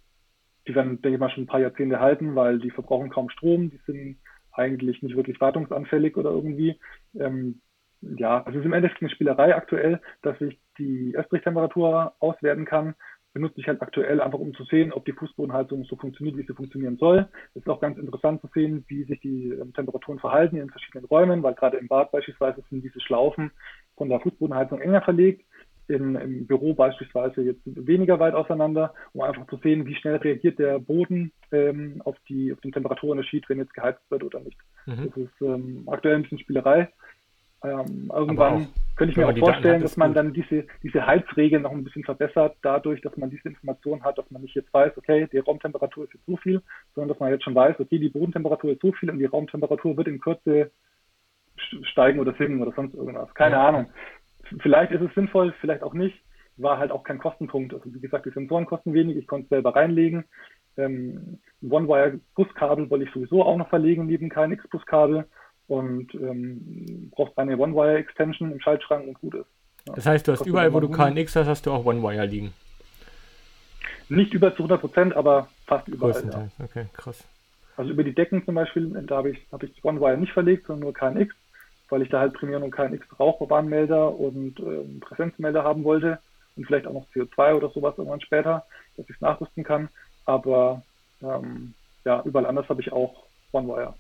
die 0.67 0.75
werden, 0.75 1.01
denke 1.03 1.17
ich 1.17 1.21
mal, 1.21 1.31
schon 1.31 1.45
ein 1.45 1.49
paar 1.49 1.61
Jahrzehnte 1.61 2.01
halten, 2.01 2.35
weil 2.35 2.59
die 2.59 2.71
verbrauchen 2.71 3.11
kaum 3.11 3.31
Strom, 3.31 3.71
die 3.71 3.81
sind 3.87 4.19
eigentlich 4.53 5.03
nicht 5.03 5.17
wirklich 5.17 5.41
wartungsanfällig 5.41 6.17
oder 6.17 6.31
irgendwie. 6.31 6.79
Ähm, 7.19 7.61
ja, 8.01 8.45
es 8.49 8.55
ist 8.55 8.65
im 8.65 8.73
Endeffekt 8.73 9.03
eine 9.03 9.11
Spielerei 9.11 9.55
aktuell, 9.55 10.01
dass 10.23 10.41
ich 10.41 10.59
die 10.79 11.15
Estrich-Temperatur 11.15 12.15
auswerten 12.21 12.65
kann. 12.65 12.95
Benutze 13.35 13.61
ich 13.61 13.69
halt 13.69 13.83
aktuell 13.83 14.21
einfach, 14.21 14.39
um 14.39 14.55
zu 14.55 14.65
sehen, 14.65 14.93
ob 14.93 15.05
die 15.05 15.13
Fußbodenheizung 15.13 15.85
so 15.85 15.97
funktioniert, 15.97 16.37
wie 16.37 16.47
sie 16.47 16.55
funktionieren 16.55 16.97
soll. 16.97 17.29
Es 17.55 17.63
ist 17.63 17.69
auch 17.69 17.81
ganz 17.81 17.99
interessant 17.99 18.41
zu 18.41 18.49
sehen, 18.55 18.85
wie 18.89 19.05
sich 19.05 19.21
die 19.21 19.51
ähm, 19.51 19.73
Temperaturen 19.75 20.19
verhalten 20.19 20.57
in 20.57 20.71
verschiedenen 20.71 21.05
Räumen, 21.05 21.43
weil 21.43 21.55
gerade 21.55 21.77
im 21.77 21.89
Bad 21.89 22.11
beispielsweise 22.11 22.63
sind 22.71 22.83
diese 22.83 23.01
Schlaufen 23.01 23.51
von 23.97 24.09
der 24.09 24.21
Fußbodenheizung 24.21 24.81
enger 24.81 25.03
verlegt. 25.03 25.45
In, 25.89 26.17
Im 26.17 26.47
Büro 26.47 26.75
beispielsweise 26.75 27.41
jetzt 27.41 27.63
weniger 27.65 28.21
weit 28.21 28.35
auseinander, 28.35 28.93
um 29.15 29.23
einfach 29.23 29.47
zu 29.47 29.57
sehen, 29.57 29.87
wie 29.87 29.95
schnell 29.95 30.17
reagiert 30.17 30.59
der 30.59 30.79
Boden 30.79 31.33
ähm, 31.51 32.03
auf, 32.05 32.17
die, 32.29 32.53
auf 32.53 32.61
den 32.61 32.73
Temperaturunterschied, 32.73 33.49
wenn 33.49 33.59
jetzt 33.59 33.73
geheizt 33.73 34.03
wird 34.11 34.23
oder 34.23 34.41
nicht. 34.41 34.59
Mhm. 34.85 35.07
Das 35.07 35.17
ist 35.17 35.41
ähm, 35.41 35.85
aktuell 35.87 36.17
ein 36.17 36.23
bisschen 36.23 36.41
Spielerei. 36.41 36.91
Ähm, 37.65 38.11
irgendwann 38.15 38.63
auch, 38.63 38.97
könnte 38.97 39.13
ich 39.13 39.17
mir 39.17 39.29
auch 39.29 39.37
vorstellen, 39.37 39.83
dass 39.83 39.97
man 39.97 40.11
gut. 40.11 40.17
dann 40.17 40.33
diese, 40.33 40.65
diese 40.83 41.05
Heizregeln 41.05 41.63
noch 41.63 41.73
ein 41.73 41.83
bisschen 41.83 42.05
verbessert, 42.05 42.57
dadurch, 42.63 43.01
dass 43.01 43.17
man 43.17 43.31
diese 43.31 43.49
Information 43.49 44.05
hat, 44.05 44.17
dass 44.17 44.31
man 44.31 44.43
nicht 44.43 44.55
jetzt 44.55 44.73
weiß, 44.73 44.97
okay, 44.97 45.29
die 45.33 45.39
Raumtemperatur 45.39 46.05
ist 46.05 46.15
jetzt 46.15 46.27
so 46.27 46.37
viel, 46.37 46.63
sondern 46.95 47.09
dass 47.09 47.19
man 47.19 47.31
jetzt 47.31 47.43
schon 47.43 47.57
weiß, 47.57 47.81
okay, 47.81 47.99
die 47.99 48.11
Bodentemperatur 48.11 48.73
ist 48.73 48.81
so 48.81 48.93
viel 48.93 49.11
und 49.11 49.19
die 49.19 49.25
Raumtemperatur 49.25 49.97
wird 49.97 50.07
in 50.07 50.21
Kürze 50.21 50.71
steigen 51.83 52.21
oder 52.21 52.33
sinken 52.35 52.63
oder 52.63 52.73
sonst 52.73 52.95
irgendwas. 52.95 53.33
Keine 53.35 53.57
ja. 53.57 53.69
Ahnung. 53.69 53.87
Vielleicht 54.61 54.93
ist 54.93 55.03
es 55.03 55.13
sinnvoll, 55.15 55.53
vielleicht 55.61 55.83
auch 55.83 55.95
nicht. 55.95 56.17
War 56.57 56.79
halt 56.79 56.93
auch 56.93 57.03
kein 57.03 57.19
Kostenpunkt. 57.19 57.75
Also 57.75 57.93
wie 57.93 58.01
gesagt, 58.01 58.27
die 58.27 58.31
Sensoren 58.31 58.67
kosten 58.67 58.95
wenig, 58.95 59.17
ich 59.17 59.27
konnte 59.27 59.45
es 59.45 59.51
selber 59.51 59.75
reinlegen. 59.75 60.25
Ähm, 60.77 61.39
One-Wire-Buskabel 61.69 62.89
wollte 62.89 63.05
ich 63.05 63.13
sowieso 63.13 63.45
auch 63.45 63.57
noch 63.57 63.69
verlegen 63.69 64.07
neben 64.07 64.29
kein 64.29 64.53
X-Buskabel 64.53 65.27
und 65.69 66.15
ähm, 66.15 67.11
brauchst 67.15 67.39
eine 67.39 67.57
One-Wire-Extension 67.57 68.53
im 68.53 68.61
Schaltschrank 68.61 69.07
und 69.07 69.21
gut 69.21 69.35
ist. 69.35 69.47
Ja. 69.87 69.95
Das 69.95 70.07
heißt, 70.07 70.27
du 70.27 70.33
hast 70.33 70.47
überall, 70.47 70.73
wo 70.73 70.81
du 70.81 70.89
KNX 70.89 71.37
hast, 71.37 71.47
hast 71.47 71.67
du 71.67 71.73
auch 71.73 71.85
One-Wire 71.85 72.27
liegen. 72.27 72.53
Nicht 74.09 74.33
über 74.33 74.51
zu 74.53 74.63
100 74.63 74.81
Prozent, 74.81 75.17
aber 75.17 75.49
fast 75.67 75.87
überall. 75.89 76.25
Ja. 76.25 76.65
Okay, 76.65 76.87
krass. 76.95 77.23
Also 77.77 77.93
über 77.93 78.03
die 78.03 78.15
Decken 78.15 78.45
zum 78.45 78.55
Beispiel, 78.55 78.89
da 79.07 79.19
habe 79.19 79.31
ich, 79.31 79.39
hab 79.53 79.63
ich 79.63 79.85
One-Wire 79.85 80.17
nicht 80.17 80.33
verlegt, 80.33 80.67
sondern 80.67 80.85
nur 80.85 80.95
KNX, 80.95 81.35
weil 81.91 82.03
ich 82.03 82.09
da 82.09 82.21
halt 82.21 82.33
Premiere 82.33 82.65
und 82.65 82.71
KNX 82.71 83.07
Rauchwarnmelder 83.21 84.19
und 84.19 84.59
ähm, 84.61 85.01
Präsenzmelder 85.01 85.63
haben 85.63 85.85
wollte 85.85 86.19
und 86.57 86.67
vielleicht 86.67 86.87
auch 86.87 86.93
noch 86.93 87.07
CO2 87.15 87.55
oder 87.55 87.69
sowas 87.71 87.95
irgendwann 87.97 88.21
später, 88.21 88.65
dass 88.97 89.09
ich 89.09 89.15
es 89.15 89.21
nachrüsten 89.21 89.63
kann. 89.63 89.89
Aber 90.25 90.83
ähm, 91.23 91.75
ja, 92.05 92.23
überall 92.25 92.47
anders 92.47 92.69
habe 92.69 92.81
ich 92.81 92.91
auch 92.91 93.25
One-Wire. 93.53 93.95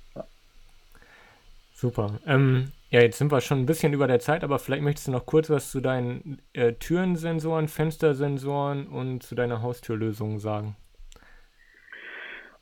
Super. 1.78 2.18
Ähm, 2.26 2.72
Ja, 2.90 3.02
jetzt 3.02 3.18
sind 3.18 3.30
wir 3.30 3.40
schon 3.40 3.60
ein 3.60 3.66
bisschen 3.66 3.92
über 3.92 4.08
der 4.08 4.18
Zeit, 4.18 4.42
aber 4.42 4.58
vielleicht 4.58 4.82
möchtest 4.82 5.06
du 5.06 5.12
noch 5.12 5.26
kurz 5.26 5.48
was 5.48 5.70
zu 5.70 5.80
deinen 5.80 6.42
äh, 6.54 6.72
Türensensoren, 6.72 7.68
Fenstersensoren 7.68 8.88
und 8.88 9.22
zu 9.22 9.36
deiner 9.36 9.62
Haustürlösung 9.62 10.40
sagen. 10.40 10.74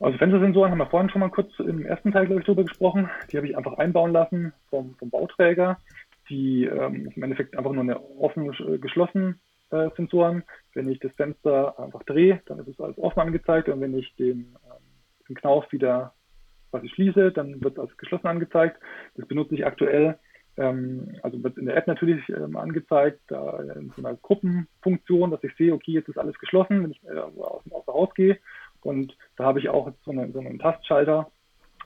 Also 0.00 0.18
Fenstersensoren 0.18 0.70
haben 0.70 0.78
wir 0.78 0.90
vorhin 0.90 1.08
schon 1.08 1.20
mal 1.20 1.30
kurz 1.30 1.50
im 1.60 1.86
ersten 1.86 2.12
Teil, 2.12 2.26
glaube 2.26 2.42
ich, 2.42 2.46
drüber 2.46 2.64
gesprochen. 2.64 3.08
Die 3.30 3.38
habe 3.38 3.48
ich 3.48 3.56
einfach 3.56 3.78
einbauen 3.78 4.12
lassen 4.12 4.52
vom, 4.68 4.94
vom 4.96 5.08
Bauträger. 5.08 5.78
Die 6.28 6.66
ähm, 6.66 7.10
im 7.16 7.22
Endeffekt 7.22 7.56
einfach 7.56 7.72
nur 7.72 7.84
eine 7.84 7.98
offen 8.18 8.52
äh, 8.52 8.76
geschlossen 8.76 9.40
äh, 9.70 9.88
Sensoren. 9.96 10.42
Wenn 10.74 10.90
ich 10.90 10.98
das 10.98 11.14
Fenster 11.14 11.78
einfach 11.78 12.02
drehe, 12.02 12.42
dann 12.44 12.58
ist 12.58 12.68
es 12.68 12.80
als 12.80 12.98
offen 12.98 13.20
angezeigt 13.20 13.70
und 13.70 13.80
wenn 13.80 13.96
ich 13.96 14.14
den, 14.16 14.56
ähm, 14.66 14.84
den 15.26 15.36
Knauf 15.36 15.72
wieder 15.72 16.12
quasi 16.70 16.88
schließe, 16.88 17.32
dann 17.32 17.62
wird 17.62 17.78
als 17.78 17.96
geschlossen 17.96 18.26
angezeigt. 18.26 18.80
Das 19.16 19.26
benutze 19.26 19.54
ich 19.54 19.66
aktuell. 19.66 20.18
Ähm, 20.58 21.16
also 21.22 21.42
wird 21.42 21.58
in 21.58 21.66
der 21.66 21.76
App 21.76 21.86
natürlich 21.86 22.26
ähm, 22.30 22.56
angezeigt, 22.56 23.20
da 23.28 23.58
in 23.76 23.92
so 23.94 24.02
einer 24.02 24.16
Gruppenfunktion, 24.16 25.30
dass 25.30 25.44
ich 25.44 25.54
sehe, 25.56 25.74
okay, 25.74 25.92
jetzt 25.92 26.08
ist 26.08 26.18
alles 26.18 26.38
geschlossen, 26.38 26.82
wenn 26.82 26.92
ich 26.92 27.04
äh, 27.04 27.18
aus, 27.18 27.34
aus 27.70 27.84
dem 27.84 27.94
Haus 27.94 28.14
gehe. 28.14 28.38
Und 28.82 29.16
da 29.36 29.44
habe 29.44 29.58
ich 29.58 29.68
auch 29.68 29.92
so, 30.04 30.12
eine, 30.12 30.30
so 30.32 30.38
einen 30.38 30.58
Tastschalter 30.58 31.30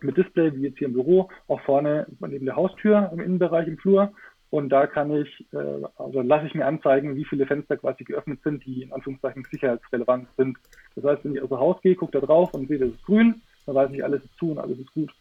mit 0.03 0.17
Display, 0.17 0.55
wie 0.55 0.63
jetzt 0.63 0.79
hier 0.79 0.89
im 0.89 0.95
Büro, 0.95 1.29
auch 1.49 1.61
vorne 1.63 2.07
neben 2.21 2.47
der 2.47 2.57
Haustür 2.57 3.11
im 3.13 3.21
Innenbereich 3.21 3.67
im 3.67 3.79
Flur. 3.79 4.13
Und 4.51 4.69
da 4.71 4.87
kann 4.87 5.13
ich, 5.13 5.47
äh, 5.53 5.83
also 5.97 6.23
lasse 6.23 6.47
ich 6.47 6.55
mir 6.55 6.67
anzeigen, 6.67 7.15
wie 7.15 7.25
viele 7.25 7.47
Fenster 7.47 7.77
quasi 7.77 8.05
geöffnet 8.05 8.41
sind, 8.43 8.65
die 8.67 8.83
in 8.83 8.93
Anführungszeichen 8.93 9.47
sicherheitsrelevant 9.51 10.29
sind. 10.37 10.59
Das 10.97 11.05
heißt, 11.05 11.25
wenn 11.25 11.37
ich 11.37 11.43
aus 11.43 11.49
dem 11.49 11.59
Haus 11.59 11.81
gehe, 11.83 11.95
gucke 11.95 12.19
da 12.19 12.27
drauf 12.27 12.53
und 12.53 12.67
sehe, 12.69 12.79
das 12.79 12.91
ist 12.91 13.05
grün, 13.05 13.41
dann 13.71 13.77
weiß 13.77 13.95
ich, 13.95 14.05
alles 14.05 14.25
ist 14.25 14.37
zu 14.37 14.51
und 14.51 14.59
alles 14.59 14.79
ist 14.79 14.93
gut. 14.93 15.13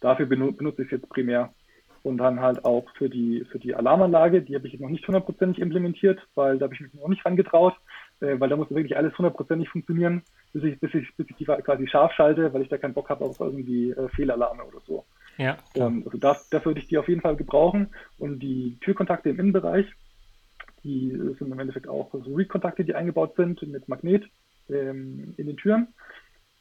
Dafür 0.00 0.26
benutze 0.26 0.82
ich 0.82 0.86
es 0.86 0.92
jetzt 0.92 1.08
primär. 1.08 1.52
Und 2.02 2.18
dann 2.18 2.40
halt 2.40 2.64
auch 2.64 2.84
für 2.96 3.08
die, 3.08 3.44
für 3.52 3.60
die 3.60 3.76
Alarmanlage, 3.76 4.42
die 4.42 4.56
habe 4.56 4.66
ich 4.66 4.72
jetzt 4.72 4.82
noch 4.82 4.88
nicht 4.88 5.06
hundertprozentig 5.06 5.62
implementiert, 5.62 6.18
weil 6.34 6.58
da 6.58 6.64
habe 6.64 6.74
ich 6.74 6.80
mich 6.80 6.92
noch 6.94 7.06
nicht 7.06 7.24
rangetraut, 7.24 7.74
äh, 8.20 8.40
weil 8.40 8.48
da 8.48 8.56
muss 8.56 8.70
wirklich 8.70 8.96
alles 8.96 9.16
hundertprozentig 9.16 9.68
funktionieren, 9.68 10.22
bis 10.52 10.64
ich, 10.64 10.80
bis 10.80 10.92
ich, 10.94 11.16
bis 11.16 11.30
ich 11.30 11.36
die 11.36 11.44
quasi 11.44 11.86
scharf 11.86 12.12
schalte, 12.12 12.52
weil 12.52 12.62
ich 12.62 12.68
da 12.68 12.78
keinen 12.78 12.94
Bock 12.94 13.08
habe 13.08 13.24
auf 13.24 13.38
irgendwie 13.38 13.90
äh, 13.90 14.08
Fehlalarme 14.08 14.64
oder 14.64 14.80
so. 14.84 15.04
Ja. 15.38 15.58
Ähm, 15.76 16.02
also 16.04 16.18
das, 16.18 16.48
dafür 16.48 16.70
würde 16.70 16.80
ich 16.80 16.88
die 16.88 16.98
auf 16.98 17.08
jeden 17.08 17.20
Fall 17.20 17.36
gebrauchen. 17.36 17.90
Und 18.18 18.40
die 18.40 18.78
Türkontakte 18.80 19.30
im 19.30 19.38
Innenbereich, 19.38 19.86
die 20.82 21.10
sind 21.38 21.52
im 21.52 21.60
Endeffekt 21.60 21.86
auch 21.86 22.10
so 22.12 22.34
Read-Kontakte, 22.34 22.84
die 22.84 22.96
eingebaut 22.96 23.36
sind 23.36 23.62
mit 23.62 23.88
Magnet 23.88 24.24
ähm, 24.68 25.34
in 25.36 25.46
den 25.46 25.56
Türen. 25.56 25.88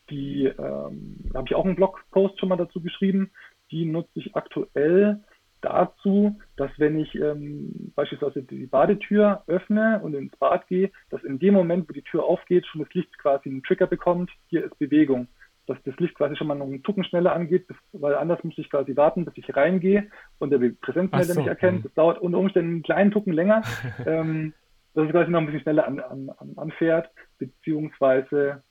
Die 0.10 0.46
ähm, 0.46 1.32
habe 1.34 1.48
ich 1.48 1.56
auch 1.56 1.66
einen 1.66 1.76
Blogpost 1.76 2.40
schon 2.40 2.50
mal 2.50 2.58
dazu 2.58 2.82
geschrieben. 2.82 3.32
Die 3.72 3.86
nutze 3.86 4.12
ich 4.16 4.36
aktuell 4.36 5.22
dazu, 5.62 6.40
dass 6.58 6.72
wenn 6.78 7.00
ich 7.00 7.16
ähm, 7.16 7.92
beispielsweise 7.96 8.44
die 8.44 8.66
Badetür 8.66 9.44
öffne 9.48 10.02
und 10.04 10.14
ins 10.14 10.36
Bad 10.38 10.68
gehe, 10.68 10.92
dass 11.10 11.24
in 11.24 11.40
dem 11.40 11.54
Moment, 11.54 11.88
wo 11.88 11.94
die 11.94 12.02
Tür 12.02 12.26
aufgeht, 12.26 12.66
schon 12.66 12.82
das 12.82 12.94
Licht 12.94 13.18
quasi 13.20 13.50
einen 13.50 13.64
Trigger 13.64 13.88
bekommt, 13.88 14.32
hier 14.48 14.66
ist 14.66 14.78
Bewegung. 14.80 15.28
Dass 15.68 15.78
das 15.84 15.96
Licht 15.98 16.16
quasi 16.16 16.36
schon 16.36 16.48
mal 16.48 16.56
noch 16.56 16.66
einen 16.66 16.84
Tucken 16.84 17.04
schneller 17.04 17.34
angeht, 17.34 17.68
weil 17.94 18.16
anders 18.16 18.44
muss 18.44 18.58
ich 18.58 18.70
quasi 18.70 18.96
warten, 18.96 19.26
bis 19.26 19.38
ich 19.38 19.56
reingehe 19.56 20.10
und 20.40 20.50
der 20.50 20.58
Präsenzmelder 20.82 21.34
so. 21.34 21.40
mich 21.40 21.48
erkennt. 21.48 21.80
Mhm. 21.80 21.84
Das 21.84 21.94
dauert 21.94 22.20
unter 22.20 22.40
Umständen 22.40 22.72
einen 22.72 22.84
kleinen 22.84 23.12
Tucken 23.12 23.32
länger, 23.32 23.62
ähm, 24.06 24.54
dass 24.94 25.06
es 25.06 25.12
quasi 25.12 25.32
noch 25.32 25.40
ein 25.40 25.46
bisschen 25.46 25.62
schneller 25.62 25.88
an, 25.88 26.00
an, 26.00 26.32
anfährt, 26.58 27.12
beziehungsweise 27.38 28.64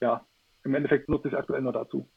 ja, 0.00 0.26
im 0.64 0.74
Endeffekt 0.74 1.08
nutze 1.08 1.28
ich 1.28 1.34
es 1.34 1.38
aktuell 1.38 1.62
nur 1.62 1.72
dazu. 1.72 2.08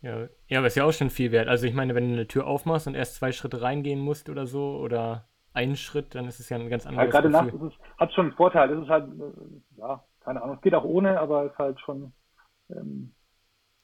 Ja, 0.00 0.28
ja, 0.48 0.58
aber 0.58 0.66
ist 0.66 0.76
ja 0.76 0.84
auch 0.84 0.92
schon 0.92 1.10
viel 1.10 1.32
wert. 1.32 1.48
Also 1.48 1.66
ich 1.66 1.72
meine, 1.74 1.94
wenn 1.94 2.08
du 2.08 2.12
eine 2.12 2.26
Tür 2.26 2.46
aufmachst 2.46 2.86
und 2.86 2.94
erst 2.94 3.16
zwei 3.16 3.32
Schritte 3.32 3.62
reingehen 3.62 4.00
musst 4.00 4.28
oder 4.28 4.46
so 4.46 4.76
oder 4.76 5.28
einen 5.54 5.76
Schritt, 5.76 6.14
dann 6.14 6.26
ist 6.26 6.40
es 6.40 6.50
ja 6.50 6.58
ein 6.58 6.68
ganz 6.68 6.86
anderes 6.86 7.06
ja, 7.06 7.10
Gerade 7.10 7.30
nachts 7.30 7.54
ist 7.54 7.62
es, 7.62 7.72
hat 7.96 8.12
schon 8.12 8.26
einen 8.26 8.34
Vorteil. 8.34 8.70
Es 8.70 8.82
ist 8.82 8.88
halt, 8.90 9.08
äh, 9.08 9.78
ja, 9.78 10.04
keine 10.20 10.42
Ahnung, 10.42 10.56
es 10.56 10.62
geht 10.62 10.74
auch 10.74 10.84
ohne, 10.84 11.18
aber 11.18 11.46
es 11.46 11.52
ist 11.52 11.58
halt 11.58 11.80
schon, 11.80 12.12
ähm, 12.70 13.14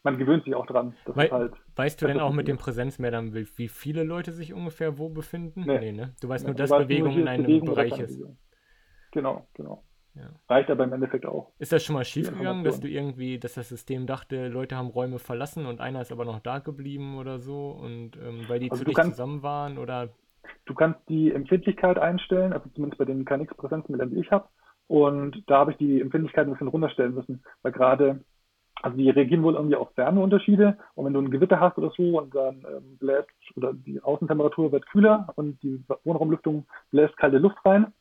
man 0.03 0.19
gewöhnt 0.19 0.45
sich 0.45 0.55
auch 0.55 0.67
dran. 0.67 0.95
Wei 1.07 1.29
halt, 1.29 1.55
weißt 1.77 2.03
du 2.03 2.07
denn 2.07 2.21
auch 2.21 2.33
mit 2.33 2.49
dem 2.49 2.59
Präsenzmelder, 2.59 3.23
wie 3.33 3.69
viele 3.69 4.03
Leute 4.03 4.33
sich 4.33 4.53
ungefähr 4.53 4.99
wo 4.99 5.09
befinden? 5.09 5.65
Nee, 5.67 5.79
nee 5.79 5.93
ne? 5.93 6.15
Du 6.21 6.29
weißt 6.29 6.45
nee, 6.45 6.51
nur, 6.51 6.57
dass 6.57 6.71
Bewegung 6.71 7.17
in 7.17 7.29
einem 7.29 7.65
Bereich 7.65 7.99
ist. 7.99 8.23
Genau, 9.13 9.47
genau. 9.55 9.85
Ja. 10.15 10.29
Reicht 10.49 10.71
aber 10.71 10.85
im 10.85 10.93
Endeffekt 10.93 11.25
auch. 11.25 11.53
Ist 11.59 11.73
das 11.73 11.85
schon 11.85 11.95
mal 11.95 12.05
schiefgegangen, 12.05 12.65
dass 12.65 12.81
du 12.81 12.89
irgendwie, 12.89 13.39
dass 13.39 13.55
das 13.55 13.69
System 13.69 14.07
dachte, 14.07 14.49
Leute 14.49 14.77
haben 14.77 14.89
Räume 14.89 15.19
verlassen 15.19 15.67
und 15.67 15.81
einer 15.81 16.01
ist 16.01 16.11
aber 16.11 16.25
noch 16.25 16.41
da 16.41 16.59
geblieben 16.59 17.19
oder 17.19 17.39
so 17.39 17.71
und 17.71 18.17
ähm, 18.17 18.45
weil 18.49 18.59
die 18.59 18.71
also 18.71 18.83
zu 18.83 18.87
dicht 18.87 18.97
kannst, 18.97 19.17
zusammen 19.17 19.43
waren 19.43 19.79
oder? 19.79 20.09
Du 20.67 20.75
kannst 20.75 21.01
die 21.09 21.33
Empfindlichkeit 21.33 21.99
einstellen, 21.99 22.53
also 22.53 22.69
zumindest 22.75 22.99
bei 22.99 23.05
den 23.05 23.25
KNX-Präsenzmessern, 23.25 24.11
die 24.11 24.21
ich 24.21 24.31
habe. 24.31 24.49
Und 24.89 25.45
da 25.47 25.59
habe 25.59 25.73
ich 25.73 25.77
die 25.79 26.01
Empfindlichkeit 26.01 26.47
ein 26.47 26.53
bisschen 26.53 26.69
runterstellen 26.69 27.15
müssen, 27.15 27.45
weil 27.63 27.71
gerade, 27.71 28.25
also 28.83 28.97
die 28.97 29.11
reagieren 29.11 29.45
wohl 29.45 29.55
irgendwie 29.55 29.77
auf 29.77 29.97
Wärmeunterschiede 29.97 30.77
und 30.97 31.05
wenn 31.05 31.13
du 31.13 31.21
ein 31.21 31.31
Gewitter 31.31 31.61
hast 31.61 31.79
oder 31.79 31.93
so 31.97 32.19
und 32.19 32.35
dann 32.35 32.65
ähm, 32.69 32.99
bläst 32.99 33.29
oder 33.55 33.73
die 33.73 34.03
Außentemperatur 34.03 34.73
wird 34.73 34.87
kühler 34.89 35.29
und 35.37 35.63
die 35.63 35.85
Wohnraumlüftung 36.03 36.67
bläst 36.91 37.17
kalte 37.17 37.39
Luft 37.39 37.59
rein, 37.65 37.93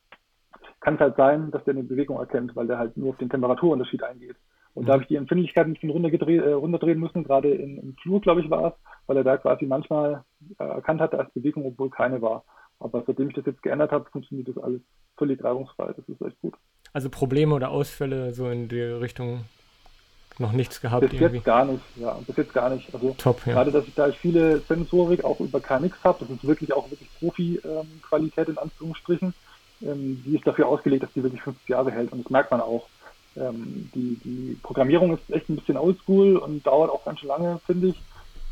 kann 0.80 0.94
es 0.94 1.00
halt 1.00 1.16
sein, 1.16 1.50
dass 1.50 1.64
der 1.64 1.74
eine 1.74 1.84
Bewegung 1.84 2.18
erkennt, 2.18 2.56
weil 2.56 2.66
der 2.66 2.78
halt 2.78 2.96
nur 2.96 3.10
auf 3.10 3.18
den 3.18 3.30
Temperaturunterschied 3.30 4.02
eingeht. 4.02 4.36
Und 4.74 4.84
mhm. 4.84 4.86
da 4.86 4.92
habe 4.94 5.02
ich 5.02 5.08
die 5.08 5.16
Empfindlichkeit 5.16 5.66
ein 5.66 5.74
bisschen 5.74 5.90
runtergedreht, 5.90 6.42
äh, 6.42 6.52
runterdrehen 6.52 6.98
müssen, 6.98 7.24
gerade 7.24 7.50
in, 7.50 7.78
im 7.78 7.94
Flur, 8.02 8.20
glaube 8.20 8.40
ich, 8.40 8.50
war 8.50 8.68
es, 8.68 8.74
weil 9.06 9.16
er 9.16 9.24
da 9.24 9.36
quasi 9.36 9.66
manchmal 9.66 10.24
äh, 10.58 10.64
erkannt 10.64 11.00
hatte 11.00 11.18
als 11.18 11.32
Bewegung, 11.32 11.66
obwohl 11.66 11.90
keine 11.90 12.22
war. 12.22 12.44
Aber 12.78 13.02
seitdem 13.06 13.28
ich 13.28 13.34
das 13.34 13.46
jetzt 13.46 13.62
geändert 13.62 13.92
habe, 13.92 14.08
funktioniert 14.10 14.48
das 14.48 14.58
alles 14.58 14.80
völlig 15.18 15.42
reibungsfrei. 15.44 15.92
Das 15.94 16.08
ist 16.08 16.22
echt 16.22 16.40
gut. 16.40 16.54
Also 16.94 17.10
Probleme 17.10 17.54
oder 17.54 17.70
Ausfälle 17.70 18.32
so 18.32 18.48
in 18.48 18.68
die 18.68 18.80
Richtung 18.80 19.44
noch 20.38 20.52
nichts 20.52 20.80
gehabt? 20.80 21.02
Bis 21.02 21.12
irgendwie. 21.12 21.36
jetzt 21.36 21.44
gar 21.44 21.66
nicht, 21.66 21.82
ja, 21.96 22.18
bis 22.26 22.36
jetzt 22.36 22.54
gar 22.54 22.70
nicht. 22.70 22.92
Also 22.94 23.14
Top, 23.18 23.46
ja. 23.46 23.52
gerade, 23.52 23.70
dass 23.70 23.86
ich 23.86 23.94
da 23.94 24.10
viele 24.12 24.60
Sensorik 24.60 25.24
auch 25.24 25.38
über 25.40 25.60
KNX 25.60 26.02
habe, 26.02 26.20
das 26.20 26.30
ist 26.30 26.46
wirklich 26.46 26.72
auch 26.72 26.90
wirklich 26.90 27.10
Profi-Qualität 27.18 28.48
ähm, 28.48 28.54
in 28.54 28.58
Anführungsstrichen 28.58 29.34
ähm, 29.82 30.22
die 30.24 30.36
ist 30.36 30.46
dafür 30.46 30.68
ausgelegt, 30.68 31.02
dass 31.02 31.12
die 31.12 31.22
wirklich 31.22 31.42
50 31.42 31.68
Jahre 31.68 31.90
hält. 31.90 32.12
Und 32.12 32.24
das 32.24 32.30
merkt 32.30 32.50
man 32.50 32.60
auch. 32.60 32.86
Ähm, 33.36 33.90
die, 33.94 34.18
die 34.24 34.58
Programmierung 34.62 35.14
ist 35.14 35.30
echt 35.30 35.48
ein 35.48 35.56
bisschen 35.56 35.76
oldschool 35.76 36.36
und 36.36 36.66
dauert 36.66 36.90
auch 36.90 37.04
ganz 37.04 37.20
schön 37.20 37.28
lange, 37.28 37.60
finde 37.64 37.88
ich, 37.88 38.00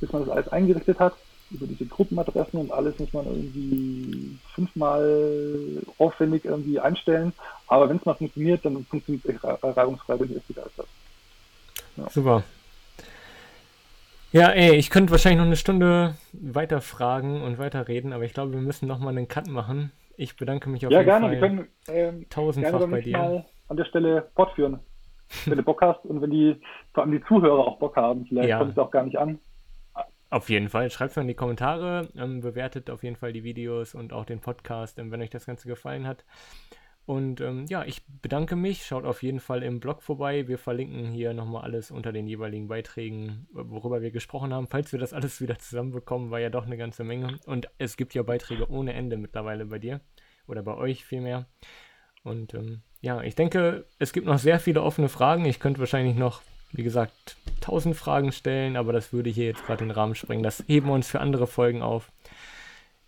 bis 0.00 0.12
man 0.12 0.24
das 0.24 0.30
alles 0.30 0.48
eingerichtet 0.48 0.98
hat. 1.00 1.14
Über 1.50 1.66
diese 1.66 1.86
Gruppenadressen 1.86 2.60
und 2.60 2.72
alles 2.72 2.98
muss 2.98 3.12
man 3.14 3.24
irgendwie 3.24 4.38
fünfmal 4.54 5.82
aufwendig 5.96 6.44
irgendwie 6.44 6.78
einstellen. 6.78 7.32
Aber 7.66 7.88
wenn 7.88 7.96
es 7.96 8.04
mal 8.04 8.14
funktioniert, 8.14 8.64
dann 8.64 8.84
funktioniert 8.84 9.24
es 9.24 9.34
echt 9.34 9.44
reibungsfrei, 9.44 10.16
bin 10.16 10.30
ich 10.30 10.36
echt 10.36 10.48
begeistert. 10.48 10.86
Ja. 11.96 12.10
Super. 12.10 12.44
Ja, 14.30 14.50
ey, 14.50 14.76
ich 14.76 14.90
könnte 14.90 15.10
wahrscheinlich 15.10 15.38
noch 15.38 15.46
eine 15.46 15.56
Stunde 15.56 16.16
weiter 16.32 16.82
fragen 16.82 17.40
und 17.40 17.58
weiter 17.58 17.88
reden, 17.88 18.12
aber 18.12 18.24
ich 18.24 18.34
glaube, 18.34 18.52
wir 18.52 18.60
müssen 18.60 18.86
noch 18.86 18.98
mal 18.98 19.08
einen 19.08 19.26
Cut 19.26 19.48
machen. 19.48 19.90
Ich 20.18 20.36
bedanke 20.36 20.68
mich 20.68 20.84
auf 20.84 20.90
ja, 20.90 20.98
jeden 20.98 21.08
gerne. 21.08 21.26
Fall. 21.26 21.32
Wir 21.32 21.40
können 21.40 21.68
ähm, 21.86 22.26
tausendfach 22.28 22.80
gerne 22.80 22.88
bei 22.88 23.00
dir. 23.00 23.16
Mal 23.16 23.44
an 23.68 23.76
der 23.76 23.84
Stelle 23.84 24.28
fortführen, 24.34 24.80
wenn 25.46 25.58
du 25.58 25.62
Bock 25.62 25.80
hast 25.80 26.04
und 26.04 26.20
wenn 26.20 26.30
die 26.30 26.60
vor 26.92 27.04
allem 27.04 27.12
die 27.12 27.22
Zuhörer 27.22 27.60
auch 27.60 27.78
Bock 27.78 27.94
haben. 27.94 28.26
Vielleicht 28.26 28.48
ja. 28.48 28.58
kommt 28.58 28.72
es 28.72 28.78
auch 28.78 28.90
gar 28.90 29.04
nicht 29.04 29.16
an. 29.16 29.38
Auf 30.30 30.50
jeden 30.50 30.68
Fall. 30.68 30.90
Schreibt 30.90 31.10
es 31.10 31.16
mal 31.16 31.22
in 31.22 31.28
die 31.28 31.34
Kommentare. 31.34 32.08
Ähm, 32.16 32.40
bewertet 32.40 32.90
auf 32.90 33.04
jeden 33.04 33.14
Fall 33.14 33.32
die 33.32 33.44
Videos 33.44 33.94
und 33.94 34.12
auch 34.12 34.24
den 34.24 34.40
Podcast, 34.40 34.98
ähm, 34.98 35.12
wenn 35.12 35.22
euch 35.22 35.30
das 35.30 35.46
Ganze 35.46 35.68
gefallen 35.68 36.04
hat. 36.04 36.24
Und 37.08 37.40
ähm, 37.40 37.64
ja, 37.70 37.84
ich 37.84 38.02
bedanke 38.20 38.54
mich. 38.54 38.84
Schaut 38.84 39.06
auf 39.06 39.22
jeden 39.22 39.40
Fall 39.40 39.62
im 39.62 39.80
Blog 39.80 40.02
vorbei. 40.02 40.46
Wir 40.46 40.58
verlinken 40.58 41.06
hier 41.06 41.32
nochmal 41.32 41.62
alles 41.62 41.90
unter 41.90 42.12
den 42.12 42.26
jeweiligen 42.26 42.68
Beiträgen, 42.68 43.46
worüber 43.50 44.02
wir 44.02 44.10
gesprochen 44.10 44.52
haben. 44.52 44.66
Falls 44.66 44.92
wir 44.92 44.98
das 44.98 45.12
alles 45.14 45.40
wieder 45.40 45.58
zusammenbekommen, 45.58 46.30
war 46.30 46.38
ja 46.38 46.50
doch 46.50 46.66
eine 46.66 46.76
ganze 46.76 47.04
Menge. 47.04 47.38
Und 47.46 47.70
es 47.78 47.96
gibt 47.96 48.12
ja 48.12 48.22
Beiträge 48.22 48.70
ohne 48.70 48.92
Ende 48.92 49.16
mittlerweile 49.16 49.64
bei 49.64 49.78
dir. 49.78 50.02
Oder 50.46 50.62
bei 50.62 50.74
euch 50.74 51.02
vielmehr. 51.02 51.46
Und 52.24 52.52
ähm, 52.52 52.82
ja, 53.00 53.22
ich 53.22 53.34
denke, 53.34 53.86
es 53.98 54.12
gibt 54.12 54.26
noch 54.26 54.38
sehr 54.38 54.60
viele 54.60 54.82
offene 54.82 55.08
Fragen. 55.08 55.46
Ich 55.46 55.60
könnte 55.60 55.80
wahrscheinlich 55.80 56.14
noch, 56.14 56.42
wie 56.72 56.82
gesagt, 56.82 57.38
tausend 57.62 57.96
Fragen 57.96 58.32
stellen, 58.32 58.76
aber 58.76 58.92
das 58.92 59.14
würde 59.14 59.30
hier 59.30 59.46
jetzt 59.46 59.64
gerade 59.64 59.82
den 59.82 59.92
Rahmen 59.92 60.14
sprengen. 60.14 60.42
Das 60.42 60.62
heben 60.66 60.88
wir 60.88 60.92
uns 60.92 61.08
für 61.08 61.20
andere 61.20 61.46
Folgen 61.46 61.80
auf. 61.80 62.12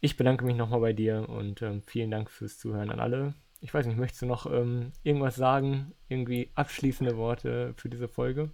Ich 0.00 0.16
bedanke 0.16 0.46
mich 0.46 0.56
nochmal 0.56 0.80
bei 0.80 0.94
dir 0.94 1.28
und 1.28 1.60
ähm, 1.60 1.82
vielen 1.82 2.10
Dank 2.10 2.30
fürs 2.30 2.58
Zuhören 2.58 2.88
an 2.88 2.98
alle 2.98 3.34
ich 3.60 3.72
weiß 3.72 3.86
nicht, 3.86 3.98
möchtest 3.98 4.22
du 4.22 4.26
noch 4.26 4.46
ähm, 4.46 4.92
irgendwas 5.02 5.36
sagen? 5.36 5.92
Irgendwie 6.08 6.50
abschließende 6.54 7.16
Worte 7.16 7.74
für 7.76 7.88
diese 7.88 8.08
Folge? 8.08 8.50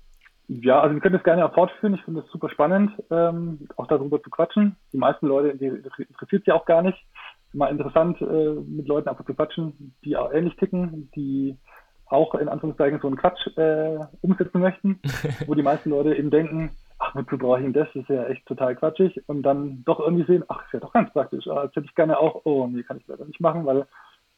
Ja, 0.49 0.81
also 0.81 0.95
wir 0.95 1.01
können 1.01 1.15
das 1.15 1.25
gerne 1.25 1.45
auch 1.45 1.55
fortführen. 1.55 1.95
Ich 1.95 2.03
finde 2.03 2.21
es 2.21 2.31
super 2.31 2.49
spannend, 2.51 2.93
ähm, 3.11 3.69
auch 3.77 3.89
darüber 3.89 4.23
zu 4.23 4.31
quatschen. 4.31 4.77
Die 4.93 4.99
meisten 4.99 5.27
Leute, 5.27 5.57
die 5.57 5.67
interessiert 5.67 6.45
sie 6.45 6.53
auch 6.53 6.67
gar 6.67 6.83
nicht. 6.83 6.99
Mal 7.53 7.71
interessant, 7.71 8.21
äh, 8.21 8.55
mit 8.55 8.87
Leuten 8.87 9.09
einfach 9.09 9.25
zu 9.25 9.35
quatschen, 9.35 9.95
die 10.05 10.17
auch 10.17 10.33
ähnlich 10.33 10.55
ticken, 10.57 11.11
die 11.17 11.57
auch 12.07 12.35
in 12.37 12.49
Anführungszeichen 12.49 13.01
so 13.01 13.09
einen 13.09 13.17
Quatsch 13.17 13.47
äh, 13.57 13.99
umsetzen 14.21 14.61
möchten, 14.61 15.01
wo 15.47 15.55
die 15.55 15.63
meisten 15.63 15.91
Leute 15.91 16.15
eben 16.15 16.31
denken, 16.31 16.71
ach, 16.99 17.15
wozu 17.17 17.39
brauche 17.39 17.59
ich 17.59 17.65
denn 17.65 17.73
das? 17.73 17.89
Das 17.95 18.03
ist 18.03 18.09
ja 18.09 18.25
echt 18.27 18.47
total 18.47 18.77
quatschig. 18.77 19.21
Und 19.27 19.43
dann 19.43 19.83
doch 19.85 19.99
irgendwie 19.99 20.27
sehen, 20.27 20.45
ach, 20.49 20.65
ist 20.67 20.75
ja 20.75 20.81
doch 20.81 20.93
ganz 20.93 21.13
praktisch. 21.13 21.47
Ah, 21.49 21.65
Jetzt 21.65 21.77
hätte 21.77 21.87
ich 21.87 21.95
gerne 21.95 22.19
auch, 22.19 22.43
oh, 22.45 22.69
nee, 22.69 22.85
kann 22.85 22.99
ich 22.99 23.07
leider 23.09 23.25
nicht 23.25 23.41
machen, 23.41 23.67
weil 23.67 23.87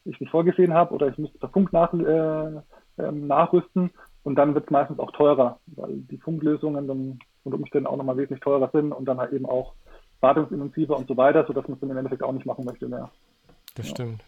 ich 0.05 0.19
nicht 0.19 0.31
vorgesehen 0.31 0.73
habe 0.73 0.93
oder 0.93 1.07
ich 1.07 1.17
müsste 1.17 1.37
per 1.37 1.49
Funk 1.49 1.73
nach, 1.73 1.93
äh, 1.93 2.61
ähm, 2.97 3.27
nachrüsten. 3.27 3.91
Und 4.23 4.35
dann 4.35 4.53
wird 4.53 4.65
es 4.65 4.71
meistens 4.71 4.99
auch 4.99 5.11
teurer, 5.11 5.59
weil 5.67 5.97
die 5.97 6.17
Funklösungen 6.17 6.87
dann 6.87 7.19
unter 7.43 7.57
Umständen 7.57 7.87
auch 7.87 7.97
nochmal 7.97 8.17
wesentlich 8.17 8.41
teurer 8.41 8.69
sind 8.73 8.91
und 8.91 9.05
dann 9.05 9.17
halt 9.17 9.31
eben 9.33 9.45
auch 9.45 9.73
wartungsintensiver 10.19 10.97
und 10.97 11.07
so 11.07 11.15
weiter, 11.15 11.45
sodass 11.47 11.67
man 11.67 11.75
es 11.75 11.79
dann 11.79 11.89
im 11.89 11.97
Endeffekt 11.97 12.23
auch 12.23 12.33
nicht 12.33 12.45
machen 12.45 12.65
möchte 12.65 12.87
mehr. 12.87 13.09
Das 13.75 13.87
ja. 13.87 13.91
stimmt. 13.91 14.23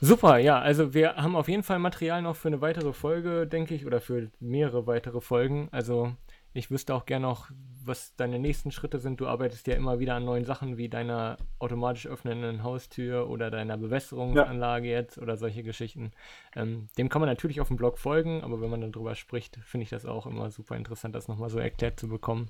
Super, 0.00 0.38
ja, 0.38 0.58
also 0.58 0.92
wir 0.92 1.16
haben 1.16 1.34
auf 1.34 1.48
jeden 1.48 1.62
Fall 1.62 1.78
Material 1.78 2.20
noch 2.20 2.36
für 2.36 2.48
eine 2.48 2.60
weitere 2.60 2.92
Folge, 2.92 3.46
denke 3.46 3.74
ich, 3.74 3.86
oder 3.86 4.00
für 4.00 4.30
mehrere 4.38 4.86
weitere 4.86 5.20
Folgen. 5.20 5.68
Also 5.72 6.12
ich 6.52 6.70
wüsste 6.70 6.94
auch 6.94 7.06
gerne 7.06 7.26
noch, 7.26 7.50
was 7.86 8.14
deine 8.16 8.38
nächsten 8.38 8.70
Schritte 8.70 8.98
sind. 8.98 9.20
Du 9.20 9.26
arbeitest 9.26 9.66
ja 9.66 9.74
immer 9.74 9.98
wieder 9.98 10.14
an 10.14 10.24
neuen 10.24 10.44
Sachen 10.44 10.76
wie 10.76 10.88
deiner 10.88 11.36
automatisch 11.58 12.06
öffnenden 12.06 12.62
Haustür 12.62 13.28
oder 13.28 13.50
deiner 13.50 13.76
Bewässerungsanlage 13.76 14.88
ja. 14.88 14.98
jetzt 14.98 15.18
oder 15.18 15.36
solche 15.36 15.62
Geschichten. 15.62 16.12
Ähm, 16.54 16.88
dem 16.98 17.08
kann 17.08 17.20
man 17.20 17.28
natürlich 17.28 17.60
auf 17.60 17.68
dem 17.68 17.76
Blog 17.76 17.98
folgen, 17.98 18.42
aber 18.42 18.60
wenn 18.60 18.70
man 18.70 18.80
dann 18.80 18.92
drüber 18.92 19.14
spricht, 19.14 19.56
finde 19.62 19.84
ich 19.84 19.90
das 19.90 20.06
auch 20.06 20.26
immer 20.26 20.50
super 20.50 20.76
interessant, 20.76 21.14
das 21.14 21.28
nochmal 21.28 21.50
so 21.50 21.58
erklärt 21.58 21.98
zu 21.98 22.08
bekommen. 22.08 22.48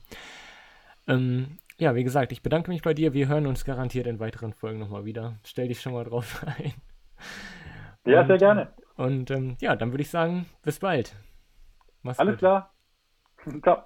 Ähm, 1.07 1.59
ja, 1.78 1.95
wie 1.95 2.05
gesagt, 2.05 2.32
ich 2.32 2.43
bedanke 2.43 2.70
mich 2.70 2.82
bei 2.82 2.95
dir. 2.95 3.12
Wir 3.12 3.28
hören 3.28 3.47
uns 3.47 3.64
garantiert 3.64 4.07
in 4.07 4.20
weiteren 4.20 4.53
Folgen 4.53 4.78
nochmal 4.78 5.05
wieder. 5.05 5.35
Stell 5.45 5.68
dich 5.68 5.80
schon 5.80 5.93
mal 5.93 6.05
drauf 6.05 6.45
ein. 6.59 6.72
Ja, 8.05 8.20
und, 8.20 8.26
sehr 8.28 8.39
gerne. 8.39 8.72
Und 8.97 9.30
ähm, 9.30 9.57
ja, 9.61 9.76
dann 9.76 9.93
würde 9.93 10.03
ich 10.03 10.11
sagen, 10.11 10.47
bis 10.62 10.78
bald. 10.78 11.16
Mach's 12.03 12.18
Alles 12.18 12.35
gut. 12.35 12.39
klar. 12.39 12.74
Ciao. 13.62 13.85